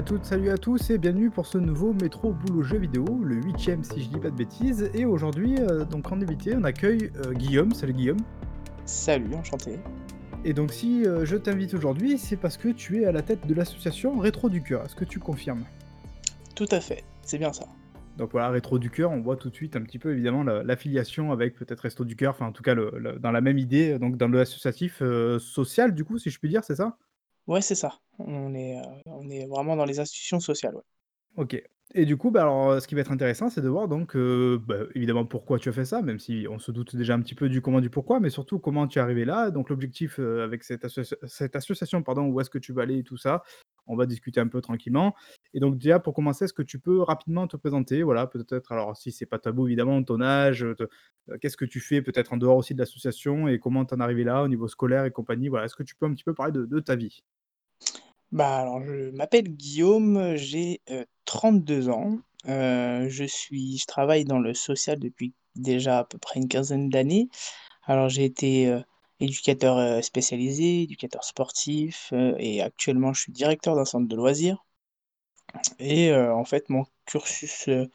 Salut 0.00 0.14
à 0.14 0.16
toutes, 0.16 0.24
salut 0.24 0.50
à 0.50 0.56
tous 0.56 0.90
et 0.90 0.96
bienvenue 0.96 1.28
pour 1.28 1.44
ce 1.44 1.58
nouveau 1.58 1.92
Métro 1.92 2.32
Boulot 2.32 2.62
Jeu 2.62 2.78
Vidéo, 2.78 3.04
le 3.22 3.34
huitième 3.34 3.84
si 3.84 4.00
je 4.02 4.08
dis 4.08 4.18
pas 4.18 4.30
de 4.30 4.34
bêtises. 4.34 4.90
Et 4.94 5.04
aujourd'hui, 5.04 5.56
euh, 5.58 5.84
donc 5.84 6.10
en 6.10 6.18
invité, 6.22 6.56
on 6.56 6.64
accueille 6.64 7.10
euh, 7.16 7.34
Guillaume. 7.34 7.74
Salut 7.74 7.92
Guillaume. 7.92 8.16
Salut, 8.86 9.34
enchanté. 9.34 9.78
Et 10.42 10.54
donc 10.54 10.72
si 10.72 11.04
euh, 11.04 11.26
je 11.26 11.36
t'invite 11.36 11.74
aujourd'hui, 11.74 12.16
c'est 12.16 12.38
parce 12.38 12.56
que 12.56 12.68
tu 12.68 13.02
es 13.02 13.04
à 13.04 13.12
la 13.12 13.20
tête 13.20 13.46
de 13.46 13.52
l'association 13.52 14.18
Rétro 14.18 14.48
du 14.48 14.62
Cœur. 14.62 14.82
Est-ce 14.86 14.96
que 14.96 15.04
tu 15.04 15.18
confirmes? 15.18 15.64
Tout 16.56 16.68
à 16.70 16.80
fait, 16.80 17.04
c'est 17.20 17.36
bien 17.36 17.52
ça. 17.52 17.66
Donc 18.16 18.30
voilà, 18.32 18.48
Rétro 18.48 18.78
du 18.78 18.88
Cœur, 18.88 19.10
on 19.10 19.20
voit 19.20 19.36
tout 19.36 19.50
de 19.50 19.54
suite 19.54 19.76
un 19.76 19.82
petit 19.82 19.98
peu 19.98 20.12
évidemment 20.12 20.44
la- 20.44 20.62
l'affiliation 20.62 21.30
avec 21.30 21.54
peut-être 21.56 21.80
Resto 21.80 22.06
du 22.06 22.16
Cœur, 22.16 22.30
enfin 22.30 22.46
en 22.46 22.52
tout 22.52 22.62
cas 22.62 22.72
le- 22.72 22.94
le- 22.96 23.18
dans 23.18 23.32
la 23.32 23.42
même 23.42 23.58
idée, 23.58 23.98
donc 23.98 24.16
dans 24.16 24.28
l'associatif 24.28 25.02
social 25.40 25.94
du 25.94 26.04
coup, 26.04 26.16
si 26.16 26.30
je 26.30 26.38
puis 26.38 26.48
dire, 26.48 26.64
c'est 26.64 26.76
ça? 26.76 26.96
Ouais, 27.50 27.60
c'est 27.60 27.74
ça. 27.74 27.98
On 28.18 28.54
est, 28.54 28.78
euh, 28.78 28.82
on 29.04 29.28
est 29.28 29.46
vraiment 29.46 29.76
dans 29.76 29.84
les 29.84 30.00
institutions 30.00 30.40
sociales. 30.40 30.76
OK. 31.36 31.62
Et 31.94 32.04
du 32.04 32.16
coup, 32.16 32.30
bah, 32.30 32.42
alors, 32.42 32.72
heu, 32.72 32.80
ce 32.80 32.86
qui 32.86 32.94
va 32.94 33.00
être 33.00 33.10
intéressant, 33.10 33.50
c'est 33.50 33.62
de 33.62 33.68
voir 33.68 33.88
donc, 33.88 34.14
heu, 34.14 34.60
bah, 34.64 34.76
évidemment 34.94 35.24
pourquoi 35.26 35.58
tu 35.58 35.68
as 35.68 35.72
fait 35.72 35.84
ça, 35.84 36.02
même 36.02 36.20
si 36.20 36.46
on 36.48 36.60
se 36.60 36.70
doute 36.70 36.94
déjà 36.94 37.14
un 37.14 37.20
petit 37.20 37.34
peu 37.34 37.48
du 37.48 37.60
comment, 37.60 37.80
du 37.80 37.90
pourquoi, 37.90 38.20
mais 38.20 38.30
surtout 38.30 38.60
comment 38.60 38.86
tu 38.86 39.00
es 39.00 39.02
arrivé 39.02 39.24
là. 39.24 39.50
Donc 39.50 39.70
l'objectif, 39.70 40.20
avec 40.20 40.62
cette 40.62 40.86
cette 41.26 41.56
association, 41.56 42.02
pardon, 42.04 42.26
où 42.28 42.40
est-ce 42.40 42.50
que 42.50 42.58
tu 42.58 42.72
vas 42.72 42.82
aller 42.82 42.98
et 42.98 43.02
tout 43.02 43.16
ça, 43.16 43.42
on 43.88 43.96
va 43.96 44.06
discuter 44.06 44.38
un 44.40 44.46
peu 44.46 44.60
tranquillement. 44.60 45.16
Et 45.52 45.58
donc 45.58 45.78
déjà 45.78 45.98
pour 45.98 46.14
commencer, 46.14 46.44
est-ce 46.44 46.52
que 46.52 46.62
tu 46.62 46.78
peux 46.78 47.00
rapidement 47.02 47.48
te 47.48 47.56
présenter? 47.56 48.04
Voilà, 48.04 48.28
peut-être 48.28 48.70
alors 48.70 48.96
si 48.96 49.10
c'est 49.10 49.26
pas 49.26 49.40
tabou 49.40 49.66
évidemment, 49.66 50.00
ton 50.04 50.20
âge, 50.20 50.64
qu'est-ce 51.40 51.56
que 51.56 51.64
tu 51.64 51.80
fais 51.80 52.02
peut-être 52.02 52.32
en 52.32 52.36
dehors 52.36 52.56
aussi 52.56 52.74
de 52.74 52.78
l'association 52.78 53.48
et 53.48 53.58
comment 53.58 53.84
tu 53.84 53.94
en 53.94 53.98
es 54.00 54.02
arrivé 54.02 54.22
là 54.24 54.44
au 54.44 54.48
niveau 54.48 54.68
scolaire 54.68 55.04
et 55.06 55.10
compagnie? 55.10 55.48
Voilà, 55.48 55.64
est-ce 55.66 55.74
que 55.76 55.82
tu 55.82 55.96
peux 55.96 56.06
un 56.06 56.12
petit 56.14 56.24
peu 56.24 56.34
parler 56.34 56.52
de 56.52 56.80
ta 56.80 56.94
vie? 56.94 57.24
Bah, 58.32 58.58
alors, 58.60 58.82
je 58.82 59.10
m'appelle 59.10 59.48
Guillaume, 59.48 60.36
j'ai 60.36 60.80
euh, 60.90 61.04
32 61.24 61.88
ans. 61.88 62.18
Euh, 62.48 63.08
je 63.08 63.24
suis, 63.24 63.78
je 63.78 63.86
travaille 63.86 64.24
dans 64.24 64.38
le 64.38 64.54
social 64.54 64.98
depuis 64.98 65.34
déjà 65.56 65.98
à 66.00 66.04
peu 66.04 66.18
près 66.18 66.40
une 66.40 66.48
quinzaine 66.48 66.88
d'années. 66.90 67.28
Alors, 67.84 68.08
j'ai 68.08 68.24
été 68.24 68.68
euh, 68.68 68.80
éducateur 69.20 69.78
euh, 69.78 70.00
spécialisé, 70.02 70.82
éducateur 70.84 71.24
sportif, 71.24 72.10
euh, 72.12 72.34
et 72.38 72.62
actuellement, 72.62 73.12
je 73.14 73.22
suis 73.22 73.32
directeur 73.32 73.76
d'un 73.76 73.84
centre 73.84 74.08
de 74.08 74.16
loisirs. 74.16 74.64
Et 75.78 76.10
euh, 76.10 76.34
en 76.34 76.44
fait, 76.44 76.68
mon 76.68 76.84
cursus 77.06 77.68
euh, 77.68 77.86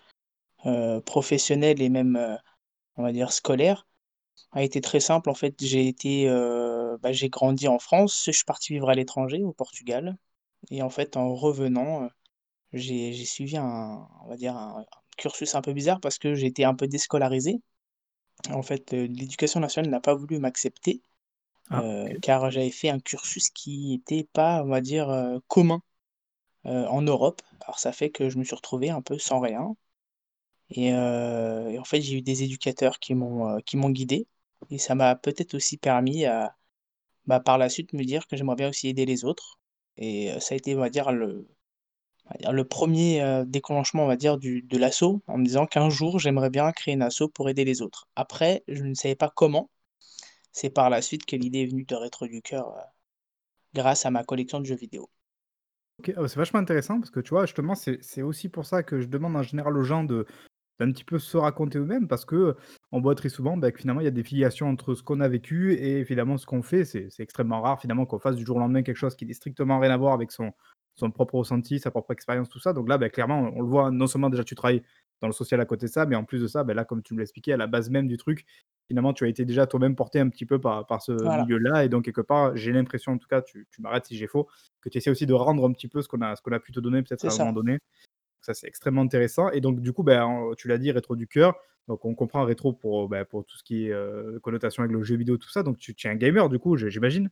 euh, 0.65 1.01
professionnel 1.01 1.81
et 1.81 1.89
même, 1.89 2.15
euh, 2.17 2.37
on 2.97 3.03
va 3.03 3.13
dire, 3.13 3.31
scolaire 3.33 3.87
a 4.53 4.63
été 4.63 4.81
très 4.81 4.99
simple. 5.01 5.29
En 5.29 5.35
fait, 5.35 5.55
j'ai 5.61 5.87
été, 5.87 6.27
bah, 7.01 7.11
j'ai 7.13 7.29
grandi 7.29 7.67
en 7.67 7.79
France, 7.79 8.23
je 8.25 8.31
suis 8.31 8.45
parti 8.45 8.73
vivre 8.73 8.89
à 8.89 8.95
l'étranger, 8.95 9.43
au 9.43 9.53
Portugal 9.53 10.17
et 10.71 10.81
en 10.83 10.89
fait, 10.89 11.17
en 11.17 11.35
revenant, 11.35 12.05
heu, 12.05 12.09
j'ai 12.73 13.13
j'ai 13.13 13.25
suivi 13.25 13.57
un 13.57 14.07
on 14.25 14.29
va 14.29 14.37
dire 14.37 14.55
un 14.57 14.81
un 14.81 14.85
cursus 15.17 15.55
un 15.55 15.61
peu 15.63 15.73
bizarre 15.73 16.01
parce 16.01 16.19
que 16.19 16.29
été 16.45 16.65
un 16.65 16.75
peu 16.75 16.87
déscolarisé. 16.87 17.61
En 18.51 18.63
fait, 18.63 18.93
heu, 18.93 19.05
l'éducation 19.05 19.59
nationale 19.61 19.91
n'a 19.91 20.01
pas 20.01 20.15
voulu 20.15 20.39
m'accepter, 20.39 21.01
Ah 21.69 21.85
OK. 22.13 22.21
car 22.21 22.51
j'avais 22.51 22.71
fait 22.71 22.89
un 22.89 22.99
cursus 22.99 23.49
qui 23.49 23.93
était 23.93 24.27
pas, 24.33 24.63
on 24.63 24.67
va 24.69 24.81
dire, 24.81 25.07
commun, 25.47 25.81
en 26.65 27.01
Europe. 27.03 27.41
Alors 27.61 27.79
ça 27.79 27.91
fait 27.93 28.11
que 28.11 28.29
je 28.29 28.37
me 28.39 28.43
suis 28.45 28.55
retrouvé 28.55 28.89
un 28.91 29.01
peu 29.01 29.19
sans 29.19 29.39
rien 29.41 29.75
et 30.71 30.93
en 31.79 31.83
fait, 31.85 32.01
j'ai 32.01 32.17
eu 32.17 32.21
des 32.21 32.43
éducateurs 32.43 32.99
qui 32.99 33.15
m'ont, 33.15 33.59
qui 33.61 33.77
m'ont 33.77 33.89
guidé 33.89 34.27
et 34.69 34.77
ça 34.79 34.95
m'a 34.95 35.15
peut-être 35.15 35.53
aussi 35.55 35.77
permis 35.77 36.25
à 36.25 36.55
Bah, 37.27 37.39
par 37.39 37.57
la 37.57 37.69
suite, 37.69 37.93
me 37.93 38.03
dire 38.03 38.27
que 38.27 38.35
j'aimerais 38.37 38.55
bien 38.55 38.69
aussi 38.69 38.87
aider 38.87 39.05
les 39.05 39.25
autres 39.25 39.59
et 39.97 40.31
heu, 40.31 40.39
ça 40.39 40.53
a 40.53 40.57
été, 40.57 40.75
on 40.75 40.79
va 40.79 40.89
dire, 40.89 41.11
le 41.11 41.47
le 42.51 42.65
1er, 42.65 43.21
heu, 43.23 43.45
déclenchement, 43.45 44.03
on 44.05 44.07
va 44.07 44.17
dire, 44.17 44.37
du 44.39 44.61
de 44.63 44.77
l'asso, 44.79 45.21
en 45.27 45.37
me 45.39 45.45
disant 45.45 45.67
qu'un 45.67 45.89
jour, 45.91 46.19
j'aimerais 46.19 46.49
bien 46.51 46.71
créer 46.73 46.93
une 46.95 47.01
asso 47.03 47.23
pour 47.33 47.49
aider 47.49 47.65
les 47.65 47.81
autres. 47.83 48.07
Après, 48.17 48.63
je 48.69 48.83
ne 48.83 48.93
savais 48.95 49.15
pas 49.15 49.31
comment. 49.35 49.69
C'est 50.53 50.69
par 50.71 50.89
la 50.91 51.01
suite 51.03 51.25
que 51.25 51.35
l'idée 51.37 51.61
est 51.63 51.67
venue 51.67 51.85
de 51.85 51.95
Rétro 51.95 52.27
du 52.27 52.41
Cœur, 52.43 52.69
heu, 52.69 52.81
grâce 53.75 54.05
à 54.05 54.11
ma 54.11 54.23
collection 54.25 54.59
de 54.61 54.65
jeux 54.65 54.75
vidéo. 54.75 55.09
OK, 55.99 56.11
ah 56.15 56.21
bah, 56.21 56.27
c'est 56.27 56.35
vachement 56.37 56.59
intéressant 56.59 56.99
parce 56.99 57.09
que 57.09 57.19
tu 57.21 57.29
vois, 57.29 57.45
justement, 57.45 57.73
c'est 57.75 58.21
aussi 58.21 58.49
pour 58.49 58.65
ça 58.65 58.83
que 58.83 58.99
je 58.99 59.07
demande 59.07 59.35
en 59.35 59.43
général 59.43 59.77
aux 59.77 59.83
gens 59.83 60.03
de 60.03 60.25
d'un 60.79 60.91
petit 60.91 61.03
peu 61.05 61.19
se 61.19 61.37
raconter 61.37 61.79
eux-mêmes 61.79 62.07
parce 62.07 62.25
que, 62.25 62.55
on 62.91 63.01
voit 63.01 63.15
très 63.15 63.29
souvent, 63.29 63.57
bah, 63.57 63.71
que 63.71 63.79
finalement 63.79 64.01
il 64.01 64.05
y 64.05 64.07
a 64.07 64.11
des 64.11 64.23
filiations 64.23 64.67
entre 64.69 64.93
ce 64.95 65.03
qu'on 65.03 65.19
a 65.21 65.27
vécu 65.29 65.73
et 65.73 66.05
finalement 66.05 66.37
ce 66.37 66.45
qu'on 66.45 66.61
fait. 66.63 66.85
C'est 66.85 67.09
c'est 67.09 67.23
extrêmement 67.23 67.61
rare 67.61 67.79
finalement 67.81 68.05
qu'on 68.05 68.19
fasse 68.19 68.35
du 68.35 68.45
jour 68.45 68.57
au 68.57 68.59
lendemain 68.59 68.83
quelque 68.83 68.97
chose 68.97 69.15
qui 69.15 69.25
n'ait 69.25 69.33
strictement 69.33 69.79
rien 69.79 69.91
à 69.91 69.97
voir 69.97 70.13
avec 70.13 70.31
son 70.31 70.51
son 70.95 71.11
propre 71.11 71.35
ressenti, 71.35 71.79
sa 71.79 71.91
propre 71.91 72.11
expérience, 72.11 72.49
tout 72.49 72.59
ça. 72.59 72.71
Donc 72.73 72.87
là, 72.89 72.97
bah, 72.97 73.09
clairement, 73.09 73.39
on 73.41 73.57
on 73.59 73.61
le 73.61 73.67
voit, 73.67 73.91
non 73.91 74.07
seulement 74.07 74.29
déjà 74.29 74.43
tu 74.43 74.55
travailles 74.55 74.83
dans 75.21 75.27
le 75.27 75.33
social 75.33 75.59
à 75.61 75.65
côté 75.65 75.85
de 75.87 75.91
ça, 75.91 76.05
mais 76.05 76.15
en 76.15 76.23
plus 76.25 76.41
de 76.41 76.47
ça, 76.47 76.63
bah, 76.63 76.73
là, 76.73 76.85
comme 76.85 77.01
tu 77.03 77.13
me 77.13 77.19
l'expliquais, 77.19 77.53
à 77.53 77.57
la 77.57 77.67
base 77.67 77.89
même 77.89 78.07
du 78.07 78.17
truc, 78.17 78.45
finalement, 78.87 79.13
tu 79.13 79.25
as 79.25 79.27
été 79.27 79.45
déjà 79.45 79.67
toi-même 79.67 79.95
porté 79.95 80.19
un 80.19 80.29
petit 80.29 80.45
peu 80.45 80.59
par 80.59 80.85
par 80.87 81.01
ce 81.01 81.11
Voilà, 81.21 81.49
milieu-là 81.51 81.83
et 81.85 81.89
donc 81.89 82.05
quelque 82.05 82.21
part, 82.21 82.55
j'ai 82.55 82.71
l'impression 82.71 83.13
en 83.13 83.17
tout 83.17 83.27
cas, 83.27 83.41
tu 83.41 83.67
tu 83.71 83.81
m'arrêtes 83.81 84.05
si 84.07 84.15
j'ai 84.17 84.27
faux, 84.27 84.47
que 84.81 84.89
tu 84.89 84.97
essaies 84.97 85.09
aussi 85.09 85.25
de 85.25 85.33
rendre 85.33 85.67
un 85.67 85.71
petit 85.73 85.87
peu 85.87 86.01
ce 86.01 86.07
qu'on 86.07 86.21
a 86.21 86.35
ce 86.35 86.41
qu'on 86.41 86.51
a 86.51 86.59
pu 86.59 86.71
te 86.71 86.79
donner 86.79 87.01
peut-être 87.03 87.25
à 87.25 87.31
un 87.31 87.35
moment 87.35 87.53
donné. 87.53 87.79
Ça, 88.45 88.53
c'est 88.53 88.67
extrêmement 88.67 89.01
intéressant 89.01 89.49
et 89.51 89.61
donc 89.61 89.81
du 89.81 89.91
coup, 89.93 90.03
ben, 90.03 90.23
en 90.23 90.53
tu 90.55 90.67
l'as 90.67 90.77
dit, 90.77 90.91
rétro 90.91 91.15
du 91.15 91.27
cœur, 91.27 91.55
donc 91.87 92.05
on 92.05 92.13
comprend 92.15 92.43
rétro 92.45 92.73
pour, 92.73 93.09
bah, 93.09 93.25
pour 93.25 93.45
tout 93.45 93.57
ce 93.57 93.63
qui 93.63 93.87
est, 93.87 93.91
heu, 93.91 94.39
connotation 94.43 94.83
avec 94.83 94.93
le 94.95 95.03
jeu 95.03 95.15
vidéo, 95.17 95.37
tout 95.37 95.49
ça, 95.49 95.63
donc 95.63 95.77
tu 95.77 95.95
es 96.03 96.07
un 96.09 96.15
gamer 96.15 96.49
du 96.49 96.59
coup, 96.59 96.77
j'imagine? 96.77 97.29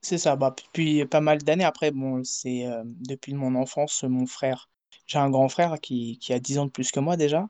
C'est 0.00 0.18
ça, 0.18 0.36
bah, 0.36 0.54
depuis 0.56 1.04
pas 1.06 1.20
mal 1.20 1.38
d'années. 1.42 1.64
Après, 1.64 1.90
bon, 1.90 2.22
c'est, 2.24 2.66
heu, 2.66 2.82
depuis 2.84 3.34
mon 3.34 3.54
enfance, 3.54 4.04
mon 4.04 4.26
frère 4.26 4.70
j'ai 5.06 5.18
un 5.18 5.30
grand 5.30 5.48
frère 5.48 5.76
qui 5.80 6.18
qui 6.18 6.32
a 6.32 6.40
10 6.40 6.58
ans 6.58 6.66
de 6.66 6.70
plus 6.72 6.90
que 6.90 6.98
moi 7.00 7.16
déjà 7.16 7.48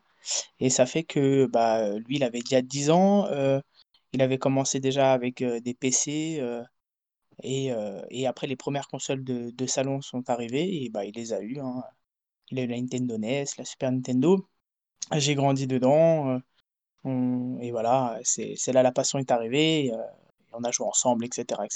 et 0.61 0.71
ça 0.71 0.87
fait 0.87 1.05
que, 1.05 1.47
bah, 1.47 1.99
lui, 1.99 2.17
il 2.17 2.25
avait 2.25 2.41
déjà 2.41 2.63
10 2.63 2.91
ans, 2.91 3.27
heu, 3.33 3.61
il 4.15 4.23
avait 4.23 4.39
commencé 4.39 4.81
déjà 4.81 5.13
avec, 5.15 5.43
des 5.45 5.75
PC, 5.75 6.43
et 7.43 7.71
et 8.11 8.27
après 8.27 8.47
les 8.47 8.57
premières 8.57 8.89
consoles 8.89 9.25
de 9.25 9.51
de 9.51 9.67
salon 9.67 10.01
sont 10.03 10.29
arrivées 10.31 10.85
et 10.85 10.91
bah, 10.91 11.05
il 11.07 11.15
les 11.15 11.33
a 11.33 11.41
eues, 11.43 11.59
hein. 11.61 11.83
La 12.51 12.67
Nintendo 12.67 13.17
NES, 13.17 13.47
la 13.59 13.65
Super 13.65 13.93
Nintendo. 13.93 14.49
J'ai 15.13 15.35
grandi 15.35 15.67
dedans, 15.67 16.41
on 17.05 17.59
et 17.61 17.71
voilà, 17.71 18.19
c'est 18.25 18.57
là 18.73 18.83
la 18.83 18.93
passion 18.93 19.19
est 19.19 19.31
arrivée, 19.31 19.87
et 19.87 19.93
on 20.53 20.65
a 20.65 20.71
joué 20.73 20.87
ensemble 20.87 21.25
et 21.25 21.31
cetera 21.33 21.67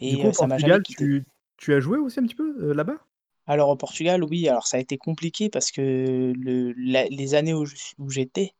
et 0.00 0.06
Du 0.08 0.18
coup, 0.18 0.28
au 0.28 0.32
ça 0.32 0.46
m'a 0.46 0.58
jamais 0.58 0.78
Portugal, 0.78 0.82
quitté. 0.82 1.04
tu 1.04 1.26
tu 1.58 1.74
as 1.74 1.80
joué 1.80 1.98
aussi 1.98 2.18
un 2.20 2.24
petit 2.24 2.34
peu, 2.34 2.72
là-bas? 2.72 2.98
Alors 3.46 3.70
au 3.70 3.76
Portugal, 3.76 4.24
oui, 4.24 4.48
alors 4.48 4.66
ça 4.66 4.76
a 4.76 4.80
été 4.80 4.98
compliqué 4.98 5.48
parce 5.50 5.70
que 5.70 6.32
le 6.36 6.72
la 6.72 7.04
les 7.06 7.34
années 7.34 7.54
où 7.54 7.64
j'étais, 8.08 8.54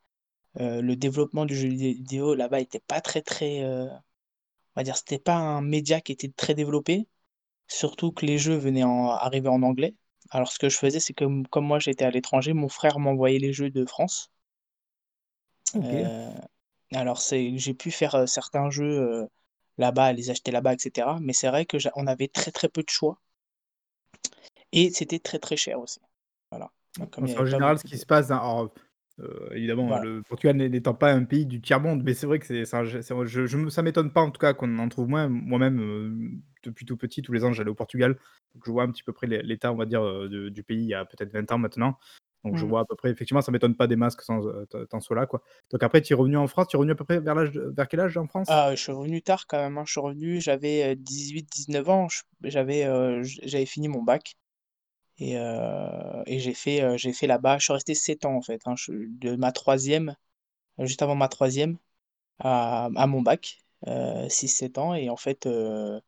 le 0.57 0.95
développement 0.95 1.47
du 1.47 1.57
jeu 1.57 1.69
vidé 1.69 1.93
vidéo 1.95 2.35
là-bas 2.35 2.61
était 2.61 2.81
pas 2.81 3.01
très, 3.01 3.23
très, 3.23 3.65
on 3.65 4.01
va 4.77 4.85
dire, 4.85 4.97
c'était 4.97 5.19
pas 5.19 5.37
un 5.37 5.63
média 5.63 6.01
qui 6.01 6.13
était 6.13 6.31
très 6.31 6.55
développé, 6.55 7.09
surtout 7.69 8.13
que 8.13 8.27
les 8.27 8.39
jeux 8.39 8.57
venaient 8.57 8.85
en 8.85 9.11
arrivaient 9.11 9.49
en 9.51 9.63
anglais. 9.63 9.95
Alors 10.31 10.53
ce 10.53 10.61
que 10.61 10.69
je 10.69 10.79
faisais, 10.79 11.01
c'est 11.01 11.15
que 11.15 11.25
m 11.25 11.45
comme 11.49 11.67
moi 11.67 11.81
j'étais 11.81 12.05
à 12.05 12.11
l'étranger, 12.13 12.53
mon 12.53 12.69
frère 12.69 13.01
m'envoyait 13.01 13.41
les 13.41 13.53
jeux 13.53 13.71
de 13.71 13.85
France. 13.85 14.31
OK. 15.75 15.93
Heu, 15.93 16.33
alors 16.95 17.21
c'est 17.23 17.57
j'ai 17.59 17.73
pu 17.75 17.91
faire, 17.91 18.15
heu, 18.17 18.27
certains 18.27 18.71
jeux, 18.71 18.85
heu, 19.01 19.29
là-bas, 19.79 20.13
les 20.13 20.31
acheter 20.31 20.51
là-bas 20.53 20.75
et 20.75 20.79
cetera, 20.79 21.19
mais 21.21 21.33
c'est 21.33 21.49
vrai 21.49 21.65
que 21.67 21.79
j'a 21.79 21.93
on 21.97 22.07
avait 22.07 22.29
très, 22.29 22.51
très 22.53 22.69
peu 22.69 22.83
de 22.83 22.91
choix 22.91 23.19
et 24.73 24.91
c'était 24.91 25.19
très, 25.19 25.39
très 25.39 25.57
cher 25.57 25.81
aussi. 25.81 26.01
Voilà, 26.51 26.71
Bon, 26.99 27.07
comme 27.07 27.27
il 27.27 27.31
y 27.31 27.33
c'est 27.33 27.39
avait 27.39 27.43
en 27.43 27.45
pas 27.45 27.61
général 27.61 27.79
ce 27.79 27.85
beaucoup 27.85 27.89
qui 27.89 27.97
de 27.97 27.99
se 27.99 28.07
passe 28.07 28.31
alors, 28.31 28.71
heu, 29.21 29.49
évidemment, 29.53 29.93
voilà. 29.93 30.07
le 30.07 30.23
Portugal 30.23 30.57
n'étant 30.57 30.95
pas 30.95 31.13
un 31.13 31.25
pays 31.25 31.47
du 31.47 31.61
tiers-monde, 31.61 32.03
mais 32.05 32.15
c'est 32.15 32.27
vrai 32.27 32.39
que 32.39 32.47
c'est 32.47 32.65
c'est 32.65 33.15
je 33.27 33.47
je 33.47 33.57
me 33.57 33.71
ça 33.71 33.83
m'étonne 33.83 34.13
pas 34.13 34.21
en 34.23 34.31
tout 34.31 34.39
cas 34.41 34.55
qu'on 34.55 34.79
en 34.79 34.89
trouve 34.89 35.09
moins. 35.09 35.29
Moi-même, 35.29 35.81
heu, 35.81 36.41
depuis 36.65 36.85
tout 36.87 36.97
petit, 36.97 37.23
tous 37.23 37.33
les 37.33 37.45
ans, 37.45 37.53
j'allais 37.53 37.71
au 37.71 37.75
Portugal, 37.75 38.19
donc 38.55 38.63
je 38.67 38.71
vois 38.71 38.83
un 38.85 38.91
petit 38.91 39.03
peu 39.05 39.13
près 39.13 39.27
l'é 39.27 39.43
l'état, 39.43 39.73
on 39.73 39.77
va 39.77 39.87
dire, 39.87 40.03
heu, 40.05 40.29
de 40.29 40.49
du 40.49 40.63
pays 40.63 40.79
il 40.83 40.89
y 40.89 40.95
a 40.95 41.05
peut-être 41.05 41.33
20 41.33 41.51
ans 41.53 41.59
maintenant. 41.59 41.99
Donc 42.45 42.57
je 42.59 42.65
Mmh. 42.65 42.67
vois 42.67 42.81
à 42.83 42.85
peu 42.85 42.95
près 42.97 43.11
effectivement, 43.11 43.41
ça 43.43 43.51
m'étonne 43.53 43.77
pas 43.77 43.87
des 43.89 43.97
masques 43.97 44.23
sans, 44.23 44.45
heu, 44.47 44.67
tu 44.71 44.79
tu 44.91 45.01
sois 45.01 45.17
là, 45.17 45.27
quoi. 45.27 45.43
Donc 45.71 45.83
après 45.83 46.03
tu 46.03 46.13
es 46.13 46.17
revenu 46.17 46.37
en 46.37 46.47
France, 46.47 46.69
tu 46.69 46.77
es 46.77 46.79
revenu 46.79 46.93
à 46.93 46.95
peu 46.97 47.05
près 47.05 47.21
vers 47.21 47.35
l'âge 47.35 47.53
de 47.53 47.73
vers 47.77 47.89
quel 47.89 48.01
âge 48.01 48.17
en 48.19 48.27
France? 48.29 48.49
Ah, 48.49 48.75
je 48.77 48.83
suis 48.83 48.93
revenu 48.93 49.23
tard 49.23 49.47
quand 49.47 49.59
même, 49.59 49.77
hein. 49.79 49.85
Je 49.87 49.93
suis 49.93 50.01
revenu, 50.01 50.41
j'avais, 50.41 50.93
heu, 50.93 50.97
18-19 50.97 51.89
ans, 51.89 52.07
j'avais, 52.43 52.85
heu, 52.87 53.23
j 53.25 53.41
j'avais 53.45 53.67
fini 53.67 53.89
mon 53.89 54.03
bac 54.03 54.37
et 55.19 55.37
heu 55.39 56.23
et 56.27 56.39
j'ai 56.41 56.55
fait, 56.55 56.99
j'ai 56.99 57.13
fait 57.13 57.27
là-bas 57.27 57.59
je 57.59 57.65
suis 57.65 57.73
resté 57.73 57.95
7 57.95 58.25
ans 58.27 58.35
en 58.37 58.43
fait, 58.43 58.61
hein. 58.67 58.75
Je 58.77 58.93
de 58.93 59.37
ma 59.37 59.53
troisième 59.53 60.15
juste 60.81 61.03
avant 61.03 61.17
ma 61.17 61.29
troisième 61.29 61.79
à 62.41 62.91
à 62.97 63.07
mon 63.09 63.23
bac, 63.23 63.59
heu, 63.89 64.29
6-7 64.31 64.79
ans 64.79 64.95
et 64.95 65.11
en 65.11 65.17
fait, 65.17 65.47
heu, 65.47 66.01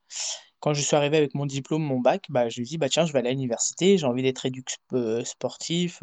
quand 0.61 0.75
je 0.75 0.83
suis 0.83 0.97
arrivé 0.97 1.17
avec 1.19 1.35
mon 1.35 1.47
diplôme, 1.47 1.83
mon 1.83 2.01
bac, 2.01 2.27
bah, 2.31 2.49
je 2.49 2.61
me 2.61 2.67
dis: 2.67 2.79
«Bah, 2.79 2.89
tiens, 2.89 3.07
je 3.07 3.13
vais 3.13 3.21
aller 3.21 3.29
à 3.31 3.33
l'université, 3.33 3.97
j'ai 3.99 4.07
envie 4.07 4.23
d'être 4.23 4.45
éduc 4.47 4.71
sp 4.75 4.83
heu, 4.95 5.25
sportif, 5.25 6.03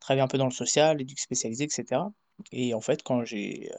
travailler 0.00 0.22
un 0.22 0.28
peu 0.28 0.38
dans 0.38 0.44
le 0.46 0.50
social, 0.52 1.00
éduc 1.00 1.18
spécialisé 1.20 1.64
et 1.64 1.70
cetera» 1.70 2.12
et 2.52 2.74
en 2.74 2.80
fait, 2.80 3.02
quand 3.02 3.24
j'ai, 3.24 3.70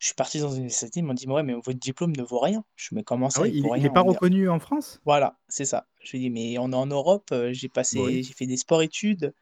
Je 0.00 0.06
suis 0.08 0.14
parti 0.16 0.40
dans 0.40 0.50
une 0.50 0.58
université, 0.58 1.00
ils 1.00 1.04
m'ont 1.04 1.14
dit: 1.14 1.26
«Mais 1.28 1.34
ouais, 1.34 1.42
mais 1.44 1.54
votre 1.54 1.72
diplôme 1.74 2.14
ne 2.16 2.22
vaut 2.24 2.40
rien». 2.40 2.64
Je 2.76 2.88
fais: 2.88 2.96
«Mais 2.96 3.04
comment 3.04 3.30
Ah 3.32 3.40
ça, 3.40 3.42
oui, 3.42 3.50
il 3.50 3.54
il 3.54 3.66
vaut 3.66 3.68
est 3.68 3.72
il 3.74 3.86
est 3.86 3.88
rien?» 3.88 3.90
pas 3.90 4.02
on 4.02 4.06
me 4.06 4.10
dit 4.10 4.18
reconnu 4.18 4.50
en 4.50 4.58
France? 4.60 5.00
voilà, 5.04 5.38
c'est 5.48 5.64
ça. 5.66 5.86
Je 6.08 6.16
lui 6.16 6.20
dis: 6.24 6.30
«Mais 6.30 6.58
on 6.58 6.72
est 6.72 6.76
en 6.76 6.86
Europe, 6.86 7.30
heu, 7.32 7.52
j'ai 7.52 7.68
Oui. 7.92 8.18
passé 8.18 8.22
j'ai 8.24 8.34
fait 8.34 8.46
des 8.46 8.56
sports-études» 8.56 9.34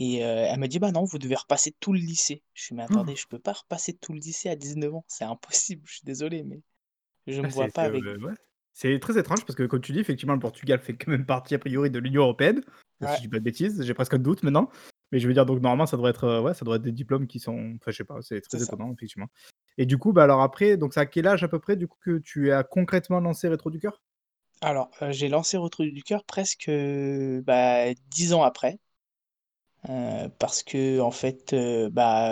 et 0.00 0.22
heu, 0.24 0.26
elle 0.26 0.60
m'a 0.60 0.68
dit: 0.68 0.78
«Bah 0.80 0.92
non, 0.92 1.04
vous 1.04 1.18
devez 1.18 1.36
repasser 1.36 1.72
tout 1.80 1.92
le 1.94 2.00
lycée». 2.00 2.44
Je 2.54 2.66
fais: 2.66 2.74
«Mais 2.76 2.84
attendez, 2.84 3.16
je 3.16 3.26
peux 3.28 3.38
pas 3.40 3.52
repasser 3.54 3.94
tout 3.94 4.12
le 4.14 4.20
lycée 4.20 4.48
à 4.50 4.56
19 4.56 4.94
ans, 4.94 5.04
c'est 5.08 5.24
impossible, 5.24 5.82
je 5.88 5.94
suis 5.96 6.04
désolé, 6.04 6.44
mais 6.44 6.62
je 7.28 7.42
Ah 7.42 7.48
me 7.48 7.50
c'est 7.50 7.70
vois 7.70 7.72
pas 7.72 7.84
c'est, 7.84 7.86
avec» 7.86 8.06
ouais, 8.16 8.32
c'est 8.72 8.98
très 9.00 9.18
étrange 9.18 9.44
parce 9.44 9.54
que 9.56 9.64
comme 9.64 9.80
tu 9.80 9.92
dis, 9.92 10.00
effectivement, 10.00 10.34
le 10.34 10.40
Portugal 10.40 10.80
fait 10.80 10.96
quand 10.96 11.10
même 11.10 11.26
partie 11.26 11.54
a 11.54 11.58
priori 11.58 11.90
de 11.90 11.98
l'Union 11.98 12.22
européenne, 12.22 12.62
si 13.06 13.16
je 13.16 13.20
dis 13.22 13.28
pas 13.28 13.38
de 13.38 13.44
bêtises, 13.44 13.82
j'ai 13.84 13.94
presque 13.94 14.14
un 14.14 14.18
doute 14.18 14.42
maintenant. 14.42 14.70
Mais 15.12 15.18
je 15.20 15.28
veux 15.28 15.34
dire 15.34 15.46
donc 15.46 15.60
normalement 15.60 15.86
ça 15.86 15.96
devrait 15.96 16.10
être, 16.10 16.40
ouais, 16.40 16.54
ça 16.54 16.64
devrait 16.64 16.76
être 16.78 16.82
des 16.82 16.92
diplômes 16.92 17.26
qui 17.26 17.38
sont 17.38 17.74
enfin 17.76 17.90
je 17.90 17.96
sais 17.98 18.04
pas, 18.04 18.18
c'est 18.22 18.40
très 18.40 18.60
ça. 18.60 18.62
étonnant 18.62 18.92
effectivement. 18.92 19.26
Et 19.78 19.86
du 19.86 19.98
coup, 19.98 20.12
bah, 20.12 20.24
alors 20.24 20.42
après, 20.42 20.76
donc 20.76 20.94
c'est 20.94 21.00
à 21.00 21.06
quel 21.06 21.26
âge 21.26 21.42
à 21.44 21.48
peu 21.48 21.58
près 21.60 21.76
du 21.76 21.86
coup 21.88 21.98
que 22.00 22.18
tu 22.18 22.50
as 22.52 22.64
concrètement 22.64 23.20
lancé 23.20 23.48
Restos 23.48 23.70
du 23.70 23.78
Cœur? 23.80 24.02
Alors, 24.64 24.90
heu, 25.02 25.12
j'ai 25.12 25.28
lancé 25.28 25.58
Restos 25.58 25.84
du 25.84 26.02
Cœur 26.02 26.24
presque, 26.24 26.68
heu, 26.70 27.42
bah, 27.46 27.92
10 28.08 28.32
ans 28.32 28.42
après. 28.42 28.78
Heu, 29.88 30.30
parce 30.38 30.62
qu'en 30.62 31.10
fait, 31.10 31.52
heu, 31.52 31.88
bah, 31.90 32.30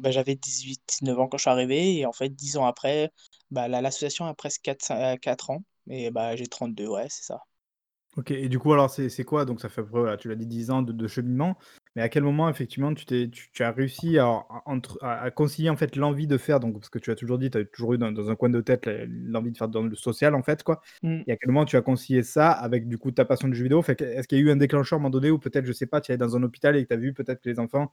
bah, 0.00 0.10
j'avais 0.10 0.34
18-19 0.34 1.18
ans 1.20 1.28
quand 1.28 1.36
je 1.38 1.42
suis 1.42 1.50
arrivé 1.50 1.98
et 1.98 2.06
en 2.06 2.12
fait 2.12 2.30
10 2.30 2.56
ans 2.56 2.66
après, 2.66 3.12
bah, 3.52 3.68
la 3.68 3.80
l'association 3.80 4.26
a 4.26 4.34
presque 4.34 4.62
4 4.62 4.82
cin 4.82 5.16
4 5.16 5.50
ans 5.50 5.62
et 5.88 6.10
bah, 6.10 6.34
j'ai 6.34 6.46
32 6.48 6.88
ouais, 6.88 7.06
c'est 7.08 7.24
ça. 7.24 7.40
OK 8.16 8.32
et 8.32 8.48
du 8.48 8.58
coup 8.58 8.72
alors 8.72 8.90
c'est 8.90 9.24
quoi? 9.24 9.44
Donc 9.44 9.60
ça 9.60 9.68
fait 9.68 9.80
à 9.80 9.84
peu 9.84 9.90
près, 9.90 10.00
voilà, 10.00 10.16
tu 10.16 10.28
l'as 10.28 10.34
dit 10.34 10.46
10 10.46 10.70
ans 10.72 10.82
de 10.82 11.06
cheminement, 11.06 11.56
mais 11.96 12.02
à 12.02 12.08
quel 12.08 12.22
moment 12.22 12.48
effectivement 12.48 12.94
tu 12.94 13.06
t'es 13.06 13.28
tu 13.30 13.50
tu 13.52 13.62
as 13.62 13.70
réussi 13.72 14.18
à 14.18 14.26
à 14.26 14.62
entre 14.66 14.98
à 15.02 15.20
à 15.22 15.30
concilier 15.30 15.70
en 15.70 15.76
fait 15.76 15.96
l'envie 15.96 16.26
de 16.26 16.36
faire 16.38 16.60
donc 16.60 16.74
parce 16.74 16.90
que 16.90 16.98
tu 16.98 17.10
as 17.10 17.14
toujours 17.16 17.38
dit, 17.38 17.50
tu 17.50 17.58
as 17.58 17.64
toujours 17.64 17.94
eu 17.94 17.98
dans 17.98 18.12
dans 18.12 18.30
un 18.30 18.36
coin 18.36 18.50
de 18.50 18.60
tête 18.60 18.86
la 18.86 19.04
l'envie 19.06 19.52
de 19.52 19.58
faire 19.58 19.68
dans 19.68 19.82
le 19.82 19.94
social 19.96 20.34
en 20.34 20.42
fait 20.42 20.62
quoi 20.62 20.80
Mmh. 21.02 21.24
et 21.26 21.32
à 21.32 21.36
quel 21.36 21.50
moment 21.50 21.64
tu 21.66 21.76
as 21.76 21.82
concilié 21.82 22.22
ça 22.22 22.50
avec 22.52 22.88
du 22.88 22.96
coup 22.98 23.10
ta 23.12 23.24
passion 23.24 23.48
du 23.48 23.54
jeu 23.56 23.64
vidéo? 23.64 23.82
Fait 23.82 23.96
que 23.96 24.04
est-ce 24.04 24.26
qu'il 24.28 24.38
y 24.38 24.40
a 24.40 24.44
eu 24.44 24.50
un 24.50 24.56
déclencheur 24.56 24.96
à 24.96 25.00
un 25.00 25.02
moment 25.02 25.10
donné 25.10 25.30
ou 25.30 25.38
peut-être 25.38 25.66
je 25.66 25.72
sais 25.72 25.86
pas, 25.86 26.00
tu 26.00 26.10
allais 26.12 26.18
dans 26.18 26.36
un 26.36 26.42
hôpital 26.42 26.74
et 26.76 26.82
que 26.84 26.88
tu 26.88 26.94
as 26.94 26.96
vu 26.96 27.12
peut-être 27.14 27.40
que 27.42 27.48
les 27.50 27.58
enfants, 27.58 27.92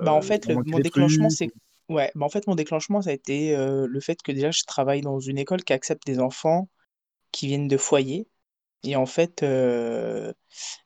Bah, 0.00 0.12
en 0.12 0.22
fait, 0.22 0.46
le 0.46 0.56
mon 0.64 0.78
des 0.78 0.84
déclenchement, 0.84 1.28
trucs 1.28 1.30
c'est 1.30 1.48
ou 1.48 1.50
ouais, 1.88 2.10
bah, 2.14 2.26
en 2.26 2.28
fait, 2.28 2.46
mon 2.46 2.54
déclenchement, 2.54 3.02
ça 3.02 3.10
a 3.10 3.12
été, 3.12 3.56
heu, 3.56 3.86
le 3.86 4.00
fait 4.00 4.22
que 4.22 4.32
déjà 4.32 4.50
je 4.50 4.64
travaille 4.64 5.00
dans 5.02 5.20
une 5.20 5.38
école 5.38 5.62
qui 5.64 5.72
accepte 5.72 6.06
des 6.06 6.20
enfants 6.20 6.68
qui 7.32 7.48
viennent 7.48 7.68
de 7.68 7.78
foyers 7.78 8.28
et 8.84 8.96
en 8.96 9.06
fait, 9.06 9.42
heu, 9.42 10.34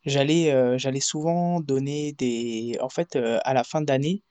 j'allais, 0.04 0.52
heu, 0.54 0.78
j'allais 0.78 1.00
souvent 1.00 1.60
donner 1.60 2.12
des 2.14 2.78
en 2.80 2.88
fait, 2.90 3.16
heu, 3.16 3.38
à 3.44 3.54
la 3.54 3.64
fin 3.64 3.82
d'année, 3.82 4.24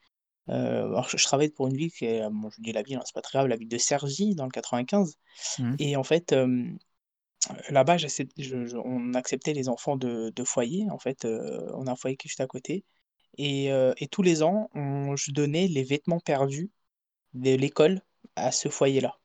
heu, 0.50 0.54
alors 0.54 1.10
je 1.10 1.18
je 1.18 1.26
travaille 1.26 1.50
pour 1.52 1.68
une 1.68 1.78
ville 1.78 1.92
qui 1.94 2.06
est, 2.06 2.24
bon, 2.32 2.50
je 2.52 2.62
dis 2.62 2.74
la 2.74 2.84
ville, 2.84 2.98
hein, 2.98 3.04
c'est 3.06 3.16
pas 3.16 3.22
très 3.24 3.40
grave, 3.40 3.48
la 3.50 3.58
ville 3.58 3.70
de 3.70 3.78
Cergy 3.80 4.36
dans 4.36 4.46
le 4.46 4.52
95 4.52 5.16
mmh, 5.58 5.78
et 5.80 5.96
en 5.98 6.04
fait, 6.04 6.34
hem, 6.34 6.78
là-bas, 7.70 7.98
j'accepte 7.98 8.32
je 8.40 8.66
je 8.66 8.78
on 8.78 9.14
acceptait 9.14 9.54
les 9.54 9.70
enfants 9.70 9.98
de 9.98 10.32
de 10.36 10.44
foyers, 10.44 10.88
en 10.92 11.00
fait, 11.00 11.26
heu, 11.26 11.72
on 11.76 11.88
a 11.88 11.92
un 11.92 11.96
foyer 11.96 12.18
qui 12.18 12.28
est 12.28 12.30
juste 12.30 12.42
à 12.42 12.48
côté. 12.48 12.86
Et 13.40 13.72
heu 13.72 13.94
et 13.98 14.08
tous 14.10 14.24
les 14.24 14.44
ans, 14.44 14.70
on 14.76 15.16
je 15.18 15.32
donnais 15.32 15.68
les 15.68 15.84
vêtements 15.84 16.20
perdus 16.22 16.72
de 17.36 17.56
l'école 17.56 18.02
à 18.38 18.52
ce 18.54 18.70
foyer-là. 18.70 19.20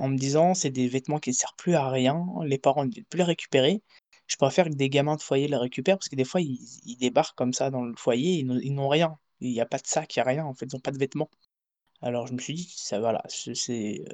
En 0.00 0.08
me 0.08 0.16
disant: 0.18 0.54
«C'est 0.54 0.70
des 0.70 0.88
vêtements 0.88 1.18
qui 1.18 1.30
ne 1.30 1.34
servent 1.34 1.56
plus 1.56 1.74
à 1.74 1.88
rien, 1.90 2.26
les 2.44 2.58
parents 2.58 2.84
ne 2.84 2.90
veulent 2.94 3.04
plus 3.04 3.18
les 3.18 3.24
récupérer. 3.24 3.82
Je 4.26 4.36
préfère 4.36 4.66
que 4.66 4.74
des 4.74 4.90
gamins 4.90 5.16
de 5.16 5.22
foyer 5.22 5.48
les 5.48 5.56
récupèrent» 5.56 5.98
parce 5.98 6.08
que 6.08 6.16
des 6.16 6.24
fois, 6.24 6.40
ils 6.40 6.58
ils 6.84 6.96
débarquent 6.96 7.36
comme 7.36 7.52
ça 7.54 7.70
dans 7.70 7.82
le 7.82 7.94
foyer, 7.96 8.34
ils 8.40 8.46
n'ont 8.46 8.58
ils 8.62 8.74
n'ont 8.74 8.88
rien. 8.88 9.18
Il 9.40 9.50
y 9.52 9.60
a 9.60 9.66
pas 9.66 9.78
de 9.78 9.86
sac, 9.86 10.14
il 10.16 10.18
y 10.18 10.22
a 10.22 10.24
rien, 10.24 10.44
en 10.44 10.54
fait, 10.54 10.66
ils 10.66 10.76
ont 10.76 10.80
pas 10.80 10.90
de 10.92 10.98
vêtements. 10.98 11.30
Alors 12.02 12.26
je 12.28 12.34
me 12.34 12.38
suis 12.40 12.54
dit: 12.54 12.74
«Ça 12.76 13.00
voilà, 13.00 13.22
c'est 13.28 13.54
c'est, 13.54 14.04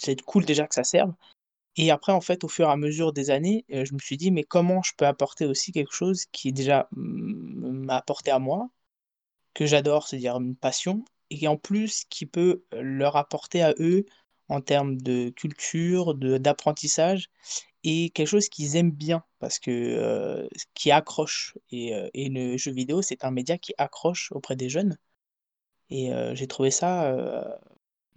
c'est 0.00 0.20
cool 0.22 0.44
déjà 0.44 0.66
que 0.66 0.74
ça 0.74 0.84
serve» 0.84 1.12
et 1.76 1.90
après, 1.90 2.12
en 2.12 2.20
fait, 2.20 2.44
au 2.44 2.48
fur 2.48 2.68
et 2.68 2.72
à 2.72 2.76
mesure 2.76 3.12
des 3.12 3.30
années, 3.30 3.64
heu, 3.72 3.84
je 3.84 3.94
me 3.94 3.98
suis 3.98 4.16
dit: 4.18 4.30
«Mais 4.30 4.44
comment 4.44 4.82
je 4.82 4.92
peux 4.96 5.06
apporter 5.06 5.46
aussi 5.46 5.72
quelque 5.72 5.92
chose 5.94 6.26
qui 6.32 6.52
déjà, 6.52 6.88
m'a 6.92 7.96
apporté 7.96 8.30
à 8.30 8.38
moi, 8.38 8.70
que 9.54 9.66
j'adore, 9.66 10.06
c'est-à-dire 10.08 10.36
une 10.36 10.56
passion 10.56 11.04
et 11.30 11.48
en 11.48 11.56
plus 11.56 12.04
qui 12.10 12.26
peut, 12.26 12.64
leur 12.72 13.16
apporter 13.16 13.62
à 13.62 13.74
eux 13.78 14.04
en 14.52 14.60
termes 14.62 14.96
de 14.98 15.30
culture, 15.30 16.14
d'apprentissage 16.16 17.28
et 17.84 18.10
quelque 18.10 18.28
chose 18.28 18.48
qu'ils 18.50 18.76
aiment 18.76 18.92
bien 18.92 19.24
parce 19.40 19.58
que, 19.60 19.70
heu, 19.72 20.48
qui 20.74 20.90
accroche 20.92 21.56
et 21.72 21.94
heu 21.96 22.10
et 22.14 22.28
le 22.30 22.56
jeu 22.58 22.72
vidéo, 22.72 23.02
c'est 23.02 23.24
un 23.24 23.30
média 23.32 23.58
qui 23.58 23.74
accroche 23.78 24.32
auprès 24.32 24.56
des 24.56 24.68
jeunes 24.70 24.98
et 25.90 26.12
heu, 26.12 26.34
j'ai 26.34 26.46
trouvé 26.46 26.70
ça, 26.70 27.12
heu, 27.12 27.44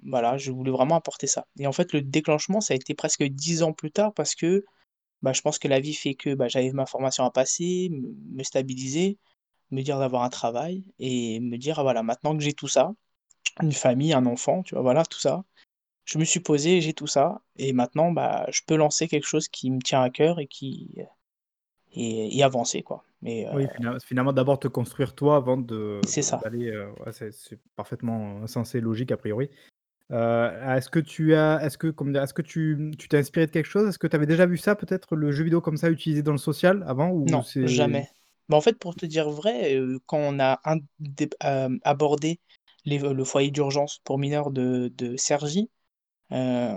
voilà, 0.03 0.37
je 0.37 0.51
voulais 0.51 0.71
vraiment 0.71 0.95
apporter 0.95 1.27
ça 1.27 1.45
et 1.59 1.67
en 1.67 1.71
fait, 1.73 1.93
le 1.93 2.01
déclenchement, 2.01 2.61
ça 2.61 2.73
a 2.73 2.77
été 2.77 2.93
presque 2.95 3.23
10 3.23 3.63
ans 3.63 3.73
plus 3.73 3.91
tard 3.91 4.13
parce 4.13 4.35
que, 4.35 4.65
bah, 5.23 5.33
je 5.33 5.41
pense 5.41 5.59
que 5.59 5.67
la 5.69 5.79
vie 5.81 5.95
fait 5.95 6.15
que, 6.15 6.35
bah, 6.35 6.47
j'avais 6.49 6.71
ma 6.73 6.85
formation 6.87 7.25
à 7.25 7.31
passer, 7.31 7.89
me 7.91 8.43
stabiliser, 8.43 9.19
me 9.71 9.81
dire 9.83 9.99
d'avoir 9.99 10.23
un 10.23 10.29
travail 10.29 10.85
et 10.99 11.39
me 11.41 11.57
dire: 11.57 11.79
«Ah 11.79 11.83
voilà, 11.83 12.03
maintenant 12.03 12.37
que 12.37 12.43
j'ai 12.43 12.53
tout 12.53 12.67
ça, 12.69 12.93
une 13.61 13.73
famille, 13.73 14.13
un 14.13 14.25
enfant», 14.27 14.63
tu 14.63 14.75
vois? 14.75 14.83
Voilà, 14.83 15.05
tout 15.05 15.19
ça. 15.19 15.43
Je 16.06 16.18
me 16.19 16.24
suis 16.25 16.40
posé, 16.40 16.81
j'ai 16.81 16.94
tout 16.94 17.07
ça 17.07 17.42
et 17.57 17.74
maintenant, 17.74 18.12
bah, 18.12 18.46
je 18.52 18.62
peux 18.68 18.75
lancer 18.75 19.07
quelque 19.07 19.25
chose 19.28 19.48
qui 19.50 19.72
me 19.72 19.80
tient 19.81 20.02
à 20.04 20.10
cœur 20.10 20.40
et 20.40 20.48
qui 20.48 20.96
et 21.94 22.38
et 22.38 22.44
avancer, 22.44 22.84
quoi. 22.84 23.04
Mais, 23.22 23.46
heu, 23.48 23.52
Oui, 23.54 23.68
fina 23.75 24.00
finalement 24.00 24.34
d'abord 24.34 24.60
te 24.60 24.68
construire 24.68 25.13
toi 25.16 25.36
avant 25.38 25.57
de 25.57 26.02
c'est 26.06 26.22
ça. 26.22 26.42
ouais 26.44 27.12
c'est 27.31 27.60
parfaitement, 27.75 28.46
sensé, 28.48 28.81
logique 28.81 29.12
a 29.12 29.18
priori. 29.18 29.50
Heu, 30.12 30.52
est-ce 30.78 30.90
que 30.90 31.00
tu 31.00 31.36
as 31.36 31.63
est-ce 31.63 31.78
que 31.78 31.88
dire? 32.12 32.24
Est-ce 32.24 32.34
que 32.34 32.42
tu, 32.44 32.92
tu 33.00 33.07
t'es 33.10 33.18
inspiré 33.18 33.48
de 33.48 33.52
quelque 33.52 33.68
chose? 33.68 33.88
Est-ce 33.90 34.00
que 34.00 34.07
tu 34.07 34.16
avais 34.16 34.28
déjà 34.28 34.46
vu 34.48 34.57
ça 34.57 34.75
peut-être, 34.75 35.16
le 35.16 35.31
jeu 35.31 35.44
vidéo 35.46 35.62
comme 35.62 35.78
ça 35.78 35.90
utilisé 35.92 36.24
dans 36.24 36.34
le 36.34 36.38
social 36.40 36.84
avant 36.88 37.12
ou 37.12 37.25
Non, 37.25 37.44
jamais. 37.62 38.07
Bah, 38.50 38.57
en 38.57 38.62
fait, 38.62 38.78
pour 38.78 38.96
te 38.96 39.06
dire 39.06 39.30
vrai, 39.30 39.75
heu, 39.75 40.00
quand 40.06 40.18
on 40.19 40.40
a 40.40 40.60
un 40.63 40.78
abordé 41.84 42.40
les 42.86 43.00
le 43.00 43.24
foyer 43.24 43.50
d'urgence 43.52 44.00
pour 44.04 44.19
mineurs 44.19 44.52
de 44.52 44.92
de 44.96 45.18
Cergy, 45.18 45.69
heu, 46.31 46.35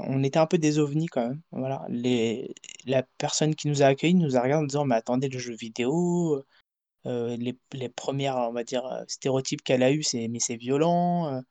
on 0.09 0.23
était 0.25 0.39
un 0.39 0.47
peu 0.47 0.59
des 0.59 0.79
ovnis 0.79 1.07
quand 1.09 1.29
même, 1.29 1.43
voilà. 1.53 1.85
Les 1.91 2.55
la 2.87 3.05
personne 3.19 3.55
qui 3.57 3.69
nous 3.69 3.83
a 3.83 3.87
accueillis 3.87 4.15
nous 4.17 4.37
a 4.37 4.43
regardé 4.43 4.65
en 4.65 4.69
disant: 4.69 4.85
«Mais 4.87 4.97
attendez, 4.97 5.29
le 5.29 5.39
jeu 5.39 5.55
vidéo, 5.55 6.45
heu 7.07 7.37
les 7.37 7.59
les 7.75 7.89
1 7.91 8.49
on 8.49 8.53
va 8.53 8.65
dire, 8.65 8.87
heu, 8.87 9.05
stéréotypes 9.09 9.63
qu'elle 9.63 9.83
a 9.85 9.93
eu, 9.93 10.03
c'est: 10.05 10.29
«Mais 10.29 10.41
c'est 10.41 10.57
violent, 10.57 11.43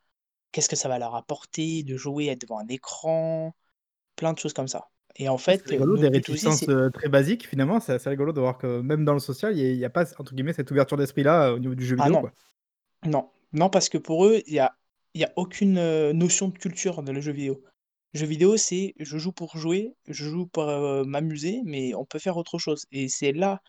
qu'est-ce 0.53 0.69
que 0.69 0.75
ça 0.77 0.89
va 0.89 0.99
leur 0.99 1.15
apporter 1.15 1.83
de 1.83 1.97
jouer, 1.97 2.27
être 2.27 2.41
devant 2.41 2.59
un 2.59 2.67
écran?» 2.69 3.53
plein 4.17 4.33
de 4.33 4.39
choses 4.39 4.53
comme 4.53 4.67
ça 4.69 4.89
et 5.17 5.29
en 5.29 5.37
c'est 5.49 5.55
fait, 5.55 5.71
heu, 5.73 5.81
rigolo 5.81 5.97
des 5.97 6.09
réticences, 6.09 6.63
c'est 6.65 6.91
très 6.93 7.07
basiques 7.09 7.47
finalement, 7.47 7.79
c'est 7.79 7.93
assez 7.93 8.09
rigolo 8.09 8.33
de 8.33 8.39
voir 8.41 8.57
que 8.57 8.81
même 8.81 9.05
dans 9.05 9.13
le 9.13 9.19
social, 9.19 9.57
il 9.57 9.75
y 9.77 9.85
a 9.85 9.89
pas 9.89 10.05
entre 10.19 10.33
guillemets 10.35 10.53
«cette 10.53 10.69
ouverture 10.71 10.97
d'esprit-là», 10.97 11.53
au 11.53 11.59
niveau 11.59 11.75
du 11.75 11.85
jeu 11.85 11.95
ah 11.99 12.09
vidéo 12.09 12.17
non, 12.17 12.19
quoi. 12.19 12.33
non, 13.05 13.31
non 13.53 13.69
parce 13.69 13.89
que 13.89 13.97
pour 13.99 14.25
eux, 14.27 14.41
il 14.47 14.55
y 14.55 14.59
a 14.59 14.75
y 15.15 15.23
a 15.25 15.33
aucune, 15.37 15.75
notion 16.13 16.49
de 16.49 16.57
culture 16.57 17.03
dans 17.03 17.13
le 17.13 17.21
jeu 17.21 17.31
vidéo. 17.33 17.63
Jeu 18.13 18.25
vidéo, 18.25 18.57
c'est 18.57 18.93
je 18.99 19.17
joue 19.17 19.31
pour 19.31 19.57
jouer, 19.57 19.93
je 20.07 20.25
joue 20.25 20.47
pour, 20.47 20.65
m'amuser, 21.05 21.61
mais 21.65 21.93
on 21.93 22.05
peut 22.05 22.19
faire 22.19 22.37
autre 22.37 22.57
chose 22.57 22.85
et 22.91 23.09
c'est 23.09 23.33
là 23.33 23.61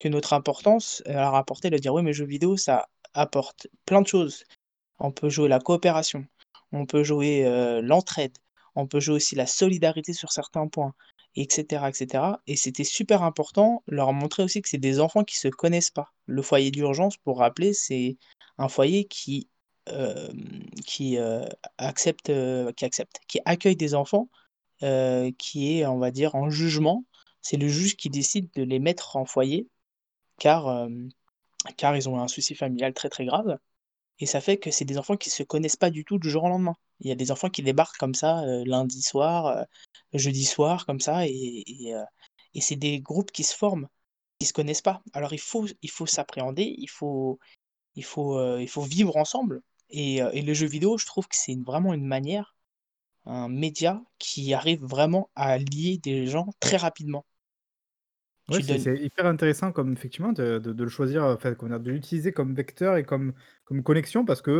que 0.00 0.08
notre 0.08 0.32
importance, 0.32 1.02
leur 1.06 1.34
a 1.34 1.38
apporté 1.38 1.70
de 1.70 1.78
dire: 1.78 1.94
«Ouais, 1.94 2.02
mais 2.02 2.12
jeu 2.12 2.24
vidéo, 2.26 2.56
ça 2.56 2.88
apporte 3.14 3.68
plein 3.86 4.02
de 4.02 4.06
choses». 4.06 4.44
On 4.98 5.12
peut 5.12 5.28
jouer 5.28 5.48
la 5.48 5.60
coopération, 5.60 6.26
on 6.72 6.86
peut 6.86 7.04
jouer, 7.04 7.44
l'entraide, 7.82 8.36
on 8.74 8.86
peut 8.86 9.00
jouer 9.00 9.16
aussi 9.16 9.34
la 9.36 9.46
solidarité 9.46 10.12
sur 10.12 10.32
certains 10.32 10.68
points 10.68 10.94
et 11.36 11.46
cetera 11.50 11.90
et 12.46 12.56
c'était 12.56 12.84
super 12.84 13.22
important, 13.24 13.82
leur 13.88 14.12
montrer 14.12 14.44
aussi 14.44 14.62
que 14.62 14.68
c'est 14.68 14.78
des 14.78 15.00
enfants 15.00 15.24
qui 15.24 15.36
se 15.36 15.48
connaissent 15.48 15.90
pas. 15.90 16.12
Le 16.26 16.42
foyer 16.42 16.70
d'urgence, 16.70 17.16
pour 17.16 17.38
rappeler, 17.38 17.72
c'est 17.74 18.16
un 18.58 18.68
foyer 18.68 19.04
qui, 19.06 19.48
hem, 19.88 20.64
qui, 20.86 21.16
heu, 21.18 21.44
accepte, 21.78 22.30
heu, 22.30 22.72
qui 22.76 22.84
accepte, 22.84 23.20
qui 23.28 23.40
accueille 23.44 23.76
des 23.76 23.94
enfants, 23.94 24.28
qui 25.38 25.78
est, 25.80 25.86
on 25.86 25.98
va 25.98 26.10
dire, 26.10 26.34
en 26.34 26.50
jugement. 26.50 27.04
C'est 27.42 27.56
le 27.56 27.68
juge 27.68 27.96
qui 27.96 28.10
décide 28.10 28.50
de 28.54 28.62
les 28.62 28.78
mettre 28.78 29.16
en 29.16 29.24
foyer 29.26 29.68
car, 30.38 30.88
car 31.76 31.96
ils 31.96 32.08
ont 32.08 32.20
un 32.20 32.28
souci 32.28 32.54
familial 32.54 32.92
très, 32.94 33.08
très 33.08 33.24
grave 33.24 33.58
et 34.20 34.26
ça 34.26 34.40
fait 34.40 34.58
que 34.58 34.70
c'est 34.70 34.84
des 34.86 34.98
enfants 34.98 35.16
qui 35.16 35.30
se 35.30 35.42
connaissent 35.44 35.76
pas 35.76 35.90
du 35.90 36.04
tout 36.04 36.18
du 36.18 36.30
jour 36.30 36.44
au 36.44 36.48
lendemain. 36.48 36.76
Il 37.00 37.08
y 37.08 37.12
a 37.12 37.16
des 37.16 37.32
enfants 37.32 37.50
qui 37.50 37.62
débarquent 37.62 37.98
comme 37.98 38.14
ça, 38.14 38.44
lundi 38.66 39.02
soir, 39.02 39.66
jeudi 40.14 40.44
soir 40.46 40.86
comme 40.86 41.00
ça 41.00 41.26
et 41.28 41.64
et 42.54 42.60
c'est 42.60 42.76
des 42.76 43.00
groupes 43.00 43.32
qui 43.32 43.44
se 43.44 43.56
forment, 43.56 43.88
qui 44.40 44.46
se 44.46 44.52
connaissent 44.54 44.82
pas. 44.82 45.02
Alors 45.14 45.32
il 45.34 45.40
faut 45.40 45.66
il 45.82 45.90
faut 45.90 46.06
s'appréhender, 46.06 46.74
il 46.78 46.88
faut 46.90 47.38
il 47.96 48.04
faut, 48.04 48.58
il 48.58 48.68
faut 48.68 48.82
vivre 48.82 49.16
ensemble 49.16 49.62
et 49.94 50.22
heu 50.22 50.30
et 50.34 50.42
le 50.42 50.54
jeu 50.54 50.66
vidéo, 50.66 50.98
je 50.98 51.06
trouve 51.06 51.28
que 51.28 51.36
c'est 51.36 51.52
une 51.52 51.64
vraiment 51.64 51.94
une 51.94 52.06
manière, 52.06 52.56
un 53.26 53.48
média 53.48 54.02
qui 54.18 54.54
arrive 54.54 54.84
vraiment 54.84 55.30
à 55.36 55.58
lier 55.58 55.98
des 55.98 56.26
gens 56.28 56.48
très 56.60 56.76
rapidement. 56.78 57.26
Ouais, 58.48 58.60
Tu 58.60 58.62
c'est 58.62 58.76
donnes 58.76 58.78
c'est 58.78 58.96
hyper 58.98 59.24
intéressant 59.26 59.72
comme 59.72 59.94
effectivement 59.94 60.32
de 60.32 60.58
de 60.58 60.72
de 60.74 60.84
le 60.84 60.88
choisir, 60.90 61.24
enfin, 61.24 61.54
comment 61.54 61.70
dire? 61.70 61.80
De 61.80 61.90
l'utiliser 61.90 62.32
comme 62.32 62.54
vecteur 62.54 62.96
et 62.98 63.04
comme 63.04 63.32
comme 63.64 63.82
connexion 63.82 64.24
parce 64.26 64.42
que, 64.42 64.50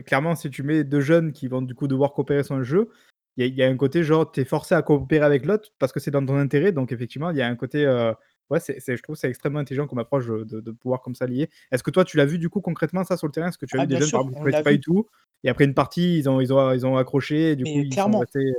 heu, 0.00 0.02
clairement, 0.02 0.34
si 0.34 0.50
tu 0.50 0.62
mets 0.64 0.82
2 0.84 1.00
jeunes 1.00 1.32
qui 1.32 1.46
vont 1.46 1.62
du 1.62 1.74
coup 1.74 1.86
devoir 1.86 2.12
coopérer 2.12 2.42
sur 2.42 2.56
un 2.56 2.64
jeu, 2.64 2.90
il 3.36 3.44
y 3.44 3.46
a 3.46 3.46
il 3.48 3.54
y 3.56 3.62
a 3.62 3.68
un 3.68 3.76
côté 3.76 4.02
genre, 4.02 4.30
tu 4.32 4.40
es 4.40 4.44
forcé 4.44 4.74
à 4.74 4.82
coopérer 4.82 5.24
avec 5.24 5.46
l'autre 5.46 5.70
parce 5.78 5.92
que 5.92 6.00
c'est 6.00 6.10
dans 6.10 6.24
ton 6.26 6.36
intérêt. 6.36 6.72
Donc 6.72 6.90
effectivement, 6.92 7.30
il 7.30 7.36
y 7.36 7.42
a 7.42 7.46
un 7.48 7.54
côté, 7.56 7.86
heu, 7.86 8.12
ouais, 8.50 8.60
c'est 8.60 8.80
je 8.86 9.02
trouve 9.02 9.16
c'est 9.16 9.28
extrêmement 9.28 9.58
intelligent 9.58 9.86
comme 9.86 9.98
approche, 9.98 10.26
de 10.26 10.44
de 10.44 10.70
pouvoir 10.70 11.00
comme 11.02 11.14
ça 11.14 11.26
lier. 11.26 11.48
Est-ce 11.70 11.82
que 11.82 11.90
toi, 11.90 12.04
tu 12.04 12.16
l'as 12.16 12.26
vu 12.26 12.38
du 12.38 12.48
coup 12.48 12.60
concrètement 12.60 13.04
ça 13.04 13.16
sur 13.16 13.26
le 13.26 13.32
terrain? 13.32 13.48
Est-ce 13.48 13.58
que 13.58 13.66
tu 13.66 13.76
as 13.76 13.80
ah 13.80 13.84
eu 13.84 13.86
des 13.86 13.96
jeunes 13.96 14.08
qui 14.08 14.50
l'a 14.50 14.62
pas 14.62 14.70
du 14.70 14.76
vu, 14.76 14.80
tout 14.80 15.06
et 15.44 15.48
après 15.48 15.64
une 15.64 15.74
partie, 15.74 16.18
ils 16.18 16.28
ont 16.28 16.40
ils 16.40 16.52
ont 16.52 16.72
ils 16.72 16.84
ont 16.86 16.96
accroché 16.96 17.52
et 17.52 17.56
du 17.56 17.64
coup 17.64 17.70
mais 17.70 17.82
ils 17.82 17.92
sont 17.92 17.94
clairement. 17.94 18.20
restés, 18.20 18.52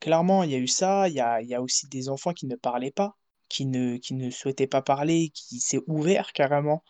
Clairement, 0.00 0.42
il 0.42 0.50
y 0.50 0.54
a 0.54 0.58
eu 0.58 0.66
ça, 0.66 1.08
il 1.08 1.14
y 1.14 1.20
a 1.20 1.40
y 1.42 1.54
a 1.54 1.62
aussi 1.62 1.86
des 1.86 2.08
enfants 2.08 2.32
qui 2.32 2.46
ne 2.46 2.56
parlaient 2.56 2.90
pas, 2.90 3.16
qui 3.48 3.66
ne 3.66 3.98
qui 3.98 4.14
ne 4.14 4.30
souhaitaient 4.30 4.66
pas 4.66 4.82
parler, 4.82 5.30
qui 5.32 5.60
s'est 5.60 5.80
ouvert 5.86 6.32
carrément, 6.32 6.82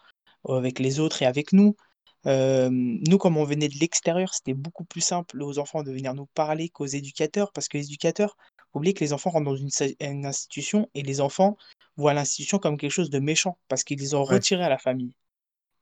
heu, 0.49 0.55
avec 0.55 0.79
les 0.79 1.01
autres 1.01 1.23
et 1.23 1.27
avec 1.27 1.53
nous. 1.53 1.77
Nous, 2.25 3.19
comme 3.19 3.37
on 3.37 3.45
venait 3.45 3.69
de 3.69 3.79
l'extérieur, 3.81 4.33
c'était 4.35 4.55
beaucoup 4.55 4.85
plus 4.85 5.01
simple 5.01 5.43
aux 5.43 5.59
enfants 5.59 5.83
de 5.83 5.93
venir 5.93 6.15
nous 6.15 6.27
parler 6.27 6.69
qu'aux 6.69 6.87
éducateurs, 6.87 7.53
parce 7.53 7.69
que 7.69 7.79
les 7.79 7.87
éducateurs, 7.87 8.37
faut 8.73 8.79
oublier 8.79 8.95
que 8.95 9.05
les 9.05 9.13
enfants 9.13 9.31
rentrent 9.31 9.51
dans 9.51 9.57
une 9.57 10.27
institution 10.27 10.89
et 10.95 11.03
les 11.03 11.21
enfants 11.21 11.57
voient 11.97 12.15
l'institution 12.15 12.59
comme 12.59 12.79
quelque 12.79 12.91
chose 12.91 13.11
de 13.11 13.19
méchant, 13.19 13.59
parce 13.69 13.85
qu'ils 13.85 13.99
les 13.99 14.15
ont 14.15 14.25
ouais. 14.25 14.35
retirés 14.35 14.65
à 14.65 14.69
la 14.69 14.79
famille. 14.79 15.15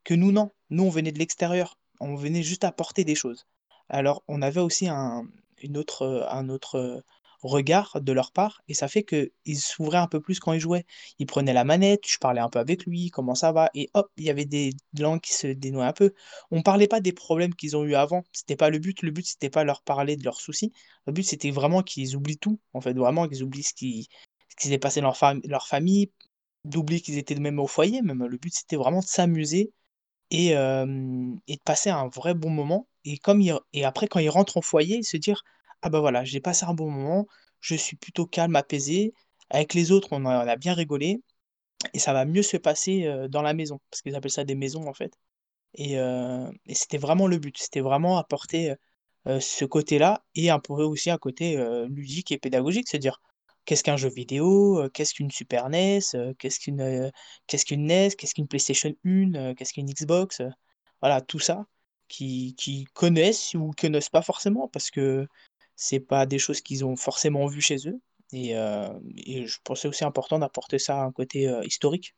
Que 0.05 0.15
nous, 0.15 0.33
non. 0.33 0.51
Nous, 0.71 0.85
on 0.85 0.91
venait 0.91 1.13
de 1.13 1.19
l'extérieur. 1.19 1.79
On 2.01 2.17
venait 2.17 2.43
juste 2.43 2.65
apporter 2.65 3.05
des 3.05 3.15
choses. 3.15 3.47
Alors, 3.89 4.23
on 4.29 4.43
avait 4.43 4.61
aussi 4.61 4.89
un 4.89 5.27
une 5.63 5.77
autre, 5.77 6.27
un 6.31 6.49
autre, 6.49 7.05
regard 7.43 8.01
de 8.01 8.13
leur 8.13 8.33
part 8.33 8.61
et 8.69 8.75
ça 8.75 8.89
fait 8.89 9.03
qu'ils 9.05 9.59
s'ouvraient 9.59 9.99
un 9.99 10.07
peu 10.09 10.21
plus 10.21 10.41
quand 10.41 10.53
ils 10.53 10.61
jouaient. 10.61 10.85
Ils 11.19 11.27
prenaient 11.27 11.53
la 11.53 11.65
manette, 11.65 12.03
je 12.09 12.19
parlais 12.19 12.41
un 12.41 12.49
peu 12.51 12.59
avec 12.59 12.85
lui: 12.87 13.11
«Comment 13.11 13.35
ça 13.35 13.53
va?» 13.53 13.71
et 13.75 13.91
hop, 13.95 14.11
il 14.17 14.25
y 14.25 14.31
avait 14.31 14.45
des 14.45 14.73
langues 14.99 15.21
qui 15.21 15.33
se 15.33 15.47
dénouaient 15.49 15.85
un 15.87 15.93
peu. 15.93 16.13
On 16.51 16.63
parlait 16.63 16.89
pas 16.89 17.01
des 17.01 17.13
problèmes 17.13 17.55
qu'ils 17.55 17.77
ont 17.77 17.85
eu 17.85 17.95
avant, 17.95 18.23
c'était 18.33 18.57
pas 18.57 18.71
le 18.71 18.79
but. 18.79 19.03
Le 19.03 19.11
but, 19.11 19.27
c'était 19.27 19.51
pas 19.51 19.65
leur 19.65 19.83
parler 19.83 20.17
de 20.17 20.25
leurs 20.25 20.41
soucis. 20.41 20.73
Le 21.07 21.13
but, 21.13 21.23
c'était 21.25 21.51
vraiment 21.51 21.83
qu'ils 21.83 22.17
oublient 22.17 22.39
tout, 22.39 22.61
en 22.75 22.81
fait, 22.81 22.95
vraiment 22.95 23.29
qu'ils 23.29 23.43
oublient 23.43 23.63
ce 23.65 23.75
qui 23.75 24.09
ce 24.59 24.69
s'est 24.69 24.79
passé 24.79 25.01
dans 25.01 25.13
leur 25.23 25.35
leur 25.45 25.67
famille, 25.69 26.11
d'oublier 26.65 27.01
qu'ils 27.01 27.19
étaient 27.19 27.35
même 27.37 27.59
au 27.61 27.67
foyer 27.67 28.03
même. 28.03 28.25
Le 28.27 28.37
but, 28.39 28.53
c'était 28.55 28.77
vraiment 28.77 29.01
de 29.01 29.05
s'amuser 29.07 29.73
et 30.31 30.49
hem 30.51 31.39
et 31.49 31.57
de 31.57 31.63
passer 31.65 31.91
un 31.91 32.09
vrai 32.09 32.35
bon 32.35 32.51
moment 32.51 32.89
et 33.05 33.19
comme 33.19 33.43
et 33.73 33.85
après 33.85 34.09
quand 34.09 34.21
ils 34.21 34.31
rentrent 34.31 34.59
au 34.59 34.63
foyer, 34.63 35.03
se 35.03 35.17
dire: 35.17 35.43
«Ah 35.83 35.89
bah, 35.91 36.01
voilà, 36.01 36.25
j'ai 36.25 36.41
passé 36.41 36.65
un 36.67 36.75
bon 36.75 36.91
moment, 36.91 37.27
je 37.61 37.75
suis 37.75 37.97
plutôt 37.97 38.27
calme, 38.27 38.55
apaisé. 38.57 39.15
Avec 39.51 39.75
les 39.75 39.93
autres, 39.93 40.09
on 40.13 40.25
a 40.27 40.57
bien 40.57 40.75
rigolé 40.75 41.23
et 41.95 41.99
ça 42.01 42.13
va 42.15 42.25
mieux 42.27 42.43
se 42.43 42.57
passer, 42.59 43.05
heu, 43.07 43.29
dans 43.29 43.43
la 43.43 43.55
maison». 43.55 43.81
Parce 43.91 44.03
qu'ils 44.03 44.17
appellent 44.17 44.31
ça 44.33 44.45
des 44.45 44.55
maisons, 44.57 44.87
en 44.89 44.95
fait 44.95 45.15
et 45.77 45.95
et 45.97 46.75
c'était 46.75 46.99
vraiment 46.99 47.27
le 47.29 47.39
but. 47.39 47.59
C'était 47.59 47.81
vraiment 47.83 48.19
apporter, 48.19 48.75
heu, 49.29 49.41
ce 49.41 49.65
côté-là 49.67 50.25
et 50.37 50.51
un 50.51 50.61
peu 50.61 50.75
aussi 50.75 51.11
un 51.11 51.19
côté, 51.19 51.57
ludique 51.91 52.33
et 52.33 52.39
pédagogique. 52.39 52.89
Se 52.89 52.97
dire: 52.99 53.21
«Qu'est-ce 53.67 53.85
qu'un 53.85 53.97
jeu 53.99 54.11
vidéo? 54.11 54.89
Qu'est-ce 54.95 55.15
qu'une 55.15 55.31
Super 55.33 55.67
NES? 55.67 56.17
Qu'est-ce 56.39 56.61
qu'une, 56.61 56.81
NES? 56.81 58.17
Qu'est-ce 58.17 58.35
qu'une 58.35 58.49
PlayStation 58.49 58.93
1? 59.05 59.37
Heu, 59.37 59.55
qu'est-ce 59.55 59.73
qu'une 59.75 59.87
Xbox?» 59.93 60.43
voilà, 61.03 61.21
tout 61.23 61.39
ça 61.41 61.67
qui 62.09 62.55
qui 62.57 62.85
connaissent 62.95 63.55
ou 63.55 63.73
connaissent 63.79 64.09
pas 64.11 64.23
forcément 64.23 64.69
parce 64.69 64.91
que 64.91 65.27
c'est 65.81 66.01
pas 66.01 66.27
des 66.27 66.39
choses 66.41 66.61
qu'ils 66.63 66.85
ont 66.87 66.97
forcément 66.97 67.47
vues 67.49 67.63
chez 67.63 67.79
eux 67.89 68.01
et 68.35 68.57
heu 68.57 68.89
et 69.17 69.47
je 69.47 69.59
pensais 69.65 69.89
aussi 69.89 70.05
important 70.05 70.39
d'apporter 70.41 70.79
ça, 70.81 71.03
un 71.03 71.13
côté, 71.13 71.49
heu, 71.49 71.65
historique. 71.67 72.15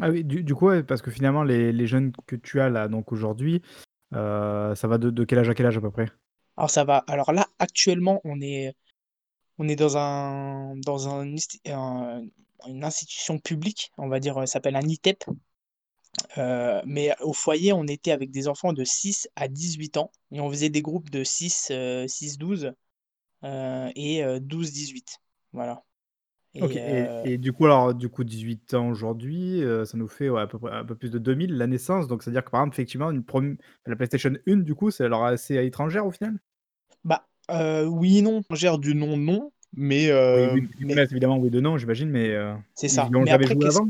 Ah 0.00 0.10
oui, 0.10 0.24
du 0.24 0.44
du 0.44 0.54
coup, 0.54 0.66
ouais, 0.68 0.82
parce 0.84 1.02
que 1.02 1.10
finalement 1.10 1.42
les 1.42 1.72
les 1.72 1.86
jeunes 1.86 2.12
que 2.26 2.36
tu 2.36 2.60
as 2.60 2.68
là, 2.70 2.86
donc 2.88 3.10
aujourd'hui, 3.12 3.62
heu, 4.14 4.74
ça 4.76 4.88
va 4.88 4.98
de 4.98 5.10
de 5.10 5.24
quel 5.24 5.38
âge 5.40 5.48
à 5.50 5.54
quel 5.54 5.66
âge 5.66 5.78
à 5.78 5.80
peu 5.80 5.90
près? 5.90 6.08
Alors 6.58 6.70
ça 6.70 6.84
va 6.84 6.98
alors 7.08 7.32
là, 7.32 7.46
actuellement, 7.58 8.20
on 8.24 8.40
est 8.42 8.74
On 9.58 9.68
est 9.68 9.76
dans 9.76 9.96
un 9.98 10.76
dans 10.78 11.08
un 11.08 11.26
une 12.68 12.84
institution 12.84 13.38
publique, 13.38 13.92
on 13.98 14.08
va 14.08 14.20
dire, 14.20 14.34
ça 14.40 14.46
s'appelle 14.46 14.76
un 14.76 14.82
ITEP, 14.88 15.24
heu, 16.38 16.80
mais 16.86 17.14
au 17.22 17.32
foyer, 17.32 17.72
on 17.72 17.84
était 17.86 18.12
avec 18.12 18.30
des 18.30 18.48
enfants 18.48 18.72
de 18.72 18.84
6 18.84 19.28
à 19.36 19.48
18 19.48 19.96
ans 19.96 20.10
et 20.32 20.40
on 20.40 20.50
faisait 20.50 20.70
des 20.70 20.82
groupes 20.82 21.10
de 21.10 21.24
6, 21.24 21.70
heu, 21.72 22.06
6-12, 22.08 22.72
heu 23.44 23.90
et 23.96 24.24
heu, 24.24 24.40
12-18. 24.40 25.18
Voilà 25.52 25.84
OK 26.60 26.76
et 26.76 27.00
et 27.00 27.10
heu, 27.10 27.24
et 27.24 27.38
du 27.38 27.52
coup 27.52 27.66
alors, 27.66 27.94
du 27.94 28.08
coup 28.08 28.24
18 28.24 28.74
ans 28.74 28.88
aujourd'hui, 28.88 29.62
ça 29.86 29.96
nous 29.96 30.08
fait, 30.08 30.28
ouais, 30.28 30.40
à 30.40 30.46
peu 30.46 30.58
près 30.58 30.72
un 30.72 30.84
peu 30.84 30.94
plus 30.96 31.10
de 31.10 31.18
2000 31.18 31.56
la 31.56 31.66
naissance, 31.66 32.08
donc 32.08 32.22
c'est-à-dire 32.22 32.44
que 32.44 32.50
par 32.50 32.60
exemple 32.62 32.74
effectivement 32.74 33.10
une 33.10 33.24
prem 33.24 33.56
la 33.86 33.96
PlayStation 33.96 34.32
1 34.46 34.56
du 34.64 34.74
coup, 34.74 34.90
c'est 34.90 35.04
alors 35.04 35.24
assez 35.24 35.56
étrangère 35.64 36.06
au 36.06 36.10
final? 36.10 36.38
bah, 37.04 37.26
oui 37.86 38.22
non. 38.22 38.42
On 38.50 38.54
gère 38.54 38.78
du 38.78 38.94
non, 38.94 39.16
non, 39.16 39.52
mais 39.72 40.10
Oui, 40.30 40.46
oui, 40.52 40.60
mais 40.78 41.00
évidemment, 41.10 41.38
oui 41.38 41.50
de 41.50 41.60
nom 41.60 41.78
j'imagine, 41.78 42.10
mais 42.10 42.34
c'est 42.74 42.88
ils 42.88 42.88
ça. 42.88 43.10
y 43.10 43.16
ont 43.16 43.24
Mais 43.24 43.30
jamais 43.30 43.46
après 43.46 43.54
joué 43.54 43.66
avant? 43.66 43.88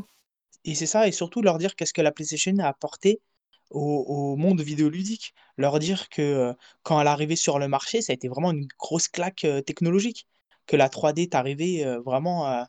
Et 0.65 0.75
c'est 0.75 0.87
ça 0.87 1.07
et 1.09 1.13
surtout 1.13 1.43
leur 1.43 1.59
dire 1.59 1.75
qu'est-ce 1.77 1.93
que 1.93 2.03
la 2.03 2.13
PlayStation 2.13 2.55
a 2.59 2.67
apporté 2.69 3.21
au 3.71 4.37
monde 4.37 4.61
vidéoludique. 4.63 5.35
Leur 5.59 5.79
dire 5.79 6.09
que, 6.09 6.23
heu, 6.53 6.55
quand 6.83 7.01
elle 7.01 7.07
est 7.07 7.11
arrivée 7.11 7.37
sur 7.37 7.59
le 7.59 7.69
marché, 7.69 8.01
ça 8.03 8.13
a 8.13 8.15
été 8.15 8.29
vraiment 8.29 8.51
une 8.53 8.67
grosse 8.79 9.09
claque, 9.09 9.45
heu, 9.45 9.63
technologique. 9.63 10.27
Que 10.67 10.77
la 10.77 10.89
3D 10.89 11.23
est 11.23 11.35
arrivée, 11.35 11.85
heu, 11.85 11.99
vraiment 12.05 12.47
à 12.47 12.69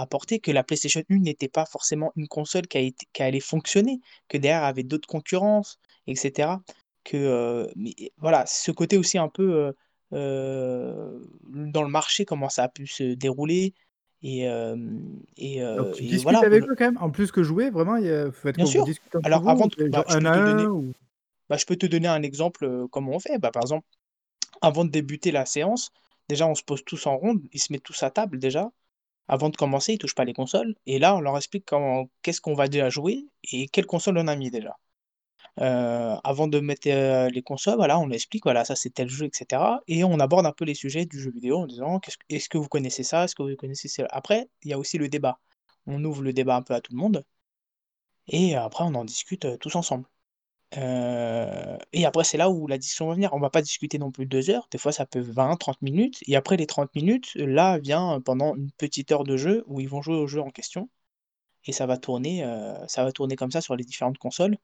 apporter, 0.00 0.40
que 0.40 0.50
la 0.50 0.64
PlayStation 0.64 1.02
1 1.10 1.20
n'était 1.22 1.48
pas 1.48 1.66
forcément 1.66 2.10
une 2.16 2.26
console 2.28 2.66
qui 2.68 2.78
a 2.78 2.82
qui 3.12 3.22
allait 3.22 3.40
fonctionner, 3.40 4.00
que 4.28 4.38
derrière, 4.38 4.64
avait 4.64 4.82
d'autres 4.84 5.08
concurrences 5.08 5.78
et 6.06 6.16
cetera. 6.16 6.62
Que, 7.04 7.70
voilà, 8.18 8.44
ce 8.46 8.72
côté 8.72 8.96
aussi 8.98 9.18
un 9.18 9.28
peu, 9.28 9.74
dans 10.12 11.82
le 11.82 11.88
marché, 11.88 12.24
comment 12.24 12.48
ça 12.48 12.64
a 12.64 12.68
pu 12.68 12.86
se 12.86 13.14
dérouler 13.14 13.74
et 14.22 14.40
hem 14.42 15.22
et 15.36 15.62
Donc 15.74 15.90
heu 15.90 15.96
tu 15.96 16.04
et 16.04 16.06
discutes 16.06 16.42
voilà, 16.42 16.42
avec 16.42 16.68
eux 16.68 16.74
quand 16.76 16.86
même? 16.86 16.98
En 16.98 17.10
plus 17.10 17.30
que 17.32 17.42
jouer 17.42 17.70
vraiment, 17.70 17.96
il 17.96 18.10
vous 18.26 18.32
faites 18.32 18.56
Bien 18.56 18.64
sûr. 18.66 18.94
Alors 19.22 19.42
vous 19.42 19.46
avant 19.46 19.66
de 19.66 19.72
bah, 19.92 20.04
je 20.08 20.16
1 20.16 20.24
peux 20.24 20.28
te 20.30 20.38
1 20.38 20.40
donner 20.40 20.68
ou? 20.68 20.92
bah, 21.50 21.56
je 21.58 21.66
peux 21.66 21.76
te 21.76 21.86
donner 21.86 22.08
un 22.08 22.22
exemple, 22.22 22.64
heu, 22.66 22.88
comment 22.90 23.12
on 23.14 23.20
fait. 23.20 23.38
Bah, 23.38 23.50
par 23.52 23.62
exemple, 23.62 23.86
avant 24.62 24.84
de 24.84 24.90
débuter 24.90 25.32
la 25.32 25.46
séance, 25.46 25.90
déjà 26.28 26.46
on 26.48 26.54
se 26.56 26.64
pose 26.64 26.84
tous 26.84 27.06
en 27.06 27.16
ronde, 27.18 27.42
ils 27.52 27.60
se 27.60 27.72
mettent 27.72 27.84
tous 27.84 28.02
à 28.04 28.10
table 28.10 28.38
déjà. 28.40 28.70
Avant 29.28 29.50
de 29.50 29.56
commencer, 29.56 29.94
ils 29.94 29.98
touchent 29.98 30.14
pas 30.16 30.24
les 30.26 30.34
consoles 30.34 30.74
et 30.86 30.98
là, 30.98 31.16
on 31.16 31.20
leur 31.20 31.36
explique 31.38 31.66
comment 31.66 32.10
qu'est-ce 32.22 32.40
qu'on 32.42 32.54
va 32.54 32.68
déjà 32.68 32.90
jouer 32.90 33.26
et 33.52 33.68
quelle 33.68 33.86
console 33.86 34.18
on 34.18 34.28
a 34.28 34.36
mis 34.36 34.50
déjà. 34.50 34.76
Heu, 35.60 36.16
avant 36.24 36.48
de 36.48 36.60
mettre, 36.60 36.88
heu, 36.88 37.28
les 37.30 37.42
consoles, 37.42 37.76
voilà, 37.76 37.98
on 37.98 38.10
explique, 38.10 38.44
voilà, 38.44 38.64
ça 38.64 38.76
c'est 38.76 38.90
tel 38.90 39.08
jeu 39.08 39.26
et 39.26 39.30
cetera 39.32 39.80
et 39.88 40.04
on 40.04 40.18
aborde 40.20 40.46
un 40.46 40.52
peu 40.52 40.64
les 40.64 40.74
sujets 40.74 41.06
du 41.06 41.20
jeu 41.20 41.30
vidéo 41.30 41.58
en 41.60 41.66
disant: 41.66 41.98
«Qu'est-ce 42.00 42.16
que 42.18 42.24
est-ce 42.30 42.48
que 42.48 42.58
vous 42.58 42.68
connaissez 42.68 43.02
ça? 43.04 43.24
Est-ce 43.24 43.34
que 43.34 43.42
vous 43.42 43.56
connaissez 43.56 43.88
cela?» 43.88 44.08
après, 44.12 44.48
il 44.64 44.70
y 44.70 44.74
a 44.74 44.78
aussi 44.78 44.98
le 44.98 45.08
débat. 45.08 45.38
On 45.86 46.04
ouvre 46.04 46.22
le 46.22 46.32
débat 46.32 46.56
un 46.56 46.62
peu 46.62 46.74
à 46.74 46.80
tout 46.80 46.92
le 46.92 46.98
monde 46.98 47.24
et 48.28 48.54
après 48.54 48.84
on 48.84 48.94
en 48.94 49.04
discute, 49.04 49.44
heu, 49.46 49.58
tous 49.58 49.74
ensemble. 49.74 50.06
Et 51.92 52.04
après 52.06 52.24
c'est 52.24 52.36
là 52.36 52.50
où 52.50 52.66
la 52.66 52.78
discussion 52.78 53.08
va 53.08 53.14
venir. 53.14 53.32
On 53.34 53.40
va 53.40 53.50
pas 53.50 53.62
discuter 53.62 53.98
non 53.98 54.10
plus 54.10 54.26
2 54.26 54.50
heures, 54.50 54.68
des 54.70 54.78
fois 54.78 54.92
ça 54.92 55.06
peut 55.06 55.20
20-30 55.20 55.80
minutes 55.82 56.20
et 56.26 56.36
après 56.36 56.56
les 56.56 56.66
30 56.66 56.94
minutes, 56.94 57.32
là 57.36 57.78
vient 57.78 58.20
pendant 58.20 58.54
une 58.56 58.70
petite 58.72 59.12
heure 59.12 59.24
de 59.24 59.36
jeu 59.36 59.64
où 59.66 59.80
ils 59.80 59.88
vont 59.88 60.02
jouer 60.02 60.16
au 60.16 60.26
jeu 60.26 60.40
en 60.40 60.50
question 60.50 60.88
et 61.66 61.72
ça 61.72 61.86
va 61.86 61.98
tourner, 61.98 62.44
ça 62.88 63.04
va 63.04 63.12
tourner 63.12 63.36
comme 63.36 63.52
ça 63.52 63.60
sur 63.62 63.76
les 63.76 63.84
différentes 63.84 64.18
consoles, 64.18 64.56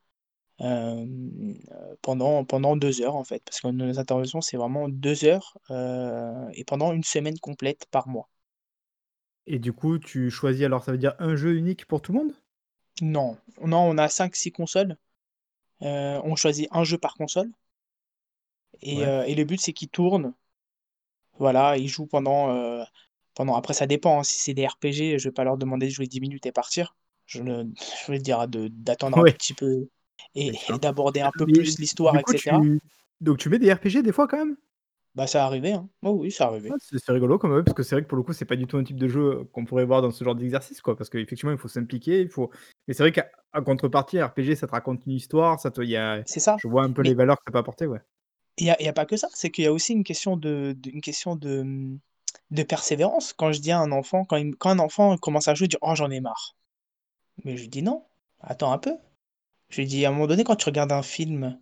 hem, 0.62 1.54
heu, 1.72 1.98
pendant 2.02 2.44
pendant 2.44 2.76
2 2.76 3.02
heures 3.02 3.16
en 3.16 3.24
fait. 3.24 3.42
Parce 3.44 3.60
que 3.60 3.68
nos 3.68 3.98
interventions, 4.00 4.40
c'est 4.42 4.56
vraiment 4.58 4.88
2 4.88 5.24
heures, 5.26 5.58
heu 5.70 6.48
et 6.54 6.64
pendant 6.64 6.92
une 6.92 7.04
semaine 7.04 7.38
complète 7.40 7.86
par 7.90 8.08
mois. 8.08 8.28
Et 9.46 9.60
du 9.60 9.72
coup, 9.72 10.00
tu 10.00 10.30
choisis 10.32 10.64
alors 10.64 10.82
ça 10.82 10.90
veut 10.90 10.98
dire 10.98 11.14
un 11.20 11.36
jeu 11.36 11.54
unique 11.54 11.86
pour 11.86 12.02
tout 12.02 12.10
le 12.12 12.18
monde? 12.18 12.32
Non, 13.02 13.36
non, 13.60 13.82
on 13.90 13.98
a 13.98 14.08
cinq 14.08 14.34
six 14.34 14.50
consoles, 14.50 14.96
heu, 15.82 16.20
on 16.24 16.36
choisit 16.36 16.68
un 16.72 16.84
jeu 16.84 16.98
par 16.98 17.14
console 17.14 17.52
et 18.82 19.06
Ouais. 19.06 19.06
heu 19.06 19.24
et 19.26 19.34
le 19.34 19.44
but 19.44 19.58
c'est 19.58 19.72
qu'ils 19.72 19.88
tournent 19.88 20.34
Voilà, 21.38 21.76
ils 21.76 21.88
jouent 21.88 22.06
pendant, 22.06 22.54
heu, 22.54 22.84
pendant 23.34 23.54
après 23.56 23.74
ça 23.74 23.86
dépend, 23.86 24.20
hein, 24.20 24.24
si 24.24 24.38
c'est 24.38 24.54
des 24.54 24.66
RPG, 24.66 25.18
je 25.18 25.28
vais 25.28 25.32
pas 25.32 25.44
leur 25.44 25.56
demander 25.58 25.86
de 25.86 25.92
jouer 25.92 26.06
10 26.06 26.20
minutes 26.20 26.46
et 26.46 26.52
partir. 26.52 26.94
Je 27.26 27.42
ne 27.42 27.64
je 28.06 28.12
vais 28.12 28.18
dire 28.18 28.48
de 28.48 28.68
d'attendre 28.68 29.18
un 29.18 29.24
Ouais, 29.24 29.38
petit 29.38 29.54
peu 29.54 29.88
et 30.34 30.52
d'aborder 30.80 31.20
un 31.20 31.32
peu 31.32 31.46
Mais 31.46 31.52
plus 31.52 31.78
l'histoire 31.78 32.14
du 32.14 32.20
et 32.20 32.22
coup 32.22 32.32
cetera. 32.38 32.60
tu 32.60 32.80
donc 33.20 33.38
tu 33.38 33.48
mets 33.48 33.58
des 33.58 33.72
RPG 33.72 34.02
des 34.02 34.12
fois 34.12 34.26
quand 34.28 34.38
même? 34.38 34.56
Bah, 35.14 35.26
ça 35.26 35.46
arrivait, 35.46 35.72
hein. 35.72 35.88
Oh 36.02 36.10
oui, 36.10 36.30
ça 36.30 36.46
Ah 36.48 36.48
arrivait. 36.48 36.70
c'est 36.80 37.12
rigolo 37.12 37.38
quand 37.38 37.48
même, 37.48 37.64
parce 37.64 37.74
que 37.74 37.82
c'est 37.82 37.94
vrai 37.96 38.02
que 38.02 38.08
pour 38.08 38.16
le 38.16 38.22
coup, 38.22 38.32
c'est 38.32 38.44
pas 38.44 38.56
du 38.56 38.66
tout 38.66 38.76
un 38.78 38.84
type 38.84 38.96
de 38.98 39.08
jeu 39.08 39.44
qu'on 39.52 39.64
pourrait 39.64 39.84
voir 39.84 40.00
dans 40.00 40.10
ce 40.10 40.22
genre 40.24 40.34
d'exercice 40.34 40.80
quoi, 40.80 40.96
parce 40.96 41.10
qu'effectivement 41.10 41.52
il 41.52 41.58
faut 41.58 41.68
s'impliquer, 41.68 42.20
il 42.20 42.28
faut 42.28 42.50
mais 42.86 42.94
c'est 42.94 43.02
vrai 43.02 43.12
qu'à 43.12 43.28
contrepartie 43.64 44.20
RPG 44.22 44.54
ça 44.56 44.66
te 44.66 44.72
raconte 44.72 45.04
une 45.06 45.12
histoire, 45.12 45.58
ça 45.60 45.70
te 45.70 45.80
a 45.96 46.24
C'est 46.24 46.40
ça. 46.40 46.56
je 46.56 46.68
vois 46.68 46.84
un 46.84 46.92
peu 46.92 47.02
les 47.02 47.14
valeurs 47.14 47.36
que 47.38 47.42
ça 47.46 47.52
peut 47.52 47.58
apporter, 47.58 47.86
ouais. 47.86 48.00
il 48.58 48.66
y 48.66 48.70
a 48.70 48.76
a 48.90 48.92
pas 48.92 49.04
que 49.06 49.16
ça, 49.16 49.28
c'est 49.34 49.50
qu'il 49.50 49.64
y 49.64 49.66
a 49.66 49.72
aussi 49.72 49.92
une 49.92 50.04
question 50.04 50.36
de 50.36 50.74
de 50.78 50.90
une 50.90 51.00
question 51.02 51.36
de, 51.36 51.98
de 52.50 52.62
persévérance. 52.62 53.32
Quand 53.32 53.52
je 53.52 53.60
dis 53.60 53.72
à 53.72 53.78
un 53.80 53.92
enfant, 53.92 54.24
quand 54.24 54.36
il 54.36 54.56
quand 54.56 54.70
un 54.70 54.78
enfant 54.78 55.16
commence 55.18 55.48
à 55.48 55.54
jouer, 55.54 55.66
il 55.66 55.70
dit: 55.70 55.76
«Oh 55.82 55.94
j'en 55.94 56.10
ai 56.10 56.20
marre». 56.20 56.56
Mais 57.44 57.56
je 57.56 57.62
lui 57.62 57.68
dis: 57.70 57.82
«Non, 57.82 58.06
attends 58.40 58.72
un 58.72 58.78
peu». 58.78 58.92
Je 59.72 59.80
lui 59.80 59.86
dis: 59.88 60.04
«À 60.04 60.10
un 60.10 60.12
moment 60.12 60.26
donné, 60.26 60.44
quand 60.44 60.54
tu 60.56 60.66
regardes 60.66 60.92
un 60.92 61.02
film, 61.02 61.58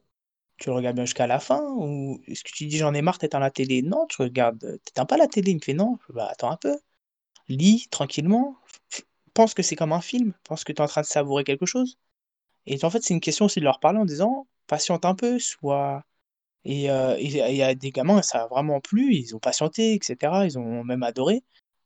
tu 0.59 0.69
le 0.71 0.75
regardes 0.77 0.97
bien 0.97 1.07
jusqu'à 1.07 1.27
la 1.29 1.41
fin 1.41 1.63
ou 1.79 2.21
est-ce 2.29 2.45
que 2.45 2.53
tu 2.53 2.67
dis: 2.67 2.79
"J'en 2.79 2.95
ai 2.95 3.03
marre", 3.03 3.19
tu 3.19 3.27
éteins 3.27 3.41
la 3.41 3.51
télé?» 3.51 3.83
non, 3.83 4.07
tu 4.09 4.23
regardes, 4.23 4.65
heu, 4.65 4.79
tu 4.85 4.91
éteins 4.91 5.07
pas 5.07 5.17
la 5.19 5.29
télé. 5.29 5.53
Il 5.53 5.57
me 5.57 5.61
fait: 5.63 5.75
«Non». 5.75 5.99
«Bah, 6.11 6.29
attends 6.31 6.51
un 6.53 6.57
peu, 6.59 6.79
lis 7.49 7.89
tranquillement, 7.91 8.57
pense 9.35 9.55
que 9.55 9.63
c'est 9.65 9.77
comme 9.77 9.93
un 9.95 10.01
film, 10.03 10.35
pense 10.45 10.65
que 10.65 10.73
tu 10.73 10.79
es 10.83 10.85
en 10.85 10.89
train 10.89 11.03
de 11.03 11.07
savourer 11.07 11.45
quelque 11.45 11.67
chose» 11.67 11.99
et 12.67 12.85
en 12.85 12.91
fait, 12.91 13.03
c'est 13.03 13.15
une 13.15 13.21
question 13.21 13.47
aussi 13.47 13.61
de 13.61 13.65
leur 13.67 13.81
parler 13.81 13.99
en 14.01 14.05
disant: 14.07 14.47
«Patiente 14.69 15.05
un 15.07 15.15
peu, 15.17 15.39
sois» 15.41 16.05
et 16.65 16.91
heu 16.91 17.17
et 17.19 17.27
il 17.27 17.57
y 17.57 17.63
a 17.65 17.75
des 17.77 17.93
gamins, 17.93 18.23
ça 18.23 18.45
a 18.45 18.49
vraiment 18.49 18.81
plu, 18.81 19.15
ils 19.17 19.37
ont 19.37 19.41
patienté 19.41 19.95
et 19.95 20.01
cetera, 20.03 20.47
ils 20.47 20.59
ont 20.59 20.85
même 20.85 21.03
adoré. 21.05 21.45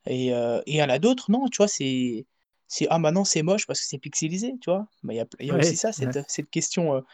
Heu 0.09 0.62
et 0.66 0.73
il 0.75 0.76
y 0.76 0.83
en 0.85 0.90
a 0.90 0.99
d'autres, 1.00 1.31
non, 1.33 1.49
tu 1.49 1.59
vois, 1.59 1.69
c'est 1.69 2.26
c'est: 2.68 2.87
«Ah 2.90 2.99
maintenant 2.99 3.25
c'est 3.25 3.42
moche 3.42 3.66
parce 3.66 3.80
que 3.80 3.87
c'est 3.87 3.99
pixelisé», 3.99 4.54
tu 4.61 4.71
vois? 4.71 4.87
Bah, 5.02 5.14
il 5.14 5.16
y 5.18 5.21
a 5.21 5.26
il 5.40 5.47
y 5.47 5.52
a 5.52 5.56
aussi 5.56 5.76
ça, 5.76 5.92
ouais. 5.99 6.14
cette 6.28 6.50
question, 6.50 6.97
heu: 6.97 7.04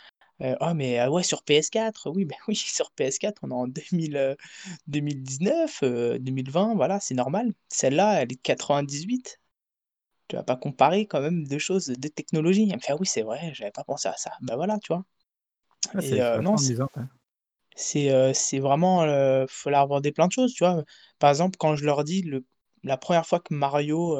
«Ah 0.60 0.74
mais 0.74 0.98
ah 0.98 1.10
ouais 1.10 1.22
sur 1.22 1.42
PS4», 1.44 2.10
oui, 2.10 2.24
bah, 2.26 2.36
oui 2.48 2.56
sur 2.56 2.90
PS4 2.92 3.40
on 3.44 3.50
est 3.50 3.54
en 3.54 3.68
2000, 3.68 4.16
heu, 4.16 4.36
2019, 4.88 5.82
heu, 5.82 6.18
2020, 6.20 6.74
voilà, 6.76 7.00
c'est 7.00 7.14
normal. 7.14 7.52
Celle-là, 7.70 8.22
elle 8.22 8.32
est 8.32 8.36
de 8.36 8.40
98. 8.42 9.40
Tu 10.28 10.36
vas 10.36 10.44
pas 10.44 10.56
comparer 10.56 11.06
quand 11.06 11.20
même 11.22 11.46
2 11.48 11.58
choses, 11.60 11.88
2 11.88 12.10
technologies. 12.10 12.68
Elle 12.70 12.76
me 12.76 12.80
fait: 12.82 12.92
«Ah 12.94 12.98
oui, 13.00 13.06
c'est 13.08 13.22
vrai, 13.22 13.52
j'avais 13.54 13.72
pas 13.72 13.84
pensé 13.84 14.08
à 14.08 14.16
ça». 14.18 14.32
Bah, 14.42 14.56
voilà, 14.56 14.78
tu 14.80 14.92
vois? 14.94 15.04
Ah, 15.94 16.02
Et 16.02 16.20
non, 16.40 16.56
c'est 17.76 18.58
vraiment, 18.58 19.04
heu, 19.04 19.46
faut 19.48 19.70
leur 19.70 19.80
aborder 19.82 20.12
plein 20.12 20.26
de 20.26 20.32
choses, 20.32 20.54
tu 20.54 20.64
vois? 20.64 20.84
Par 21.18 21.30
exemple, 21.30 21.56
quand 21.58 21.76
je 21.76 21.84
leur 21.84 22.04
dis 22.04 22.22
le 22.22 22.44
la 22.82 22.96
première 22.96 23.26
fois 23.26 23.40
que 23.40 23.52
Mario, 23.54 24.16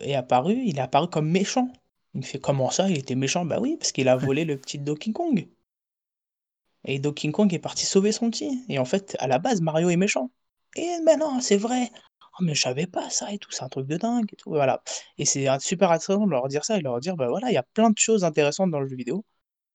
est 0.00 0.14
apparu, 0.14 0.54
il 0.64 0.78
est 0.78 0.80
apparu 0.82 1.08
comme 1.08 1.30
méchant. 1.30 1.68
Il 2.14 2.20
me 2.20 2.24
fait: 2.26 2.38
«Comment 2.40 2.70
ça, 2.70 2.88
il 2.90 2.98
était 2.98 3.14
méchant?» 3.14 3.44
bah 3.44 3.58
oui, 3.60 3.76
parce 3.78 3.92
qu'il 3.92 4.08
a 4.08 4.16
volé 4.16 4.44
le 4.44 4.58
petit 4.58 4.78
Donkey 4.78 5.12
Kong 5.12 5.48
et 6.84 6.98
Donkey 6.98 7.30
Kong 7.30 7.52
est 7.54 7.58
parti 7.58 7.86
sauver 7.86 8.12
son 8.12 8.30
petit 8.30 8.64
et 8.68 8.78
en 8.78 8.84
fait, 8.84 9.16
à 9.20 9.26
la 9.28 9.38
base, 9.38 9.60
Mario 9.60 9.88
est 9.90 9.96
méchant 9.96 10.30
et 10.76 10.88
mais 11.04 11.16
non, 11.16 11.40
c'est 11.40 11.56
vrai! 11.56 11.90
«Oh 12.40 12.42
mais 12.44 12.54
je 12.54 12.62
savais 12.62 12.86
pas 12.86 13.10
ça 13.10 13.30
et 13.32 13.36
tout, 13.38 13.50
c'est 13.52 13.62
un 13.62 13.68
truc 13.68 13.86
de 13.86 13.96
dingue 13.98 14.24
et 14.32 14.36
tout», 14.36 14.48
voilà 14.50 14.82
et 15.18 15.26
c'est 15.26 15.46
super 15.60 15.90
intéressant 15.92 16.24
de 16.26 16.30
leur 16.30 16.48
dire 16.48 16.64
ça 16.64 16.78
et 16.78 16.80
leur 16.80 16.98
dire: 17.00 17.14
«Bah 17.16 17.28
voilà, 17.28 17.50
il 17.50 17.54
y 17.54 17.58
a 17.58 17.62
plein 17.62 17.90
de 17.90 17.98
choses 17.98 18.24
intéressantes 18.24 18.70
dans 18.70 18.80
le 18.80 18.88
jeu 18.88 18.96
vidéo, 18.96 19.24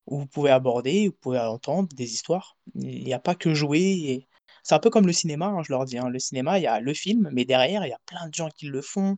où 0.08 0.20
vous 0.20 0.28
pouvez 0.28 0.52
aborder, 0.52 1.10
vous 1.10 1.16
pouvez 1.22 1.40
entendre 1.40 1.90
des 1.96 2.14
histoires. 2.14 2.58
Il 2.76 3.08
y 3.08 3.14
a 3.14 3.20
pas 3.20 3.36
que 3.36 3.54
jouer 3.56 3.82
et» 3.82 4.28
c'est 4.64 4.76
un 4.76 4.80
peu 4.80 4.90
comme 4.92 5.08
le 5.08 5.14
cinéma, 5.14 5.48
hein, 5.48 5.64
je 5.64 5.74
leur 5.74 5.86
dis, 5.86 5.98
hein, 6.00 6.10
le 6.10 6.20
cinéma, 6.20 6.60
il 6.60 6.64
y 6.64 6.68
a 6.68 6.80
le 6.82 6.94
film, 6.94 7.30
mais 7.34 7.46
derrière, 7.46 7.86
il 7.86 7.90
y 7.90 7.94
a 7.94 8.00
plein 8.08 8.28
de 8.30 8.34
gens 8.36 8.50
qui 8.50 8.68
le 8.68 8.82
font, 8.82 9.18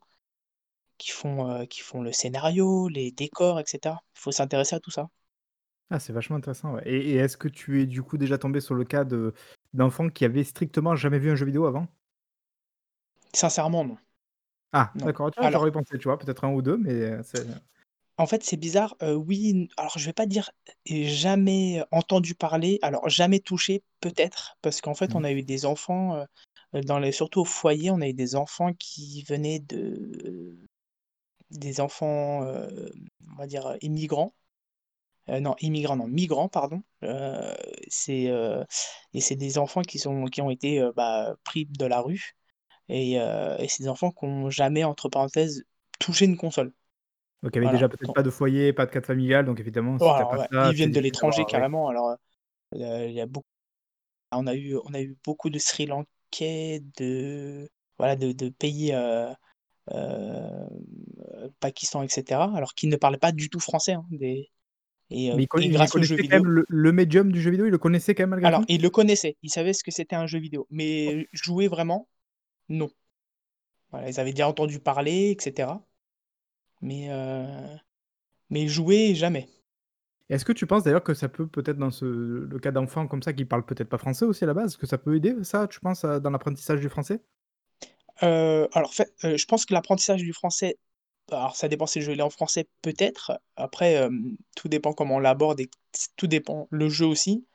qui 0.99 1.11
font, 1.11 1.49
heu, 1.63 1.65
qui 1.67 1.81
font 1.81 2.01
le 2.03 2.11
scénario, 2.13 2.89
les 2.89 3.11
décors 3.11 3.59
et 3.61 3.65
cetera. 3.67 4.01
Il 4.17 4.21
faut 4.21 4.31
s'intéresser 4.33 4.75
à 4.77 4.81
tout 4.81 4.91
ça. 4.91 5.09
Ah, 5.91 5.99
c'est 5.99 6.13
vachement 6.13 6.35
intéressant, 6.35 6.75
ouais 6.75 6.83
et 6.85 7.13
et 7.13 7.15
est-ce 7.15 7.35
que 7.35 7.47
tu 7.47 7.81
es 7.81 7.87
du 7.87 8.03
coup 8.03 8.19
déjà 8.19 8.37
tombé 8.37 8.59
sur 8.61 8.75
le 8.75 8.85
cas 8.85 9.03
de 9.05 9.33
d'enfants 9.73 10.09
qui 10.09 10.23
avaient 10.23 10.43
strictement 10.43 10.95
jamais 10.95 11.17
vu 11.17 11.31
un 11.31 11.35
jeu 11.35 11.45
vidéo 11.47 11.65
avant? 11.65 11.87
Sincèrement, 13.33 13.83
non. 13.85 13.97
Ah 14.73 14.91
Non. 14.95 15.13
d'accord, 15.13 15.31
tu 15.31 15.39
vois, 15.39 15.47
Alors 15.47 15.51
j'aurais 15.51 15.71
pensé, 15.71 15.97
tu 15.97 16.03
vois, 16.07 16.19
peut-être 16.19 16.43
1 16.43 16.53
ou 16.53 16.61
2 16.61 16.77
mais 16.77 16.91
heu, 16.93 17.21
c'est 17.23 17.43
en 18.17 18.27
fait, 18.27 18.43
c'est 18.43 18.57
bizarre, 18.57 18.95
heu, 19.01 19.15
oui, 19.15 19.51
n 19.51 19.67
alors 19.77 19.97
je 19.97 20.05
vais 20.05 20.13
pas 20.13 20.25
dire 20.25 20.51
jamais 20.85 21.81
entendu 21.91 22.35
parler, 22.35 22.77
alors 22.81 23.07
jamais 23.09 23.39
touché, 23.39 23.81
peut-être, 24.01 24.57
parce 24.61 24.81
qu'en 24.81 24.93
fait, 24.93 25.15
mmh. 25.15 25.15
on 25.15 25.23
a 25.23 25.31
eu 25.31 25.41
des 25.43 25.65
enfants, 25.65 26.25
dans 26.73 26.99
les 26.99 27.11
surtout 27.13 27.41
au 27.41 27.45
foyer, 27.45 27.91
on 27.91 28.01
a 28.01 28.07
eu 28.09 28.13
des 28.13 28.35
enfants 28.35 28.73
qui 28.73 29.23
venaient 29.23 29.59
de 29.59 30.57
des 31.51 31.81
enfants, 31.81 32.43
heu, 32.45 32.91
on 33.33 33.35
va 33.37 33.47
dire, 33.47 33.75
immigrants. 33.81 34.33
Heu, 35.29 35.39
non, 35.41 35.55
immigrants 35.61 35.97
non, 35.97 36.07
migrants 36.07 36.49
pardon. 36.49 36.83
Heu, 37.03 37.55
c'est, 37.89 38.31
et 39.13 39.21
c'est 39.21 39.35
des 39.35 39.57
enfants 39.57 39.81
qui 39.83 39.99
sont 39.99 40.25
qui 40.25 40.41
ont 40.41 40.51
été, 40.51 40.87
bah, 40.95 41.35
pris 41.45 41.65
de 41.67 41.85
la 41.85 42.01
rue 42.01 42.31
et 42.89 43.13
et 43.15 43.67
c'est 43.69 43.83
des 43.83 43.89
enfants 43.89 44.11
qui 44.11 44.25
ont 44.25 44.49
jamais, 44.51 44.83
entre 44.85 45.09
parenthèses, 45.09 45.65
«touché 45.99 46.25
une 46.25 46.37
console». 46.37 46.73
Donc 47.43 47.53
il 47.53 47.55
y 47.55 47.59
avait 47.59 47.69
déjà 47.69 47.87
peut-être 47.87 48.11
pas 48.11 48.23
de 48.23 48.29
foyer, 48.29 48.73
pas 48.73 48.85
de 48.85 48.91
cadre 48.91 49.05
familial, 49.07 49.45
donc 49.45 49.59
évidemment 49.61 49.97
si 49.99 50.13
voilà, 50.13 50.25
pas 50.25 50.37
ouais, 50.37 50.47
ça, 50.51 50.71
ils 50.71 50.73
viennent 50.73 50.91
de 50.91 50.99
l'étranger 50.99 51.45
ouais. 51.45 51.45
carrément 51.45 51.89
alors, 51.89 52.15
il 52.73 53.11
y 53.13 53.21
a 53.21 53.25
beaucoup 53.27 53.47
on 54.31 54.47
a 54.47 54.55
eu 54.55 54.77
on 54.85 54.93
a 54.93 55.01
eu 55.01 55.17
beaucoup 55.25 55.49
de 55.51 55.59
Sri 55.59 55.85
Lankais, 55.87 56.81
de 56.97 57.69
voilà, 57.99 58.15
de 58.17 58.31
de 58.33 58.49
pays, 58.49 58.93
Pakistan 61.59 62.03
et 62.03 62.09
cetera, 62.09 62.51
alors 62.55 62.73
qu'ils 62.73 62.89
ne 62.89 62.97
parlaient 62.97 63.17
pas 63.17 63.31
du 63.31 63.49
tout 63.49 63.59
français, 63.59 63.93
hein, 63.93 64.05
des 64.11 64.49
et 65.11 65.31
Mais 65.33 65.43
heu 65.43 65.47
il 65.57 65.63
et 65.63 65.65
il 65.65 65.71
grâce 65.71 65.89
connaissait 65.89 66.23
quand 66.23 66.35
même 66.35 66.43
vidéo 66.43 66.43
le 66.45 66.65
le 66.67 66.91
médium 66.91 67.31
du 67.31 67.41
jeu 67.41 67.51
vidéo, 67.51 67.65
il 67.65 67.71
le 67.71 67.77
connaissait 67.77 68.15
quand 68.15 68.23
même 68.23 68.31
malgré 68.31 68.47
alors 68.47 68.63
ils 68.67 68.81
le 68.81 68.89
connaissaient, 68.89 69.37
ils 69.43 69.49
savaient 69.49 69.73
ce 69.73 69.83
que 69.83 69.91
c'était 69.91 70.15
un 70.15 70.27
jeu 70.27 70.39
vidéo, 70.39 70.67
mais 70.69 71.27
jouer 71.33 71.67
vraiment, 71.67 72.07
non. 72.69 72.89
Voilà, 73.91 74.09
ils 74.09 74.19
avaient 74.19 74.31
déjà 74.33 74.47
entendu 74.47 74.79
parler 74.79 75.35
et 75.35 75.37
cetera, 75.41 75.83
mais 76.81 77.09
heu, 77.09 77.45
mais 78.49 78.67
jouer, 78.67 79.15
jamais. 79.15 79.47
Est-ce 80.29 80.45
que 80.45 80.53
tu 80.53 80.67
penses 80.67 80.83
d'ailleurs 80.83 81.03
que 81.03 81.15
ça 81.15 81.27
peut 81.27 81.47
peut-être 81.47 81.77
dans 81.79 81.89
ce 81.89 82.05
le 82.05 82.59
cas 82.59 82.71
d'enfants 82.71 83.07
comme 83.07 83.23
ça 83.23 83.33
qui 83.33 83.45
parlent 83.45 83.65
peut-être 83.65 83.89
pas 83.89 83.97
français 83.97 84.25
aussi 84.25 84.43
à 84.43 84.47
la 84.47 84.53
base, 84.53 84.77
que 84.77 84.85
ça 84.85 84.99
peut 84.99 85.15
aider 85.15 85.35
ça, 85.43 85.67
tu 85.67 85.79
penses, 85.79 86.05
dans 86.05 86.29
l'apprentissage 86.29 86.79
du 86.81 86.89
français? 86.89 87.21
Heu, 88.21 88.67
alors 88.73 88.93
fait, 88.93 89.11
je 89.23 89.45
pense 89.45 89.65
que 89.65 89.73
l'apprentissage 89.73 90.21
du 90.21 90.33
français, 90.33 90.77
alors 91.31 91.55
ça 91.55 91.67
dépend 91.67 91.85
si 91.87 91.99
le 91.99 92.05
jeu 92.05 92.13
est 92.17 92.21
en 92.21 92.29
français, 92.29 92.67
peut-être. 92.81 93.39
Après, 93.55 93.93
hem, 93.93 94.37
tout 94.55 94.67
dépend 94.69 94.93
comment 94.93 95.15
on 95.17 95.19
l'aborde 95.19 95.59
et 95.59 95.69
tout 96.17 96.27
dépend 96.27 96.67
le 96.71 96.89
jeu 96.89 97.05
aussi. 97.05 97.45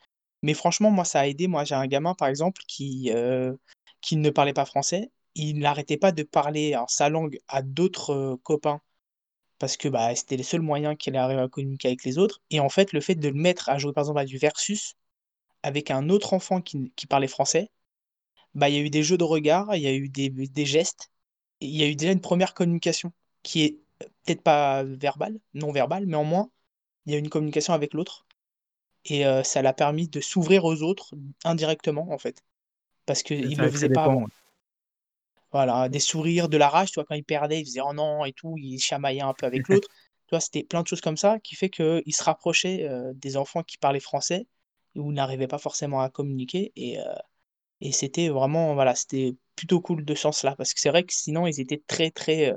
Mais 0.42 0.54
franchement, 0.54 0.90
moi, 0.90 1.04
ça 1.04 1.20
a 1.20 1.26
aidé. 1.26 1.48
Moi, 1.48 1.64
j'ai 1.64 1.74
un 1.74 1.86
gamin, 1.86 2.14
par 2.14 2.28
exemple, 2.28 2.62
qui, 2.68 3.10
heu, 3.14 3.58
qui 4.00 4.16
ne 4.16 4.30
parlait 4.30 4.52
pas 4.52 4.64
français. 4.66 5.10
Il 5.34 5.58
n'arrêtait 5.60 5.96
pas 5.96 6.12
de 6.12 6.22
parler 6.22 6.76
sa 6.88 7.08
langue 7.08 7.38
à 7.48 7.62
d'autres, 7.62 8.12
heu, 8.14 8.36
copains 8.38 8.80
parce 9.58 9.76
que, 9.76 9.88
bah, 9.88 10.14
c'était 10.16 10.36
les 10.36 10.42
seuls 10.44 10.62
moyens 10.62 10.96
qu'il 10.98 11.16
arrivait 11.16 11.40
à 11.42 11.48
communiquer 11.48 11.88
avec 11.88 12.04
les 12.04 12.18
autres 12.18 12.42
et 12.50 12.60
en 12.60 12.68
fait, 12.68 12.92
le 12.92 13.00
fait 13.00 13.14
de 13.16 13.28
le 13.28 13.34
mettre 13.34 13.68
à 13.70 13.78
jouer, 13.78 13.92
par 13.92 14.02
exemple, 14.04 14.20
à 14.20 14.24
du 14.24 14.38
versus 14.38 14.94
avec 15.64 15.90
un 15.92 16.08
autre 16.10 16.34
enfant 16.34 16.60
qui 16.62 16.92
qui 16.96 17.06
parlait 17.06 17.28
français, 17.28 17.70
bah, 18.54 18.68
il 18.68 18.74
y 18.76 18.78
a 18.78 18.82
eu 18.82 18.90
des 18.90 19.02
jeux 19.02 19.18
de 19.18 19.24
regard, 19.24 19.74
il 19.76 19.82
y 19.82 19.86
a 19.86 19.92
eu 19.94 20.08
des 20.08 20.30
des 20.30 20.66
gestes 20.66 21.10
il 21.60 21.70
y 21.76 21.82
a 21.84 21.88
eu 21.88 21.96
déjà 21.96 22.12
une 22.12 22.20
première 22.22 22.54
communication 22.54 23.12
qui 23.44 23.64
est, 23.64 23.80
heu, 24.04 24.08
peut-être 24.26 24.42
pas 24.44 24.84
verbale, 24.84 25.40
non 25.54 25.72
verbale, 25.72 26.06
mais 26.06 26.16
en 26.18 26.24
moins, 26.24 26.50
il 27.06 27.12
y 27.14 27.16
a 27.16 27.18
une 27.20 27.30
communication 27.30 27.74
avec 27.74 27.94
l'autre 27.94 28.26
et 29.06 29.26
heu, 29.26 29.44
ça 29.44 29.62
l'a 29.62 29.72
permis 29.74 30.08
de 30.08 30.20
s'ouvrir 30.20 30.64
aux 30.66 30.82
autres 30.82 31.14
indirectement, 31.44 32.10
en 32.12 32.18
fait, 32.18 32.42
parce 33.06 33.22
qu'il 33.24 33.60
ça 33.60 33.62
le 33.62 33.70
faisait 33.70 33.90
pas 33.90 34.04
avant. 34.06 34.26
Voilà, 35.52 35.88
des 35.88 36.00
sourires, 36.00 36.48
de 36.48 36.56
la 36.56 36.68
rage, 36.68 36.90
tu 36.90 36.94
vois? 36.96 37.04
Quand 37.04 37.14
il 37.14 37.24
perdait, 37.24 37.60
il 37.60 37.64
faisait: 37.64 37.80
«Oh 37.80 37.92
non» 37.92 38.24
et 38.24 38.32
tout, 38.32 38.56
il 38.58 38.78
chamaillait 38.80 39.20
un 39.22 39.34
peu 39.34 39.46
avec 39.46 39.68
l'autre. 39.68 39.88
Tu 40.26 40.30
vois? 40.34 40.40
C'était 40.40 40.64
plein 40.64 40.82
de 40.82 40.86
choses 40.88 41.00
comme 41.02 41.16
ça 41.18 41.38
qui 41.40 41.54
fait 41.54 41.68
qu'il 41.70 42.02
se 42.14 42.24
rapprochait, 42.24 42.88
heu, 42.88 43.12
des 43.14 43.36
enfants 43.36 43.62
qui 43.62 43.76
parlaient 43.78 44.00
français, 44.00 44.46
ou 44.96 45.12
n'arrivaient 45.12 45.46
pas 45.48 45.58
forcément 45.58 46.00
à 46.00 46.08
communiquer 46.10 46.72
et 46.76 46.98
et 47.82 47.92
c'était 47.92 48.28
vraiment 48.30 48.74
voilà, 48.74 48.94
c'était 48.96 49.36
plutôt 49.56 49.80
cool 49.82 50.04
de 50.04 50.14
ce 50.16 50.22
sens-là. 50.22 50.56
Parce 50.56 50.74
que 50.74 50.80
c'est 50.80 50.90
vrai 50.90 51.04
que 51.04 51.14
sinon 51.14 51.46
ils 51.46 51.60
étaient 51.60 51.82
très, 51.86 52.10
très, 52.12 52.54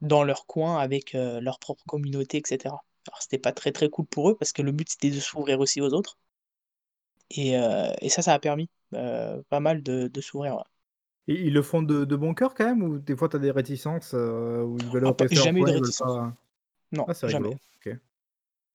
dans 0.00 0.24
leur 0.24 0.46
coin 0.46 0.78
avec, 0.78 1.14
heu, 1.14 1.40
leur 1.40 1.58
propre 1.58 1.84
communauté 1.86 2.38
et 2.38 2.42
cetera. 2.46 2.84
Alors 3.08 3.22
c'était 3.22 3.38
pas 3.38 3.52
très, 3.52 3.72
très 3.72 3.88
cool 3.90 4.06
pour 4.06 4.30
eux 4.30 4.36
parce 4.36 4.52
que 4.52 4.62
le 4.62 4.72
but 4.72 4.88
c'était 4.90 5.10
de 5.10 5.20
s'ouvrir 5.20 5.60
aussi 5.60 5.80
aux 5.80 5.92
autres 5.94 6.18
et 7.30 7.56
heu 7.56 7.92
et 8.00 8.08
ça, 8.08 8.22
ça 8.22 8.34
a 8.34 8.38
permis, 8.38 8.68
heu, 8.94 9.42
pas 9.48 9.60
mal 9.60 9.82
de 9.82 10.08
de 10.08 10.20
s'ouvrir, 10.20 10.56
ouais. 10.56 10.62
Et 11.28 11.34
ils 11.46 11.52
le 11.52 11.62
font 11.62 11.82
de 11.82 12.04
de 12.04 12.16
bon 12.16 12.34
cœur 12.34 12.54
quand 12.54 12.64
même 12.64 12.82
ou 12.82 12.98
des 12.98 13.16
fois 13.16 13.28
tu 13.28 13.36
as 13.36 13.38
des 13.40 13.50
réticences, 13.50 14.12
où 14.14 14.78
ils 14.80 14.88
veulent 14.90 15.04
Ah 15.04 15.14
pas 15.14 15.26
jamais 15.30 15.62
eu 15.62 15.64
de 15.64 15.70
réticence. 15.72 16.18
pas 16.18 16.36
Non, 16.92 17.08
ah 17.08 17.14
jamais. 17.24 17.56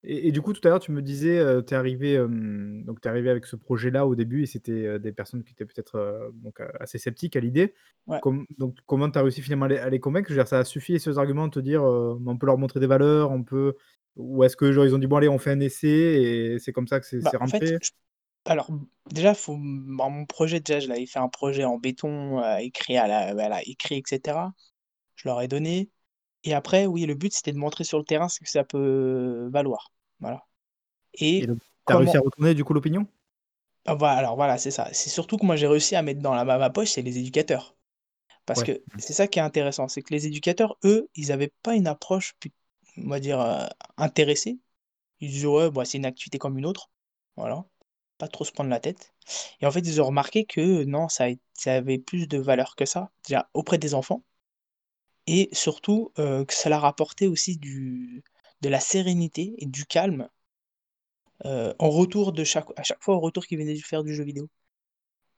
Et 0.03 0.27
et 0.29 0.31
du 0.31 0.41
coup 0.41 0.53
tout 0.53 0.61
à 0.67 0.69
l'heure 0.71 0.79
tu 0.79 0.91
me 0.91 1.01
disais, 1.01 1.39
heu, 1.39 1.63
tu 1.65 1.73
es 1.73 1.77
arrivé, 1.77 2.13
hem, 2.13 2.83
donc 2.85 3.01
tu 3.01 3.07
es 3.07 3.11
arrivé 3.11 3.29
avec 3.29 3.45
ce 3.45 3.55
projet-là 3.55 4.07
au 4.07 4.15
début 4.15 4.43
et 4.43 4.45
c'était, 4.47 4.71
heu, 4.87 4.99
des 4.99 5.11
personnes 5.11 5.43
qui 5.43 5.53
étaient 5.53 5.65
peut-être, 5.65 5.95
heu, 5.97 6.31
donc 6.33 6.59
heu, 6.59 6.67
assez 6.79 6.97
sceptiques 6.97 7.35
à 7.35 7.39
l'idée. 7.39 7.73
Ouais. 8.07 8.21
Com 8.21 8.45
donc 8.57 8.77
comment 8.87 9.09
tu 9.11 9.17
as 9.19 9.21
réussi 9.23 9.41
finalement 9.41 9.65
à 9.65 9.69
les 9.69 9.77
à 9.77 9.89
les 9.89 9.99
convaincre? 9.99 10.29
Je 10.29 10.33
veux 10.35 10.39
dire 10.41 10.47
ça 10.47 10.59
a 10.59 10.63
suffi 10.65 10.99
ces 10.99 11.17
arguments 11.19 11.47
de 11.47 11.51
te 11.53 11.59
dire, 11.59 11.83
heu, 11.83 12.17
on 12.25 12.37
peut 12.37 12.47
leur 12.47 12.57
montrer 12.57 12.79
des 12.79 12.87
valeurs, 12.87 13.31
on 13.31 13.43
peut 13.43 13.75
ou 14.15 14.43
est-ce 14.43 14.57
que 14.57 14.71
genre 14.71 14.85
ils 14.85 14.93
ont 14.95 14.97
dit: 14.99 15.07
«Bon 15.07 15.17
allez 15.17 15.29
on 15.29 15.37
fait 15.39 15.51
un 15.51 15.59
essai» 15.61 15.87
et 15.87 16.59
c'est 16.59 16.71
comme 16.73 16.87
ça 16.87 16.99
que 16.99 17.05
c'est 17.05 17.21
Bah, 17.21 17.31
c'est 17.31 17.37
en 17.39 17.47
fait, 17.47 17.63
rentré? 17.63 17.81
j 17.81 17.91
alors, 18.45 18.71
mmh, 18.71 18.87
déjà, 19.11 19.33
faut 19.35 19.57
bah, 19.57 20.09
mon 20.09 20.25
projet, 20.25 20.59
déjà, 20.59 20.79
je 20.79 20.87
l'avais 20.89 21.05
fait 21.05 21.19
un 21.19 21.29
projet 21.29 21.63
en 21.65 21.77
béton, 21.77 22.39
heu, 22.43 22.59
écrit 22.61 22.97
à 22.97 23.07
la 23.07 23.61
écrit 23.63 23.95
et 23.97 24.03
cetera. 24.07 24.53
Je 25.15 25.27
leur 25.29 25.41
ai 25.41 25.47
donné 25.49 25.91
et 26.43 26.53
après, 26.53 26.85
oui, 26.87 27.05
le 27.05 27.15
but, 27.15 27.33
c'était 27.33 27.51
de 27.53 27.57
montrer 27.57 27.83
sur 27.83 27.97
le 27.99 28.05
terrain 28.05 28.29
ce 28.29 28.39
que 28.39 28.49
ça 28.49 28.63
peut 28.63 29.49
valoir. 29.53 29.91
Voilà 30.19 30.45
Et 31.39 31.39
et 31.39 31.47
donc 31.47 31.59
tu 31.87 31.93
as 31.93 31.97
réussi 31.97 32.15
à 32.17 32.21
retourner 32.21 32.53
du 32.55 32.63
coup 32.63 32.73
l'opinion? 32.73 33.05
Ah 33.85 33.95
voi 33.95 34.11
alors 34.11 34.35
voilà, 34.35 34.57
c'est 34.57 34.71
ça. 34.71 34.89
C'est 34.93 35.09
surtout 35.09 35.37
que 35.37 35.45
moi 35.45 35.55
j'ai 35.55 35.67
réussi 35.67 35.95
à 35.95 36.01
mettre 36.03 36.21
dans 36.21 36.33
la 36.35 36.45
ma 36.45 36.69
poche, 36.69 36.91
c'est 36.91 37.01
les 37.01 37.17
éducateurs. 37.17 37.75
Parce 38.45 38.61
Ouais. 38.61 38.65
que 38.65 38.83
c'est 38.99 39.13
ça 39.13 39.27
qui 39.27 39.39
est 39.39 39.43
intéressant, 39.43 39.87
c'est 39.89 40.01
que 40.03 40.13
les 40.13 40.27
éducateurs, 40.27 40.77
eux, 40.85 41.09
ils 41.15 41.31
avaient 41.31 41.53
pas 41.63 41.75
une 41.75 41.87
approche 41.87 42.35
on 42.97 43.09
va 43.09 43.19
dire, 43.21 43.39
heu, 43.41 43.67
intéressée. 43.97 44.59
Ils 45.21 45.31
disaient: 45.31 45.47
«Ouais, 45.47 45.71
bah, 45.71 45.85
c'est 45.85 45.97
une 45.99 46.05
activité 46.07 46.39
comme 46.39 46.57
une 46.59 46.65
autre», 46.67 46.91
voilà, 47.37 47.65
pas 48.19 48.27
trop 48.29 48.45
se 48.45 48.51
prendre 48.53 48.69
la 48.71 48.79
tête 48.81 49.13
et 49.61 49.65
en 49.67 49.71
fait, 49.71 49.81
ils 49.81 50.01
ont 50.01 50.07
remarqué 50.07 50.45
que 50.45 50.83
non, 50.85 51.09
ça 51.09 51.27
ça 51.55 51.75
avait 51.75 51.99
plus 51.99 52.27
de 52.27 52.37
valeur 52.39 52.75
que 52.77 52.85
ça, 52.85 53.11
déjà 53.27 53.49
auprès 53.55 53.77
des 53.79 53.93
enfants 53.95 54.23
et 55.31 55.49
surtout, 55.53 56.11
heu, 56.19 56.45
que 56.45 56.53
ça 56.55 56.69
leur 56.69 56.85
apportait 56.85 57.27
aussi 57.27 57.57
du 57.57 58.23
de 58.61 58.69
la 58.69 58.81
sérénité 58.81 59.55
et 59.59 59.65
du 59.67 59.85
calme 59.87 60.29
heu, 61.45 61.73
en 61.79 61.89
retour 61.89 62.31
de 62.33 62.43
chaque 62.43 62.67
à 62.77 62.83
chaque 62.83 63.01
fois 63.03 63.15
au 63.15 63.19
retour 63.19 63.45
qu'ils 63.45 63.57
venaient 63.59 63.75
faire 63.77 64.03
du 64.03 64.13
jeu 64.15 64.23
vidéo. 64.23 64.49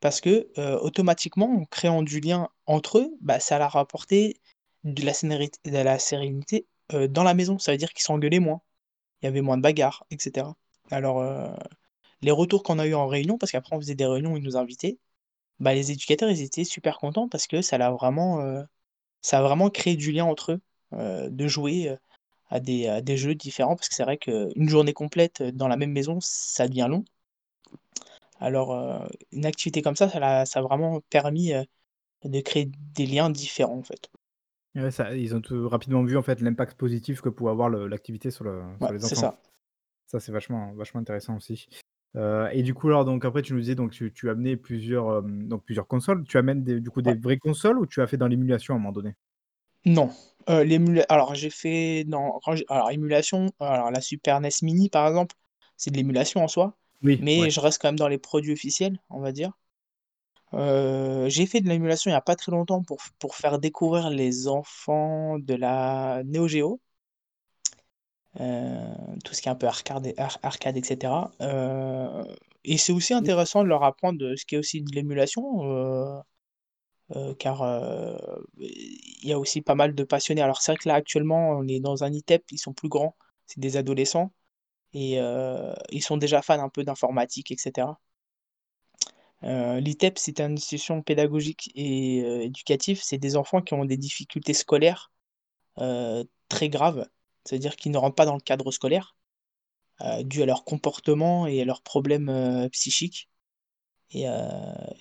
Parce 0.01 0.21
que, 0.21 0.49
heu, 0.59 0.77
automatiquement, 0.81 1.47
en 1.61 1.65
créant 1.65 2.03
du 2.03 2.19
lien 2.21 2.49
entre 2.67 2.99
eux, 2.99 3.11
bah, 3.21 3.39
ça 3.41 3.59
leur 3.59 3.75
apportait 3.77 4.35
de 4.85 5.03
la 5.05 5.13
de 5.13 5.77
la 5.83 5.99
sérénité, 5.99 6.67
dans 7.09 7.23
la 7.23 7.33
maison. 7.35 7.59
Ça 7.59 7.71
veut 7.73 7.79
dire 7.79 7.93
qu'ils 7.93 8.03
s'engueulaient 8.05 8.39
moins. 8.39 8.61
Il 9.21 9.27
y 9.27 9.29
avait 9.29 9.41
moins 9.41 9.57
de 9.57 9.63
bagarres 9.63 10.05
et 10.11 10.17
cetera. 10.19 10.55
Alors, 10.91 11.23
les 12.21 12.31
retours 12.31 12.63
qu'on 12.63 12.79
a 12.79 12.87
eu 12.87 12.95
en 12.95 13.07
réunion, 13.07 13.37
parce 13.37 13.51
qu'après 13.51 13.75
on 13.75 13.79
faisait 13.81 13.95
des 13.95 14.05
réunions 14.07 14.35
ils 14.37 14.43
nous 14.43 14.57
invitaient, 14.57 14.97
bah, 15.59 15.73
les 15.75 15.91
éducateurs, 15.91 16.31
ils 16.31 16.41
étaient 16.43 16.63
super 16.65 16.97
contents 16.99 17.29
parce 17.29 17.47
que 17.47 17.61
ça 17.63 17.77
l'a 17.79 17.91
vraiment, 17.91 18.41
ça 19.23 19.39
a 19.39 19.43
vraiment 19.43 19.71
créé 19.71 19.97
du 19.97 20.13
lien 20.13 20.25
entre 20.25 20.53
eux, 20.53 20.61
heu, 20.95 21.29
de 21.31 21.47
jouer, 21.49 21.89
heu, 21.91 21.99
à 22.49 22.59
des 22.61 22.87
à 22.89 23.01
des 23.01 23.17
jeux 23.17 23.35
différents. 23.35 23.75
Parce 23.77 23.89
que 23.89 23.95
c'est 23.95 24.03
vrai 24.05 24.17
qu'une 24.19 24.69
journée 24.69 24.93
complète, 24.93 25.41
heu, 25.41 25.51
dans 25.53 25.69
la 25.69 25.77
même 25.77 25.91
maison, 25.93 26.19
ça 26.21 26.67
devient 26.69 26.87
long. 26.89 27.05
Alors, 28.39 29.07
une 29.31 29.45
activité 29.45 29.81
comme 29.81 29.95
ça, 29.95 30.09
ça 30.09 30.59
a 30.59 30.61
vraiment 30.61 31.01
permis, 31.09 31.53
de 32.25 32.41
créer 32.41 32.71
des 32.95 33.05
liens 33.07 33.29
différents, 33.29 33.77
en 33.79 33.83
fait. 33.83 34.09
Ouais, 34.75 34.89
ça 34.89 35.15
ils 35.15 35.35
ont 35.35 35.41
tout 35.41 35.69
rapidement 35.69 36.03
vu, 36.03 36.17
en 36.17 36.23
fait, 36.23 36.41
l'impact 36.41 36.75
positif 36.79 37.21
que 37.21 37.29
pouvait 37.29 37.51
avoir 37.51 37.69
l'activité 37.69 38.31
sur 38.31 38.43
le 38.43 38.63
Ouais, 38.79 38.89
sur 38.89 38.91
les 38.91 39.03
c'est 39.03 39.15
enfants. 39.15 39.31
ça. 39.33 39.39
Ça, 40.07 40.19
c'est 40.19 40.31
vachement 40.33 40.73
vachement 40.75 41.01
intéressant 41.01 41.37
aussi. 41.37 41.67
Heu 42.15 42.47
et 42.51 42.61
du 42.63 42.73
coup, 42.75 42.87
alors 42.89 43.05
donc 43.05 43.25
après 43.25 43.41
tu 43.41 43.53
nous 43.53 43.59
disais 43.59 43.75
donc 43.75 43.91
tu 43.91 44.11
tu 44.13 44.29
amenais 44.29 44.55
plusieurs, 44.57 45.17
hem, 45.19 45.47
donc 45.47 45.63
plusieurs 45.65 45.87
consoles. 45.87 46.23
Tu 46.25 46.37
amènes 46.37 46.63
des 46.63 46.79
du 46.79 46.89
coup 46.91 47.01
des 47.01 47.13
Ouais. 47.13 47.15
vraies 47.15 47.37
consoles 47.39 47.79
ou 47.79 47.85
tu 47.87 48.01
as 48.01 48.07
fait 48.07 48.17
dans 48.17 48.27
l'émulation 48.27 48.73
à 48.75 48.77
un 48.77 48.79
moment 48.79 48.91
donné? 48.91 49.15
Non, 49.85 50.09
heu, 50.49 50.63
l'émula 50.63 51.05
alors 51.09 51.35
j'ai 51.35 51.49
fait 51.49 52.05
dans 52.05 52.39
quand 52.43 52.55
j'ai 52.55 52.63
alors 52.69 52.91
émulation, 52.91 53.51
alors 53.59 53.91
la 53.91 53.99
Super 54.01 54.37
NES 54.37 54.61
Mini, 54.61 54.89
par 54.89 55.07
exemple, 55.07 55.35
c'est 55.75 55.91
de 55.91 55.97
l'émulation 55.97 56.41
en 56.43 56.47
soi, 56.47 56.77
Oui, 57.01 57.19
mais 57.19 57.35
ouais. 57.35 57.49
je 57.49 57.59
reste 57.59 57.81
quand 57.81 57.89
même 57.89 57.99
dans 57.99 58.07
les 58.07 58.17
produits 58.17 58.53
officiels, 58.53 58.97
on 59.09 59.19
va 59.19 59.31
dire. 59.33 59.51
Heu, 60.53 61.27
j'ai 61.29 61.45
fait 61.47 61.61
de 61.61 61.69
l'émulation 61.69 62.11
il 62.11 62.13
y 62.13 62.17
a 62.17 62.21
pas 62.21 62.35
très 62.35 62.51
longtemps 62.51 62.83
pour 62.83 63.01
f 63.01 63.11
pour 63.19 63.35
faire 63.35 63.59
découvrir 63.59 64.09
les 64.09 64.47
enfants 64.47 65.39
de 65.39 65.55
la 65.55 66.23
Neo 66.25 66.47
Geo. 66.47 66.81
Heu, 68.39 68.77
tout 69.23 69.33
ce 69.33 69.41
qui 69.41 69.47
est 69.49 69.51
un 69.51 69.55
peu 69.55 69.67
arcade 69.67 70.13
ar 70.17 70.39
arcade 70.43 70.75
et 70.77 70.83
cetera, 70.83 71.31
heu 71.41 72.23
et 72.65 72.77
c'est 72.77 72.93
aussi 72.93 73.13
intéressant 73.13 73.63
de 73.63 73.67
leur 73.69 73.83
apprendre, 73.83 74.35
ce 74.37 74.45
qu'est 74.45 74.57
aussi 74.57 74.81
de 74.81 74.91
l'émulation, 74.95 75.63
heu, 77.15 77.35
car, 77.39 77.63
il 78.59 79.27
y 79.29 79.33
a 79.33 79.39
aussi 79.39 79.61
pas 79.61 79.75
mal 79.75 79.95
de 79.95 80.03
passionnés. 80.05 80.41
Alors 80.41 80.61
c'est 80.61 80.71
vrai 80.73 80.79
que 80.79 80.89
là, 80.89 80.95
actuellement, 80.95 81.51
on 81.51 81.67
est 81.67 81.79
dans 81.81 82.03
un 82.05 82.13
ITEP, 82.13 82.43
ils 82.51 82.57
sont 82.59 82.73
plus 82.73 82.89
grands, 82.89 83.15
c'est 83.47 83.59
des 83.61 83.77
adolescents 83.77 84.31
et 84.93 85.19
ils 85.91 86.03
sont 86.03 86.17
déjà 86.17 86.41
fans 86.43 86.63
un 86.63 86.69
peu 86.69 86.83
d'informatique 86.83 87.51
et 87.51 87.57
cetera. 87.57 87.99
Heu, 89.41 89.79
l'ITEP, 89.79 90.17
c'est 90.19 90.39
une 90.39 90.53
institution 90.53 91.01
pédagogique 91.01 91.71
et 91.75 92.21
heu, 92.23 92.41
éducatif, 92.43 93.01
c'est 93.01 93.17
des 93.17 93.35
enfants 93.35 93.61
qui 93.61 93.73
ont 93.73 93.85
des 93.85 93.97
difficultés 93.97 94.53
scolaires, 94.53 95.11
très 96.49 96.69
graves. 96.69 97.07
C'est-à-dire 97.45 97.75
qu'ils 97.75 97.91
ne 97.91 97.97
rentrent 97.97 98.15
pas 98.15 98.25
dans 98.25 98.35
le 98.35 98.41
cadre 98.41 98.71
scolaire, 98.71 99.15
heu, 100.01 100.23
dû 100.25 100.43
à 100.43 100.45
leur 100.47 100.65
comportement 100.65 101.47
et 101.47 101.61
à 101.61 101.65
leurs 101.65 101.81
problèmes, 101.83 102.29
heu, 102.29 102.69
psychiques 102.69 103.29
et 104.11 104.27
heu 104.29 104.33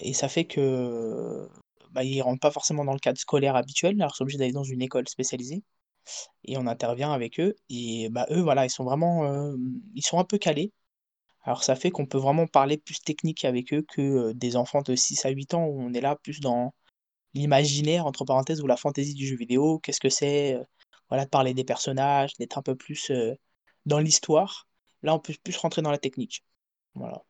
et 0.00 0.14
ça 0.14 0.28
fait 0.28 0.44
que, 0.46 1.48
bah, 1.92 2.04
ils 2.04 2.22
rentrent 2.22 2.40
pas 2.40 2.50
forcément 2.50 2.84
dans 2.84 2.94
le 2.94 2.98
cadre 3.00 3.18
scolaire 3.20 3.56
habituel, 3.56 3.96
alors 4.00 4.12
ils 4.14 4.16
sont 4.18 4.24
obligés 4.24 4.38
d'aller 4.38 4.52
dans 4.52 4.64
une 4.64 4.82
école 4.82 5.08
spécialisée 5.08 5.62
et 6.44 6.56
on 6.58 6.66
intervient 6.66 7.12
avec 7.12 7.40
eux 7.40 7.56
et 7.70 8.08
bah, 8.10 8.26
eux, 8.30 8.40
voilà, 8.40 8.64
ils 8.66 8.70
sont 8.70 8.84
vraiment, 8.84 9.54
ils 9.94 10.02
sont 10.04 10.18
un 10.18 10.24
peu 10.24 10.38
calés. 10.38 10.72
Alors 11.44 11.64
ça 11.64 11.76
fait 11.76 11.90
qu'on 11.90 12.06
peut 12.06 12.18
vraiment 12.18 12.46
parler 12.48 12.78
plus 12.78 13.00
technique 13.00 13.44
avec 13.44 13.72
eux 13.74 13.82
que, 13.88 14.32
des 14.32 14.56
enfants 14.56 14.82
de 14.82 14.94
6 14.96 15.24
à 15.26 15.30
8 15.30 15.54
ans 15.54 15.66
où 15.66 15.80
on 15.82 15.92
est 15.94 16.00
là 16.00 16.16
plus 16.16 16.40
dans 16.40 16.74
«l'imaginaire» 17.34 18.06
entre 18.06 18.24
parenthèses 18.24 18.62
ou 18.62 18.66
la 18.68 18.76
fantaisie 18.78 19.14
du 19.14 19.26
jeu 19.26 19.36
vidéo. 19.36 19.78
Qu'est-ce 19.80 20.00
que 20.00 20.08
c'est, 20.10 20.58
voilà, 21.12 21.26
de 21.26 21.30
parler 21.30 21.52
des 21.52 21.62
personnages, 21.64 22.34
d'être 22.38 22.56
un 22.56 22.62
peu 22.62 22.74
plus, 22.74 23.10
heu, 23.10 23.36
dans 23.84 23.98
l'histoire. 23.98 24.66
Là, 25.02 25.14
on 25.14 25.18
peut 25.18 25.34
plus 25.44 25.58
rentrer 25.58 25.82
dans 25.82 25.90
la 25.90 25.98
technique. 25.98 26.42
Voilà. 26.94 27.22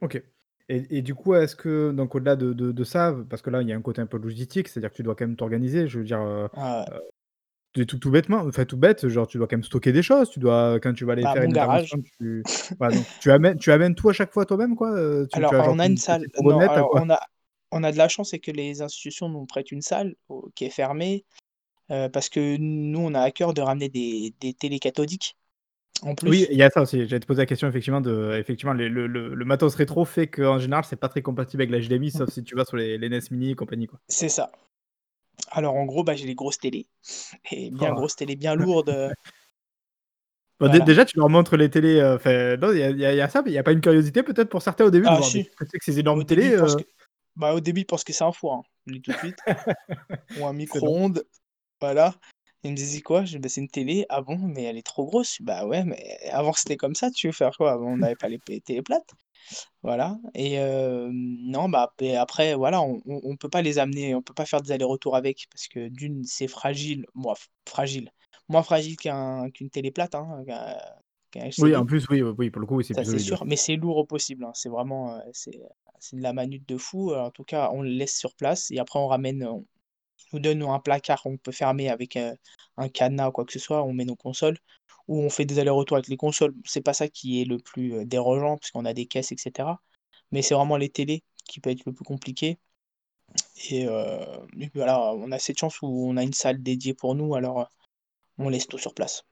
OK 0.00 0.22
et 0.68 0.98
et 0.98 1.02
du 1.02 1.14
coup, 1.14 1.34
est-ce 1.34 1.56
que 1.56 1.90
donc 1.92 2.14
au-delà 2.14 2.36
de 2.36 2.52
de 2.52 2.70
de 2.72 2.84
ça, 2.84 3.14
parce 3.28 3.42
que 3.42 3.50
là, 3.50 3.62
il 3.62 3.68
y 3.68 3.72
a 3.72 3.76
un 3.76 3.82
côté 3.82 4.00
un 4.00 4.06
peu 4.06 4.18
logistique, 4.18 4.68
c'est-à-dire 4.68 4.90
que 4.90 4.96
tu 4.96 5.02
dois 5.02 5.16
quand 5.16 5.26
même 5.26 5.36
t'organiser. 5.36 5.88
Je 5.88 5.98
veux 5.98 6.04
dire, 6.04 6.20
ouais. 6.20 6.48
heu, 6.90 7.00
des 7.74 7.86
tout 7.86 7.98
tout 7.98 8.10
bêtement, 8.10 8.38
enfin 8.46 8.64
tout 8.64 8.76
bête, 8.76 9.08
genre 9.08 9.26
tu 9.26 9.38
dois 9.38 9.46
quand 9.46 9.56
même 9.56 9.64
stocker 9.64 9.92
des 9.92 10.02
choses, 10.02 10.28
tu 10.30 10.38
dois 10.38 10.78
quand 10.80 10.92
tu 10.92 11.04
vas 11.04 11.14
aller 11.14 11.22
Bah, 11.22 11.32
faire 11.32 11.42
une 11.44 11.52
garage. 11.52 11.94
tu 12.18 12.42
voilà 12.78 12.94
donc 12.94 13.06
tu 13.20 13.30
amènes 13.30 13.58
tu 13.58 13.72
amènes 13.72 13.94
tout 13.94 14.08
à 14.10 14.12
chaque 14.12 14.32
fois 14.32 14.44
toi-même 14.44 14.76
quoi, 14.76 14.90
tu 15.28 15.38
Alors, 15.38 15.54
as 15.54 15.62
genre 15.62 15.74
on 15.74 15.78
a 15.78 15.86
une 15.86 15.92
une 15.92 15.96
salle. 15.96 16.26
Non, 16.42 16.58
alors 16.60 16.90
quoi? 16.90 17.00
on 17.02 17.10
a 17.10 17.20
on 17.70 17.82
a 17.82 17.92
de 17.92 17.96
la 17.96 18.08
chance, 18.08 18.30
c'est 18.30 18.38
que 18.38 18.50
les 18.50 18.82
institutions 18.82 19.30
nous 19.30 19.46
prêtent 19.46 19.72
une 19.72 19.80
salle 19.80 20.14
au 20.28 20.50
qui 20.54 20.66
est 20.66 20.70
fermée, 20.70 21.24
heu, 21.90 22.08
parce 22.10 22.28
que 22.28 22.56
nous, 22.58 23.00
on 23.00 23.14
a 23.14 23.20
à 23.20 23.30
cœur 23.30 23.54
de 23.54 23.60
ramener 23.62 23.88
des 23.88 24.34
des 24.40 24.54
télés 24.54 24.78
cathodiques, 24.80 25.36
en 26.02 26.14
Oui, 26.24 26.46
plus. 26.46 26.50
il 26.50 26.56
y 26.56 26.62
a 26.62 26.70
ça 26.70 26.82
aussi. 26.82 27.06
J'allais 27.08 27.18
te 27.20 27.26
poser 27.26 27.42
la 27.42 27.46
question 27.46 27.68
effectivement 27.68 28.00
de 28.00 28.32
effectivement 28.38 28.72
le 28.74 28.88
le 28.88 29.06
le 29.34 29.44
matos 29.44 29.74
rétro 29.74 30.04
fait 30.04 30.28
qu'en 30.28 30.58
général, 30.60 30.84
c'est 30.84 30.94
pas 30.96 31.08
très 31.08 31.20
compatible 31.22 31.62
avec 31.62 31.72
la 31.72 31.80
HDMI, 31.80 32.10
sauf 32.12 32.28
si 32.30 32.44
tu 32.44 32.54
vas 32.54 32.64
sur 32.64 32.76
les 32.76 32.96
les 32.96 33.08
NES 33.08 33.30
Mini 33.32 33.50
et 33.50 33.54
compagnie, 33.56 33.88
quoi. 33.88 33.98
C'est 34.06 34.28
ça. 34.28 34.52
Alors 35.52 35.76
en 35.76 35.84
gros, 35.86 36.02
bah, 36.04 36.16
j'ai 36.16 36.26
les 36.26 36.34
grosses 36.34 36.58
télés 36.58 36.88
et 37.52 37.70
bien 37.70 37.92
Oh! 37.92 37.94
grosses 37.94 38.16
télés, 38.16 38.36
bien 38.36 38.54
lourdes, 38.56 38.90
voilà. 40.60 40.80
déjà, 40.80 41.04
tu 41.04 41.16
leur 41.18 41.28
montres 41.28 41.56
les 41.56 41.70
télés, 41.70 42.00
non, 42.60 42.72
il 42.72 42.78
y 42.78 43.04
a 43.04 43.12
y 43.14 43.16
y 43.26 43.30
ça, 43.30 43.42
mais 43.42 43.50
il 43.50 43.54
y 43.54 43.58
a 43.58 43.62
pas 43.62 43.72
une 43.72 43.80
curiosité 43.80 44.22
peut-être 44.22 44.48
pour 44.48 44.62
certains 44.62 44.84
au 44.84 44.90
début 44.90 45.10
de 45.10 45.14
Ah 45.14 45.16
voir: 45.16 45.30
«Mais 45.30 45.40
si, 45.40 45.50
qu'est-ce 45.58 45.72
que 45.72 45.78
ces 45.84 45.98
au 46.14 46.22
énormes 46.22 46.24
début, 46.24 46.46
télés, 46.46 46.50
ils 46.50 46.54
pensent 46.54 46.76
heu?» 46.76 46.76
que 46.76 46.84
bah, 47.36 47.54
au 47.54 47.60
début, 47.60 47.82
ils 47.82 47.86
pensent 47.86 48.04
que 48.04 48.12
c'est 48.12 48.24
un 48.24 48.32
four, 48.32 48.54
hein, 48.54 48.62
tout 49.04 49.12
de 49.12 49.18
suite 49.18 49.44
ou 50.34 50.46
un 50.46 50.52
micro-ondes, 50.54 51.24
voilà. 51.82 52.14
Ils 52.64 52.72
me 52.72 52.76
«C'est 52.76 53.02
quoi?» 53.02 53.24
je 53.26 53.32
dis: 53.32 53.38
«Bah, 53.40 53.48
c'est 53.50 53.60
une 53.62 53.68
télé». 53.68 54.06
«Ah 54.08 54.22
bon? 54.22 54.38
Mais 54.38 54.64
elle 54.64 54.78
est 54.78 54.82
trop 54.86 55.04
grosse». 55.06 55.38
«Bah 55.42 55.66
ouais, 55.66 55.84
mais 55.84 56.18
avant 56.30 56.52
c'était 56.54 56.76
comme 56.78 56.94
ça, 56.96 57.10
tu 57.12 57.28
veux 57.28 57.32
faire 57.34 57.56
quoi? 57.56 57.72
Avant 57.72 57.92
on 57.92 57.98
n'avait 57.98 58.16
pas 58.16 58.28
les 58.28 58.38
p 58.40 58.60
télés 58.62 58.82
plates». 58.82 59.10
Voilà 59.82 60.18
et 60.34 60.54
hem, 60.54 61.12
non, 61.12 61.68
bah, 61.70 61.92
après 62.18 62.54
voilà, 62.56 62.82
on 62.82 63.02
on 63.06 63.20
on 63.24 63.36
peut 63.38 63.48
pas 63.50 63.62
les 63.62 63.78
amener, 63.80 64.14
on 64.14 64.22
peut 64.22 64.34
pas 64.34 64.46
faire 64.46 64.62
des 64.62 64.72
allers-retours 64.72 65.16
avec 65.16 65.46
parce 65.50 65.68
que 65.68 65.88
d'une, 65.88 66.24
c'est 66.24 66.48
fragile, 66.48 67.06
f 67.36 67.48
fragile, 67.68 68.10
moins 68.48 68.62
fragile 68.64 68.96
qu'un 68.98 69.50
qu'une 69.50 69.70
télé 69.70 69.90
plate, 69.92 70.14
hein, 70.16 70.44
qu'un 70.46 70.78
qu'un 71.32 71.50
Oui, 71.58 71.76
en 71.76 71.84
plus, 71.84 72.06
oui, 72.08 72.22
oui, 72.22 72.50
pour 72.50 72.60
le 72.60 72.66
coup, 72.66 72.76
oui, 72.76 72.84
c'est 72.84 72.94
Ça, 72.94 73.04
plus 73.04 73.04
c'est 73.04 73.18
solide, 73.18 73.18
sûr, 73.18 73.44
mais 73.46 73.56
c'est 73.56 73.76
lourd 73.76 73.96
au 73.96 74.04
possible, 74.04 74.44
hein. 74.44 74.50
C'est 74.54 74.68
vraiment, 74.68 75.16
heu, 75.16 75.22
c'est, 75.32 75.56
heu, 75.56 75.66
c'est 75.98 76.16
de 76.16 76.20
la 76.22 76.34
manute 76.34 76.68
de 76.68 76.76
fou, 76.76 77.10
heu, 77.12 77.18
en 77.18 77.30
tout 77.30 77.44
cas, 77.44 77.70
on 77.72 77.80
le 77.82 77.88
laisse 77.88 78.16
sur 78.18 78.34
place 78.34 78.70
et 78.70 78.78
après 78.78 78.98
on 78.98 79.06
ramène, 79.06 79.42
on 79.46 79.66
nous 80.32 80.40
donnent 80.40 80.62
un 80.64 80.80
placard 80.80 81.22
qu'on 81.22 81.36
peut 81.38 81.52
fermer 81.52 81.88
avec, 81.90 82.16
heu, 82.16 82.34
un 82.76 82.88
cadenas 82.88 83.28
ou 83.28 83.32
quoi 83.32 83.44
que 83.44 83.52
ce 83.52 83.58
soit, 83.58 83.82
on 83.84 83.92
met 83.92 84.04
nos 84.04 84.16
consoles 84.16 84.58
ou 85.08 85.20
on 85.20 85.30
fait 85.30 85.44
des 85.44 85.58
allers-retours 85.58 85.96
avec 85.98 86.08
les 86.08 86.16
consoles. 86.16 86.54
C'est 86.64 86.82
pas 86.82 86.94
ça 86.94 87.08
qui 87.08 87.40
est 87.42 87.44
le 87.44 87.58
plus, 87.58 87.94
heu, 87.94 88.04
dérangeant 88.06 88.56
puisqu'on 88.58 88.84
a 88.84 88.94
des 88.94 89.06
caisses 89.06 89.32
et 89.32 89.36
cetera, 89.38 89.82
mais 90.32 90.42
c'est 90.42 90.54
vraiment 90.54 90.76
les 90.78 90.90
télés 90.90 91.24
qui 91.48 91.60
peut 91.60 91.70
être 91.70 91.84
le 91.86 91.92
plus 91.94 92.04
compliqué 92.04 92.58
et 93.70 93.86
puis 94.50 94.70
voilà, 94.74 95.14
on 95.14 95.32
a 95.32 95.38
cette 95.38 95.58
chance 95.58 95.80
où 95.80 95.86
on 96.10 96.18
a 96.18 96.22
une 96.22 96.34
salle 96.34 96.62
dédiée 96.62 96.92
pour 96.94 97.14
nous, 97.14 97.34
alors, 97.34 97.60
heu, 97.60 97.64
on 98.38 98.48
laisse 98.50 98.68
tout 98.68 98.78
sur 98.78 98.94
place. 98.94 99.24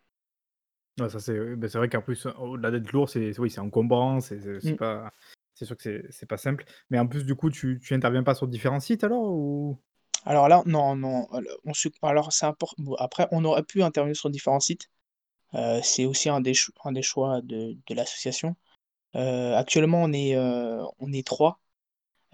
Ouais, 0.98 1.08
ça 1.08 1.18
c'est 1.20 1.56
bah, 1.56 1.68
c'est 1.68 1.78
vrai 1.78 1.88
qu'en 1.88 2.02
plus, 2.02 2.26
au-delà 2.26 2.70
d'être 2.70 2.92
lourd, 2.92 3.08
c'est 3.08 3.38
oui, 3.38 3.50
c'est 3.50 3.60
encombrant, 3.60 4.20
c'est 4.20 4.38
Mmh. 4.62 4.76
pas 4.76 5.12
c'est 5.54 5.64
sûr 5.64 5.76
que 5.76 5.82
c'est 5.82 6.06
c'est 6.10 6.26
pas 6.26 6.36
simple, 6.36 6.64
mais 6.90 6.98
en 6.98 7.06
plus, 7.06 7.24
du 7.24 7.34
coup, 7.34 7.50
tu 7.50 7.78
tu 7.82 7.94
interviens 7.94 8.22
pas 8.22 8.34
sur 8.34 8.48
différents 8.48 8.80
sites 8.80 9.04
alors 9.04 9.22
ou? 9.32 9.80
Alors 10.26 10.48
là, 10.48 10.62
non, 10.66 10.96
non, 10.96 11.26
al 11.32 11.46
on 11.64 11.72
se 11.72 11.88
alors 12.02 12.32
c'est 12.32 12.44
import 12.46 12.74
bon 12.78 12.94
après 12.96 13.26
on 13.32 13.44
aurait 13.44 13.62
pu 13.62 13.82
intervenir 13.82 14.16
sur 14.16 14.28
différents 14.30 14.60
sites, 14.60 14.88
heu, 15.54 15.80
c'est 15.82 16.06
aussi 16.06 16.28
un 16.30 16.40
des 16.42 16.54
choix 16.54 17.40
de 17.42 17.76
l'association. 17.94 18.56
Heu, 19.16 19.54
actuellement 19.56 20.02
on 20.04 20.12
est, 20.12 20.36
on 20.38 21.12
est 21.12 21.26
3, 21.26 21.60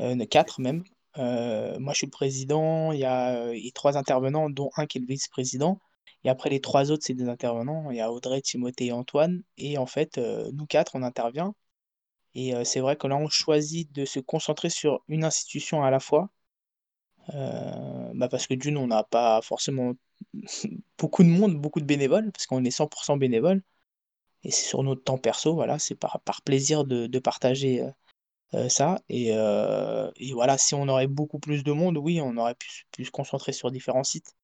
heu, 0.01 0.07
n 0.13 0.23
OK. 0.23 0.29
4 0.31 0.61
même. 0.61 0.85
Moi 1.17 1.93
je 1.95 1.99
suis 1.99 2.07
le 2.07 2.13
président, 2.13 2.93
il 2.93 3.01
y 3.01 3.05
a, 3.07 3.51
3 3.75 3.97
intervenants 3.99 4.51
dont 4.51 4.71
un 4.77 4.87
qui 4.87 4.99
est 4.99 5.03
le 5.03 5.09
vice-président 5.09 5.81
et 6.25 6.31
après 6.31 6.51
les 6.51 6.61
3 6.63 6.91
autres, 6.93 7.05
c'est 7.07 7.15
des 7.15 7.29
intervenants. 7.29 7.91
Il 7.93 7.97
y 7.99 8.03
a 8.03 8.13
Audrey, 8.13 8.41
Timothée 8.43 8.87
et 8.87 8.93
Antoine 8.93 9.43
et 9.59 9.79
en 9.79 9.87
fait, 9.87 10.19
nous 10.55 10.67
4 10.67 10.93
on 10.97 11.03
intervient 11.05 11.55
et 12.35 12.55
c'est 12.65 12.81
vrai 12.81 12.97
que 12.97 13.07
là, 13.09 13.17
on 13.17 13.29
choisit 13.31 13.93
de 13.93 14.05
se 14.07 14.21
concentrer 14.21 14.71
sur 14.71 15.03
une 15.09 15.25
institution 15.25 15.85
à 15.85 15.91
la 15.91 16.01
fois. 16.01 16.31
Heu, 17.35 18.13
bah, 18.15 18.29
parce 18.29 18.47
que 18.47 18.55
d'une, 18.55 18.77
on 18.79 18.87
n'a 18.89 19.05
pas 19.05 19.41
forcément 19.43 19.95
beaucoup 20.99 21.23
de 21.25 21.29
monde, 21.29 21.57
beaucoup 21.61 21.81
de 21.81 21.87
bénévoles, 21.87 22.31
parce 22.33 22.47
qu'on 22.47 22.65
est 22.65 22.71
100% 22.71 23.17
bénévoles. 23.17 23.63
Et 24.45 24.51
c'est 24.53 24.67
sur 24.67 24.83
notre 24.85 25.05
temps 25.05 25.19
perso, 25.19 25.55
voilà, 25.55 25.79
c'est 25.81 25.95
par 25.97 26.21
par 26.23 26.43
plaisir 26.43 26.85
de 26.85 27.07
de 27.09 27.19
partager, 27.21 27.83
heu 27.83 27.93
heu, 28.55 28.69
ça. 28.71 29.01
Et 29.11 29.33
et 30.17 30.33
voilà, 30.33 30.59
si 30.59 30.75
on 30.75 30.89
aurait 30.89 31.07
beaucoup 31.07 31.39
plus 31.39 31.65
de 31.65 31.73
monde, 31.73 31.99
oui, 31.99 32.21
on 32.21 32.37
aurait 32.37 32.55
pu 32.55 33.05
se 33.05 33.11
concentrer 33.11 33.53
sur 33.53 33.71
différents 33.71 34.05
sites. 34.05 34.35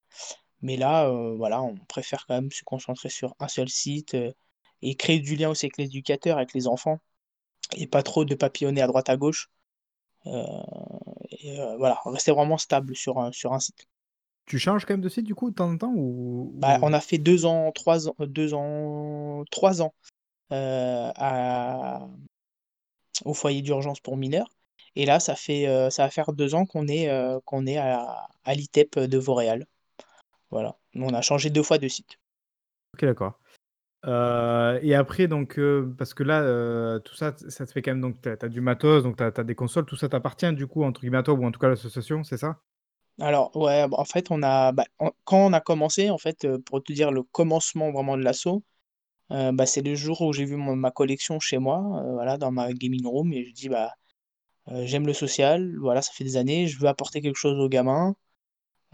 Mais 0.62 0.77
là, 0.77 1.11
voilà, 1.37 1.62
on 1.62 1.77
préfère 1.88 2.27
quand 2.27 2.35
même 2.35 2.51
se 2.53 2.64
concentrer 2.64 3.09
sur 3.11 3.35
un 3.40 3.49
seul 3.49 3.68
site, 3.68 4.16
et 4.83 4.97
créer 4.97 5.21
du 5.21 5.37
lien 5.37 5.51
aussi 5.51 5.66
avec 5.66 5.79
l'éducateur, 5.79 6.38
avec 6.38 6.55
les 6.55 6.66
enfants 6.68 7.01
et 7.77 7.87
pas 7.87 8.03
trop 8.03 8.25
de 8.25 8.35
papillonner 8.35 8.83
à 8.83 8.87
droite 8.87 9.11
à 9.11 9.16
gauche, 9.16 9.51
et 10.24 11.58
heu, 11.61 11.76
voilà, 11.78 11.98
rester 12.04 12.32
vraiment 12.32 12.58
stable 12.58 12.94
sur 12.96 13.18
un 13.18 13.32
sur 13.32 13.52
un 13.52 13.61
site. 13.61 13.87
Tu 14.46 14.58
changes 14.58 14.85
quand 14.85 14.94
même 14.94 15.00
de 15.00 15.08
site 15.08 15.24
du 15.24 15.35
coup 15.35 15.50
de 15.50 15.54
temps 15.54 15.70
en 15.70 15.76
temps 15.78 15.92
ou 15.94 16.52
Bah, 16.56 16.78
on 16.82 16.92
a 16.92 17.00
fait 17.00 17.18
2 17.18 17.46
ans, 17.46 17.72
3 17.72 18.08
ans, 18.08 18.14
2 18.18 18.54
ans, 18.54 19.44
3 19.50 19.82
ans, 19.82 19.94
heu, 20.52 20.56
à 20.56 22.06
au 23.24 23.35
foyer 23.35 23.62
d'urgence 23.62 24.00
pour 24.00 24.16
mineurs 24.16 24.48
et 24.94 25.06
là, 25.06 25.20
ça 25.20 25.35
fait, 25.35 25.66
ça 25.90 26.04
va 26.04 26.11
faire 26.11 26.32
2 26.32 26.54
ans 26.54 26.66
qu'on 26.66 26.87
est, 26.88 27.08
qu'on 27.44 27.66
est 27.66 27.78
à 27.78 28.26
à 28.44 28.54
l'ITEP 28.54 28.98
de 28.98 29.18
Vauréal. 29.18 29.66
Voilà, 30.50 30.76
on 30.94 31.14
a 31.14 31.22
changé 31.22 31.50
2 31.50 31.62
fois 31.62 31.78
de 31.78 31.88
site. 31.88 32.18
OK 32.94 33.04
d'accord. 33.04 33.38
Heu 34.05 34.79
et 34.83 34.95
après 34.95 35.29
donc 35.29 35.59
heu, 35.59 35.95
parce 35.99 36.15
que 36.15 36.23
là, 36.25 36.43
heu, 36.43 37.01
tout 37.05 37.15
ça, 37.15 37.35
ça 37.49 37.67
te 37.67 37.73
fait 37.73 37.83
quand 37.83 37.93
même 37.93 38.01
donc 38.01 38.21
tu 38.23 38.29
as 38.31 38.49
du 38.49 38.61
matos, 38.61 39.03
donc 39.05 39.17
tu 39.17 39.23
as 39.25 39.31
des 39.45 39.55
consoles, 39.55 39.85
tout 39.87 39.97
ça 39.97 40.09
t'appartient 40.09 40.53
du 40.55 40.67
coup 40.67 40.83
entre 40.85 41.01
guillemets 41.01 41.19
à 41.19 41.23
toi 41.23 41.35
ou 41.35 41.45
en 41.45 41.53
tout 41.53 41.61
cas 41.61 41.69
l'association, 41.69 42.25
c'est 42.25 42.37
ça? 42.38 42.61
Alors 43.21 43.55
ouais, 43.57 43.87
bah, 43.88 43.97
en 43.99 44.05
fait, 44.05 44.31
on 44.31 44.43
a 44.43 44.73
bah, 44.73 44.85
quand 45.25 45.38
on 45.47 45.53
a 45.53 45.61
commencé, 45.61 46.11
en 46.11 46.19
fait, 46.19 46.47
pour 46.67 46.83
te 46.83 46.93
dire 46.93 47.11
le 47.12 47.23
commencement 47.23 47.91
vraiment 47.93 48.17
de 48.17 48.23
l'asso, 48.23 48.47
heu, 49.33 49.53
bah, 49.53 49.67
c'est 49.67 49.83
le 49.83 49.95
jour 49.97 50.21
où 50.23 50.33
j'ai 50.33 50.45
vu 50.47 50.57
mon 50.57 50.77
ma 50.77 50.91
collection 50.93 51.41
chez 51.41 51.59
moi, 51.59 51.81
voilà, 52.15 52.38
dans 52.38 52.53
ma 52.53 52.73
gaming 52.75 53.07
room 53.07 53.33
et 53.35 53.45
je 53.47 53.53
dis: 53.53 53.69
«Bah, 53.69 53.93
j'aime 54.85 55.07
le 55.07 55.15
social, 55.15 55.77
voilà, 55.81 56.03
ça 56.03 56.12
fait 56.12 56.25
des 56.25 56.37
années, 56.37 56.67
je 56.69 56.79
veux 56.81 56.88
apporter 56.88 57.21
quelque 57.23 57.37
chose 57.38 57.59
aux 57.61 57.69
gamins, 57.69 58.15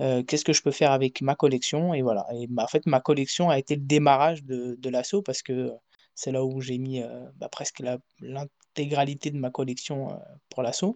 heu, 0.01 0.23
qu'est-ce 0.25 0.45
que 0.45 0.53
je 0.53 0.63
peux 0.63 0.71
faire 0.73 0.93
avec 0.93 1.21
ma 1.23 1.35
collection?» 1.37 1.95
et 1.95 2.03
voilà 2.03 2.27
et 2.35 2.47
bah, 2.49 2.65
en 2.65 2.69
fait, 2.69 2.87
ma 2.87 3.01
collection 3.01 3.51
a 3.51 3.59
été 3.59 3.77
le 3.77 3.83
démarrage 3.83 4.43
de 4.45 4.91
l'asso 4.91 5.23
parce 5.25 5.43
que, 5.43 5.53
heu, 5.53 5.73
c'est 6.15 6.33
là 6.33 6.45
où 6.45 6.61
j'ai 6.61 6.79
mis, 6.79 7.01
heu, 7.03 7.09
bah, 7.37 7.49
presque 7.51 7.83
l'intégralité 8.21 9.31
de 9.31 9.39
ma 9.39 9.51
collection, 9.51 10.19
pour 10.51 10.63
l'asso 10.63 10.95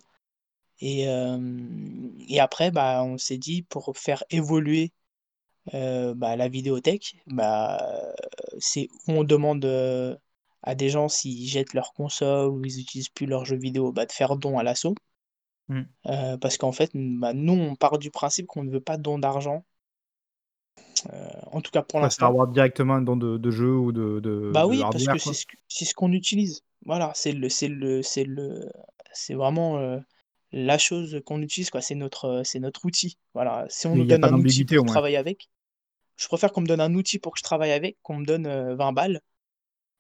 et 0.81 1.07
et 2.29 2.41
après, 2.41 2.71
bah, 2.71 3.03
on 3.05 3.19
s'est 3.19 3.39
dit 3.39 3.63
pour 3.63 3.93
faire 3.97 4.25
évoluer 4.31 4.93
bah, 5.73 6.37
la 6.37 6.49
vidéothèque, 6.49 7.17
bah, 7.29 8.15
c'est 8.59 8.89
où 9.09 9.13
on 9.13 9.25
demande, 9.25 9.65
à 10.63 10.75
des 10.77 10.89
gens 10.91 11.09
s'ils 11.09 11.49
jettent 11.49 11.75
leur 11.75 11.93
console 11.95 12.49
ou 12.51 12.65
ils 12.65 12.81
utilisent 12.81 13.09
plus 13.11 13.27
leurs 13.27 13.45
jeux 13.45 13.57
vidéo, 13.59 13.93
bah, 13.93 14.07
de 14.07 14.13
faire 14.13 14.37
don 14.37 14.59
à 14.59 14.63
l'asso. 14.65 14.95
Mmh. 15.69 15.87
Heu, 16.07 16.37
parce 16.41 16.59
qu'en 16.59 16.71
fait, 16.73 16.91
bah, 16.95 17.33
nous, 17.33 17.53
on 17.55 17.75
part 17.77 17.99
du 17.99 18.11
principe 18.13 18.47
qu'on 18.47 18.63
ne 18.65 18.71
veut 18.71 18.81
pas 18.81 18.97
de 18.97 19.03
don 19.03 19.19
d'argent, 19.19 19.65
heu, 21.13 21.13
en 21.53 21.61
tout 21.61 21.71
cas 21.71 21.83
pour 21.83 22.01
préfères 22.01 22.27
l'instant. 22.27 22.29
avoir 22.29 22.49
directement 22.49 22.97
un 22.97 23.01
don 23.01 23.17
de 23.17 23.39
de 23.39 23.51
jeux 23.51 23.75
ou 23.79 23.93
de 23.93 24.21
de 24.21 24.31
Bah, 24.49 24.67
de 24.67 24.79
oui, 24.79 24.85
parce 24.91 25.07
que 25.07 25.19
hardware 25.19 25.19
c'est 25.19 25.35
quoi? 25.35 25.35
ce 25.35 25.47
que 25.47 25.57
c'est 25.69 25.85
ce 25.85 25.95
qu'on 25.95 26.13
utilise. 26.13 26.63
Voilà, 26.85 27.13
c'est 27.15 27.33
le 27.33 27.49
c'est 27.49 27.69
le 27.69 28.03
c'est 28.03 28.25
le 28.25 28.69
c'est 29.13 29.35
vraiment, 29.35 29.79
heu, 29.81 30.03
la 30.53 30.79
chose 30.79 31.21
qu'on 31.25 31.41
utilise, 31.43 31.71
quoi. 31.71 31.81
C'est 31.81 31.95
notre, 31.95 32.27
heu, 32.41 32.45
c'est 32.45 32.59
notre 32.59 32.85
outil. 32.85 33.19
Voilà, 33.35 33.67
si 33.71 33.87
on 33.87 33.95
Oui, 33.95 34.03
nous 34.03 34.05
il 34.05 34.09
y 34.09 34.13
a 34.15 34.17
donne 34.17 34.19
pas 34.19 34.29
un 34.29 34.37
outil 34.37 34.65
d'ambiguïté 34.67 34.77
au 34.79 34.83
pour 34.83 34.85
moins. 34.85 35.01
travailler 35.01 35.17
avec, 35.17 35.49
je 36.17 36.29
préfère 36.29 36.53
qu'on 36.53 36.63
me 36.63 36.67
donne 36.69 36.81
un 36.81 36.95
outil 36.95 37.19
pour 37.21 37.33
que 37.35 37.39
je 37.41 37.45
travaille 37.45 37.73
avec, 37.73 37.99
qu'on 38.03 38.19
me 38.19 38.27
donne, 38.27 38.47
heu, 38.49 38.75
20 38.75 38.93
balles 38.93 39.21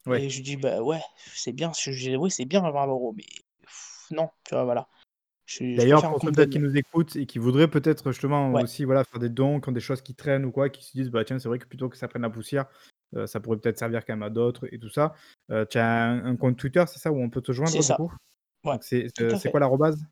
Ouais. 0.07 0.23
Et 0.23 0.31
je 0.31 0.43
dis: 0.43 0.57
«Bah, 0.57 0.83
ouais, 0.83 1.03
c'est 1.35 1.53
bien, 1.53 1.73
je 1.81 1.93
j'ai 1.93 2.17
oui, 2.17 2.31
c'est 2.31 2.45
bien 2.47 2.63
20 2.71 3.13
€, 3.13 3.15
mais 3.17 3.25
non», 4.17 4.31
tu 4.45 4.55
vois? 4.55 4.65
Voilà. 4.65 4.89
D'ailleurs, 5.75 6.07
pour 6.09 6.21
ceux 6.23 6.33
peut-être 6.33 6.51
qui 6.51 6.59
nous 6.59 6.77
écoutent 6.77 7.17
et 7.17 7.25
qui 7.27 7.39
voudraient 7.39 7.69
peut-être 7.71 8.13
justement 8.13 8.53
ouais, 8.53 8.63
aussi, 8.63 8.85
voilà, 8.85 9.05
faire 9.05 9.19
des 9.21 9.31
dons, 9.31 9.61
qui 9.61 9.69
ont 9.71 9.73
des 9.73 9.81
choses 9.81 10.03
qui 10.03 10.15
traînent 10.15 10.45
ou 10.45 10.53
quoi, 10.53 10.69
qui 10.69 10.85
se 10.85 10.93
disent: 10.93 11.11
«Bah, 11.11 11.25
tiens, 11.25 11.39
c'est 11.39 11.49
vrai 11.49 11.59
que 11.59 11.67
plutôt 11.67 11.89
que 11.89 11.97
ça 11.97 12.09
prenne 12.09 12.23
la 12.23 12.31
poussière, 12.31 12.67
heu, 13.17 13.27
ça 13.27 13.41
pourrait 13.41 13.57
peut-être 13.59 13.79
servir 13.79 14.05
quand 14.05 14.13
même 14.15 14.23
à 14.23 14.31
d'autres» 14.31 14.67
et 14.73 14.79
tout 14.79 14.91
ça. 14.91 15.15
Heu, 15.51 15.67
tu 15.71 15.79
as 15.79 15.87
un 16.11 16.25
un 16.27 16.37
compte 16.37 16.59
Twitter, 16.59 16.85
c'est 16.89 16.99
ça, 16.99 17.11
où 17.13 17.19
on 17.23 17.31
peut 17.31 17.41
te 17.43 17.53
c'est 17.65 17.81
joindre 17.81 17.85
du 17.85 17.93
ça, 17.93 17.97
coup? 17.97 18.13
ouais, 18.65 18.75
Donc 18.75 18.85
c'est 18.85 19.09
c'est 19.17 19.37
c'est 19.37 19.51
fait. 19.51 19.51
quoi 19.51 19.61
l'arrobase? 19.61 20.05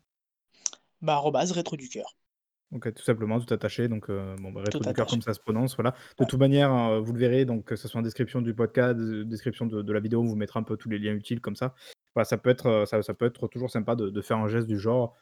Bah, 1.01 1.13
arobase 1.17 1.51
rétro 1.51 1.75
du 1.77 1.89
cœur, 1.89 2.17
OK, 2.73 2.93
tout 2.93 3.03
simplement, 3.03 3.37
tout 3.41 3.53
attaché, 3.53 3.89
donc 3.89 4.07
bon, 4.09 4.51
bah, 4.53 4.61
Rétro 4.61 4.85
du 4.85 4.93
Cœur 4.93 5.09
comme 5.09 5.21
ça 5.21 5.33
se 5.33 5.41
prononce, 5.41 5.75
voilà. 5.75 5.93
De 6.17 6.23
Ouais, 6.23 6.25
toute 6.25 6.39
manière, 6.39 7.01
vous 7.01 7.11
le 7.11 7.19
verrez, 7.19 7.43
donc 7.43 7.65
que 7.65 7.75
ce 7.75 7.89
soit 7.89 7.99
en 7.99 8.03
description 8.03 8.41
du 8.41 8.53
podcast, 8.53 8.97
de 8.97 9.23
description 9.23 9.65
de 9.65 9.81
de 9.81 9.93
la 9.93 9.99
vidéo, 9.99 10.21
on 10.21 10.25
vous 10.25 10.37
mettra 10.37 10.61
un 10.61 10.63
peu 10.63 10.77
tous 10.77 10.87
les 10.89 10.97
liens 10.97 11.13
utiles 11.13 11.41
comme 11.41 11.57
ça. 11.57 11.75
Ça 12.25 12.37
peut 12.37 12.49
être, 12.49 12.67
heu, 12.67 12.85
ça 12.85 13.01
ça 13.01 13.13
peut 13.13 13.25
être 13.25 13.47
toujours 13.47 13.69
sympa 13.71 13.95
de 13.95 14.09
de 14.09 14.21
faire 14.21 14.37
un 14.37 14.47
geste 14.49 14.67
du 14.67 14.77
genre, 14.79 15.15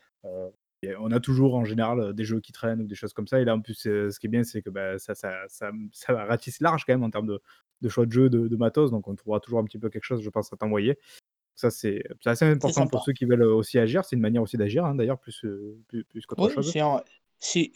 et 0.82 0.96
on 0.98 1.12
a 1.12 1.20
toujours 1.20 1.56
en 1.56 1.66
général, 1.66 2.00
heu, 2.00 2.14
des 2.14 2.24
jeux 2.26 2.40
qui 2.42 2.52
traînent 2.52 2.82
ou 2.82 2.88
des 2.88 2.96
choses 2.96 3.14
comme 3.14 3.28
ça 3.28 3.40
et 3.42 3.46
là, 3.46 3.56
en 3.56 3.62
plus, 3.62 3.76
ce 3.76 4.20
qui 4.20 4.28
est 4.28 4.30
bien, 4.30 4.44
c'est 4.44 4.62
que, 4.64 4.70
bah, 4.72 4.98
ça 5.00 5.14
ça 5.16 5.44
ça, 5.48 5.72
ça 5.94 6.26
ratisse 6.26 6.62
large 6.62 6.86
quand 6.86 6.94
même 6.94 7.04
en 7.04 7.10
termes 7.12 7.28
de 7.28 7.42
de 7.82 7.90
choix 7.90 8.06
de 8.06 8.12
jeux, 8.12 8.30
de 8.30 8.48
de 8.48 8.56
matos, 8.58 8.92
donc 8.92 9.08
on 9.08 9.16
trouvera 9.16 9.40
toujours 9.40 9.60
un 9.60 9.66
petit 9.66 9.78
peu 9.80 9.90
quelque 9.90 10.04
chose, 10.06 10.22
je 10.24 10.30
pense, 10.30 10.52
à 10.54 10.58
t'envoyer. 10.58 10.98
Ça, 11.56 11.72
c'est 11.72 12.04
assez 12.26 12.46
important 12.46 12.88
pour 12.88 13.04
ceux 13.04 13.14
qui 13.14 13.26
veulent, 13.26 13.44
aussi 13.44 13.80
agir. 13.80 14.06
C'est 14.06 14.16
une 14.18 14.22
manière 14.24 14.44
aussi 14.44 14.58
d'agir, 14.58 14.86
hein, 14.86 14.96
d'ailleurs, 14.96 15.20
plus, 15.20 15.46
plus 15.88 16.06
plus 16.06 16.26
qu'autre 16.28 16.50
Oui, 16.50 16.50
chose. 16.50 16.76
un 16.80 17.02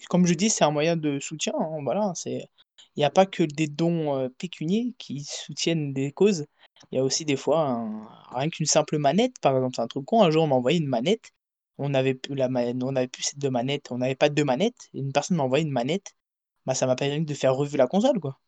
comme 0.10 0.26
je 0.26 0.34
dis, 0.34 0.50
c'est 0.50 0.64
un 0.64 0.72
moyen 0.72 0.96
de 0.98 1.20
soutien, 1.20 1.54
hein, 1.58 1.80
voilà, 1.84 2.12
c'est 2.16 2.48
il 2.96 3.02
y 3.02 3.04
a 3.04 3.10
pas 3.10 3.26
que 3.26 3.44
des 3.44 3.68
dons, 3.68 4.18
heu, 4.26 4.30
pécuniaires 4.30 4.94
qui 5.00 5.22
soutiennent 5.24 5.94
des 5.94 6.12
causes. 6.12 6.46
Il 6.92 6.98
y 6.98 7.00
a 7.00 7.04
aussi 7.04 7.26
des 7.26 7.36
fois 7.38 7.62
un 7.70 8.08
rien 8.32 8.50
qu'une 8.50 8.66
simple 8.66 8.98
manette, 8.98 9.40
par 9.42 9.56
exemple, 9.56 9.76
c'est 9.76 9.82
un 9.82 9.88
truc 9.88 10.06
con, 10.06 10.22
un 10.24 10.32
jour 10.32 10.44
on 10.44 10.48
m'a 10.48 10.56
envoyé 10.56 10.80
une 10.80 10.88
manette, 10.88 11.32
on 11.78 11.94
avait 11.94 12.14
plus 12.16 12.36
la 12.36 12.50
ma 12.50 12.62
on 12.66 12.96
avait 12.96 13.08
plus 13.08 13.24
ces 13.24 13.38
2 13.38 13.50
manettes, 13.50 13.92
on 13.92 13.98
n'avait 14.00 14.16
pas 14.16 14.30
2 14.30 14.44
manettes 14.46 14.90
et 14.94 15.00
une 15.00 15.12
personne 15.12 15.38
m'a 15.38 15.44
envoyé 15.44 15.66
une 15.66 15.72
manette, 15.72 16.14
bah, 16.66 16.76
ça 16.76 16.88
m'a 16.88 16.96
permis 16.96 17.26
de 17.26 17.34
faire 17.34 17.56
revue 17.56 17.78
la 17.78 17.88
console, 17.88 18.20
quoi. 18.20 18.40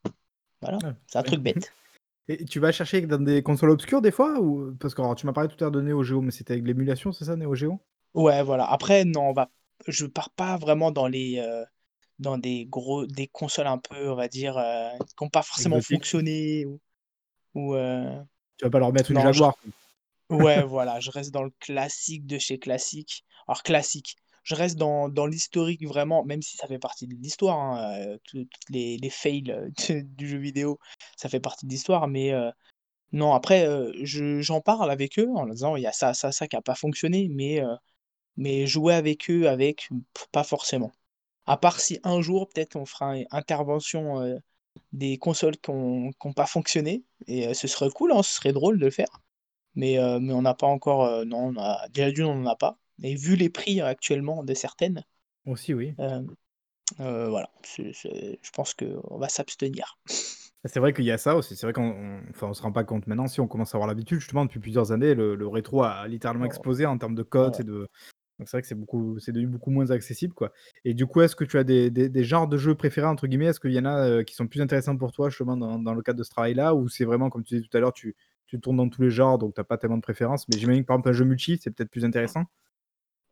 Voilà, 0.62 0.80
Ouais, 0.84 0.94
c'est 1.08 1.20
un 1.20 1.24
truc 1.24 1.42
bête. 1.42 1.74
Et 2.28 2.46
tu 2.46 2.60
vas 2.60 2.72
chercher 2.72 3.02
dans 3.02 3.24
des 3.24 3.44
consoles 3.44 3.70
obscures 3.72 4.02
des 4.02 4.12
fois 4.12 4.40
ou 4.40 4.76
parce 4.80 4.96
que 4.96 5.02
alors 5.02 5.16
tu 5.16 5.26
m'as 5.28 5.34
parlé 5.34 5.50
tout 5.50 5.56
à 5.58 5.66
l'heure 5.66 5.72
de 5.72 5.82
Neo 5.82 6.04
Geo, 6.04 6.22
mais 6.22 6.32
c'était 6.32 6.54
avec 6.54 6.66
l'émulation, 6.66 7.12
c'est 7.12 7.26
ça, 7.26 7.36
Neo 7.36 7.56
Geo? 7.56 7.80
Ouais, 8.14 8.42
voilà, 8.44 8.66
après 8.72 9.04
non, 9.06 9.30
on 9.30 9.34
va 9.34 9.50
je 9.88 10.06
pars 10.06 10.30
pas 10.32 10.56
vraiment 10.58 10.92
dans 10.92 11.08
les, 11.08 11.38
heu, 11.40 11.66
dans 12.20 12.38
des 12.38 12.66
gros 12.66 13.06
des 13.08 13.28
consoles 13.28 13.68
un 13.68 13.78
peu, 13.80 14.10
on 14.12 14.16
va 14.16 14.28
dire, 14.30 14.58
heu, 14.58 14.92
qui 15.18 15.24
ont 15.24 15.30
pas 15.30 15.44
forcément 15.44 15.82
fonctionné 15.82 16.66
ou 16.66 16.80
ou, 17.56 17.74
heu, 17.76 18.06
Tu 18.58 18.66
vas 18.66 18.72
pas 18.72 18.80
leur 18.80 18.94
mettre 18.94 19.12
une 19.12 19.18
je 19.20 19.24
Jaguar, 19.24 19.56
ouais, 20.30 20.64
voilà, 20.66 21.00
je 21.00 21.12
reste 21.12 21.32
dans 21.32 21.44
le 21.44 21.52
classique 21.60 22.26
de 22.26 22.38
chez 22.38 22.60
classique. 22.60 23.24
Alors 23.48 23.64
classique, 23.64 24.16
je 24.44 24.56
reste 24.56 24.78
dans 24.78 25.10
dans 25.10 25.26
l'historique 25.26 25.86
vraiment, 25.88 26.24
même 26.24 26.42
si 26.42 26.58
ça 26.58 26.68
fait 26.68 26.80
partie 26.80 27.08
de 27.08 27.16
l'histoire, 27.16 27.58
hein, 27.60 28.18
tout 28.26 28.44
toutes 28.46 28.70
les 28.70 28.98
les 28.98 29.10
fails, 29.10 29.44
de 29.90 30.02
du 30.02 30.28
jeu 30.28 30.38
vidéo, 30.38 30.80
ça 31.18 31.30
fait 31.30 31.40
partie 31.40 31.66
de 31.66 31.72
l'histoire, 31.72 32.08
mais, 32.08 32.34
non 33.12 33.34
après, 33.34 33.68
je 34.04 34.42
j'en 34.42 34.62
parle 34.62 34.92
avec 34.92 35.20
eux 35.20 35.30
en 35.36 35.46
leur 35.46 35.56
disant: 35.56 35.76
«Il 35.76 35.84
y 35.84 35.88
a 35.88 35.92
ça, 35.94 36.14
ça, 36.14 36.32
ça 36.32 36.48
qui 36.48 36.56
a 36.56 36.62
pas 36.62 36.76
fonctionné», 36.76 37.30
mais, 37.30 37.62
mais 38.38 38.68
jouer 38.68 38.94
avec 38.96 39.30
eux 39.30 39.48
avec, 39.50 39.90
pas 40.32 40.44
forcément. 40.44 40.92
À 41.46 41.58
part 41.58 41.80
si 41.80 42.00
un 42.04 42.22
jour 42.22 42.48
peut-être 42.50 42.76
on 42.76 42.86
fera 42.86 43.18
une 43.18 43.28
intervention, 43.32 44.22
des 44.94 45.18
consoles 45.18 45.58
qui 45.58 45.70
ont 45.72 46.12
qui 46.12 46.28
ont 46.28 46.34
pas 46.34 46.46
fonctionné 46.48 47.04
et 47.28 47.48
heu, 47.50 47.54
ce 47.54 47.68
serait 47.68 47.90
cool, 47.92 48.12
hein, 48.14 48.24
ce 48.24 48.34
serait 48.36 48.54
drôle 48.54 48.80
de 48.80 48.86
le 48.86 48.92
faire. 48.92 49.22
Mais 49.76 49.98
heu, 50.00 50.20
mais 50.20 50.34
on 50.34 50.42
n'a 50.44 50.56
pas 50.56 50.68
encore, 50.68 51.06
heu, 51.08 51.26
non, 51.26 51.54
on 51.56 51.58
a 51.60 51.88
déjà 51.90 52.12
d'une, 52.12 52.26
on 52.26 52.44
en 52.44 52.48
a 52.48 52.56
pas 52.58 52.80
et 53.04 53.16
vu 53.16 53.36
les 53.38 53.50
prix 53.50 53.82
euh, 53.82 53.88
actuellement 53.88 54.44
de 54.44 54.54
certaines, 54.56 55.04
Aussi, 55.46 55.74
oui. 55.74 55.96
voilà, 57.00 57.50
je 57.78 58.52
pense 58.54 58.74
qu'on 58.74 59.18
va 59.18 59.30
s'abstenir. 59.30 59.98
C'est 60.66 60.80
vrai 60.80 60.94
qu'il 60.94 61.06
y 61.06 61.12
a 61.12 61.18
ça 61.20 61.36
aussi. 61.36 61.56
C'est 61.56 61.66
vrai 61.68 61.74
qu'on 61.74 61.84
on 61.92 62.22
enfin, 62.32 62.48
on 62.48 62.54
se 62.54 62.62
rend 62.64 62.72
pas 62.72 62.84
compte 62.84 63.06
maintenant, 63.08 63.28
si 63.28 63.40
on 63.40 63.48
commence 63.48 63.76
à 63.76 63.78
avoir 63.78 63.88
l'habitude, 63.88 64.20
justement, 64.20 64.46
depuis 64.46 64.60
plusieurs 64.60 64.92
années, 64.92 65.14
le 65.14 65.36
le 65.36 65.48
rétro 65.48 65.84
a 65.84 66.08
littéralement 66.08 66.46
Oh, 66.46 66.46
explosé 66.46 66.86
en 66.88 66.98
termes 66.98 67.14
de 67.16 67.22
cotes 67.24 67.60
ouais. 67.60 67.60
et 67.60 67.64
de 67.64 67.88
donc 68.40 68.48
c'est 68.50 68.58
vrai 68.58 68.62
que 68.62 68.68
c'est 68.68 68.76
beaucoup 68.76 69.18
c'est 69.20 69.32
devenu 69.32 69.48
beaucoup 69.50 69.72
moins 69.72 69.92
accessible, 69.92 70.34
quoi 70.34 70.52
et 70.84 70.94
du 70.94 71.06
coup, 71.08 71.22
est-ce 71.22 71.36
que 71.36 71.44
tu 71.46 71.58
as 71.58 71.64
des 71.64 71.90
des 71.92 72.10
des 72.10 72.24
genres 72.24 72.48
de 72.48 72.58
jeux 72.58 72.76
«préférés» 72.76 73.08
entre 73.08 73.28
guillemets? 73.28 73.46
Est-ce 73.48 73.60
qu'il 73.60 73.72
y 73.72 73.80
en 73.80 73.86
a, 73.86 74.08
heu, 74.10 74.24
qui 74.24 74.36
sont 74.36 74.48
plus 74.48 74.62
intéressants 74.62 74.98
pour 74.98 75.12
toi, 75.12 75.30
justement, 75.30 75.58
dans 75.58 75.80
dans 75.80 75.94
le 75.94 76.02
cadre 76.02 76.20
de 76.20 76.24
ce 76.24 76.30
travail-là? 76.32 76.76
Ou 76.76 76.88
c'est 76.90 77.06
vraiment 77.06 77.30
comme 77.30 77.44
tu 77.44 77.56
disais 77.56 77.68
tout 77.68 77.76
à 77.78 77.80
l'heure, 77.82 77.94
tu 77.94 78.16
tu 78.48 78.60
tournes 78.60 78.78
dans 78.78 78.90
tous 78.90 79.02
les 79.02 79.10
genres, 79.10 79.38
donc 79.38 79.56
tu 79.56 79.62
as 79.62 79.64
pas 79.64 79.78
tellement 79.78 79.98
de 79.98 80.02
préférence? 80.02 80.48
Mais 80.50 80.58
j'imagine 80.58 80.84
que, 80.84 80.88
par 80.88 80.96
exemple, 80.98 81.10
un 81.10 81.14
jeu 81.14 81.26
multi, 81.26 81.58
c'est 81.62 81.72
peut-être 81.72 81.90
plus 81.92 82.06
intéressant? 82.06 82.44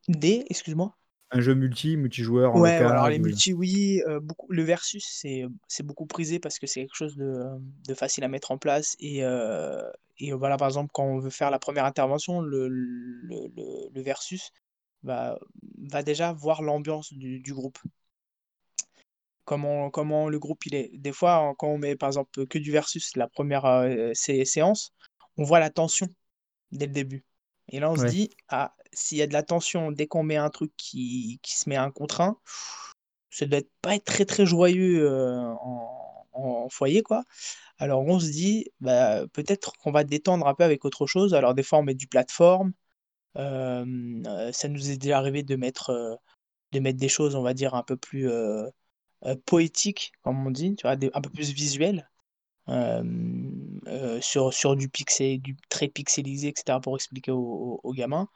Des 0.07 0.45
excuse-moi? 0.49 0.95
un 1.31 1.41
jeu 1.41 1.53
multi, 1.53 1.97
multijoueur 1.97 2.53
en 2.53 2.59
Ouais, 2.59 2.61
local, 2.61 2.95
alors 2.95 3.09
les 3.09 3.17
multi, 3.17 3.51
oui, 3.51 4.03
heu, 4.07 4.19
beaucoup 4.19 4.45
le 4.51 4.61
versus, 4.61 5.03
c'est, 5.09 5.43
c'est 5.67 5.81
beaucoup 5.83 6.05
prisé 6.05 6.39
parce 6.39 6.59
que 6.59 6.67
c'est 6.67 6.81
quelque 6.81 6.93
chose 6.95 7.15
de, 7.15 7.41
de 7.87 7.93
facile 7.95 8.23
à 8.23 8.27
mettre 8.27 8.51
en 8.51 8.59
place 8.59 8.95
et 8.99 9.23
heu 9.23 9.81
et 10.19 10.31
voilà, 10.33 10.57
par 10.57 10.67
exemple, 10.67 10.91
quand 10.93 11.03
on 11.05 11.17
veut 11.17 11.31
faire 11.31 11.49
la 11.49 11.57
première 11.57 11.85
intervention, 11.85 12.39
le 12.41 12.67
le 12.67 13.47
le 13.55 13.89
le 13.91 14.01
versus 14.03 14.51
va 15.03 15.37
va 15.89 16.03
déjà 16.03 16.33
voir 16.33 16.61
l'ambiance 16.61 17.13
du 17.13 17.39
du 17.39 17.53
groupe. 17.53 17.79
Comment 19.45 19.89
comment 19.89 20.29
le 20.29 20.39
groupe 20.39 20.65
il 20.65 20.75
est. 20.75 20.91
Des 20.97 21.11
fois, 21.11 21.53
quand 21.57 21.67
on 21.67 21.77
met, 21.77 21.95
par 21.97 22.07
exemple, 22.09 22.47
que 22.47 22.57
du 22.57 22.71
versus 22.71 23.15
la 23.17 23.27
première 23.27 23.63
re 23.63 24.15
sé 24.15 24.45
séance, 24.45 24.93
on 25.37 25.43
voit 25.43 25.59
la 25.59 25.69
tension 25.69 26.07
dès 26.71 26.87
le 26.87 26.93
début 26.93 27.25
et 27.69 27.79
là, 27.79 27.89
on 27.91 27.95
se 27.97 28.05
dit: 28.05 28.29
«Ah, 28.49 28.75
s'il 28.93 29.17
y 29.17 29.21
a 29.21 29.27
de 29.27 29.33
la 29.33 29.43
tension 29.43 29.91
dès 29.91 30.07
qu'on 30.07 30.23
met 30.23 30.35
un 30.37 30.49
truc 30.49 30.71
qui 30.77 31.39
qui 31.43 31.57
se 31.57 31.69
met 31.69 31.75
1 31.77 31.91
contre 31.91 32.21
1, 32.21 32.37
ça 33.31 33.45
doit 33.45 33.59
être 33.59 33.71
pas 33.81 33.95
être 33.95 34.05
très, 34.05 34.25
très 34.25 34.45
joyeux, 34.45 35.01
heu, 35.09 35.39
en 35.61 36.27
en 36.33 36.69
foyer, 36.69 37.03
quoi». 37.03 37.23
Alors 37.79 38.01
on 38.07 38.19
se 38.19 38.27
dit: 38.31 38.67
«Bah, 38.81 39.25
peut-être 39.33 39.73
qu'on 39.79 39.91
va 39.91 40.03
détendre 40.05 40.47
un 40.47 40.55
peu 40.55 40.63
avec 40.65 40.85
autre 40.85 41.07
chose». 41.07 41.33
Alors 41.35 41.53
des 41.55 41.63
fois, 41.63 41.79
on 41.79 41.83
met 41.83 41.95
du 41.95 42.07
plateforme, 42.07 42.73
ça 43.35 44.67
nous 44.69 44.91
est 44.91 44.97
déjà 44.97 45.17
arrivé 45.17 45.43
de 45.43 45.55
mettre, 45.55 46.19
de 46.73 46.79
mettre 46.79 46.99
des 46.99 47.09
choses, 47.09 47.35
on 47.35 47.43
va 47.43 47.53
dire, 47.55 47.75
un 47.75 47.83
peu 47.83 47.97
plus, 47.97 48.29
poétiques, 49.45 50.13
comme 50.23 50.45
on 50.47 50.51
dit, 50.51 50.75
tu 50.75 50.83
vois? 50.87 50.93
Un 51.13 51.21
peu 51.21 51.29
plus 51.31 51.51
visuel, 51.53 52.09
hem, 52.69 53.79
heu, 53.87 54.21
sur 54.21 54.53
sur 54.53 54.75
du 54.77 54.89
pixé 54.89 55.37
du 55.39 55.57
très 55.69 55.87
pixelisé 55.89 56.49
et 56.49 56.53
cetera 56.57 56.81
pour 56.81 56.95
expliquer 56.97 57.31
aux 57.31 57.93
gamins, 57.95 58.29